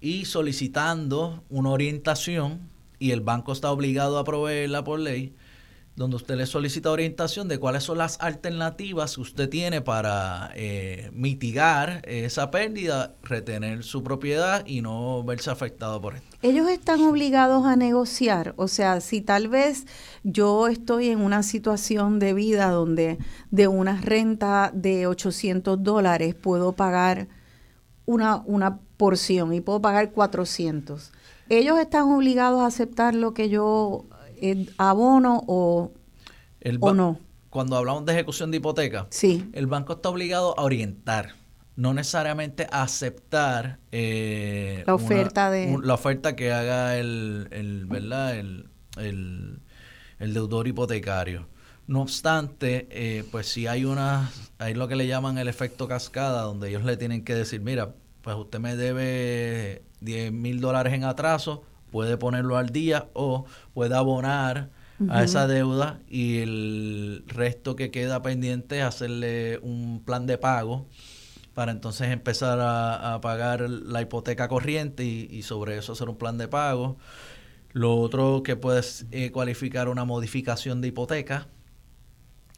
y 0.01 0.25
solicitando 0.25 1.43
una 1.49 1.69
orientación 1.69 2.59
y 2.99 3.11
el 3.11 3.21
banco 3.21 3.51
está 3.51 3.71
obligado 3.71 4.17
a 4.17 4.23
proveerla 4.23 4.83
por 4.83 4.99
ley, 4.99 5.35
donde 5.95 6.15
usted 6.15 6.35
le 6.35 6.45
solicita 6.45 6.91
orientación 6.91 7.47
de 7.47 7.57
cuáles 7.57 7.83
son 7.83 7.97
las 7.97 8.19
alternativas 8.21 9.15
que 9.15 9.21
usted 9.21 9.49
tiene 9.49 9.81
para 9.81 10.51
eh, 10.55 11.09
mitigar 11.11 12.03
esa 12.05 12.51
pérdida, 12.51 13.15
retener 13.23 13.83
su 13.83 14.03
propiedad 14.03 14.63
y 14.67 14.81
no 14.81 15.23
verse 15.23 15.49
afectado 15.49 15.99
por 15.99 16.15
esto. 16.15 16.37
Ellos 16.43 16.69
están 16.69 17.01
obligados 17.01 17.65
a 17.65 17.75
negociar, 17.75 18.53
o 18.57 18.67
sea, 18.67 19.01
si 19.01 19.21
tal 19.21 19.47
vez 19.47 19.87
yo 20.23 20.67
estoy 20.67 21.09
en 21.09 21.19
una 21.19 21.41
situación 21.41 22.19
de 22.19 22.35
vida 22.35 22.69
donde 22.69 23.17
de 23.49 23.67
una 23.67 23.99
renta 23.99 24.69
de 24.75 25.07
800 25.07 25.81
dólares 25.81 26.35
puedo 26.35 26.73
pagar 26.73 27.27
una, 28.05 28.43
una 28.45 28.79
porción 28.97 29.53
y 29.53 29.61
puedo 29.61 29.81
pagar 29.81 30.11
400. 30.11 31.11
¿Ellos 31.49 31.79
están 31.79 32.11
obligados 32.11 32.61
a 32.61 32.65
aceptar 32.65 33.15
lo 33.15 33.33
que 33.33 33.49
yo 33.49 34.05
eh, 34.41 34.67
abono 34.77 35.43
o, 35.47 35.91
o 36.79 36.93
no? 36.93 37.19
Cuando 37.49 37.77
hablamos 37.77 38.05
de 38.05 38.13
ejecución 38.13 38.51
de 38.51 38.57
hipoteca, 38.57 39.07
sí. 39.09 39.49
el 39.53 39.67
banco 39.67 39.93
está 39.93 40.09
obligado 40.09 40.59
a 40.59 40.63
orientar, 40.63 41.35
no 41.75 41.93
necesariamente 41.93 42.67
a 42.69 42.83
aceptar 42.83 43.79
eh, 43.91 44.83
la 44.85 44.93
oferta 44.93 45.49
de 45.49 45.77
la 45.81 45.93
oferta 45.93 46.35
que 46.35 46.51
haga 46.51 46.97
el, 46.97 47.47
el 47.51 47.85
verdad 47.85 48.37
el, 48.37 48.69
el, 48.97 49.61
el 50.19 50.33
deudor 50.33 50.67
hipotecario. 50.67 51.47
No 51.87 52.01
obstante, 52.01 52.87
eh, 52.91 53.23
pues 53.31 53.47
si 53.47 53.65
hay 53.65 53.85
una, 53.85 54.29
hay 54.59 54.73
lo 54.73 54.89
que 54.89 54.97
le 54.97 55.07
llaman 55.07 55.37
el 55.37 55.47
efecto 55.47 55.87
cascada, 55.87 56.41
donde 56.41 56.67
ellos 56.67 56.83
le 56.83 56.97
tienen 56.97 57.23
que 57.23 57.33
decir, 57.33 57.61
mira, 57.61 57.93
pues 58.27 58.35
usted 58.39 58.59
me 58.59 58.75
debe 58.75 59.83
10 60.01 60.33
mil 60.33 60.59
dólares 60.59 60.91
en 60.93 61.05
atraso, 61.05 61.63
puede 61.91 62.17
ponerlo 62.17 62.57
al 62.57 62.71
día 62.71 63.07
o 63.13 63.45
puede 63.73 63.95
abonar 63.95 64.69
a 65.07 65.23
esa 65.23 65.47
deuda 65.47 66.01
y 66.09 66.39
el 66.39 67.23
resto 67.27 67.77
que 67.77 67.89
queda 67.89 68.21
pendiente 68.21 68.81
hacerle 68.81 69.59
un 69.59 70.03
plan 70.03 70.25
de 70.25 70.37
pago 70.37 70.87
para 71.53 71.71
entonces 71.71 72.09
empezar 72.09 72.59
a, 72.61 73.17
pagar 73.21 73.61
la 73.61 74.01
hipoteca 74.01 74.49
corriente 74.49 75.05
y, 75.05 75.41
sobre 75.43 75.77
eso 75.77 75.93
hacer 75.93 76.09
un 76.09 76.17
plan 76.17 76.37
de 76.37 76.49
pago. 76.49 76.97
Lo 77.71 77.95
otro 77.95 78.43
que 78.43 78.57
puedes 78.57 79.05
eh, 79.11 79.31
cualificar 79.31 79.87
una 79.87 80.03
modificación 80.03 80.81
de 80.81 80.89
hipoteca. 80.89 81.47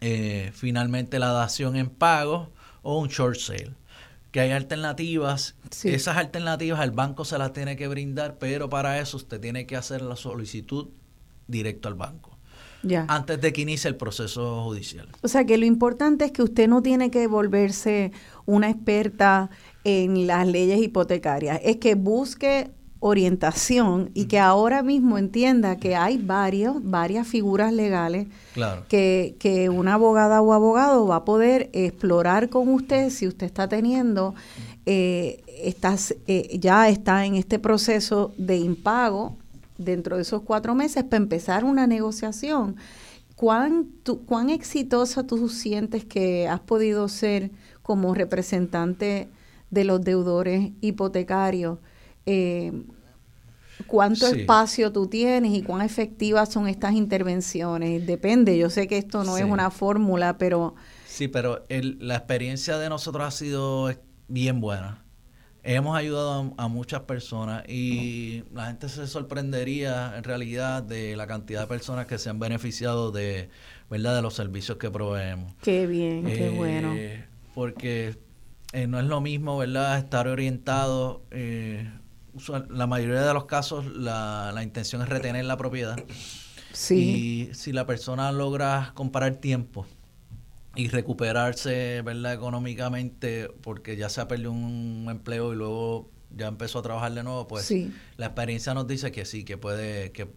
Eh, 0.01 0.49
finalmente 0.51 1.19
la 1.19 1.31
dación 1.31 1.75
en 1.75 1.91
pago 1.91 2.51
o 2.81 2.97
un 2.97 3.09
short 3.09 3.37
sale 3.37 3.78
que 4.31 4.39
hay 4.39 4.51
alternativas. 4.51 5.55
Esas 5.83 6.17
alternativas 6.17 6.81
el 6.83 6.91
banco 6.91 7.25
se 7.25 7.37
las 7.37 7.53
tiene 7.53 7.75
que 7.75 7.87
brindar, 7.87 8.37
pero 8.37 8.69
para 8.69 8.99
eso 8.99 9.17
usted 9.17 9.39
tiene 9.39 9.65
que 9.65 9.75
hacer 9.75 10.01
la 10.01 10.15
solicitud 10.15 10.89
directo 11.47 11.87
al 11.87 11.95
banco. 11.95 12.37
Ya. 12.83 13.05
Antes 13.09 13.41
de 13.41 13.51
que 13.51 13.61
inicie 13.61 13.89
el 13.89 13.97
proceso 13.97 14.63
judicial. 14.63 15.09
O 15.21 15.27
sea 15.27 15.45
que 15.45 15.57
lo 15.57 15.65
importante 15.65 16.25
es 16.25 16.31
que 16.31 16.43
usted 16.43 16.69
no 16.69 16.81
tiene 16.81 17.11
que 17.11 17.27
volverse 17.27 18.13
una 18.45 18.69
experta 18.69 19.49
en 19.83 20.27
las 20.27 20.47
leyes 20.47 20.81
hipotecarias, 20.81 21.59
es 21.63 21.77
que 21.77 21.95
busque 21.95 22.71
orientación 22.99 24.11
y 24.13 24.25
que 24.25 24.39
ahora 24.39 24.83
mismo 24.83 25.17
entienda 25.17 25.77
que 25.77 25.95
hay 25.95 26.17
varios, 26.17 26.77
varias 26.81 27.27
figuras 27.27 27.71
legales 27.71 28.27
que, 28.87 29.35
que 29.39 29.69
una 29.69 29.93
abogada 29.93 30.41
o 30.41 30.53
abogado 30.53 31.07
va 31.07 31.17
a 31.17 31.25
poder 31.25 31.69
explorar 31.73 32.49
con 32.49 32.67
usted 32.69 33.09
si 33.09 33.27
usted 33.27 33.45
está 33.45 33.67
teniendo, 33.69 34.35
eh, 34.85 35.43
estás, 35.63 36.15
eh, 36.27 36.57
ya 36.59 36.89
está 36.89 37.25
en 37.25 37.35
este 37.35 37.57
proceso 37.59 38.33
de 38.37 38.57
impago 38.57 39.37
dentro 39.77 40.17
de 40.17 40.23
esos 40.23 40.41
cuatro 40.41 40.75
meses 40.75 41.03
para 41.03 41.23
empezar 41.23 41.63
una 41.63 41.87
negociación. 41.87 42.75
¿cuán, 43.39 43.87
¿cuán 44.25 44.49
exitosa 44.49 45.23
tú 45.23 45.47
sientes 45.47 46.03
que 46.03 46.49
has 46.49 46.59
podido 46.59 47.07
ser 47.07 47.51
como 47.81 48.13
representante 48.13 49.29
de 49.71 49.83
los 49.85 50.01
deudores 50.01 50.71
hipotecarios? 50.81 51.79
Eh, 52.31 52.71
¿Cuánto 53.87 54.27
espacio 54.27 54.91
tú 54.91 55.07
tienes 55.07 55.53
y 55.53 55.63
cuán 55.63 55.81
efectivas 55.81 56.49
son 56.49 56.67
estas 56.67 56.93
intervenciones? 56.93 58.05
Depende, 58.05 58.57
yo 58.57 58.69
sé 58.69 58.87
que 58.87 58.97
esto 58.97 59.23
no 59.23 59.37
es 59.37 59.45
una 59.45 59.71
fórmula, 59.71 60.37
pero... 60.37 60.75
Sí, 61.07 61.27
pero 61.27 61.65
la 61.69 62.15
experiencia 62.15 62.77
de 62.77 62.89
nosotros 62.89 63.25
ha 63.25 63.31
sido 63.31 63.91
bien 64.27 64.61
buena. 64.61 65.03
Hemos 65.63 65.97
ayudado 65.97 66.53
a, 66.57 66.67
muchas 66.67 67.01
personas 67.01 67.63
y 67.67 68.43
la 68.53 68.67
gente 68.67 68.89
se 68.89 69.07
sorprendería 69.07 70.13
en 70.17 70.23
realidad 70.23 70.83
de 70.83 71.15
la 71.15 71.27
cantidad 71.27 71.61
de 71.61 71.67
personas 71.67 72.05
que 72.05 72.17
se 72.17 72.29
han 72.29 72.39
beneficiado 72.39 73.11
de, 73.11 73.49
¿verdad? 73.89 74.15
de 74.15 74.21
los 74.21 74.35
servicios 74.35 74.77
que 74.77 74.89
proveemos. 74.91 75.53
Qué 75.61 75.87
bien, 75.87 76.25
qué 76.25 76.47
eh, 76.47 76.49
bueno. 76.51 76.95
Porque 77.55 78.17
eh, 78.71 78.87
no 78.87 78.99
es 78.99 79.05
lo 79.05 79.19
mismo, 79.19 79.57
¿verdad? 79.57 79.97
Estar 79.97 80.27
orientado 80.27 81.23
eh, 81.31 81.89
la 82.69 82.87
mayoría 82.87 83.21
de 83.21 83.33
los 83.33 83.45
casos 83.45 83.85
la, 83.85 84.51
la 84.53 84.63
intención 84.63 85.01
es 85.01 85.09
retener 85.09 85.45
la 85.45 85.57
propiedad. 85.57 85.97
Sí. 86.73 87.49
Y 87.49 87.53
si 87.53 87.71
la 87.71 87.85
persona 87.85 88.31
logra 88.31 88.91
comparar 88.93 89.35
tiempo 89.35 89.85
y 90.75 90.87
recuperarse, 90.87 92.01
¿verdad? 92.03 92.33
Económicamente, 92.33 93.49
porque 93.61 93.97
ya 93.97 94.09
se 94.09 94.21
ha 94.21 94.27
perdido 94.27 94.51
un 94.51 95.07
empleo 95.09 95.53
y 95.53 95.55
luego 95.55 96.09
ya 96.35 96.47
empezó 96.47 96.79
a 96.79 96.81
trabajar 96.81 97.13
de 97.13 97.23
nuevo, 97.23 97.47
pues 97.47 97.73
la 98.17 98.27
experiencia 98.27 98.73
nos 98.73 98.87
dice 98.87 99.11
que 99.11 99.25
sí, 99.25 99.43
que 99.43 99.57
puede, 99.57 100.11
que 100.11 100.27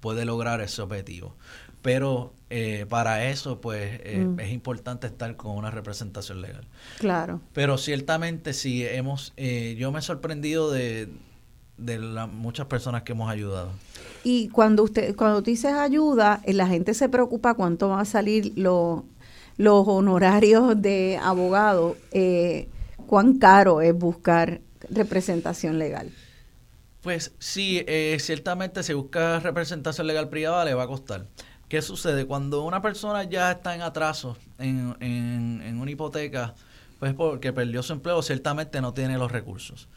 puede 0.00 0.24
lograr 0.24 0.60
ese 0.60 0.82
objetivo. 0.82 1.36
Pero 1.82 2.32
eh, 2.48 2.86
para 2.88 3.28
eso, 3.28 3.60
pues, 3.60 4.00
eh, 4.04 4.24
mm. 4.26 4.40
es 4.40 4.52
importante 4.52 5.06
estar 5.06 5.36
con 5.36 5.56
una 5.56 5.70
representación 5.70 6.40
legal. 6.40 6.66
Claro. 6.98 7.42
Pero 7.52 7.76
ciertamente 7.76 8.54
sí, 8.54 8.86
hemos, 8.86 9.34
eh, 9.36 9.76
yo 9.78 9.92
me 9.92 9.98
he 9.98 10.02
sorprendido 10.02 10.70
de, 10.70 11.10
de 11.76 11.98
las 11.98 12.28
muchas 12.28 12.66
personas 12.66 13.02
que 13.02 13.12
hemos 13.12 13.30
ayudado. 13.30 13.70
Y 14.22 14.48
cuando 14.48 14.82
usted, 14.84 15.14
cuando 15.16 15.42
dices 15.42 15.72
ayuda, 15.72 16.40
eh, 16.44 16.52
la 16.52 16.66
gente 16.66 16.94
se 16.94 17.08
preocupa 17.08 17.54
cuánto 17.54 17.88
van 17.88 18.00
a 18.00 18.04
salir 18.04 18.52
los, 18.56 19.02
los 19.56 19.86
honorarios 19.86 20.80
de 20.80 21.18
abogado, 21.22 21.96
eh, 22.12 22.68
cuán 23.06 23.38
caro 23.38 23.80
es 23.80 23.94
buscar 23.94 24.60
representación 24.90 25.78
legal. 25.78 26.10
Pues 27.02 27.32
sí, 27.38 27.84
eh, 27.86 28.16
ciertamente 28.18 28.82
si 28.82 28.94
busca 28.94 29.40
representación 29.40 30.06
legal 30.06 30.28
privada 30.30 30.64
le 30.64 30.74
va 30.74 30.84
a 30.84 30.88
costar. 30.88 31.26
¿Qué 31.68 31.82
sucede? 31.82 32.24
Cuando 32.26 32.64
una 32.64 32.80
persona 32.80 33.24
ya 33.24 33.50
está 33.50 33.74
en 33.74 33.82
atraso 33.82 34.36
en, 34.58 34.96
en, 35.00 35.62
en 35.62 35.80
una 35.80 35.90
hipoteca, 35.90 36.54
pues 36.98 37.12
porque 37.14 37.52
perdió 37.52 37.82
su 37.82 37.92
empleo, 37.92 38.22
ciertamente 38.22 38.80
no 38.80 38.94
tiene 38.94 39.18
los 39.18 39.30
recursos. 39.30 39.88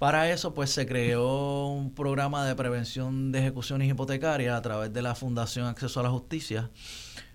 Para 0.00 0.32
eso, 0.32 0.54
pues 0.54 0.70
se 0.70 0.86
creó 0.86 1.68
un 1.68 1.92
programa 1.92 2.46
de 2.46 2.54
prevención 2.54 3.32
de 3.32 3.40
ejecuciones 3.40 3.86
hipotecarias 3.86 4.56
a 4.56 4.62
través 4.62 4.94
de 4.94 5.02
la 5.02 5.14
Fundación 5.14 5.66
Acceso 5.66 6.00
a 6.00 6.02
la 6.02 6.08
Justicia, 6.08 6.70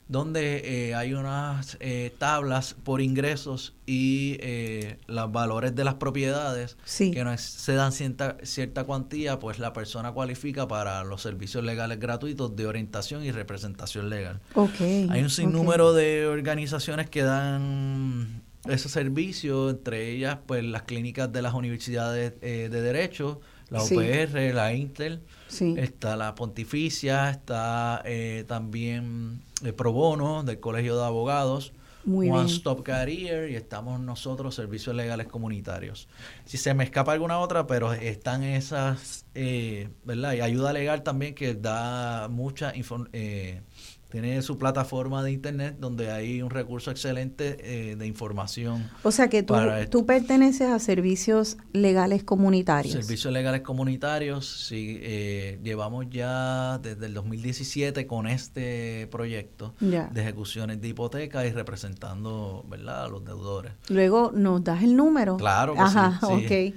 donde 0.08 0.88
eh, 0.88 0.96
hay 0.96 1.14
unas 1.14 1.78
eh, 1.80 2.12
tablas 2.18 2.74
por 2.74 3.02
ingresos 3.02 3.76
y 3.86 4.38
eh, 4.40 4.98
los 5.06 5.32
valores 5.32 5.76
de 5.76 5.84
las 5.84 5.94
propiedades 5.96 6.76
que 6.98 7.24
no 7.24 7.36
dan 7.76 7.92
cierta, 7.92 8.38
cierta 8.42 8.84
cuantía, 8.84 9.38
pues 9.38 9.60
la 9.60 9.72
persona 9.72 10.12
cualifica 10.12 10.68
para 10.68 11.04
los 11.04 11.22
servicios 11.22 11.64
legales 11.64 12.00
gratuitos 12.00 12.56
de 12.56 12.66
orientación 12.66 13.24
y 13.24 13.30
representación 13.30 14.10
legal. 14.10 14.42
hay 14.56 15.22
un 15.22 15.30
sinnúmero 15.30 15.94
de 15.94 16.26
organizaciones 16.26 17.12
que 17.12 17.22
dan 17.22 18.42
ese 18.68 18.90
servicio, 18.90 19.70
entre 19.70 20.10
ellas 20.10 20.40
pues 20.46 20.64
las 20.64 20.84
clínicas 20.84 21.32
de 21.32 21.42
las 21.42 21.54
universidades 21.54 22.34
eh, 22.42 22.70
de 22.72 22.82
Derecho, 22.82 23.42
la 23.70 23.84
UPR, 23.84 24.54
la 24.54 24.74
Intel, 24.74 25.22
está 25.50 26.16
la 26.16 26.36
Pontificia, 26.36 27.30
está 27.30 28.02
eh, 28.06 28.46
también 28.48 29.42
el 29.64 29.74
Pro 29.74 29.92
Bono 29.92 30.44
del 30.44 30.60
Colegio 30.60 30.98
de 30.98 31.06
Abogados, 31.06 31.74
One 32.08 32.46
Stop 32.46 32.84
Career 32.84 33.50
y 33.50 33.56
estamos 33.56 34.00
nosotros, 34.00 34.54
Servicios 34.54 34.96
Legales 34.96 35.26
Comunitarios. 35.26 36.08
Si 36.46 36.58
se 36.58 36.76
me 36.76 36.84
escapa 36.84 37.14
alguna 37.14 37.40
otra, 37.40 37.66
pero 37.66 37.94
están 37.94 38.44
esas, 38.44 39.26
eh, 39.34 39.90
¿verdad? 40.04 40.34
Y 40.34 40.42
ayuda 40.42 40.72
legal 40.72 41.02
también 41.02 41.34
que 41.34 41.56
da 41.56 42.28
mucha 42.28 42.76
información. 42.76 43.64
Tiene 44.10 44.42
su 44.44 44.58
plataforma 44.58 45.24
de 45.24 45.32
internet 45.32 45.78
donde 45.80 46.12
hay 46.12 46.42
un 46.42 46.50
recurso 46.50 46.92
excelente 46.92 47.58
eh, 47.60 47.96
de 47.96 48.08
información. 48.08 48.90
O 49.04 49.12
sea 49.12 49.30
que 49.30 49.44
tú, 49.44 49.56
tú, 49.90 50.06
perteneces 50.06 50.70
a 50.70 50.80
servicios 50.80 51.58
legales 51.74 52.24
comunitarios. 52.24 52.94
Servicios 52.94 53.34
legales 53.34 53.62
comunitarios, 53.62 54.68
sí. 54.68 55.00
Eh, 55.02 55.60
llevamos 55.64 56.06
ya 56.10 56.78
desde 56.78 57.08
el 57.08 57.14
2017 57.14 58.06
con 58.08 58.28
este 58.28 59.08
proyecto 59.08 59.74
de 59.80 60.22
ejecuciones 60.22 60.80
de 60.82 60.88
hipoteca 60.90 61.46
y 61.46 61.52
representando 61.52 62.64
¿verdad? 62.70 63.06
a 63.06 63.08
los 63.08 63.26
deudores. 63.26 63.74
Luego 63.90 64.32
nos 64.34 64.64
das 64.64 64.84
el 64.84 64.96
número. 64.96 65.38
Claro 65.38 65.74
que 65.74 65.82
Ajá, 65.82 66.20
ok. 66.22 66.76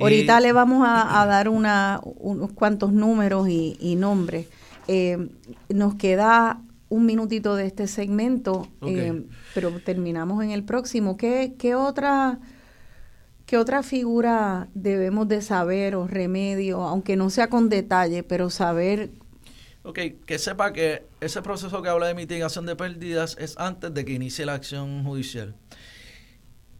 Ahorita 0.00 0.40
le 0.40 0.52
vamos 0.52 0.86
a, 0.86 1.26
dar 1.26 1.48
una, 1.48 2.00
unos 2.02 2.52
cuantos 2.52 2.92
números 2.92 3.48
y, 3.48 3.96
nombres. 3.96 4.46
Eh, 4.86 5.28
nos 5.68 5.96
queda 5.96 6.62
un 6.88 7.06
minutito 7.06 7.54
de 7.56 7.66
este 7.66 7.86
segmento, 7.86 8.68
eh, 8.82 9.24
pero 9.54 9.70
terminamos 9.80 10.42
en 10.42 10.50
el 10.50 10.64
próximo. 10.64 11.16
¿Qué, 11.16 11.54
qué, 11.58 11.74
otra, 11.74 12.38
¿Qué 13.46 13.58
otra 13.58 13.82
figura 13.82 14.68
debemos 14.74 15.28
de 15.28 15.42
saber 15.42 15.94
o 15.94 16.06
remedio, 16.06 16.82
aunque 16.82 17.16
no 17.16 17.30
sea 17.30 17.48
con 17.48 17.68
detalle, 17.68 18.22
pero 18.22 18.50
saber... 18.50 19.10
Ok, 19.82 19.98
que 20.26 20.38
sepa 20.38 20.72
que 20.72 21.04
ese 21.20 21.40
proceso 21.40 21.80
que 21.82 21.88
habla 21.88 22.08
de 22.08 22.14
mitigación 22.14 22.66
de 22.66 22.76
pérdidas 22.76 23.36
es 23.38 23.56
antes 23.58 23.92
de 23.94 24.04
que 24.04 24.12
inicie 24.12 24.44
la 24.44 24.54
acción 24.54 25.04
judicial. 25.04 25.54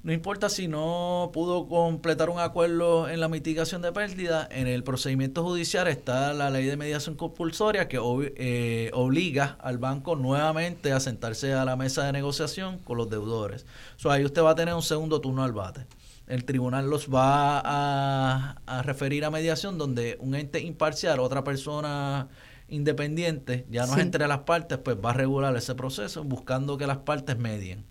No 0.09 0.15
importa 0.15 0.49
si 0.49 0.69
no 0.69 1.29
pudo 1.35 1.69
completar 1.69 2.31
un 2.31 2.39
acuerdo 2.39 3.11
en 3.11 3.21
la 3.21 3.29
mitigación 3.29 3.83
de 3.83 3.93
pérdida, 3.93 4.49
en 4.51 4.67
el 4.67 4.83
procedimiento 4.83 5.45
judicial 5.45 5.87
está 5.87 6.33
la 6.33 6.49
ley 6.49 6.65
de 6.65 6.79
mediación 6.79 7.15
compulsoria 7.15 7.89
que 7.89 8.01
eh, 8.37 8.91
obliga 8.95 9.59
al 9.61 9.77
banco 9.77 10.17
nuevamente 10.17 10.93
a 10.93 11.01
sentarse 11.01 11.53
a 11.53 11.67
la 11.67 11.77
mesa 11.77 12.05
de 12.05 12.13
negociación 12.13 12.79
con 12.79 12.97
los 12.97 13.11
deudores. 13.11 13.67
So, 13.97 14.11
ahí 14.11 14.25
usted 14.25 14.43
va 14.43 14.53
a 14.53 14.55
tener 14.55 14.73
un 14.73 14.81
segundo 14.81 15.21
turno 15.21 15.45
al 15.45 15.53
bate. 15.53 15.85
El 16.27 16.47
tribunal 16.47 16.89
los 16.89 17.09
va 17.13 17.61
a, 17.63 18.83
referir 18.85 19.27
a 19.27 19.31
mediación 19.31 19.77
donde 19.77 20.17
un 20.21 20.35
ente 20.35 20.59
imparcial, 20.61 21.21
otra 21.21 21.45
persona 21.45 22.29
independiente, 22.71 23.67
ya 23.69 23.85
no 23.85 23.93
es 23.93 23.99
entre 23.99 24.27
las 24.27 24.39
partes, 24.39 24.79
pues 24.79 24.97
va 24.97 25.11
a 25.11 25.13
regular 25.13 25.55
ese 25.55 25.75
proceso 25.75 26.25
buscando 26.25 26.79
que 26.79 26.87
las 26.87 26.97
partes 26.97 27.37
medien. 27.37 27.85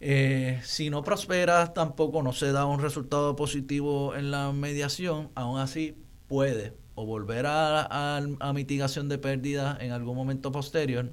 Eh, 0.00 0.60
si 0.64 0.88
no 0.88 1.02
prospera, 1.02 1.74
tampoco 1.74 2.22
no 2.22 2.32
se 2.32 2.52
da 2.52 2.64
un 2.64 2.80
resultado 2.80 3.36
positivo 3.36 4.14
en 4.16 4.30
la 4.30 4.50
mediación, 4.52 5.30
aún 5.34 5.60
así 5.60 5.94
puede 6.26 6.72
o 6.94 7.06
volver 7.06 7.46
a, 7.46 8.16
a, 8.16 8.52
mitigación 8.52 9.08
de 9.08 9.18
pérdida 9.18 9.76
en 9.80 9.92
algún 9.92 10.16
momento 10.16 10.52
posterior, 10.52 11.12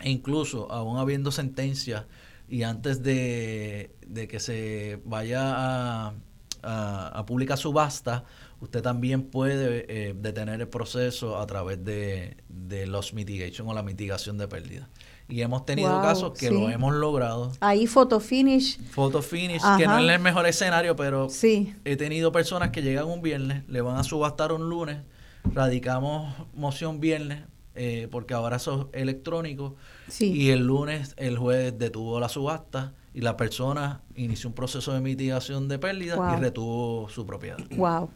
e 0.00 0.10
incluso 0.10 0.70
aún 0.70 0.98
habiendo 0.98 1.32
sentencia 1.32 2.06
y 2.48 2.64
antes 2.64 3.02
de, 3.02 3.90
que 4.28 4.38
se 4.38 5.00
vaya 5.04 5.40
a, 5.42 6.14
a, 6.62 7.26
pública 7.26 7.56
subasta, 7.56 8.24
usted 8.60 8.82
también 8.82 9.22
puede 9.24 9.86
eh, 9.88 10.14
detener 10.14 10.60
el 10.60 10.68
proceso 10.68 11.38
a 11.38 11.46
través 11.46 11.82
de, 11.84 12.36
de 12.48 12.86
los 12.86 13.14
mitigation 13.14 13.66
o 13.68 13.74
la 13.74 13.82
mitigación 13.82 14.38
de 14.38 14.48
pérdida. 14.48 14.88
Y 15.32 15.40
hemos 15.40 15.64
tenido 15.64 16.02
casos 16.02 16.34
que 16.38 16.50
lo 16.50 16.68
hemos 16.68 16.94
logrado. 16.94 17.52
Ahí 17.60 17.86
photo 17.86 18.20
finish. 18.20 18.78
Photo 18.90 19.22
finish, 19.22 19.62
que 19.78 19.86
no 19.86 19.98
es 19.98 20.10
el 20.10 20.20
mejor 20.20 20.46
escenario, 20.46 20.94
pero 20.94 21.30
sí. 21.30 21.74
he 21.86 21.96
tenido 21.96 22.32
personas 22.32 22.68
que 22.68 22.82
llegan 22.82 23.06
un 23.06 23.22
viernes, 23.22 23.66
le 23.66 23.80
van 23.80 23.96
a 23.96 24.04
subastar 24.04 24.52
un 24.52 24.68
lunes, 24.68 24.98
radicamos 25.44 26.34
moción 26.52 27.00
viernes, 27.00 27.44
eh, 27.74 28.08
porque 28.10 28.34
ahora 28.34 28.56
eso 28.56 28.90
es 28.92 29.00
electrónico, 29.00 29.76
y 30.20 30.50
el 30.50 30.66
lunes 30.66 31.14
el 31.16 31.38
juez 31.38 31.78
detuvo 31.78 32.20
la 32.20 32.28
subasta 32.28 32.92
y 33.14 33.22
la 33.22 33.38
persona 33.38 34.02
inició 34.14 34.50
un 34.50 34.54
proceso 34.54 34.92
de 34.92 35.00
mitigación 35.00 35.66
de 35.66 35.78
pérdida 35.78 36.34
y 36.36 36.40
retuvo 36.40 37.08
su 37.08 37.24
propiedad. 37.24 37.58
Wow. 37.70 38.10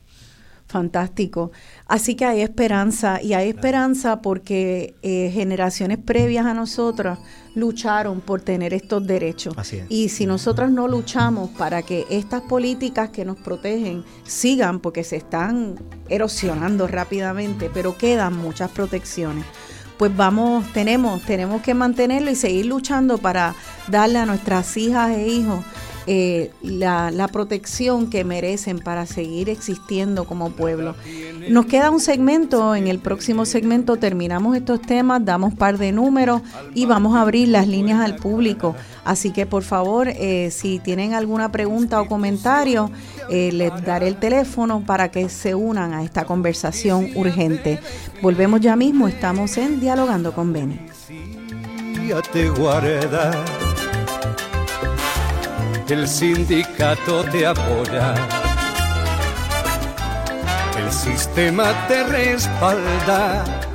Fantástico. 0.69 1.53
Así 1.87 2.17
que 2.17 2.25
hay 2.25 2.41
esperanza 2.41 3.23
y 3.23 3.35
hay 3.35 3.51
esperanza 3.51 4.21
porque 4.21 4.97
eh, 5.03 5.31
generaciones 5.33 5.99
previas 5.99 6.45
a 6.45 6.55
nosotras 6.55 7.21
lucharon 7.55 8.21
por 8.21 8.43
tener 8.43 8.75
estos 8.75 9.07
derechos. 9.07 9.55
Y 9.89 10.09
si 10.09 10.27
nosotras 10.27 10.71
no 10.73 10.89
luchamos 10.89 11.51
para 11.51 11.83
que 11.83 12.05
estas 12.11 12.43
políticas 12.43 13.11
que 13.11 13.25
nos 13.25 13.37
protegen 13.39 14.05
sigan, 14.25 14.81
porque 14.81 15.05
se 15.05 15.17
están 15.17 15.77
erosionando 16.09 16.89
rápidamente, 16.89 17.71
pero 17.73 17.97
quedan 17.97 18.37
muchas 18.37 18.71
protecciones. 18.71 19.45
pues 19.99 20.15
vamos, 20.15 20.71
tenemos, 20.75 21.23
tenemos 21.23 21.63
que 21.63 21.73
mantenerlo 21.73 22.31
y 22.31 22.35
seguir 22.35 22.67
luchando 22.67 23.17
para 23.17 23.55
darle 23.89 24.19
a 24.19 24.27
nuestras 24.27 24.77
hijas 24.77 25.11
e 25.11 25.27
hijos 25.29 25.65
eh, 26.07 26.51
la, 26.63 27.29
protección 27.33 28.09
que 28.09 28.25
merecen 28.25 28.79
para 28.79 29.07
seguir 29.07 29.49
existiendo 29.51 30.25
como 30.25 30.51
pueblo. 30.51 30.95
Nos 31.49 31.67
queda 31.67 31.91
un 31.91 32.01
segmento, 32.01 32.75
en 32.75 32.87
el 32.87 32.99
próximo 32.99 33.45
segmento 33.45 33.97
terminamos 33.97 34.57
estos 34.57 34.81
temas, 34.81 35.25
damos 35.25 35.55
par 35.55 35.77
de 35.79 35.93
números 35.93 36.43
y 36.75 36.87
vamos 36.87 37.17
a 37.17 37.23
abrir 37.23 37.49
las 37.49 37.67
líneas 37.67 38.01
al 38.01 38.17
público. 38.17 38.77
Así 39.05 39.33
que 39.33 39.47
por 39.47 39.65
favor, 39.65 40.09
eh, 40.09 40.51
si 40.53 40.79
tienen 40.79 41.15
alguna 41.15 41.51
pregunta 41.51 42.01
o 42.01 42.07
comentario, 42.07 42.91
eh, 43.29 43.51
les 43.53 43.73
daré 43.85 44.09
el 44.09 44.17
teléfono 44.17 44.83
para 44.87 45.11
que 45.11 45.29
se 45.29 45.55
unan 45.55 45.93
a 45.93 46.05
esta 46.05 46.25
conversación 46.25 47.11
urgente. 47.17 47.81
Volvemos 48.23 48.61
ya 48.61 48.77
mismo, 48.77 49.09
estamos 49.09 49.57
en 49.59 49.81
Dialogando 49.81 50.33
con 50.33 50.53
Beni 50.53 50.79
el 55.95 56.09
sindicato 56.09 57.23
te 57.25 57.47
apoya, 57.47 58.15
el 60.79 60.93
sistema 60.93 61.73
te 61.87 62.03
respalda 62.05 63.66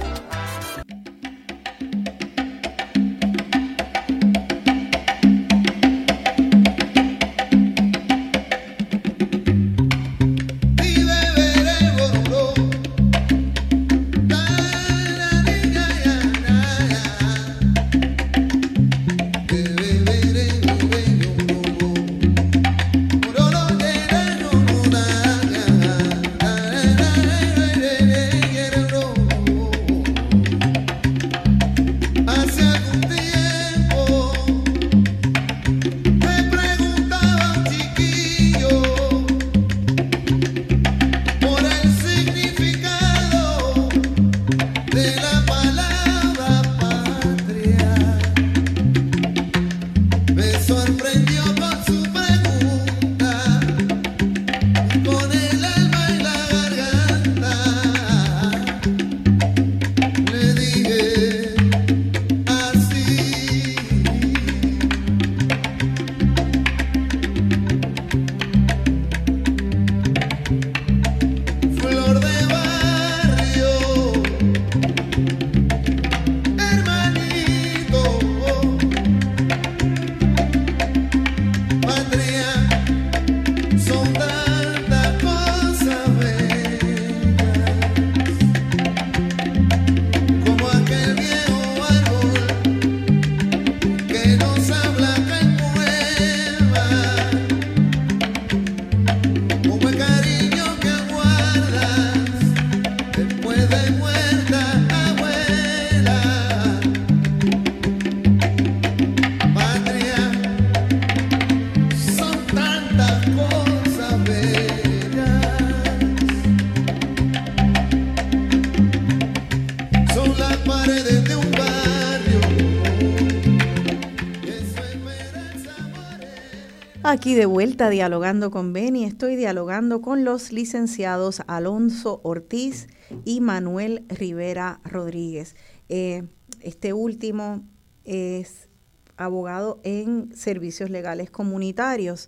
aquí 127.22 127.36
de 127.36 127.46
vuelta 127.46 127.92
dialogando 127.92 128.50
con 128.50 128.74
Beni. 128.74 129.06
Estoy 129.06 129.36
dialogando 129.36 130.02
con 130.02 130.26
los 130.26 130.52
licenciados 130.52 131.44
Alonso 131.46 132.20
Ortiz 132.24 132.88
y 133.26 133.42
Manuel 133.42 134.06
Rivera 134.10 134.82
Rodríguez. 134.84 135.56
Eh, 135.88 136.24
este 136.62 136.94
último 136.94 137.62
es 138.06 138.70
abogado 139.18 139.80
en 139.84 140.36
servicios 140.36 140.90
legales 140.90 141.30
comunitarios. 141.30 142.28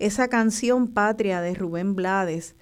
Esa 0.00 0.26
canción 0.26 0.88
Patria 0.88 1.40
de 1.40 1.54
Rubén 1.54 1.94
Blades 1.94 2.56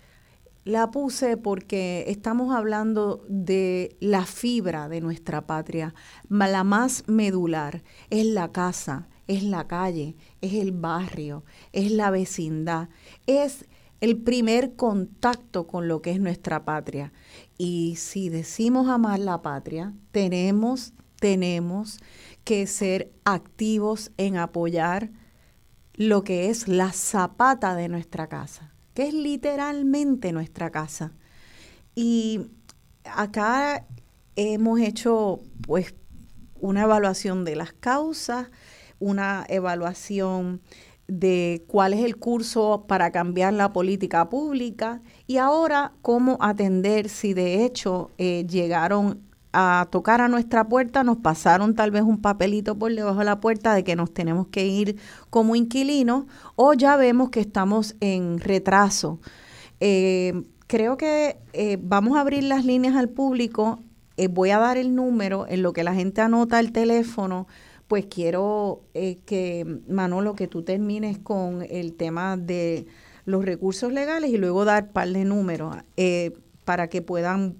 la 0.64 0.90
puse 0.90 1.38
porque 1.38 2.04
estamos 2.08 2.54
hablando 2.54 3.24
de 3.30 3.96
la 3.98 4.26
fibra 4.26 4.90
de 4.90 5.00
nuestra 5.00 5.46
patria, 5.46 5.94
la 6.28 6.64
más 6.64 7.08
medular, 7.08 7.82
es 8.10 8.26
la 8.26 8.52
casa, 8.52 9.08
es 9.26 9.42
la 9.42 9.66
calle, 9.66 10.16
es 10.40 10.54
el 10.54 10.72
barrio, 10.72 11.44
es 11.72 11.90
la 11.90 12.10
vecindad, 12.10 12.88
es 13.26 13.66
el 14.00 14.16
primer 14.16 14.74
contacto 14.74 15.66
con 15.66 15.86
lo 15.86 16.02
que 16.02 16.10
es 16.10 16.20
nuestra 16.20 16.64
patria. 16.64 17.12
Y 17.56 17.94
si 17.96 18.28
decimos 18.28 18.88
amar 18.88 19.20
la 19.20 19.42
patria, 19.42 19.94
tenemos, 20.10 20.92
tenemos 21.20 21.98
que 22.44 22.66
ser 22.66 23.12
activos 23.24 24.10
en 24.16 24.36
apoyar 24.36 25.10
lo 25.94 26.24
que 26.24 26.50
es 26.50 26.66
la 26.66 26.92
zapata 26.92 27.76
de 27.76 27.88
nuestra 27.88 28.26
casa, 28.26 28.74
que 28.94 29.06
es 29.06 29.14
literalmente 29.14 30.32
nuestra 30.32 30.70
casa. 30.70 31.12
Y 31.94 32.40
acá 33.04 33.86
hemos 34.36 34.80
hecho 34.80 35.40
pues 35.66 35.94
una 36.60 36.82
evaluación 36.82 37.44
de 37.44 37.56
las 37.56 37.72
causas, 37.72 38.48
una 39.02 39.44
evaluación 39.48 40.60
de 41.08 41.64
cuál 41.66 41.92
es 41.92 42.04
el 42.04 42.16
curso 42.16 42.84
para 42.86 43.10
cambiar 43.10 43.52
la 43.52 43.72
política 43.72 44.28
pública 44.28 45.02
y 45.26 45.36
ahora 45.36 45.92
cómo 46.00 46.38
atender 46.40 47.08
si 47.08 47.34
de 47.34 47.64
hecho 47.64 48.10
eh, 48.18 48.46
llegaron 48.48 49.20
a 49.52 49.88
tocar 49.90 50.22
a 50.22 50.28
nuestra 50.28 50.66
puerta, 50.66 51.04
nos 51.04 51.18
pasaron 51.18 51.74
tal 51.74 51.90
vez 51.90 52.02
un 52.02 52.22
papelito 52.22 52.78
por 52.78 52.94
debajo 52.94 53.18
de 53.18 53.26
la 53.26 53.40
puerta 53.40 53.74
de 53.74 53.84
que 53.84 53.96
nos 53.96 54.14
tenemos 54.14 54.46
que 54.46 54.64
ir 54.66 54.96
como 55.28 55.54
inquilinos 55.56 56.24
o 56.56 56.72
ya 56.72 56.96
vemos 56.96 57.28
que 57.28 57.40
estamos 57.40 57.94
en 58.00 58.38
retraso. 58.38 59.20
Eh, 59.80 60.44
creo 60.68 60.96
que 60.96 61.36
eh, 61.52 61.76
vamos 61.82 62.16
a 62.16 62.20
abrir 62.20 62.44
las 62.44 62.64
líneas 62.64 62.96
al 62.96 63.10
público. 63.10 63.80
voy 64.30 64.50
a 64.50 64.58
dar 64.58 64.78
el 64.78 64.94
número 64.94 65.46
en 65.48 65.62
lo 65.62 65.72
que 65.74 65.84
la 65.84 65.92
gente 65.92 66.22
anota 66.22 66.60
el 66.60 66.72
teléfono 66.72 67.46
pues 67.92 68.06
quiero 68.06 68.80
eh, 68.94 69.18
que, 69.26 69.66
Manolo, 69.86 70.34
que 70.34 70.48
tú 70.48 70.62
termines 70.62 71.18
con 71.18 71.66
el 71.68 71.92
tema 71.92 72.38
de 72.38 72.86
los 73.26 73.44
recursos 73.44 73.92
legales 73.92 74.30
y 74.30 74.38
luego 74.38 74.64
dar 74.64 74.92
par 74.92 75.10
de 75.10 75.26
números 75.26 75.76
eh, 75.98 76.32
para 76.64 76.88
que 76.88 77.02
puedan 77.02 77.56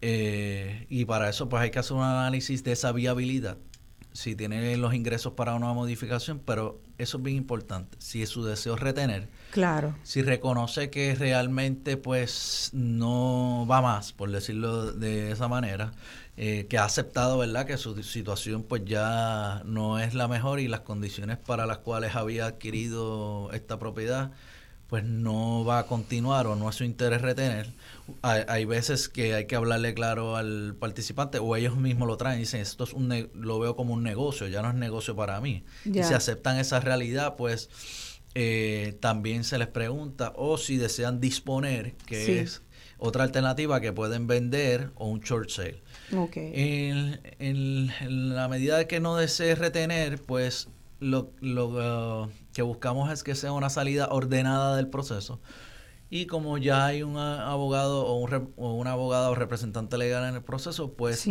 Eh, 0.00 0.86
y 0.88 1.04
para 1.06 1.28
eso 1.28 1.48
pues 1.48 1.62
hay 1.62 1.70
que 1.70 1.80
hacer 1.80 1.96
un 1.96 2.04
análisis 2.04 2.62
de 2.62 2.72
esa 2.72 2.92
viabilidad. 2.92 3.56
Si 4.12 4.36
tiene 4.36 4.76
los 4.76 4.94
ingresos 4.94 5.32
para 5.32 5.54
una 5.54 5.72
modificación, 5.72 6.40
pero 6.44 6.80
eso 6.98 7.16
es 7.16 7.22
bien 7.24 7.36
importante. 7.36 7.96
Si 7.98 8.22
es 8.22 8.28
su 8.28 8.44
deseo 8.44 8.76
retener. 8.76 9.28
Claro. 9.50 9.96
Si 10.04 10.22
reconoce 10.22 10.90
que 10.90 11.14
realmente 11.16 11.96
pues 11.96 12.70
no 12.74 13.66
va 13.68 13.80
más, 13.80 14.12
por 14.12 14.30
decirlo 14.30 14.92
de 14.92 15.32
esa 15.32 15.48
manera 15.48 15.92
eh, 16.44 16.66
que 16.66 16.76
ha 16.76 16.84
aceptado, 16.84 17.38
¿verdad?, 17.38 17.66
que 17.66 17.76
su 17.76 18.02
situación 18.02 18.64
pues 18.64 18.82
ya 18.84 19.62
no 19.64 20.00
es 20.00 20.12
la 20.12 20.26
mejor 20.26 20.58
y 20.58 20.66
las 20.66 20.80
condiciones 20.80 21.38
para 21.38 21.66
las 21.66 21.78
cuales 21.78 22.16
había 22.16 22.46
adquirido 22.46 23.48
esta 23.52 23.78
propiedad 23.78 24.32
pues 24.88 25.04
no 25.04 25.64
va 25.64 25.78
a 25.78 25.86
continuar 25.86 26.48
o 26.48 26.56
no 26.56 26.68
es 26.68 26.74
su 26.74 26.82
interés 26.82 27.22
retener. 27.22 27.70
Hay, 28.22 28.64
veces 28.64 29.08
que 29.08 29.34
hay 29.36 29.46
que 29.46 29.54
hablarle 29.54 29.94
claro 29.94 30.34
al 30.34 30.74
participante 30.74 31.38
o 31.38 31.54
ellos 31.54 31.76
mismos 31.76 32.08
lo 32.08 32.16
traen 32.16 32.38
y 32.38 32.40
dicen, 32.40 32.60
esto 32.60 32.82
es 32.82 32.92
un 32.92 33.30
lo 33.34 33.60
veo 33.60 33.76
como 33.76 33.94
un 33.94 34.02
negocio, 34.02 34.48
ya 34.48 34.62
no 34.62 34.68
es 34.68 34.74
negocio 34.74 35.14
para 35.14 35.40
mí. 35.40 35.62
Y 35.84 36.02
si 36.02 36.12
aceptan 36.12 36.58
esa 36.58 36.80
realidad, 36.80 37.36
pues 37.36 37.70
eh, 38.34 38.98
también 39.00 39.44
se 39.44 39.58
les 39.58 39.68
pregunta 39.68 40.32
o 40.34 40.58
si 40.58 40.76
desean 40.76 41.20
disponer, 41.20 41.94
que 42.04 42.40
es 42.40 42.62
otra 42.98 43.24
alternativa 43.24 43.80
que 43.80 43.92
pueden 43.92 44.26
vender 44.26 44.90
o 44.96 45.06
un 45.06 45.20
short 45.20 45.50
sale. 45.50 45.82
En, 46.54 47.20
en, 47.38 48.34
la 48.34 48.48
medida 48.48 48.76
de 48.76 48.86
que 48.86 49.00
no 49.00 49.16
desee 49.16 49.54
retener, 49.54 50.20
pues 50.20 50.68
lo, 51.00 51.32
lo 51.40 52.24
uh, 52.24 52.28
que 52.52 52.62
buscamos 52.62 53.10
es 53.12 53.22
que 53.22 53.34
sea 53.34 53.52
una 53.52 53.70
salida 53.70 54.08
ordenada 54.10 54.76
del 54.76 54.88
proceso. 54.88 55.40
Y 56.10 56.26
como 56.26 56.58
ya 56.58 56.84
hay 56.84 57.02
un 57.02 57.16
abogado 57.16 58.06
o 58.06 58.18
un, 58.18 58.52
o 58.56 58.74
un 58.74 58.86
abogado 58.86 59.30
o 59.30 59.34
representante 59.34 59.96
legal 59.96 60.28
en 60.28 60.34
el 60.34 60.42
proceso, 60.42 60.92
pues 60.92 61.26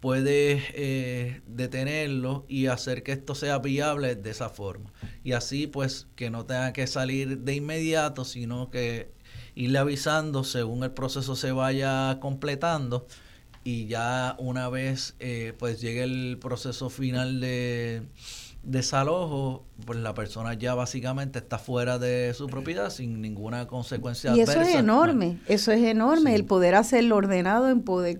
puede 0.00 0.62
eh, 0.74 1.42
detenerlo 1.46 2.44
y 2.48 2.66
hacer 2.66 3.04
que 3.04 3.12
esto 3.12 3.34
sea 3.34 3.60
viable 3.60 4.16
de 4.16 4.30
esa 4.30 4.50
forma. 4.50 4.92
Y 5.24 5.32
así 5.32 5.66
pues 5.66 6.08
que 6.14 6.28
no 6.28 6.44
tenga 6.44 6.72
que 6.72 6.86
salir 6.86 7.38
de 7.38 7.54
inmediato, 7.54 8.24
sino 8.24 8.68
que 8.68 9.12
irle 9.54 9.78
avisando 9.78 10.44
según 10.44 10.84
el 10.84 10.90
proceso 10.90 11.36
se 11.36 11.52
vaya 11.52 12.18
completando 12.20 13.06
y 13.64 13.86
ya 13.86 14.36
una 14.38 14.68
vez 14.68 15.14
eh, 15.20 15.54
pues 15.58 15.80
llegue 15.80 16.02
el 16.02 16.38
proceso 16.40 16.90
final 16.90 17.40
de 17.40 18.02
desalojo, 18.62 19.64
pues 19.84 19.98
la 19.98 20.14
persona 20.14 20.54
ya 20.54 20.74
básicamente 20.74 21.40
está 21.40 21.58
fuera 21.58 21.98
de 21.98 22.32
su 22.34 22.46
propiedad 22.46 22.90
sin 22.90 23.20
ninguna 23.20 23.66
consecuencia. 23.66 24.36
Y 24.36 24.40
eso 24.40 24.60
es 24.60 24.74
enorme, 24.74 25.40
eso 25.48 25.72
es 25.72 25.82
enorme, 25.82 26.34
el 26.34 26.44
poder 26.44 26.76
hacerlo 26.76 27.16
ordenado, 27.16 27.68
en 27.70 27.82
poder 27.82 28.18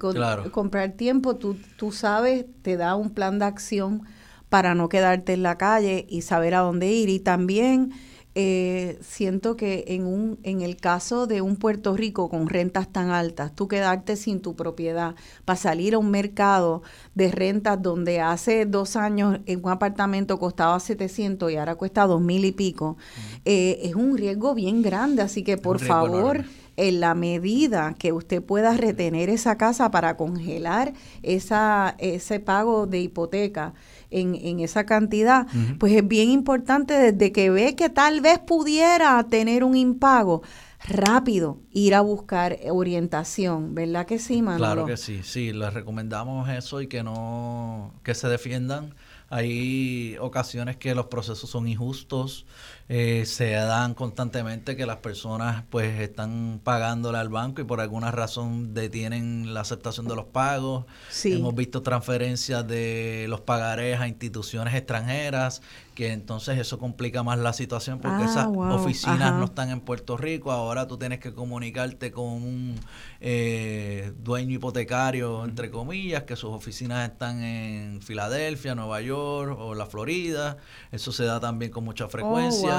comprar 0.51 0.93
tiempo, 0.93 1.37
tú, 1.37 1.57
tú 1.77 1.93
sabes, 1.93 2.47
te 2.63 2.77
da 2.77 2.97
un 2.97 3.11
plan 3.11 3.39
de 3.39 3.45
acción 3.45 4.03
para 4.49 4.75
no 4.75 4.89
quedarte 4.89 5.33
en 5.33 5.43
la 5.43 5.57
calle 5.57 6.07
y 6.09 6.23
saber 6.23 6.55
a 6.55 6.61
dónde 6.61 6.91
ir. 6.91 7.09
Y 7.09 7.21
también 7.21 7.93
eh, 8.35 8.99
siento 9.03 9.57
que 9.57 9.85
en, 9.89 10.07
un, 10.07 10.39
en 10.43 10.63
el 10.63 10.77
caso 10.77 11.27
de 11.27 11.43
un 11.43 11.57
Puerto 11.57 11.95
Rico 11.95 12.31
con 12.31 12.49
rentas 12.49 12.91
tan 12.91 13.11
altas, 13.11 13.55
tú 13.55 13.69
quedarte 13.69 14.17
sin 14.17 14.41
tu 14.41 14.55
propiedad 14.57 15.15
para 15.45 15.59
salir 15.59 15.95
a 15.95 15.99
un 15.99 16.11
mercado 16.11 16.83
de 17.15 17.31
rentas 17.31 17.83
donde 17.83 18.21
hace 18.21 18.65
dos 18.65 18.97
años 18.97 19.41
en 19.45 19.63
un 19.63 19.71
apartamento 19.71 20.39
costaba 20.39 20.81
700 20.81 21.53
y 21.53 21.57
ahora 21.57 21.75
cuesta 21.75 22.07
dos 22.07 22.23
mil 22.23 22.45
y 22.47 22.53
pico, 22.53 22.97
eh, 23.45 23.81
es 23.83 23.95
un 23.95 24.17
riesgo 24.17 24.55
bien 24.55 24.81
grande. 24.81 25.21
Así 25.21 25.43
que 25.43 25.59
por 25.59 25.79
favor, 25.79 26.45
en 26.77 27.01
la 27.01 27.15
medida 27.15 27.95
que 27.99 28.13
usted 28.13 28.43
pueda 28.43 28.75
retener 28.75 29.29
esa 29.29 29.59
casa 29.59 29.91
para 29.91 30.17
congelar 30.17 30.95
esa, 31.23 31.95
ese 31.99 32.41
pago 32.41 32.87
de 32.87 33.01
hipoteca, 33.01 33.75
en, 34.13 34.61
esa 34.61 34.85
cantidad, 34.87 35.47
pues 35.79 35.93
es 35.93 36.07
bien 36.07 36.31
importante 36.31 36.95
desde 36.95 37.33
que 37.33 37.51
ve 37.51 37.75
que 37.75 37.89
tal 37.89 38.21
vez 38.21 38.39
pudiera 38.39 39.23
tener 39.25 39.65
un 39.65 39.77
impago, 39.77 40.43
rápido 40.85 41.61
ir 41.71 41.95
a 41.95 42.01
buscar 42.01 42.59
orientación, 42.71 43.75
¿verdad 43.75 44.07
que 44.07 44.19
sí, 44.19 44.43
Manolo? 44.43 44.65
Claro 44.65 44.87
que 44.87 44.97
sí, 44.97 45.21
sí, 45.23 45.53
les 45.53 45.73
recomendamos 45.73 46.49
eso 46.49 46.81
y 46.81 46.89
que 46.89 47.03
no, 47.03 47.95
que 48.03 48.15
se 48.15 48.29
defiendan. 48.29 48.95
Hay 49.31 50.17
ocasiones 50.21 50.77
que 50.77 50.95
los 50.95 51.07
procesos 51.07 51.49
son 51.49 51.67
injustos, 51.67 52.45
eh, 52.89 53.25
se 53.27 53.51
dan 53.53 53.95
constantemente 53.95 54.77
que 54.77 54.87
las 54.87 54.99
personas 54.99 55.65
pues 55.71 56.01
están 56.01 56.61
pagándole 56.63 57.19
al 57.19 57.29
banco 57.29 57.61
y 57.61 57.65
por 57.65 57.81
alguna 57.81 58.11
razón 58.11 58.75
detienen 58.75 59.55
la 59.55 59.61
aceptación 59.61 60.09
de 60.09 60.17
los 60.17 60.27
pagos. 60.27 60.85
Hemos 61.25 61.55
visto 61.55 61.83
transferencias 61.83 62.67
de 62.67 63.27
los 63.29 63.41
pagarés 63.41 64.01
a 64.01 64.09
instituciones 64.09 64.75
extranjeras 64.75 65.63
que 65.95 66.13
entonces 66.13 66.59
eso 66.59 66.79
complica 66.79 67.23
más 67.23 67.39
la 67.39 67.53
situación 67.53 67.99
porque 68.01 68.25
esas 68.25 68.47
ah, 68.47 68.75
oficinas 68.75 69.35
no 69.35 69.45
están 69.45 69.71
en 69.71 69.81
Puerto 69.81 70.17
Rico, 70.17 70.51
ahora 70.51 70.87
tú 70.87 70.97
tienes 70.97 71.19
que 71.19 71.35
comunicarte 71.35 72.11
con 72.11 72.25
un 72.25 72.81
eh, 73.21 74.13
dueño 74.19 74.55
hipotecario, 74.55 75.45
entre 75.45 75.71
comillas, 75.71 76.23
que 76.23 76.37
sus 76.37 76.51
oficinas 76.51 77.11
están 77.11 77.43
en 77.43 78.01
Filadelfia, 78.01 78.75
Nueva 78.75 79.03
York 79.03 79.57
o 79.59 79.75
la 79.75 79.87
Florida, 79.87 80.57
eso 80.91 81.13
se 81.13 81.25
da 81.25 81.41
también 81.41 81.71
con 81.71 81.85
mucha 81.85 82.09
frecuencia. 82.09 82.72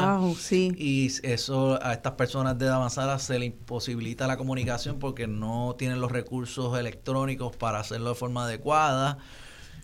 Y 0.77 1.11
eso 1.23 1.79
a 1.81 1.93
estas 1.93 2.13
personas 2.13 2.57
de 2.57 2.69
avanzada 2.69 3.19
se 3.19 3.39
le 3.39 3.45
imposibilita 3.45 4.27
la 4.27 4.37
comunicación 4.37 4.99
porque 4.99 5.27
no 5.27 5.75
tienen 5.77 6.01
los 6.01 6.11
recursos 6.11 6.77
electrónicos 6.79 7.55
para 7.55 7.79
hacerlo 7.79 8.09
de 8.09 8.15
forma 8.15 8.45
adecuada. 8.45 9.17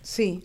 Sí. 0.02 0.42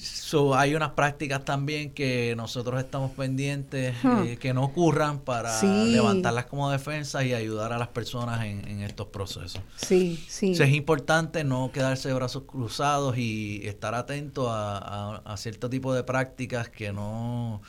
hay 0.56 0.76
unas 0.76 0.92
prácticas 0.92 1.46
también 1.46 1.92
que 1.92 2.34
nosotros 2.36 2.80
estamos 2.80 3.12
pendientes 3.12 3.96
hmm. 4.04 4.24
eh, 4.26 4.38
que 4.38 4.54
no 4.54 4.64
ocurran 4.64 5.20
para 5.20 5.62
levantarlas 5.62 6.46
como 6.46 6.70
defensa 6.70 7.24
y 7.24 7.34
ayudar 7.34 7.72
a 7.72 7.78
las 7.78 7.88
personas 7.88 8.46
en, 8.46 8.82
estos 8.82 9.08
procesos. 9.08 9.62
Sí, 9.78 10.24
sí. 10.28 10.52
es 10.52 10.74
importante 10.74 11.44
no 11.44 11.72
quedarse 11.72 12.10
de 12.10 12.14
brazos 12.14 12.44
cruzados 12.46 13.18
y 13.18 13.62
estar 13.66 13.96
atento 13.96 14.52
a, 14.52 15.18
a 15.18 15.38
cierto 15.38 15.70
tipo 15.70 15.94
de 15.94 16.04
prácticas 16.04 16.70
que 16.70 16.92
no 16.92 17.62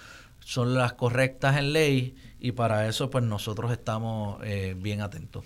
son 0.47 0.74
las 0.74 0.93
correctas 0.93 1.56
en 1.56 1.73
ley 1.73 2.14
y 2.39 2.52
para 2.52 2.86
eso 2.86 3.10
pues 3.10 3.24
nosotros 3.24 3.73
estamos 3.73 4.40
eh, 4.44 4.77
bien 4.78 5.01
atentos. 5.01 5.44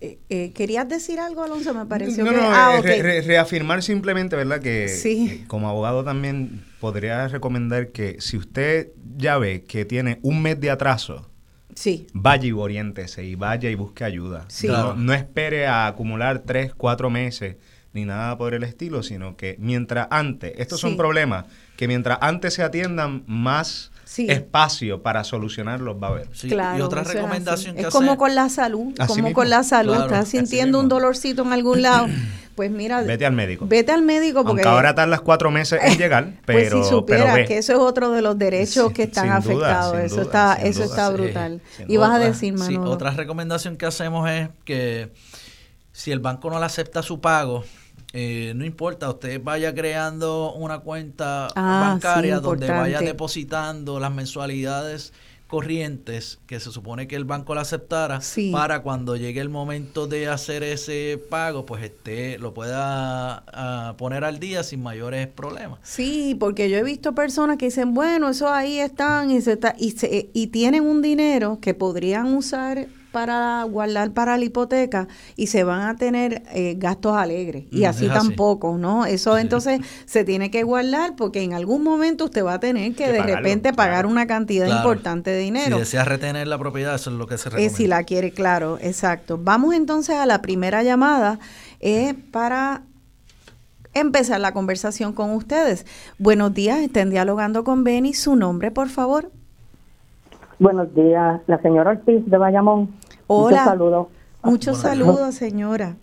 Eh, 0.00 0.20
eh, 0.28 0.52
¿Querías 0.52 0.88
decir 0.88 1.18
algo, 1.18 1.42
Alonso? 1.42 1.74
Me 1.74 1.86
pareció 1.86 2.24
no, 2.24 2.30
que... 2.30 2.36
No, 2.36 2.42
ah, 2.44 2.80
reafirmar 2.82 3.82
simplemente, 3.82 4.36
¿verdad? 4.36 4.60
Que 4.60 5.42
como 5.48 5.68
abogado 5.68 6.04
también 6.04 6.64
podría 6.78 7.26
recomendar 7.26 7.88
que 7.88 8.20
si 8.20 8.36
usted 8.36 8.92
ya 9.16 9.38
ve 9.38 9.64
que 9.64 9.84
tiene 9.84 10.20
un 10.22 10.40
mes 10.40 10.60
de 10.60 10.70
atraso, 10.70 11.28
sí. 11.74 12.06
vaya 12.12 12.46
y 12.46 12.52
oriéntese 12.52 13.24
y 13.24 13.34
vaya 13.34 13.70
y 13.70 13.74
busque 13.74 14.04
ayuda. 14.04 14.46
No, 14.68 14.94
no 14.94 15.14
espere 15.14 15.66
a 15.66 15.88
acumular 15.88 16.44
tres, 16.46 16.74
cuatro 16.74 17.10
meses 17.10 17.56
ni 17.92 18.04
nada 18.04 18.38
por 18.38 18.54
el 18.54 18.62
estilo, 18.62 19.02
sino 19.02 19.36
que 19.36 19.56
mientras 19.58 20.06
antes, 20.10 20.52
estos 20.58 20.80
son 20.80 20.96
problemas 20.96 21.46
que 21.76 21.88
mientras 21.88 22.18
antes 22.20 22.54
se 22.54 22.62
atiendan, 22.62 23.24
más 23.26 23.91
espacio 24.18 25.02
para 25.02 25.24
solucionarlos 25.24 25.96
va 26.02 26.08
a 26.08 26.10
haber. 26.10 26.28
y 26.42 26.80
otra 26.80 27.02
recomendación 27.02 27.78
es, 27.78 27.86
como 27.86 28.16
con 28.16 28.34
la 28.34 28.48
salud, 28.48 28.94
como 29.06 29.32
con 29.32 29.50
la 29.50 29.62
salud, 29.62 29.94
estás 29.94 30.28
sintiendo 30.28 30.80
un 30.80 30.88
dolorcito 30.88 31.42
en 31.42 31.52
algún 31.52 31.82
lado, 31.82 32.08
pues 32.54 32.70
mira, 32.70 33.02
vete 33.02 33.26
al 33.26 33.32
médico. 33.32 33.66
Vete 33.66 33.92
al 33.92 34.02
médico 34.02 34.44
porque 34.44 34.62
Aunque 34.62 34.68
ahora 34.68 35.06
las 35.06 35.20
cuatro 35.20 35.50
meses 35.50 35.80
en 35.82 35.98
llegar, 35.98 36.32
pero 36.44 36.70
pues 36.70 36.84
si 36.86 36.90
supieras 36.90 37.46
que 37.46 37.58
eso 37.58 37.72
es 37.72 37.78
otro 37.78 38.10
de 38.10 38.22
los 38.22 38.38
derechos 38.38 38.92
que 38.92 39.04
están 39.04 39.30
afectados, 39.30 39.98
eso 39.98 40.22
está 40.22 40.54
eso 40.54 40.84
está 40.84 41.10
brutal. 41.10 41.60
y 41.88 41.96
vas 41.96 42.10
a 42.10 42.18
decir, 42.18 42.54
Manolo. 42.54 42.90
otra 42.90 43.10
recomendación 43.10 43.76
que 43.76 43.86
hacemos 43.86 44.28
es 44.30 44.48
que 44.64 45.12
si 45.92 46.10
el 46.10 46.20
banco 46.20 46.50
no 46.50 46.58
le 46.58 46.66
acepta 46.66 47.02
su 47.02 47.20
pago, 47.20 47.64
eh, 48.12 48.52
no 48.54 48.64
importa, 48.64 49.08
usted 49.08 49.40
vaya 49.42 49.74
creando 49.74 50.52
una 50.52 50.80
cuenta 50.80 51.48
ah, 51.54 51.88
bancaria 51.90 52.40
donde 52.40 52.68
vaya 52.68 53.00
depositando 53.00 53.98
las 53.98 54.12
mensualidades 54.12 55.12
corrientes 55.52 56.38
que 56.46 56.60
se 56.60 56.70
supone 56.70 57.06
que 57.06 57.14
el 57.14 57.26
banco 57.26 57.54
la 57.54 57.60
aceptara 57.60 58.20
para 58.52 58.82
cuando 58.82 59.16
llegue 59.16 59.38
el 59.42 59.50
momento 59.50 60.06
de 60.06 60.26
hacer 60.26 60.62
ese 60.62 61.22
pago, 61.28 61.66
pues 61.66 61.84
este 61.84 62.38
lo 62.38 62.54
pueda 62.54 63.44
ah, 63.48 63.94
poner 63.98 64.24
al 64.24 64.38
día 64.38 64.62
sin 64.62 64.82
mayores 64.82 65.26
problemas. 65.26 65.78
Sí, 65.82 66.34
porque 66.40 66.70
yo 66.70 66.78
he 66.78 66.82
visto 66.82 67.14
personas 67.14 67.58
que 67.58 67.66
dicen, 67.66 67.92
bueno, 67.92 68.30
eso 68.30 68.48
ahí 68.48 68.78
están 68.78 69.30
y, 69.30 69.42
se 69.42 69.52
está, 69.52 69.74
y, 69.78 69.90
se, 69.90 70.30
y 70.32 70.46
tienen 70.46 70.84
un 70.84 71.02
dinero 71.02 71.58
que 71.60 71.74
podrían 71.74 72.34
usar 72.34 72.88
para 73.12 73.62
guardar 73.64 74.12
para 74.12 74.36
la 74.38 74.44
hipoteca 74.44 75.06
y 75.36 75.46
se 75.48 75.62
van 75.64 75.82
a 75.82 75.96
tener 75.96 76.42
eh, 76.52 76.74
gastos 76.78 77.14
alegres 77.14 77.66
y 77.70 77.82
mm, 77.82 77.84
así 77.84 78.08
tampoco, 78.08 78.78
¿no? 78.78 79.04
Eso 79.04 79.38
entonces 79.38 79.80
se 80.06 80.24
tiene 80.24 80.50
que 80.50 80.62
guardar 80.62 81.14
porque 81.14 81.42
en 81.42 81.52
algún 81.52 81.84
momento 81.84 82.24
usted 82.24 82.44
va 82.44 82.54
a 82.54 82.60
tener 82.60 82.94
que, 82.94 83.12
de 83.12 83.22
repente 83.22 83.72
pagar 83.72 84.06
una 84.06 84.26
cantidad 84.26 84.66
importante 84.66 85.30
de 85.30 85.38
dinero. 85.38 85.76
Si 85.76 85.80
desea 85.80 86.04
retener 86.04 86.48
la 86.48 86.58
propiedad, 86.58 86.94
eso 86.94 87.10
es 87.10 87.16
lo 87.16 87.26
que 87.26 87.38
se 87.38 87.50
recomienda. 87.50 87.72
Eh, 87.72 87.76
si 87.76 87.86
la 87.86 88.02
quiere, 88.04 88.32
claro, 88.32 88.78
exacto. 88.80 89.38
Vamos 89.38 89.74
entonces 89.74 90.16
a 90.16 90.26
la 90.26 90.40
primera 90.40 90.82
llamada 90.82 91.38
eh, 91.80 92.14
para 92.30 92.82
empezar 93.92 94.40
la 94.40 94.52
conversación 94.52 95.12
con 95.12 95.32
ustedes. 95.32 95.84
Buenos 96.18 96.54
días, 96.54 96.78
estén 96.80 97.10
dialogando 97.10 97.62
con 97.62 97.84
Benny. 97.84 98.14
Su 98.14 98.36
nombre, 98.36 98.70
por 98.70 98.88
favor. 98.88 99.30
Buenos 100.62 100.94
días, 100.94 101.40
la 101.48 101.58
señora 101.58 101.90
Ortiz 101.90 102.24
de 102.24 102.38
Bayamón. 102.38 102.90
Hola. 103.26 103.48
Muchos 103.48 103.64
saludos. 103.64 104.06
Muchos 104.44 104.76
saludos, 104.76 105.34
señora. 105.34 105.96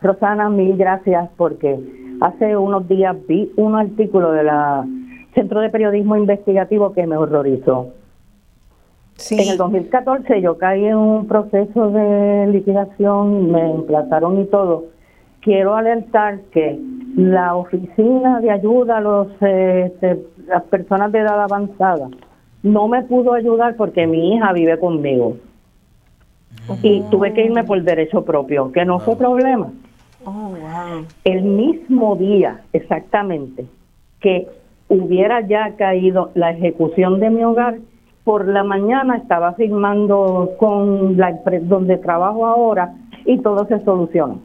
Rosana, 0.00 0.48
mil 0.50 0.76
gracias 0.76 1.28
porque 1.36 1.80
hace 2.20 2.56
unos 2.56 2.86
días 2.86 3.16
vi 3.26 3.50
un 3.56 3.74
artículo 3.74 4.30
de 4.30 4.44
la 4.44 4.86
Centro 5.34 5.58
de 5.58 5.68
Periodismo 5.70 6.14
Investigativo 6.14 6.92
que 6.92 7.08
me 7.08 7.16
horrorizó. 7.16 7.88
Sí. 9.16 9.40
En 9.40 9.48
el 9.48 9.58
2014 9.58 10.40
yo 10.40 10.58
caí 10.58 10.84
en 10.84 10.96
un 10.96 11.26
proceso 11.26 11.90
de 11.90 12.46
liquidación, 12.52 13.50
me 13.50 13.68
emplazaron 13.68 14.40
y 14.42 14.44
todo. 14.44 14.84
Quiero 15.40 15.74
alertar 15.74 16.38
que 16.52 16.78
la 17.16 17.56
oficina 17.56 18.40
de 18.40 18.52
ayuda 18.52 18.98
a 18.98 19.00
los, 19.00 19.26
este, 19.40 20.24
las 20.46 20.62
personas 20.70 21.10
de 21.10 21.18
edad 21.18 21.42
avanzada 21.42 22.08
no 22.62 22.88
me 22.88 23.02
pudo 23.02 23.34
ayudar 23.34 23.76
porque 23.76 24.06
mi 24.06 24.34
hija 24.34 24.52
vive 24.52 24.78
conmigo. 24.78 25.36
Y 26.82 27.02
tuve 27.10 27.32
que 27.32 27.44
irme 27.44 27.64
por 27.64 27.82
derecho 27.82 28.24
propio, 28.24 28.70
que 28.70 28.84
no 28.84 29.00
fue 29.00 29.16
problema. 29.16 29.72
Oh, 30.24 30.54
El 31.24 31.42
mismo 31.42 32.14
día, 32.14 32.60
exactamente, 32.72 33.66
que 34.20 34.46
hubiera 34.88 35.40
ya 35.40 35.74
caído 35.76 36.30
la 36.34 36.52
ejecución 36.52 37.18
de 37.18 37.30
mi 37.30 37.42
hogar, 37.42 37.78
por 38.22 38.46
la 38.46 38.62
mañana 38.62 39.16
estaba 39.16 39.54
firmando 39.54 40.52
con 40.58 41.16
la 41.16 41.30
empresa 41.30 41.66
donde 41.66 41.96
trabajo 41.96 42.46
ahora 42.46 42.94
y 43.24 43.38
todo 43.38 43.66
se 43.66 43.80
solucionó. 43.80 44.38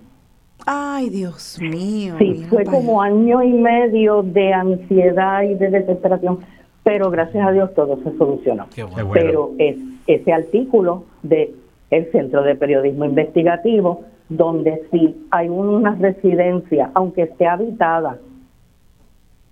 Ay, 0.65 1.09
Dios 1.09 1.59
mío. 1.61 2.15
Sí, 2.17 2.45
fue 2.49 2.65
como 2.65 3.01
año 3.01 3.43
y 3.43 3.53
medio 3.53 4.23
de 4.23 4.53
ansiedad 4.53 5.43
y 5.43 5.53
de 5.53 5.69
desesperación 5.69 6.39
pero 6.87 7.11
gracias 7.11 7.45
a 7.45 7.51
Dios 7.51 7.73
todo 7.73 7.97
se 8.01 8.17
solucionó. 8.17 8.67
Pero 9.11 9.51
es 9.57 9.75
ese 10.07 10.31
artículo 10.31 11.03
de 11.21 11.53
el 11.89 12.09
Centro 12.13 12.43
de 12.43 12.55
Periodismo 12.55 13.03
Investigativo, 13.03 14.03
donde 14.29 14.83
si 14.89 15.27
hay 15.29 15.49
una 15.49 15.95
residencia, 15.95 16.91
aunque 16.93 17.23
esté 17.23 17.45
habitada, 17.45 18.19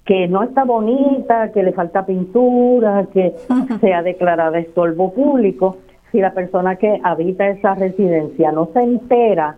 que 0.05 0.29
no 0.29 0.43
está 0.43 0.63
bonita, 0.63 1.51
que 1.51 1.61
le 1.63 1.73
falta 1.73 2.05
pintura, 2.05 3.05
que 3.11 3.35
sea 3.81 4.01
declarada 4.01 4.57
estorbo 4.57 5.13
público, 5.13 5.79
si 6.13 6.21
la 6.21 6.31
persona 6.31 6.77
que 6.77 7.01
habita 7.03 7.49
esa 7.49 7.75
residencia 7.75 8.53
no 8.53 8.69
se 8.71 8.79
entera, 8.79 9.57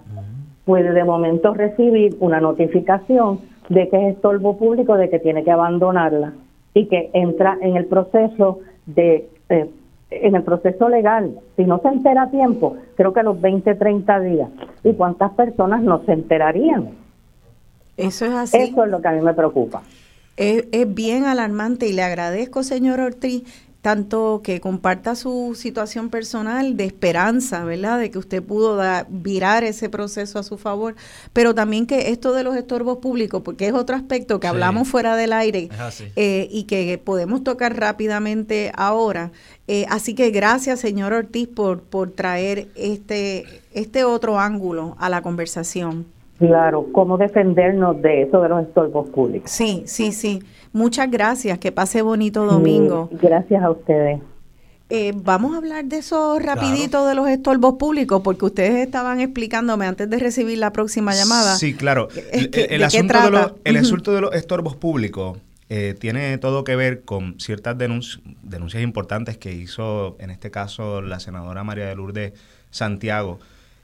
puede 0.66 0.94
de 0.94 1.04
momento 1.04 1.54
recibir 1.54 2.18
una 2.22 2.40
notificación 2.40 3.40
de 3.70 3.88
que 3.88 3.98
es 3.98 4.16
estorbo 4.16 4.58
público, 4.58 4.98
de 4.98 5.12
que 5.12 5.20
tiene 5.20 5.44
que 5.44 5.52
abandonarla 5.52 6.34
y 6.78 6.86
que 6.86 7.10
entra 7.14 7.58
en 7.62 7.76
el 7.76 7.86
proceso 7.86 8.60
de 8.86 9.28
eh, 9.50 9.70
en 10.10 10.36
el 10.36 10.44
proceso 10.44 10.88
legal. 10.88 11.40
Si 11.56 11.66
no 11.66 11.80
se 11.82 11.90
entera 11.90 12.24
a 12.24 12.32
tiempo, 12.32 12.78
creo 12.96 13.14
que 13.14 13.20
a 13.20 13.24
los 13.24 13.42
20, 13.42 13.76
30 13.76 14.20
días. 14.22 14.50
¿Y 14.84 14.94
cuántas 14.94 15.32
personas 15.34 15.82
no 15.82 16.04
se 16.06 16.14
enterarían? 16.14 16.92
Eso 17.98 18.26
es 18.26 18.32
así. 18.32 18.58
Eso 18.58 18.86
es 18.86 18.92
lo 18.92 19.02
que 19.02 19.08
a 19.08 19.12
mí 19.12 19.22
me 19.22 19.34
preocupa. 19.34 19.82
Es, 20.38 20.68
es 20.72 20.94
bien 20.94 21.26
alarmante 21.26 21.88
y 21.88 21.94
le 21.94 22.04
agradezco, 22.04 22.64
señor 22.64 23.00
Ortiz, 23.00 23.44
tanto 23.88 24.42
que 24.44 24.60
comparta 24.60 25.16
su 25.16 25.56
situación 25.56 26.10
personal 26.10 26.76
de 26.76 26.84
esperanza, 26.84 27.64
¿verdad? 27.64 27.98
De 28.00 28.12
que 28.12 28.18
usted 28.18 28.44
pudo 28.44 28.82
virar 29.08 29.64
ese 29.64 29.88
proceso 29.88 30.40
a 30.40 30.44
su 30.44 30.58
favor, 30.58 30.96
pero 31.32 31.56
también 31.56 31.88
que 31.88 32.10
esto 32.10 32.34
de 32.34 32.44
los 32.44 32.58
estorbos 32.58 32.98
públicos, 32.98 33.44
porque 33.46 33.66
es 33.66 33.74
otro 33.74 33.96
aspecto 33.96 34.42
que 34.42 34.48
hablamos 34.48 34.90
fuera 34.90 35.16
del 35.16 35.32
aire 35.32 35.70
eh, 36.18 36.50
y 36.52 36.66
que 36.66 37.02
podemos 37.02 37.46
tocar 37.46 37.80
rápidamente 37.80 38.74
ahora. 38.76 39.32
Eh, 39.70 39.86
así 39.88 40.16
que 40.16 40.32
gracias, 40.32 40.82
señor 40.82 41.14
Ortiz, 41.14 41.48
por, 41.48 41.82
por 41.82 42.12
traer 42.12 42.68
este, 42.76 43.46
este 43.74 44.04
otro 44.04 44.38
ángulo 44.38 44.98
a 45.00 45.08
la 45.10 45.22
conversación. 45.22 46.08
Claro, 46.40 46.88
cómo 46.92 47.18
defendernos 47.18 48.02
de 48.02 48.24
eso 48.24 48.42
de 48.42 48.50
los 48.50 48.64
estorbos 48.64 49.08
públicos. 49.12 49.50
Sí, 49.50 49.84
sí, 49.86 50.12
sí. 50.12 50.42
Muchas 50.74 51.10
gracias, 51.10 51.58
que 51.60 51.72
pase 51.72 52.02
bonito 52.02 52.46
domingo. 52.46 53.10
gracias 53.12 53.64
a 53.64 53.72
ustedes. 53.72 54.22
Eh, 54.90 55.12
vamos 55.16 55.54
a 55.54 55.58
hablar 55.58 55.84
de 55.86 55.98
eso 55.98 56.40
rapidito 56.40 57.06
de 57.06 57.14
los 57.14 57.28
estorbos 57.28 57.76
públicos, 57.76 58.22
porque 58.24 58.46
ustedes 58.46 58.86
estaban 58.86 59.20
explicándome 59.20 59.86
antes 59.86 60.10
de 60.10 60.18
recibir 60.18 60.58
la 60.60 60.72
próxima 60.72 61.14
llamada. 61.14 61.58
Sí, 61.58 61.74
claro. 61.74 62.08
el, 62.32 62.84
asunto 62.84 63.22
de 63.22 63.32
los, 63.32 63.52
el 63.66 63.78
asunto 63.78 64.14
de 64.14 64.22
los 64.22 64.34
estorbos 64.34 64.78
públicos 64.78 65.40
eh, 65.70 65.94
tiene 66.00 66.38
todo 66.38 66.64
que 66.64 66.78
ver 66.78 67.02
con 67.02 67.38
ciertas 67.40 67.78
denuncias 67.78 68.82
importantes 68.82 69.38
que 69.38 69.52
hizo, 69.52 70.16
en 70.20 70.30
este 70.30 70.52
caso, 70.52 71.02
la 71.02 71.20
senadora 71.20 71.66
María 71.66 71.88
de 71.88 71.96
Lourdes 71.96 72.32
Santiago 72.72 73.40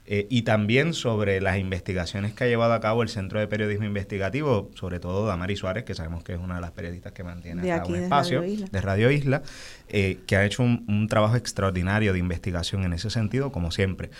eh, 0.06 0.26
y 0.28 0.42
también 0.42 0.92
sobre 0.92 1.40
las 1.40 1.58
investigaciones 1.58 2.34
que 2.34 2.44
ha 2.44 2.46
llevado 2.46 2.74
a 2.74 2.80
cabo 2.80 3.02
el 3.02 3.08
Centro 3.08 3.40
de 3.40 3.48
Periodismo 3.48 3.86
Investigativo, 3.86 4.70
sobre 4.74 5.00
todo 5.00 5.26
Damari 5.26 5.56
Suárez, 5.56 5.84
que 5.84 5.94
sabemos 5.94 6.22
que 6.22 6.34
es 6.34 6.38
una 6.38 6.56
de 6.56 6.60
las 6.60 6.72
periodistas 6.72 7.12
que 7.12 7.24
mantiene 7.24 7.72
acá 7.72 7.86
un 7.86 7.96
espacio 7.96 8.42
de 8.42 8.80
Radio 8.82 9.10
Isla, 9.10 9.42
eh, 9.88 10.18
que 10.26 10.36
ha 10.36 10.44
hecho 10.44 10.62
un, 10.62 11.08
trabajo 11.08 11.36
extraordinario 11.36 12.12
de 12.12 12.18
investigación 12.18 12.84
en 12.84 12.92
ese 12.92 13.08
sentido, 13.08 13.50
como 13.50 13.70
siempre. 13.70 14.10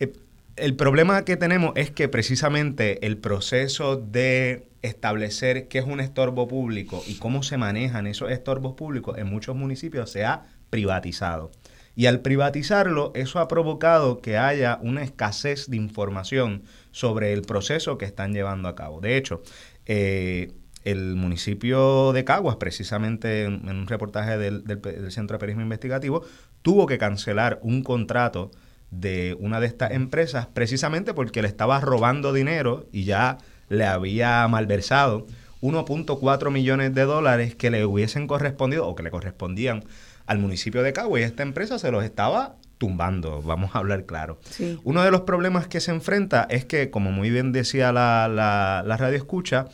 Eh, 0.00 0.12
el 0.56 0.74
problema 0.74 1.24
que 1.24 1.38
tenemos 1.38 1.72
es 1.76 1.90
que 1.90 2.08
precisamente 2.08 3.06
el 3.06 3.16
proceso 3.16 3.96
de 3.96 4.66
establecer 4.82 5.68
qué 5.68 5.78
es 5.78 5.86
un 5.86 6.00
estorbo 6.00 6.46
público 6.46 7.02
y 7.06 7.14
cómo 7.14 7.42
se 7.42 7.56
manejan 7.56 8.06
esos 8.06 8.30
estorbos 8.30 8.74
públicos 8.74 9.16
en 9.16 9.28
muchos 9.28 9.56
municipios 9.56 10.10
se 10.10 10.26
ha 10.26 10.42
privatizado. 10.68 11.50
Y 11.94 12.06
al 12.06 12.20
privatizarlo, 12.20 13.12
eso 13.14 13.38
ha 13.38 13.48
provocado 13.48 14.20
que 14.20 14.38
haya 14.38 14.78
una 14.82 15.02
escasez 15.02 15.68
de 15.68 15.76
información 15.76 16.62
sobre 16.90 17.32
el 17.32 17.42
proceso 17.42 17.98
que 17.98 18.06
están 18.06 18.32
llevando 18.32 18.68
a 18.68 18.74
cabo. 18.74 19.00
De 19.00 19.16
hecho, 19.16 19.42
eh, 19.86 20.52
el 20.84 21.14
municipio 21.16 22.12
de 22.12 22.24
Caguas, 22.24 22.56
precisamente 22.56 23.44
en, 23.44 23.68
un 23.68 23.86
reportaje 23.86 24.38
del, 24.38 24.64
Centro 25.10 25.36
de 25.36 25.38
Periodismo 25.38 25.62
Investigativo, 25.62 26.24
tuvo 26.62 26.86
que 26.86 26.98
cancelar 26.98 27.58
un 27.62 27.82
contrato 27.82 28.50
de 28.90 29.36
una 29.40 29.60
de 29.60 29.66
estas 29.66 29.92
empresas 29.92 30.46
precisamente 30.46 31.14
porque 31.14 31.42
le 31.42 31.48
estaba 31.48 31.80
robando 31.80 32.32
dinero 32.32 32.86
y 32.92 33.04
ya 33.04 33.38
le 33.68 33.86
había 33.86 34.46
malversado 34.48 35.26
1.4 35.62 36.50
millones 36.50 36.94
de 36.94 37.02
dólares 37.02 37.54
que 37.54 37.70
le 37.70 37.86
hubiesen 37.86 38.26
correspondido 38.26 38.86
o 38.86 38.94
que 38.94 39.02
le 39.02 39.10
correspondían 39.10 39.84
al 40.32 40.38
municipio 40.38 40.82
de 40.82 40.92
Cagua 40.92 41.20
y 41.20 41.22
esta 41.22 41.42
empresa 41.42 41.78
se 41.78 41.90
los 41.90 42.02
estaba 42.04 42.56
tumbando, 42.78 43.42
vamos 43.42 43.76
a 43.76 43.78
hablar 43.78 44.06
claro. 44.06 44.40
Uno 44.82 45.04
de 45.04 45.10
los 45.12 45.20
problemas 45.20 45.68
que 45.68 45.78
se 45.80 45.92
enfrenta 45.92 46.48
es 46.50 46.64
que, 46.64 46.90
como 46.90 47.12
muy 47.12 47.30
bien 47.30 47.52
decía 47.52 47.92
la, 47.92 48.28
la, 48.28 48.96
radio 48.96 49.16
escucha, 49.16 49.66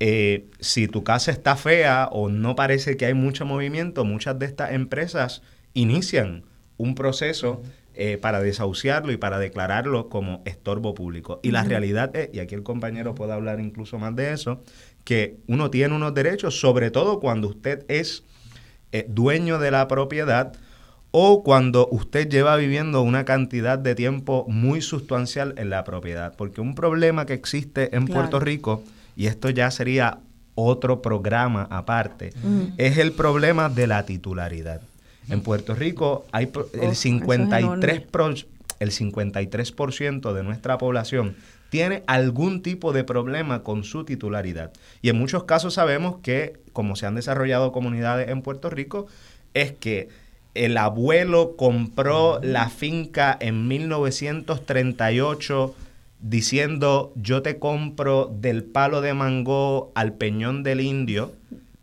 eh, 0.00 0.50
si 0.60 0.86
tu 0.88 1.02
casa 1.02 1.30
está 1.30 1.56
fea 1.56 2.08
o 2.12 2.28
no 2.28 2.54
parece 2.54 2.98
que 2.98 3.06
hay 3.06 3.14
mucho 3.14 3.46
movimiento, 3.46 4.04
muchas 4.04 4.38
de 4.38 4.46
estas 4.46 4.72
empresas 4.72 5.40
inician 5.72 6.44
un 6.76 6.94
proceso 6.94 7.62
eh, 7.94 8.18
para 8.18 8.42
desahuciarlo 8.42 9.12
y 9.12 9.16
para 9.16 9.38
declararlo 9.38 10.08
como 10.08 10.42
estorbo 10.44 10.94
público. 10.94 11.40
Y 11.42 11.52
la 11.52 11.62
realidad 11.62 12.14
es, 12.16 12.28
y 12.34 12.40
aquí 12.40 12.54
el 12.54 12.64
compañero 12.64 13.14
puede 13.14 13.32
hablar 13.32 13.60
incluso 13.60 13.98
más 13.98 14.16
de 14.16 14.32
eso, 14.32 14.62
que 15.04 15.38
uno 15.46 15.70
tiene 15.70 15.94
unos 15.94 16.12
derechos, 16.12 16.60
sobre 16.60 16.90
todo 16.90 17.20
cuando 17.20 17.48
usted 17.48 17.86
es 17.88 18.24
eh, 18.92 19.06
dueño 19.08 19.58
de 19.58 19.70
la 19.70 19.88
propiedad 19.88 20.52
o 21.10 21.42
cuando 21.42 21.88
usted 21.90 22.28
lleva 22.28 22.56
viviendo 22.56 23.02
una 23.02 23.24
cantidad 23.24 23.78
de 23.78 23.94
tiempo 23.94 24.46
muy 24.48 24.80
sustancial 24.80 25.54
en 25.58 25.68
la 25.68 25.84
propiedad. 25.84 26.34
Porque 26.36 26.60
un 26.60 26.74
problema 26.74 27.26
que 27.26 27.34
existe 27.34 27.94
en 27.94 28.06
Puerto 28.06 28.40
Rico, 28.40 28.82
y 29.14 29.26
esto 29.26 29.50
ya 29.50 29.70
sería 29.70 30.20
otro 30.54 31.02
programa 31.02 31.68
aparte, 31.70 32.32
es 32.78 32.96
el 32.96 33.12
problema 33.12 33.68
de 33.68 33.86
la 33.86 34.06
titularidad. 34.06 34.80
En 35.28 35.42
Puerto 35.42 35.74
Rico 35.74 36.24
hay 36.32 36.50
el 36.80 36.96
53 36.96 38.02
el 38.80 38.90
53% 38.90 40.32
de 40.32 40.42
nuestra 40.42 40.78
población 40.78 41.36
tiene 41.72 42.04
algún 42.06 42.60
tipo 42.60 42.92
de 42.92 43.02
problema 43.02 43.62
con 43.62 43.82
su 43.82 44.04
titularidad. 44.04 44.72
Y 45.00 45.08
en 45.08 45.16
muchos 45.16 45.44
casos 45.44 45.72
sabemos 45.72 46.16
que, 46.22 46.60
como 46.74 46.96
se 46.96 47.06
han 47.06 47.14
desarrollado 47.14 47.72
comunidades 47.72 48.28
en 48.28 48.42
Puerto 48.42 48.68
Rico, 48.68 49.06
es 49.54 49.72
que 49.72 50.10
el 50.52 50.76
abuelo 50.76 51.56
compró 51.56 52.40
la 52.42 52.68
finca 52.68 53.34
en 53.40 53.68
1938 53.68 55.74
diciendo 56.20 57.14
yo 57.16 57.40
te 57.40 57.58
compro 57.58 58.26
del 58.26 58.64
palo 58.64 59.00
de 59.00 59.14
mango 59.14 59.92
al 59.94 60.12
peñón 60.12 60.62
del 60.62 60.82
indio 60.82 61.32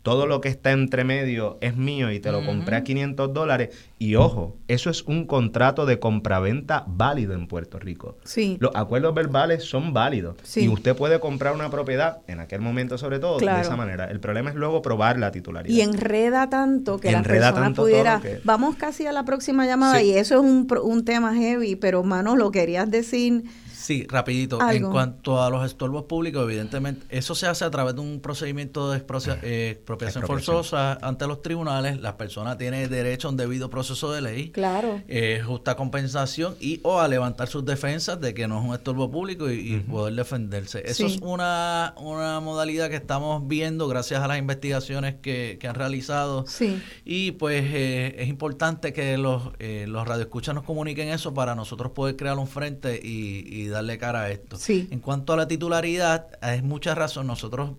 todo 0.02 0.26
lo 0.26 0.40
que 0.40 0.48
está 0.48 0.72
entre 0.72 1.04
medio 1.04 1.58
es 1.60 1.76
mío 1.76 2.10
y 2.10 2.20
te 2.20 2.32
lo 2.32 2.44
compré 2.44 2.76
a 2.76 2.84
500 2.84 3.34
dólares. 3.34 3.76
Y 3.98 4.14
ojo, 4.14 4.56
eso 4.66 4.88
es 4.88 5.02
un 5.02 5.26
contrato 5.26 5.84
de 5.84 5.98
compraventa 5.98 6.84
válido 6.86 7.34
en 7.34 7.46
Puerto 7.46 7.78
Rico. 7.78 8.16
Sí. 8.24 8.56
Los 8.60 8.74
acuerdos 8.74 9.14
verbales 9.14 9.64
son 9.64 9.92
válidos. 9.92 10.36
Y 10.56 10.68
usted 10.68 10.96
puede 10.96 11.20
comprar 11.20 11.54
una 11.54 11.70
propiedad, 11.70 12.18
en 12.28 12.40
aquel 12.40 12.60
momento 12.60 12.96
sobre 12.96 13.18
todo, 13.18 13.38
de 13.38 13.60
esa 13.60 13.76
manera. 13.76 14.06
El 14.06 14.20
problema 14.20 14.50
es 14.50 14.56
luego 14.56 14.80
probar 14.80 15.18
la 15.18 15.32
titularidad. 15.32 15.74
Y 15.74 15.82
enreda 15.82 16.48
tanto 16.48 16.98
que 16.98 17.12
la 17.12 17.22
persona 17.22 17.72
pudiera... 17.72 18.22
Vamos 18.44 18.76
casi 18.76 19.06
a 19.06 19.12
la 19.12 19.24
próxima 19.24 19.66
llamada 19.66 20.02
y 20.02 20.12
eso 20.12 20.36
es 20.36 20.40
un, 20.40 20.66
un 20.82 21.04
tema 21.04 21.34
heavy, 21.34 21.76
pero 21.76 22.02
lo 22.36 22.50
querías 22.50 22.90
decir 22.90 23.44
Sí, 23.90 24.06
rapidito. 24.08 24.60
En 24.70 24.88
cuanto 24.88 25.42
a 25.42 25.50
los 25.50 25.66
estorbos 25.66 26.04
públicos, 26.04 26.44
evidentemente, 26.44 27.04
eso 27.08 27.34
se 27.34 27.48
hace 27.48 27.64
a 27.64 27.72
través 27.72 27.96
de 27.96 28.00
un 28.00 28.20
procedimiento 28.20 28.88
de 28.88 28.98
eh, 29.42 29.70
expropiación, 29.72 30.24
forzosa 30.28 30.92
ante 31.02 31.26
los 31.26 31.42
tribunales. 31.42 32.00
La 32.00 32.16
persona 32.16 32.56
tiene 32.56 32.86
derecho 32.86 33.26
a 33.26 33.32
un 33.32 33.36
debido 33.36 33.68
proceso 33.68 34.12
de 34.12 34.20
ley. 34.20 34.50
Claro. 34.50 35.02
Eh, 35.08 35.42
justa 35.44 35.74
compensación 35.74 36.54
y 36.60 36.78
o 36.84 37.00
a 37.00 37.08
levantar 37.08 37.48
sus 37.48 37.64
defensas 37.64 38.20
de 38.20 38.32
que 38.32 38.46
no 38.46 38.60
es 38.60 38.64
un 38.64 38.74
estorbo 38.74 39.10
público 39.10 39.50
y, 39.50 39.80
poder 39.80 40.14
defenderse. 40.14 40.84
Eso 40.86 41.06
es 41.06 41.18
una, 41.20 41.94
una 41.96 42.38
modalidad 42.38 42.90
que 42.90 42.96
estamos 42.96 43.48
viendo 43.48 43.88
gracias 43.88 44.22
a 44.22 44.28
las 44.28 44.38
investigaciones 44.38 45.16
que, 45.16 45.58
han 45.68 45.74
realizado. 45.74 46.44
Sí. 46.46 46.80
Y 47.04 47.32
pues 47.32 47.64
eh, 47.66 48.14
es 48.18 48.28
importante 48.28 48.92
que 48.92 49.18
los, 49.18 49.50
los 49.58 50.06
radioescuchas 50.06 50.54
nos 50.54 50.62
comuniquen 50.62 51.08
eso 51.08 51.34
para 51.34 51.56
nosotros 51.56 51.90
poder 51.90 52.14
crear 52.14 52.38
un 52.38 52.46
frente 52.46 53.00
y, 53.02 53.44
y 53.48 53.66
dar 53.66 53.79
darle 53.80 53.98
cara 53.98 54.22
a 54.22 54.30
esto. 54.30 54.56
En 54.68 55.00
cuanto 55.00 55.32
a 55.32 55.36
la 55.36 55.48
titularidad, 55.48 56.28
es 56.42 56.62
mucha 56.62 56.94
razón. 56.94 57.26
Nosotros 57.26 57.72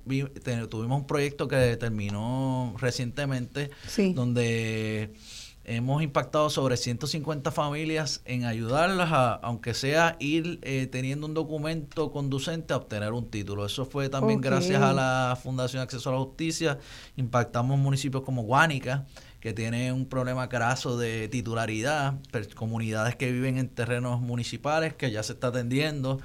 tuvimos 0.69 1.01
un 1.01 1.07
proyecto 1.07 1.47
que 1.47 1.77
terminó 1.77 2.75
recientemente, 2.79 3.71
donde 4.13 5.13
hemos 5.63 6.01
impactado 6.01 6.49
sobre 6.49 6.75
150 6.75 7.51
familias 7.51 8.21
en 8.25 8.45
ayudarlas 8.45 9.11
a, 9.11 9.33
aunque 9.35 9.73
sea 9.73 10.17
ir 10.19 10.59
eh, 10.63 10.87
teniendo 10.91 11.27
un 11.27 11.33
documento 11.33 12.11
conducente 12.11 12.73
a 12.73 12.77
obtener 12.77 13.13
un 13.13 13.29
título. 13.29 13.65
Eso 13.65 13.85
fue 13.85 14.09
también 14.09 14.41
gracias 14.41 14.81
a 14.81 14.91
la 14.91 15.37
Fundación 15.41 15.81
Acceso 15.81 16.09
a 16.09 16.13
la 16.13 16.19
Justicia. 16.19 16.79
Impactamos 17.15 17.77
municipios 17.77 18.23
como 18.23 18.43
Guánica, 18.43 19.05
que 19.41 19.53
tiene 19.53 19.91
un 19.91 20.05
problema 20.05 20.47
graso 20.47 20.97
de 20.97 21.27
titularidad, 21.27 22.19
comunidades 22.55 23.15
que 23.15 23.31
viven 23.31 23.57
en 23.57 23.67
terrenos 23.67 24.21
municipales 24.21 24.93
que 24.93 25.11
ya 25.11 25.23
se 25.23 25.33
está 25.33 25.47
atendiendo 25.47 26.21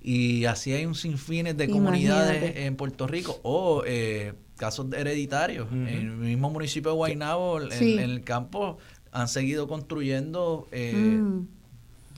y 0.00 0.44
así 0.44 0.72
hay 0.72 0.86
un 0.86 0.94
sinfín 0.94 1.56
de 1.56 1.68
comunidades 1.68 2.56
en 2.56 2.76
Puerto 2.76 3.06
Rico 3.06 3.40
o 3.42 3.82
eh, 3.84 4.34
casos 4.56 4.92
hereditarios. 4.92 5.72
En 5.72 5.88
el 5.88 6.10
mismo 6.12 6.50
municipio 6.50 6.92
de 6.92 6.96
Guaynabo, 6.96 7.60
en, 7.60 7.98
el 7.98 8.22
campo, 8.22 8.78
han 9.10 9.26
seguido 9.28 9.66
construyendo 9.66 10.68
eh, 10.70 10.92
mm 10.94 11.57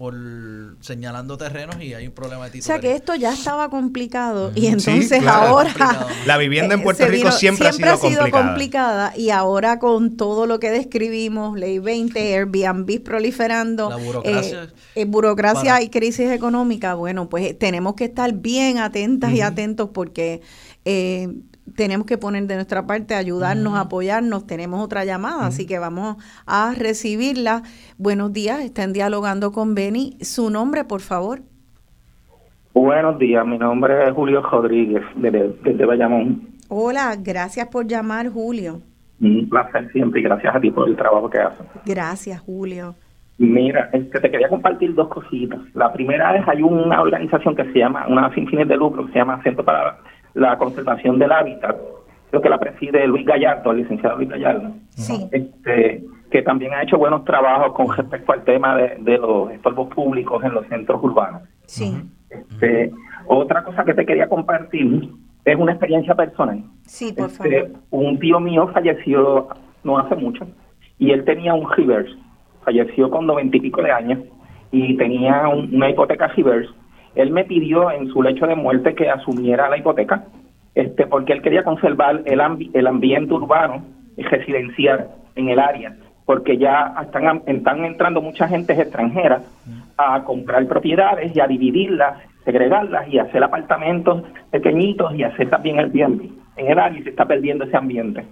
por 0.00 0.14
señalando 0.80 1.36
terrenos 1.36 1.76
y 1.78 1.92
hay 1.92 2.06
un 2.06 2.14
problema 2.14 2.46
de 2.46 2.52
título. 2.52 2.64
O 2.64 2.66
sea 2.72 2.80
que 2.80 2.96
esto 2.96 3.14
ya 3.16 3.34
estaba 3.34 3.68
complicado 3.68 4.50
y 4.54 4.68
entonces 4.68 5.26
ahora 5.26 5.74
la 6.26 6.38
vivienda 6.38 6.74
en 6.74 6.82
Puerto 6.82 7.04
Rico 7.06 7.30
siempre, 7.30 7.68
ha 7.68 7.72
sido, 7.98 8.30
complicada. 8.30 9.12
y 9.14 9.28
ahora 9.28 9.78
con 9.78 10.16
todo 10.16 10.46
lo 10.46 10.58
que 10.58 10.70
describimos, 10.70 11.58
ley 11.58 11.80
20, 11.80 12.34
Airbnb 12.34 13.02
proliferando, 13.02 13.90
la 13.90 13.96
burocracia, 13.96 14.72
eh, 14.94 15.04
burocracia 15.04 15.82
y 15.82 15.90
crisis 15.90 16.30
económica, 16.30 16.94
bueno, 16.94 17.28
pues 17.28 17.58
tenemos 17.58 17.92
que 17.92 18.04
estar 18.04 18.32
bien 18.32 18.78
atentas 18.78 19.34
y 19.34 19.42
atentos 19.42 19.90
porque 19.92 20.40
eh, 20.86 21.28
tenemos 21.76 22.06
que 22.06 22.18
poner 22.18 22.46
de 22.46 22.54
nuestra 22.54 22.86
parte, 22.86 23.14
ayudarnos, 23.14 23.78
apoyarnos. 23.78 24.46
Tenemos 24.46 24.82
otra 24.82 25.04
llamada, 25.04 25.46
así 25.46 25.66
que 25.66 25.78
vamos 25.78 26.16
a 26.46 26.74
recibirla. 26.76 27.62
Buenos 27.98 28.32
días, 28.32 28.60
están 28.60 28.92
dialogando 28.92 29.52
con 29.52 29.74
Beni. 29.74 30.16
Su 30.20 30.50
nombre, 30.50 30.84
por 30.84 31.00
favor. 31.00 31.40
Buenos 32.72 33.18
días, 33.18 33.44
mi 33.46 33.58
nombre 33.58 34.08
es 34.08 34.14
Julio 34.14 34.42
Rodríguez, 34.42 35.02
desde, 35.16 35.54
desde 35.64 35.84
Bayamón. 35.84 36.48
Hola, 36.68 37.16
gracias 37.18 37.66
por 37.66 37.86
llamar, 37.86 38.28
Julio. 38.28 38.80
Un 39.20 39.48
placer 39.48 39.90
siempre 39.92 40.20
y 40.20 40.22
gracias 40.22 40.54
a 40.54 40.60
ti 40.60 40.70
por 40.70 40.88
el 40.88 40.96
trabajo 40.96 41.28
que 41.28 41.38
haces. 41.38 41.66
Gracias, 41.84 42.40
Julio. 42.40 42.94
Mira, 43.38 43.88
este, 43.92 44.20
te 44.20 44.30
quería 44.30 44.48
compartir 44.48 44.94
dos 44.94 45.08
cositas. 45.08 45.58
La 45.74 45.92
primera 45.92 46.36
es, 46.36 46.46
hay 46.46 46.62
una 46.62 47.00
organización 47.00 47.56
que 47.56 47.64
se 47.72 47.78
llama, 47.78 48.06
una 48.06 48.32
sin 48.34 48.46
fines 48.46 48.68
de 48.68 48.76
lucro, 48.76 49.06
que 49.06 49.12
se 49.12 49.18
llama 49.18 49.42
Centro 49.42 49.64
para 49.64 49.98
la 50.34 50.56
conservación 50.58 51.18
del 51.18 51.32
hábitat, 51.32 51.76
creo 52.30 52.42
que 52.42 52.48
la 52.48 52.58
preside 52.58 53.06
Luis 53.06 53.26
Gallardo, 53.26 53.72
el 53.72 53.78
licenciado 53.78 54.16
Luis 54.16 54.28
Gallardo, 54.28 54.72
este, 55.32 56.04
que 56.30 56.42
también 56.42 56.72
ha 56.74 56.82
hecho 56.82 56.96
buenos 56.96 57.24
trabajos 57.24 57.72
con 57.72 57.96
respecto 57.96 58.32
al 58.32 58.44
tema 58.44 58.76
de, 58.76 59.18
los 59.18 59.50
estorbos 59.50 59.88
públicos 59.94 60.42
en 60.44 60.54
los 60.54 60.66
centros 60.68 61.02
urbanos. 61.02 61.42
Sí. 61.66 62.02
Este, 62.30 62.92
otra 63.26 63.64
cosa 63.64 63.84
que 63.84 63.94
te 63.94 64.06
quería 64.06 64.28
compartir 64.28 65.10
es 65.44 65.56
una 65.56 65.72
experiencia 65.72 66.14
personal. 66.14 66.62
Sí, 66.82 67.12
por 67.12 67.30
este, 67.30 67.62
favor. 67.64 67.80
Un 67.90 68.18
tío 68.18 68.38
mío 68.38 68.68
falleció 68.72 69.48
no 69.82 69.98
hace 69.98 70.14
mucho 70.14 70.46
y 70.98 71.10
él 71.10 71.24
tenía 71.24 71.54
un 71.54 71.68
reverse, 71.70 72.14
falleció 72.62 73.10
con 73.10 73.26
noventa 73.26 73.56
y 73.56 73.60
pico 73.60 73.82
de 73.82 73.90
años 73.90 74.20
y 74.70 74.96
tenía 74.96 75.48
una 75.48 75.90
hipoteca 75.90 76.28
reverse 76.28 76.70
él 77.14 77.30
me 77.30 77.44
pidió 77.44 77.90
en 77.90 78.08
su 78.08 78.22
lecho 78.22 78.46
de 78.46 78.54
muerte 78.54 78.94
que 78.94 79.10
asumiera 79.10 79.68
la 79.68 79.78
hipoteca, 79.78 80.24
este, 80.74 81.06
porque 81.06 81.32
él 81.32 81.42
quería 81.42 81.64
conservar 81.64 82.22
el, 82.24 82.40
el 82.72 82.86
ambiente 82.86 83.34
urbano 83.34 83.84
y 84.16 84.22
residencial 84.22 85.08
en 85.34 85.48
el 85.48 85.58
área, 85.58 85.96
porque 86.24 86.56
ya 86.56 86.94
están, 87.02 87.42
están 87.46 87.84
entrando 87.84 88.22
mucha 88.22 88.46
gente 88.46 88.72
extranjera 88.74 89.42
a 89.96 90.22
comprar 90.24 90.66
propiedades 90.66 91.34
y 91.34 91.40
a 91.40 91.46
dividirlas, 91.46 92.18
segregarlas 92.44 93.08
y 93.08 93.18
hacer 93.18 93.42
apartamentos 93.42 94.22
pequeñitos 94.50 95.14
y 95.14 95.24
hacer 95.24 95.50
también 95.50 95.78
el 95.78 95.90
bien 95.90 96.36
en 96.56 96.70
el 96.70 96.78
área 96.78 96.98
y 96.98 97.02
se 97.02 97.10
está 97.10 97.26
perdiendo 97.26 97.64
ese 97.64 97.76
ambiente. 97.76 98.24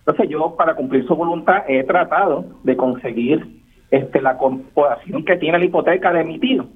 Entonces 0.00 0.28
yo, 0.28 0.54
para 0.56 0.74
cumplir 0.74 1.06
su 1.06 1.14
voluntad, 1.14 1.64
he 1.68 1.82
tratado 1.84 2.44
de 2.62 2.76
conseguir 2.76 3.46
este, 3.90 4.20
la 4.20 4.36
compodación 4.36 5.24
que 5.24 5.36
tiene 5.36 5.58
la 5.58 5.64
hipoteca 5.64 6.12
de 6.12 6.24
mi 6.24 6.38
tío 6.38 6.66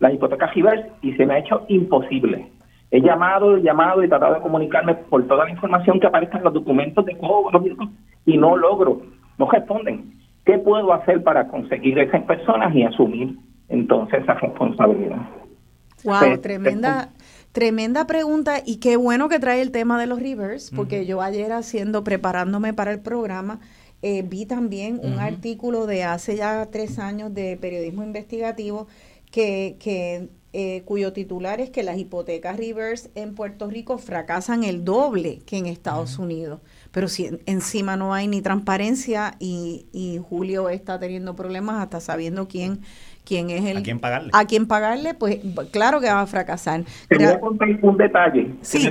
la 0.00 0.12
hipoteca 0.12 0.46
reverse 0.48 0.90
y 1.02 1.12
se 1.12 1.24
me 1.24 1.34
ha 1.34 1.38
hecho 1.38 1.64
imposible. 1.68 2.50
He 2.90 3.00
llamado, 3.00 3.56
he 3.56 3.62
llamado 3.62 4.02
y 4.02 4.08
tratado 4.08 4.34
de 4.34 4.40
comunicarme 4.40 4.94
por 4.94 5.26
toda 5.28 5.44
la 5.44 5.50
información 5.50 6.00
que 6.00 6.08
aparezca 6.08 6.38
en 6.38 6.44
los 6.44 6.54
documentos 6.54 7.04
de 7.04 7.16
cobro 7.16 7.62
y 8.26 8.36
no 8.36 8.56
logro, 8.56 9.02
no 9.38 9.48
responden. 9.48 10.12
¿Qué 10.44 10.58
puedo 10.58 10.92
hacer 10.92 11.22
para 11.22 11.46
conseguir 11.46 11.98
esas 11.98 12.22
personas 12.24 12.74
y 12.74 12.82
asumir 12.82 13.36
entonces 13.68 14.22
esa 14.22 14.34
responsabilidad? 14.34 15.18
Wow, 16.02 16.38
tremenda, 16.40 17.10
tremenda 17.52 18.06
pregunta 18.06 18.54
y 18.64 18.80
qué 18.80 18.96
bueno 18.96 19.28
que 19.28 19.38
trae 19.38 19.60
el 19.60 19.70
tema 19.70 20.00
de 20.00 20.06
los 20.06 20.18
reverse, 20.18 20.74
porque 20.74 21.04
yo 21.06 21.20
ayer 21.20 21.52
haciendo, 21.52 22.02
preparándome 22.02 22.72
para 22.72 22.90
el 22.90 23.00
programa, 23.00 23.60
eh, 24.02 24.24
vi 24.26 24.46
también 24.46 24.98
un 25.02 25.18
artículo 25.18 25.86
de 25.86 26.04
hace 26.04 26.36
ya 26.36 26.66
tres 26.72 26.98
años 26.98 27.34
de 27.34 27.58
periodismo 27.60 28.02
investigativo 28.02 28.88
que, 29.30 29.76
que 29.78 30.28
eh, 30.52 30.82
cuyo 30.84 31.12
titular 31.12 31.60
es 31.60 31.70
que 31.70 31.84
las 31.84 31.96
hipotecas 31.96 32.56
reverse 32.56 33.08
en 33.14 33.36
Puerto 33.36 33.70
Rico 33.70 33.98
fracasan 33.98 34.64
el 34.64 34.84
doble 34.84 35.38
que 35.46 35.58
en 35.58 35.66
Estados 35.66 36.18
Unidos. 36.18 36.60
Pero 36.90 37.06
si 37.06 37.28
encima 37.46 37.96
no 37.96 38.14
hay 38.14 38.26
ni 38.26 38.42
transparencia 38.42 39.34
y, 39.38 39.86
y, 39.92 40.18
Julio 40.18 40.68
está 40.68 40.98
teniendo 40.98 41.36
problemas 41.36 41.80
hasta 41.80 42.00
sabiendo 42.00 42.48
quién 42.48 42.80
quién 43.24 43.50
es 43.50 43.64
el 43.64 43.76
a 43.76 43.82
quién 43.82 44.00
pagarle 44.00 44.30
a 44.32 44.44
quién 44.46 44.66
pagarle 44.66 45.14
pues 45.14 45.38
claro 45.70 46.00
que 46.00 46.06
va 46.06 46.22
a 46.22 46.26
fracasar 46.26 46.82
te 47.06 47.16
voy 47.16 47.26
a 47.26 47.38
contar 47.38 47.68
un 47.82 47.96
detalle 47.98 48.54
sí. 48.62 48.88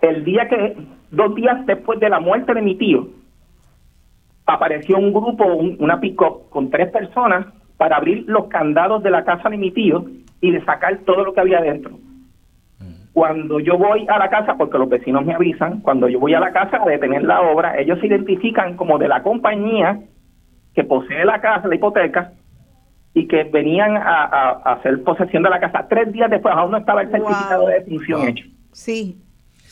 el 0.00 0.24
día 0.24 0.48
que 0.48 0.76
dos 1.10 1.34
días 1.34 1.64
después 1.66 2.00
de 2.00 2.08
la 2.08 2.18
muerte 2.18 2.54
de 2.54 2.62
mi 2.62 2.76
tío 2.76 3.08
apareció 4.46 4.96
un 4.96 5.12
grupo 5.12 5.44
una 5.44 6.00
pick 6.00 6.16
con 6.48 6.70
tres 6.70 6.90
personas 6.90 7.46
para 7.82 7.96
abrir 7.96 8.22
los 8.28 8.46
candados 8.46 9.02
de 9.02 9.10
la 9.10 9.24
casa 9.24 9.50
de 9.50 9.56
mi 9.56 9.72
tío 9.72 10.04
y 10.40 10.52
de 10.52 10.64
sacar 10.64 10.98
todo 10.98 11.24
lo 11.24 11.34
que 11.34 11.40
había 11.40 11.60
dentro. 11.60 11.98
Cuando 13.12 13.58
yo 13.58 13.76
voy 13.76 14.06
a 14.08 14.18
la 14.20 14.30
casa, 14.30 14.54
porque 14.56 14.78
los 14.78 14.88
vecinos 14.88 15.26
me 15.26 15.34
avisan, 15.34 15.80
cuando 15.80 16.08
yo 16.08 16.20
voy 16.20 16.32
a 16.32 16.38
la 16.38 16.52
casa 16.52 16.80
a 16.80 16.88
detener 16.88 17.24
la 17.24 17.40
obra, 17.40 17.76
ellos 17.80 17.98
se 17.98 18.06
identifican 18.06 18.76
como 18.76 18.98
de 18.98 19.08
la 19.08 19.24
compañía 19.24 19.98
que 20.72 20.84
posee 20.84 21.24
la 21.24 21.40
casa, 21.40 21.66
la 21.66 21.74
hipoteca, 21.74 22.30
y 23.14 23.26
que 23.26 23.42
venían 23.42 23.96
a, 23.96 24.50
hacer 24.74 25.02
posesión 25.02 25.42
de 25.42 25.50
la 25.50 25.58
casa 25.58 25.84
tres 25.90 26.12
días 26.12 26.30
después, 26.30 26.54
aún 26.56 26.70
no 26.70 26.76
estaba 26.76 27.02
el 27.02 27.10
certificado 27.10 27.66
de 27.66 27.80
defunción 27.80 28.28
hecho. 28.28 28.46
Sí. 28.70 29.20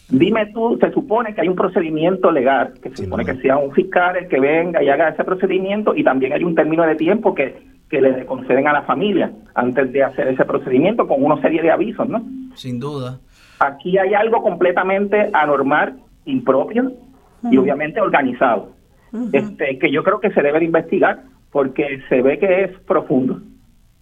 Dime 0.08 0.46
tú, 0.46 0.78
se 0.80 0.90
supone 0.90 1.32
que 1.32 1.42
hay 1.42 1.48
un 1.48 1.54
procedimiento 1.54 2.32
legal, 2.32 2.74
que 2.82 2.90
se 2.90 3.04
supone 3.04 3.24
que 3.24 3.36
sea 3.36 3.56
un 3.56 3.70
fiscal 3.70 4.16
el 4.16 4.26
que 4.26 4.40
venga 4.40 4.82
y 4.82 4.88
haga 4.88 5.10
ese 5.10 5.22
procedimiento, 5.22 5.94
y 5.94 6.02
también 6.02 6.32
hay 6.32 6.42
un 6.42 6.56
término 6.56 6.84
de 6.84 6.96
tiempo 6.96 7.36
que, 7.36 7.69
que 7.90 8.00
le 8.00 8.24
conceden 8.24 8.68
a 8.68 8.72
la 8.72 8.82
familia 8.82 9.32
antes 9.54 9.92
de 9.92 10.04
hacer 10.04 10.28
ese 10.28 10.44
procedimiento 10.44 11.06
con 11.08 11.22
una 11.22 11.40
serie 11.42 11.60
de 11.60 11.72
avisos, 11.72 12.08
¿no? 12.08 12.22
Sin 12.54 12.78
duda. 12.78 13.18
Aquí 13.58 13.98
hay 13.98 14.14
algo 14.14 14.42
completamente 14.42 15.28
anormal, 15.32 15.96
impropio 16.24 16.92
y 17.50 17.56
obviamente 17.56 18.00
organizado, 18.00 18.72
este, 19.32 19.78
que 19.78 19.90
yo 19.90 20.04
creo 20.04 20.20
que 20.20 20.30
se 20.30 20.40
debe 20.40 20.60
de 20.60 20.66
investigar 20.66 21.24
porque 21.50 22.00
se 22.08 22.22
ve 22.22 22.38
que 22.38 22.64
es 22.64 22.78
profundo. 22.80 23.40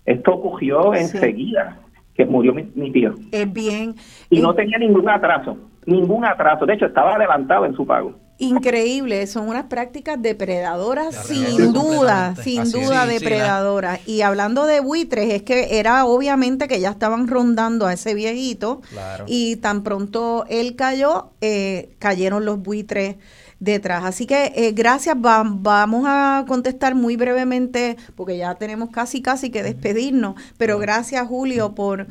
Esto 0.05 0.35
ocurrió 0.35 0.95
enseguida 0.95 1.79
que 2.15 2.27
murió 2.27 2.53
mi, 2.53 2.93
tío. 2.93 3.15
Es 3.33 3.53
bien. 3.53 3.95
Y 4.29 4.41
no 4.41 4.55
tenía 4.55 4.77
ningún 4.77 5.09
atraso, 5.09 5.57
ningún 5.87 6.25
atraso. 6.25 6.67
De 6.67 6.75
hecho, 6.75 6.87
estaba 6.87 7.15
adelantado 7.15 7.65
en 7.65 7.75
su 7.75 7.87
pago. 7.87 8.15
Increíble, 8.41 9.27
son 9.27 9.49
unas 9.49 9.65
prácticas 9.65 10.23
depredadoras, 10.23 11.27
sin 11.27 11.73
duda, 11.73 12.37
sin 12.41 12.71
duda 12.71 13.05
depredadoras. 13.05 13.99
Y 14.07 14.21
hablando 14.23 14.65
de 14.65 14.79
buitres, 14.79 15.33
es 15.33 15.43
que 15.43 15.79
era 15.81 16.05
obviamente 16.05 16.69
que 16.69 16.79
ya 16.79 16.91
estaban 16.91 17.27
rondando 17.27 17.87
a 17.87 17.93
ese 17.93 18.15
viejito 18.15 18.81
y 19.27 19.57
tan 19.57 19.83
pronto 19.83 20.45
él 20.49 20.77
cayó, 20.77 21.31
eh, 21.41 21.97
cayeron 21.99 22.45
los 22.45 22.63
buitres 22.63 23.17
detrás. 23.59 24.05
Así 24.05 24.25
que 24.25 24.53
eh, 24.55 24.71
gracias, 24.73 25.17
vamos 25.19 26.05
a 26.07 26.45
contestar 26.47 26.95
muy 26.95 27.17
brevemente, 27.17 27.97
porque 28.15 28.37
ya 28.37 28.55
tenemos 28.55 28.91
casi, 28.91 29.21
casi 29.21 29.51
que 29.51 29.65
despedirnos, 29.65 30.37
pero 30.57 30.79
gracias 30.79 31.27
Julio 31.27 31.75
por 31.75 32.07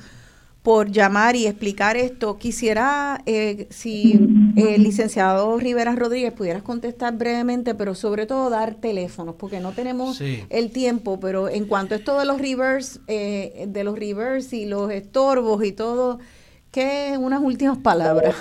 por 0.68 0.92
llamar 0.92 1.38
y 1.38 1.48
explicar 1.48 1.96
esto. 1.96 2.38
Quisiera, 2.38 3.22
eh, 3.26 3.68
si 3.70 4.20
el 4.58 4.84
licenciado 4.84 5.58
Rivera 5.58 5.96
Rodríguez 5.96 6.34
pudieras 6.34 6.62
contestar 6.62 7.16
brevemente, 7.16 7.74
pero 7.74 7.96
sobre 7.96 8.26
todo 8.26 8.50
dar 8.50 8.76
teléfonos, 8.76 9.36
porque 9.36 9.62
no 9.62 9.72
tenemos 9.72 10.20
el 10.20 10.72
tiempo, 10.72 11.22
pero 11.22 11.48
en 11.48 11.68
cuanto 11.68 11.94
a 11.94 12.00
esto 12.00 12.20
de 12.20 12.26
los 12.26 12.42
reverse, 12.42 13.00
eh, 13.08 13.66
de 13.66 13.84
los 13.86 13.98
reverse 13.98 14.58
y 14.58 14.66
los 14.66 14.92
estorbos 14.92 15.64
y 15.64 15.72
todo, 15.72 16.20
¿Qué 16.72 17.16
unas 17.18 17.42
últimas 17.42 17.78
palabras? 17.78 18.36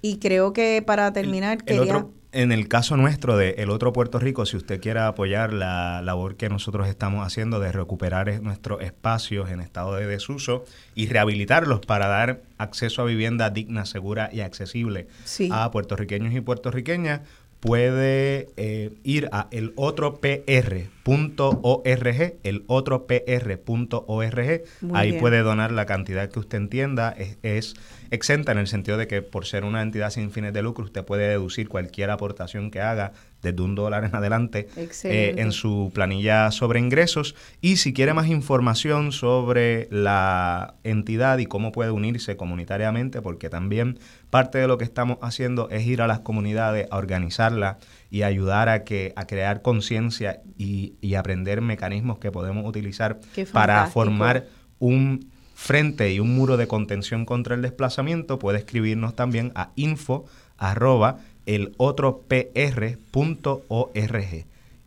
Y 0.04 0.18
creo 0.18 0.52
que 0.52 0.82
para 0.86 1.10
terminar 1.14 1.64
quería... 1.64 2.06
en 2.32 2.52
el 2.52 2.68
caso 2.68 2.98
nuestro 2.98 3.38
de 3.38 3.52
El 3.56 3.70
Otro 3.70 3.94
Puerto 3.94 4.18
Rico, 4.18 4.44
si 4.44 4.54
usted 4.54 4.78
quiere 4.78 5.00
apoyar 5.00 5.54
la 5.54 6.02
labor 6.02 6.36
que 6.36 6.50
nosotros 6.50 6.88
estamos 6.88 7.26
haciendo 7.26 7.58
de 7.58 7.72
recuperar 7.72 8.42
nuestros 8.42 8.82
espacios 8.82 9.48
en 9.48 9.62
estado 9.62 9.94
de 9.94 10.06
desuso 10.06 10.66
y 10.94 11.06
rehabilitarlos 11.06 11.80
para 11.86 12.06
dar 12.08 12.42
acceso 12.58 13.00
a 13.00 13.06
vivienda 13.06 13.48
digna, 13.48 13.86
segura 13.86 14.28
y 14.30 14.40
accesible 14.40 15.08
a 15.50 15.70
puertorriqueños 15.70 16.34
y 16.34 16.42
puertorriqueñas, 16.42 17.22
puede 17.64 18.48
eh, 18.58 18.92
ir 19.04 19.30
a 19.32 19.48
elotropr.org, 19.50 22.34
elotropr.org. 22.42 24.62
Ahí 24.92 25.12
puede 25.14 25.38
donar 25.38 25.72
la 25.72 25.86
cantidad 25.86 26.28
que 26.28 26.40
usted 26.40 26.58
entienda. 26.58 27.16
es 27.42 27.74
exenta 28.10 28.52
en 28.52 28.58
el 28.58 28.66
sentido 28.66 28.96
de 28.96 29.06
que 29.06 29.22
por 29.22 29.46
ser 29.46 29.64
una 29.64 29.82
entidad 29.82 30.10
sin 30.10 30.30
fines 30.30 30.52
de 30.52 30.62
lucro, 30.62 30.84
usted 30.84 31.04
puede 31.04 31.28
deducir 31.28 31.68
cualquier 31.68 32.10
aportación 32.10 32.70
que 32.70 32.80
haga 32.80 33.12
desde 33.42 33.62
un 33.62 33.74
dólar 33.74 34.04
en 34.04 34.14
adelante 34.14 34.68
eh, 34.76 35.34
en 35.36 35.52
su 35.52 35.90
planilla 35.92 36.50
sobre 36.50 36.78
ingresos. 36.78 37.34
Y 37.60 37.76
si 37.76 37.92
quiere 37.92 38.14
más 38.14 38.28
información 38.28 39.12
sobre 39.12 39.88
la 39.90 40.74
entidad 40.84 41.38
y 41.38 41.46
cómo 41.46 41.72
puede 41.72 41.90
unirse 41.90 42.36
comunitariamente, 42.36 43.20
porque 43.20 43.50
también 43.50 43.98
parte 44.34 44.58
de 44.58 44.66
lo 44.66 44.78
que 44.78 44.84
estamos 44.84 45.18
haciendo 45.22 45.70
es 45.70 45.86
ir 45.86 46.02
a 46.02 46.08
las 46.08 46.18
comunidades 46.18 46.88
a 46.90 46.96
organizarla 46.96 47.78
y 48.10 48.24
ayudar 48.24 48.68
a 48.68 48.82
que 48.82 49.12
a 49.14 49.28
crear 49.28 49.62
conciencia 49.62 50.40
y, 50.58 50.94
y, 51.00 51.14
aprender 51.14 51.60
mecanismos 51.60 52.18
que 52.18 52.32
podemos 52.32 52.66
utilizar 52.66 53.20
para 53.52 53.86
formar 53.86 54.48
un 54.80 55.30
frente 55.54 56.12
y 56.12 56.18
un 56.18 56.34
muro 56.34 56.56
de 56.56 56.66
contención 56.66 57.26
contra 57.26 57.54
el 57.54 57.62
desplazamiento, 57.62 58.40
puede 58.40 58.58
escribirnos 58.58 59.14
también 59.14 59.52
a 59.54 59.70
info 59.76 60.24
arroba 60.58 61.20
el 61.46 61.72
otro. 61.76 62.24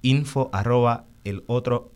Info 0.01 0.49
arroba 0.51 1.05
el 1.23 1.45
otro 1.47 1.89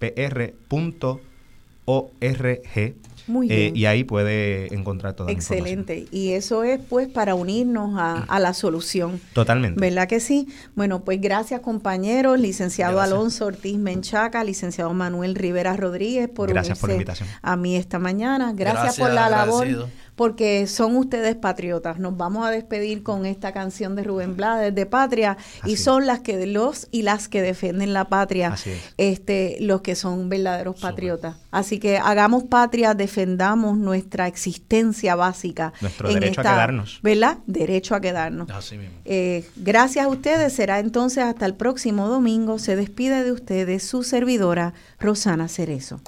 muy 3.27 3.51
eh, 3.51 3.55
bien. 3.55 3.75
y 3.75 3.85
ahí 3.85 4.03
puede 4.03 4.73
encontrar 4.73 5.13
toda 5.13 5.31
Excelente. 5.31 6.07
Y 6.11 6.31
eso 6.31 6.63
es 6.63 6.79
pues 6.89 7.07
para 7.07 7.35
unirnos 7.35 7.95
a, 7.97 8.39
la 8.39 8.53
solución. 8.53 9.19
Totalmente. 9.33 9.79
¿Verdad 9.79 10.07
que 10.07 10.19
sí? 10.19 10.47
Bueno, 10.75 11.03
pues 11.03 11.21
gracias 11.21 11.61
compañeros, 11.61 12.39
licenciado 12.39 13.01
Alonso 13.01 13.45
Ortiz 13.45 13.77
Menchaca, 13.77 14.43
licenciado 14.43 14.93
Manuel 14.93 15.35
Rivera 15.35 15.75
Rodríguez 15.75 16.29
por 16.29 16.49
gracias 16.49 16.79
por 16.79 16.89
la 16.89 16.95
invitación. 16.95 17.29
a 17.41 17.55
mí 17.55 17.75
esta 17.75 17.99
mañana. 17.99 18.53
Gracias, 18.53 18.97
por 18.97 19.13
la 19.13 19.29
labor 19.29 19.87
porque 20.21 20.67
son 20.67 20.97
ustedes 20.97 21.35
patriotas. 21.35 21.97
Nos 21.97 22.15
vamos 22.15 22.45
a 22.45 22.51
despedir 22.51 23.01
con 23.01 23.25
esta 23.25 23.53
canción 23.53 23.95
de 23.95 24.03
Rubén 24.03 24.35
Blades 24.37 24.75
de 24.75 24.85
Patria 24.85 25.35
y 25.65 25.77
son 25.77 26.05
las 26.05 26.19
que 26.19 26.45
los 26.45 26.87
y 26.91 27.01
las 27.01 27.27
que 27.27 27.41
defienden 27.41 27.91
la 27.91 28.05
patria, 28.05 28.55
este, 28.97 29.57
los 29.61 29.81
que 29.81 29.95
son 29.95 30.29
verdaderos 30.29 30.79
patriotas. 30.79 31.37
Así 31.49 31.79
que 31.79 31.97
hagamos 31.97 32.43
patria, 32.43 32.93
defendamos 32.93 33.79
nuestra 33.79 34.27
existencia 34.27 35.15
básica. 35.15 35.73
Nuestro 35.81 36.13
derecho 36.13 36.41
a 36.41 36.43
quedarnos. 36.43 36.99
¿Verdad? 37.01 37.39
Derecho 37.47 37.95
a 37.95 37.99
quedarnos. 38.01 38.47
Eh, 39.05 39.43
gracias 39.55 40.05
a 40.05 40.07
ustedes. 40.07 40.53
Será 40.53 40.77
entonces 40.77 41.23
hasta 41.23 41.47
el 41.47 41.55
próximo 41.55 42.07
domingo. 42.07 42.59
Se 42.59 42.75
despide 42.75 43.23
de 43.23 43.31
ustedes 43.31 43.81
su 43.81 44.03
servidora, 44.03 44.75
Rosana 44.99 45.47
Cerezo. 45.47 45.99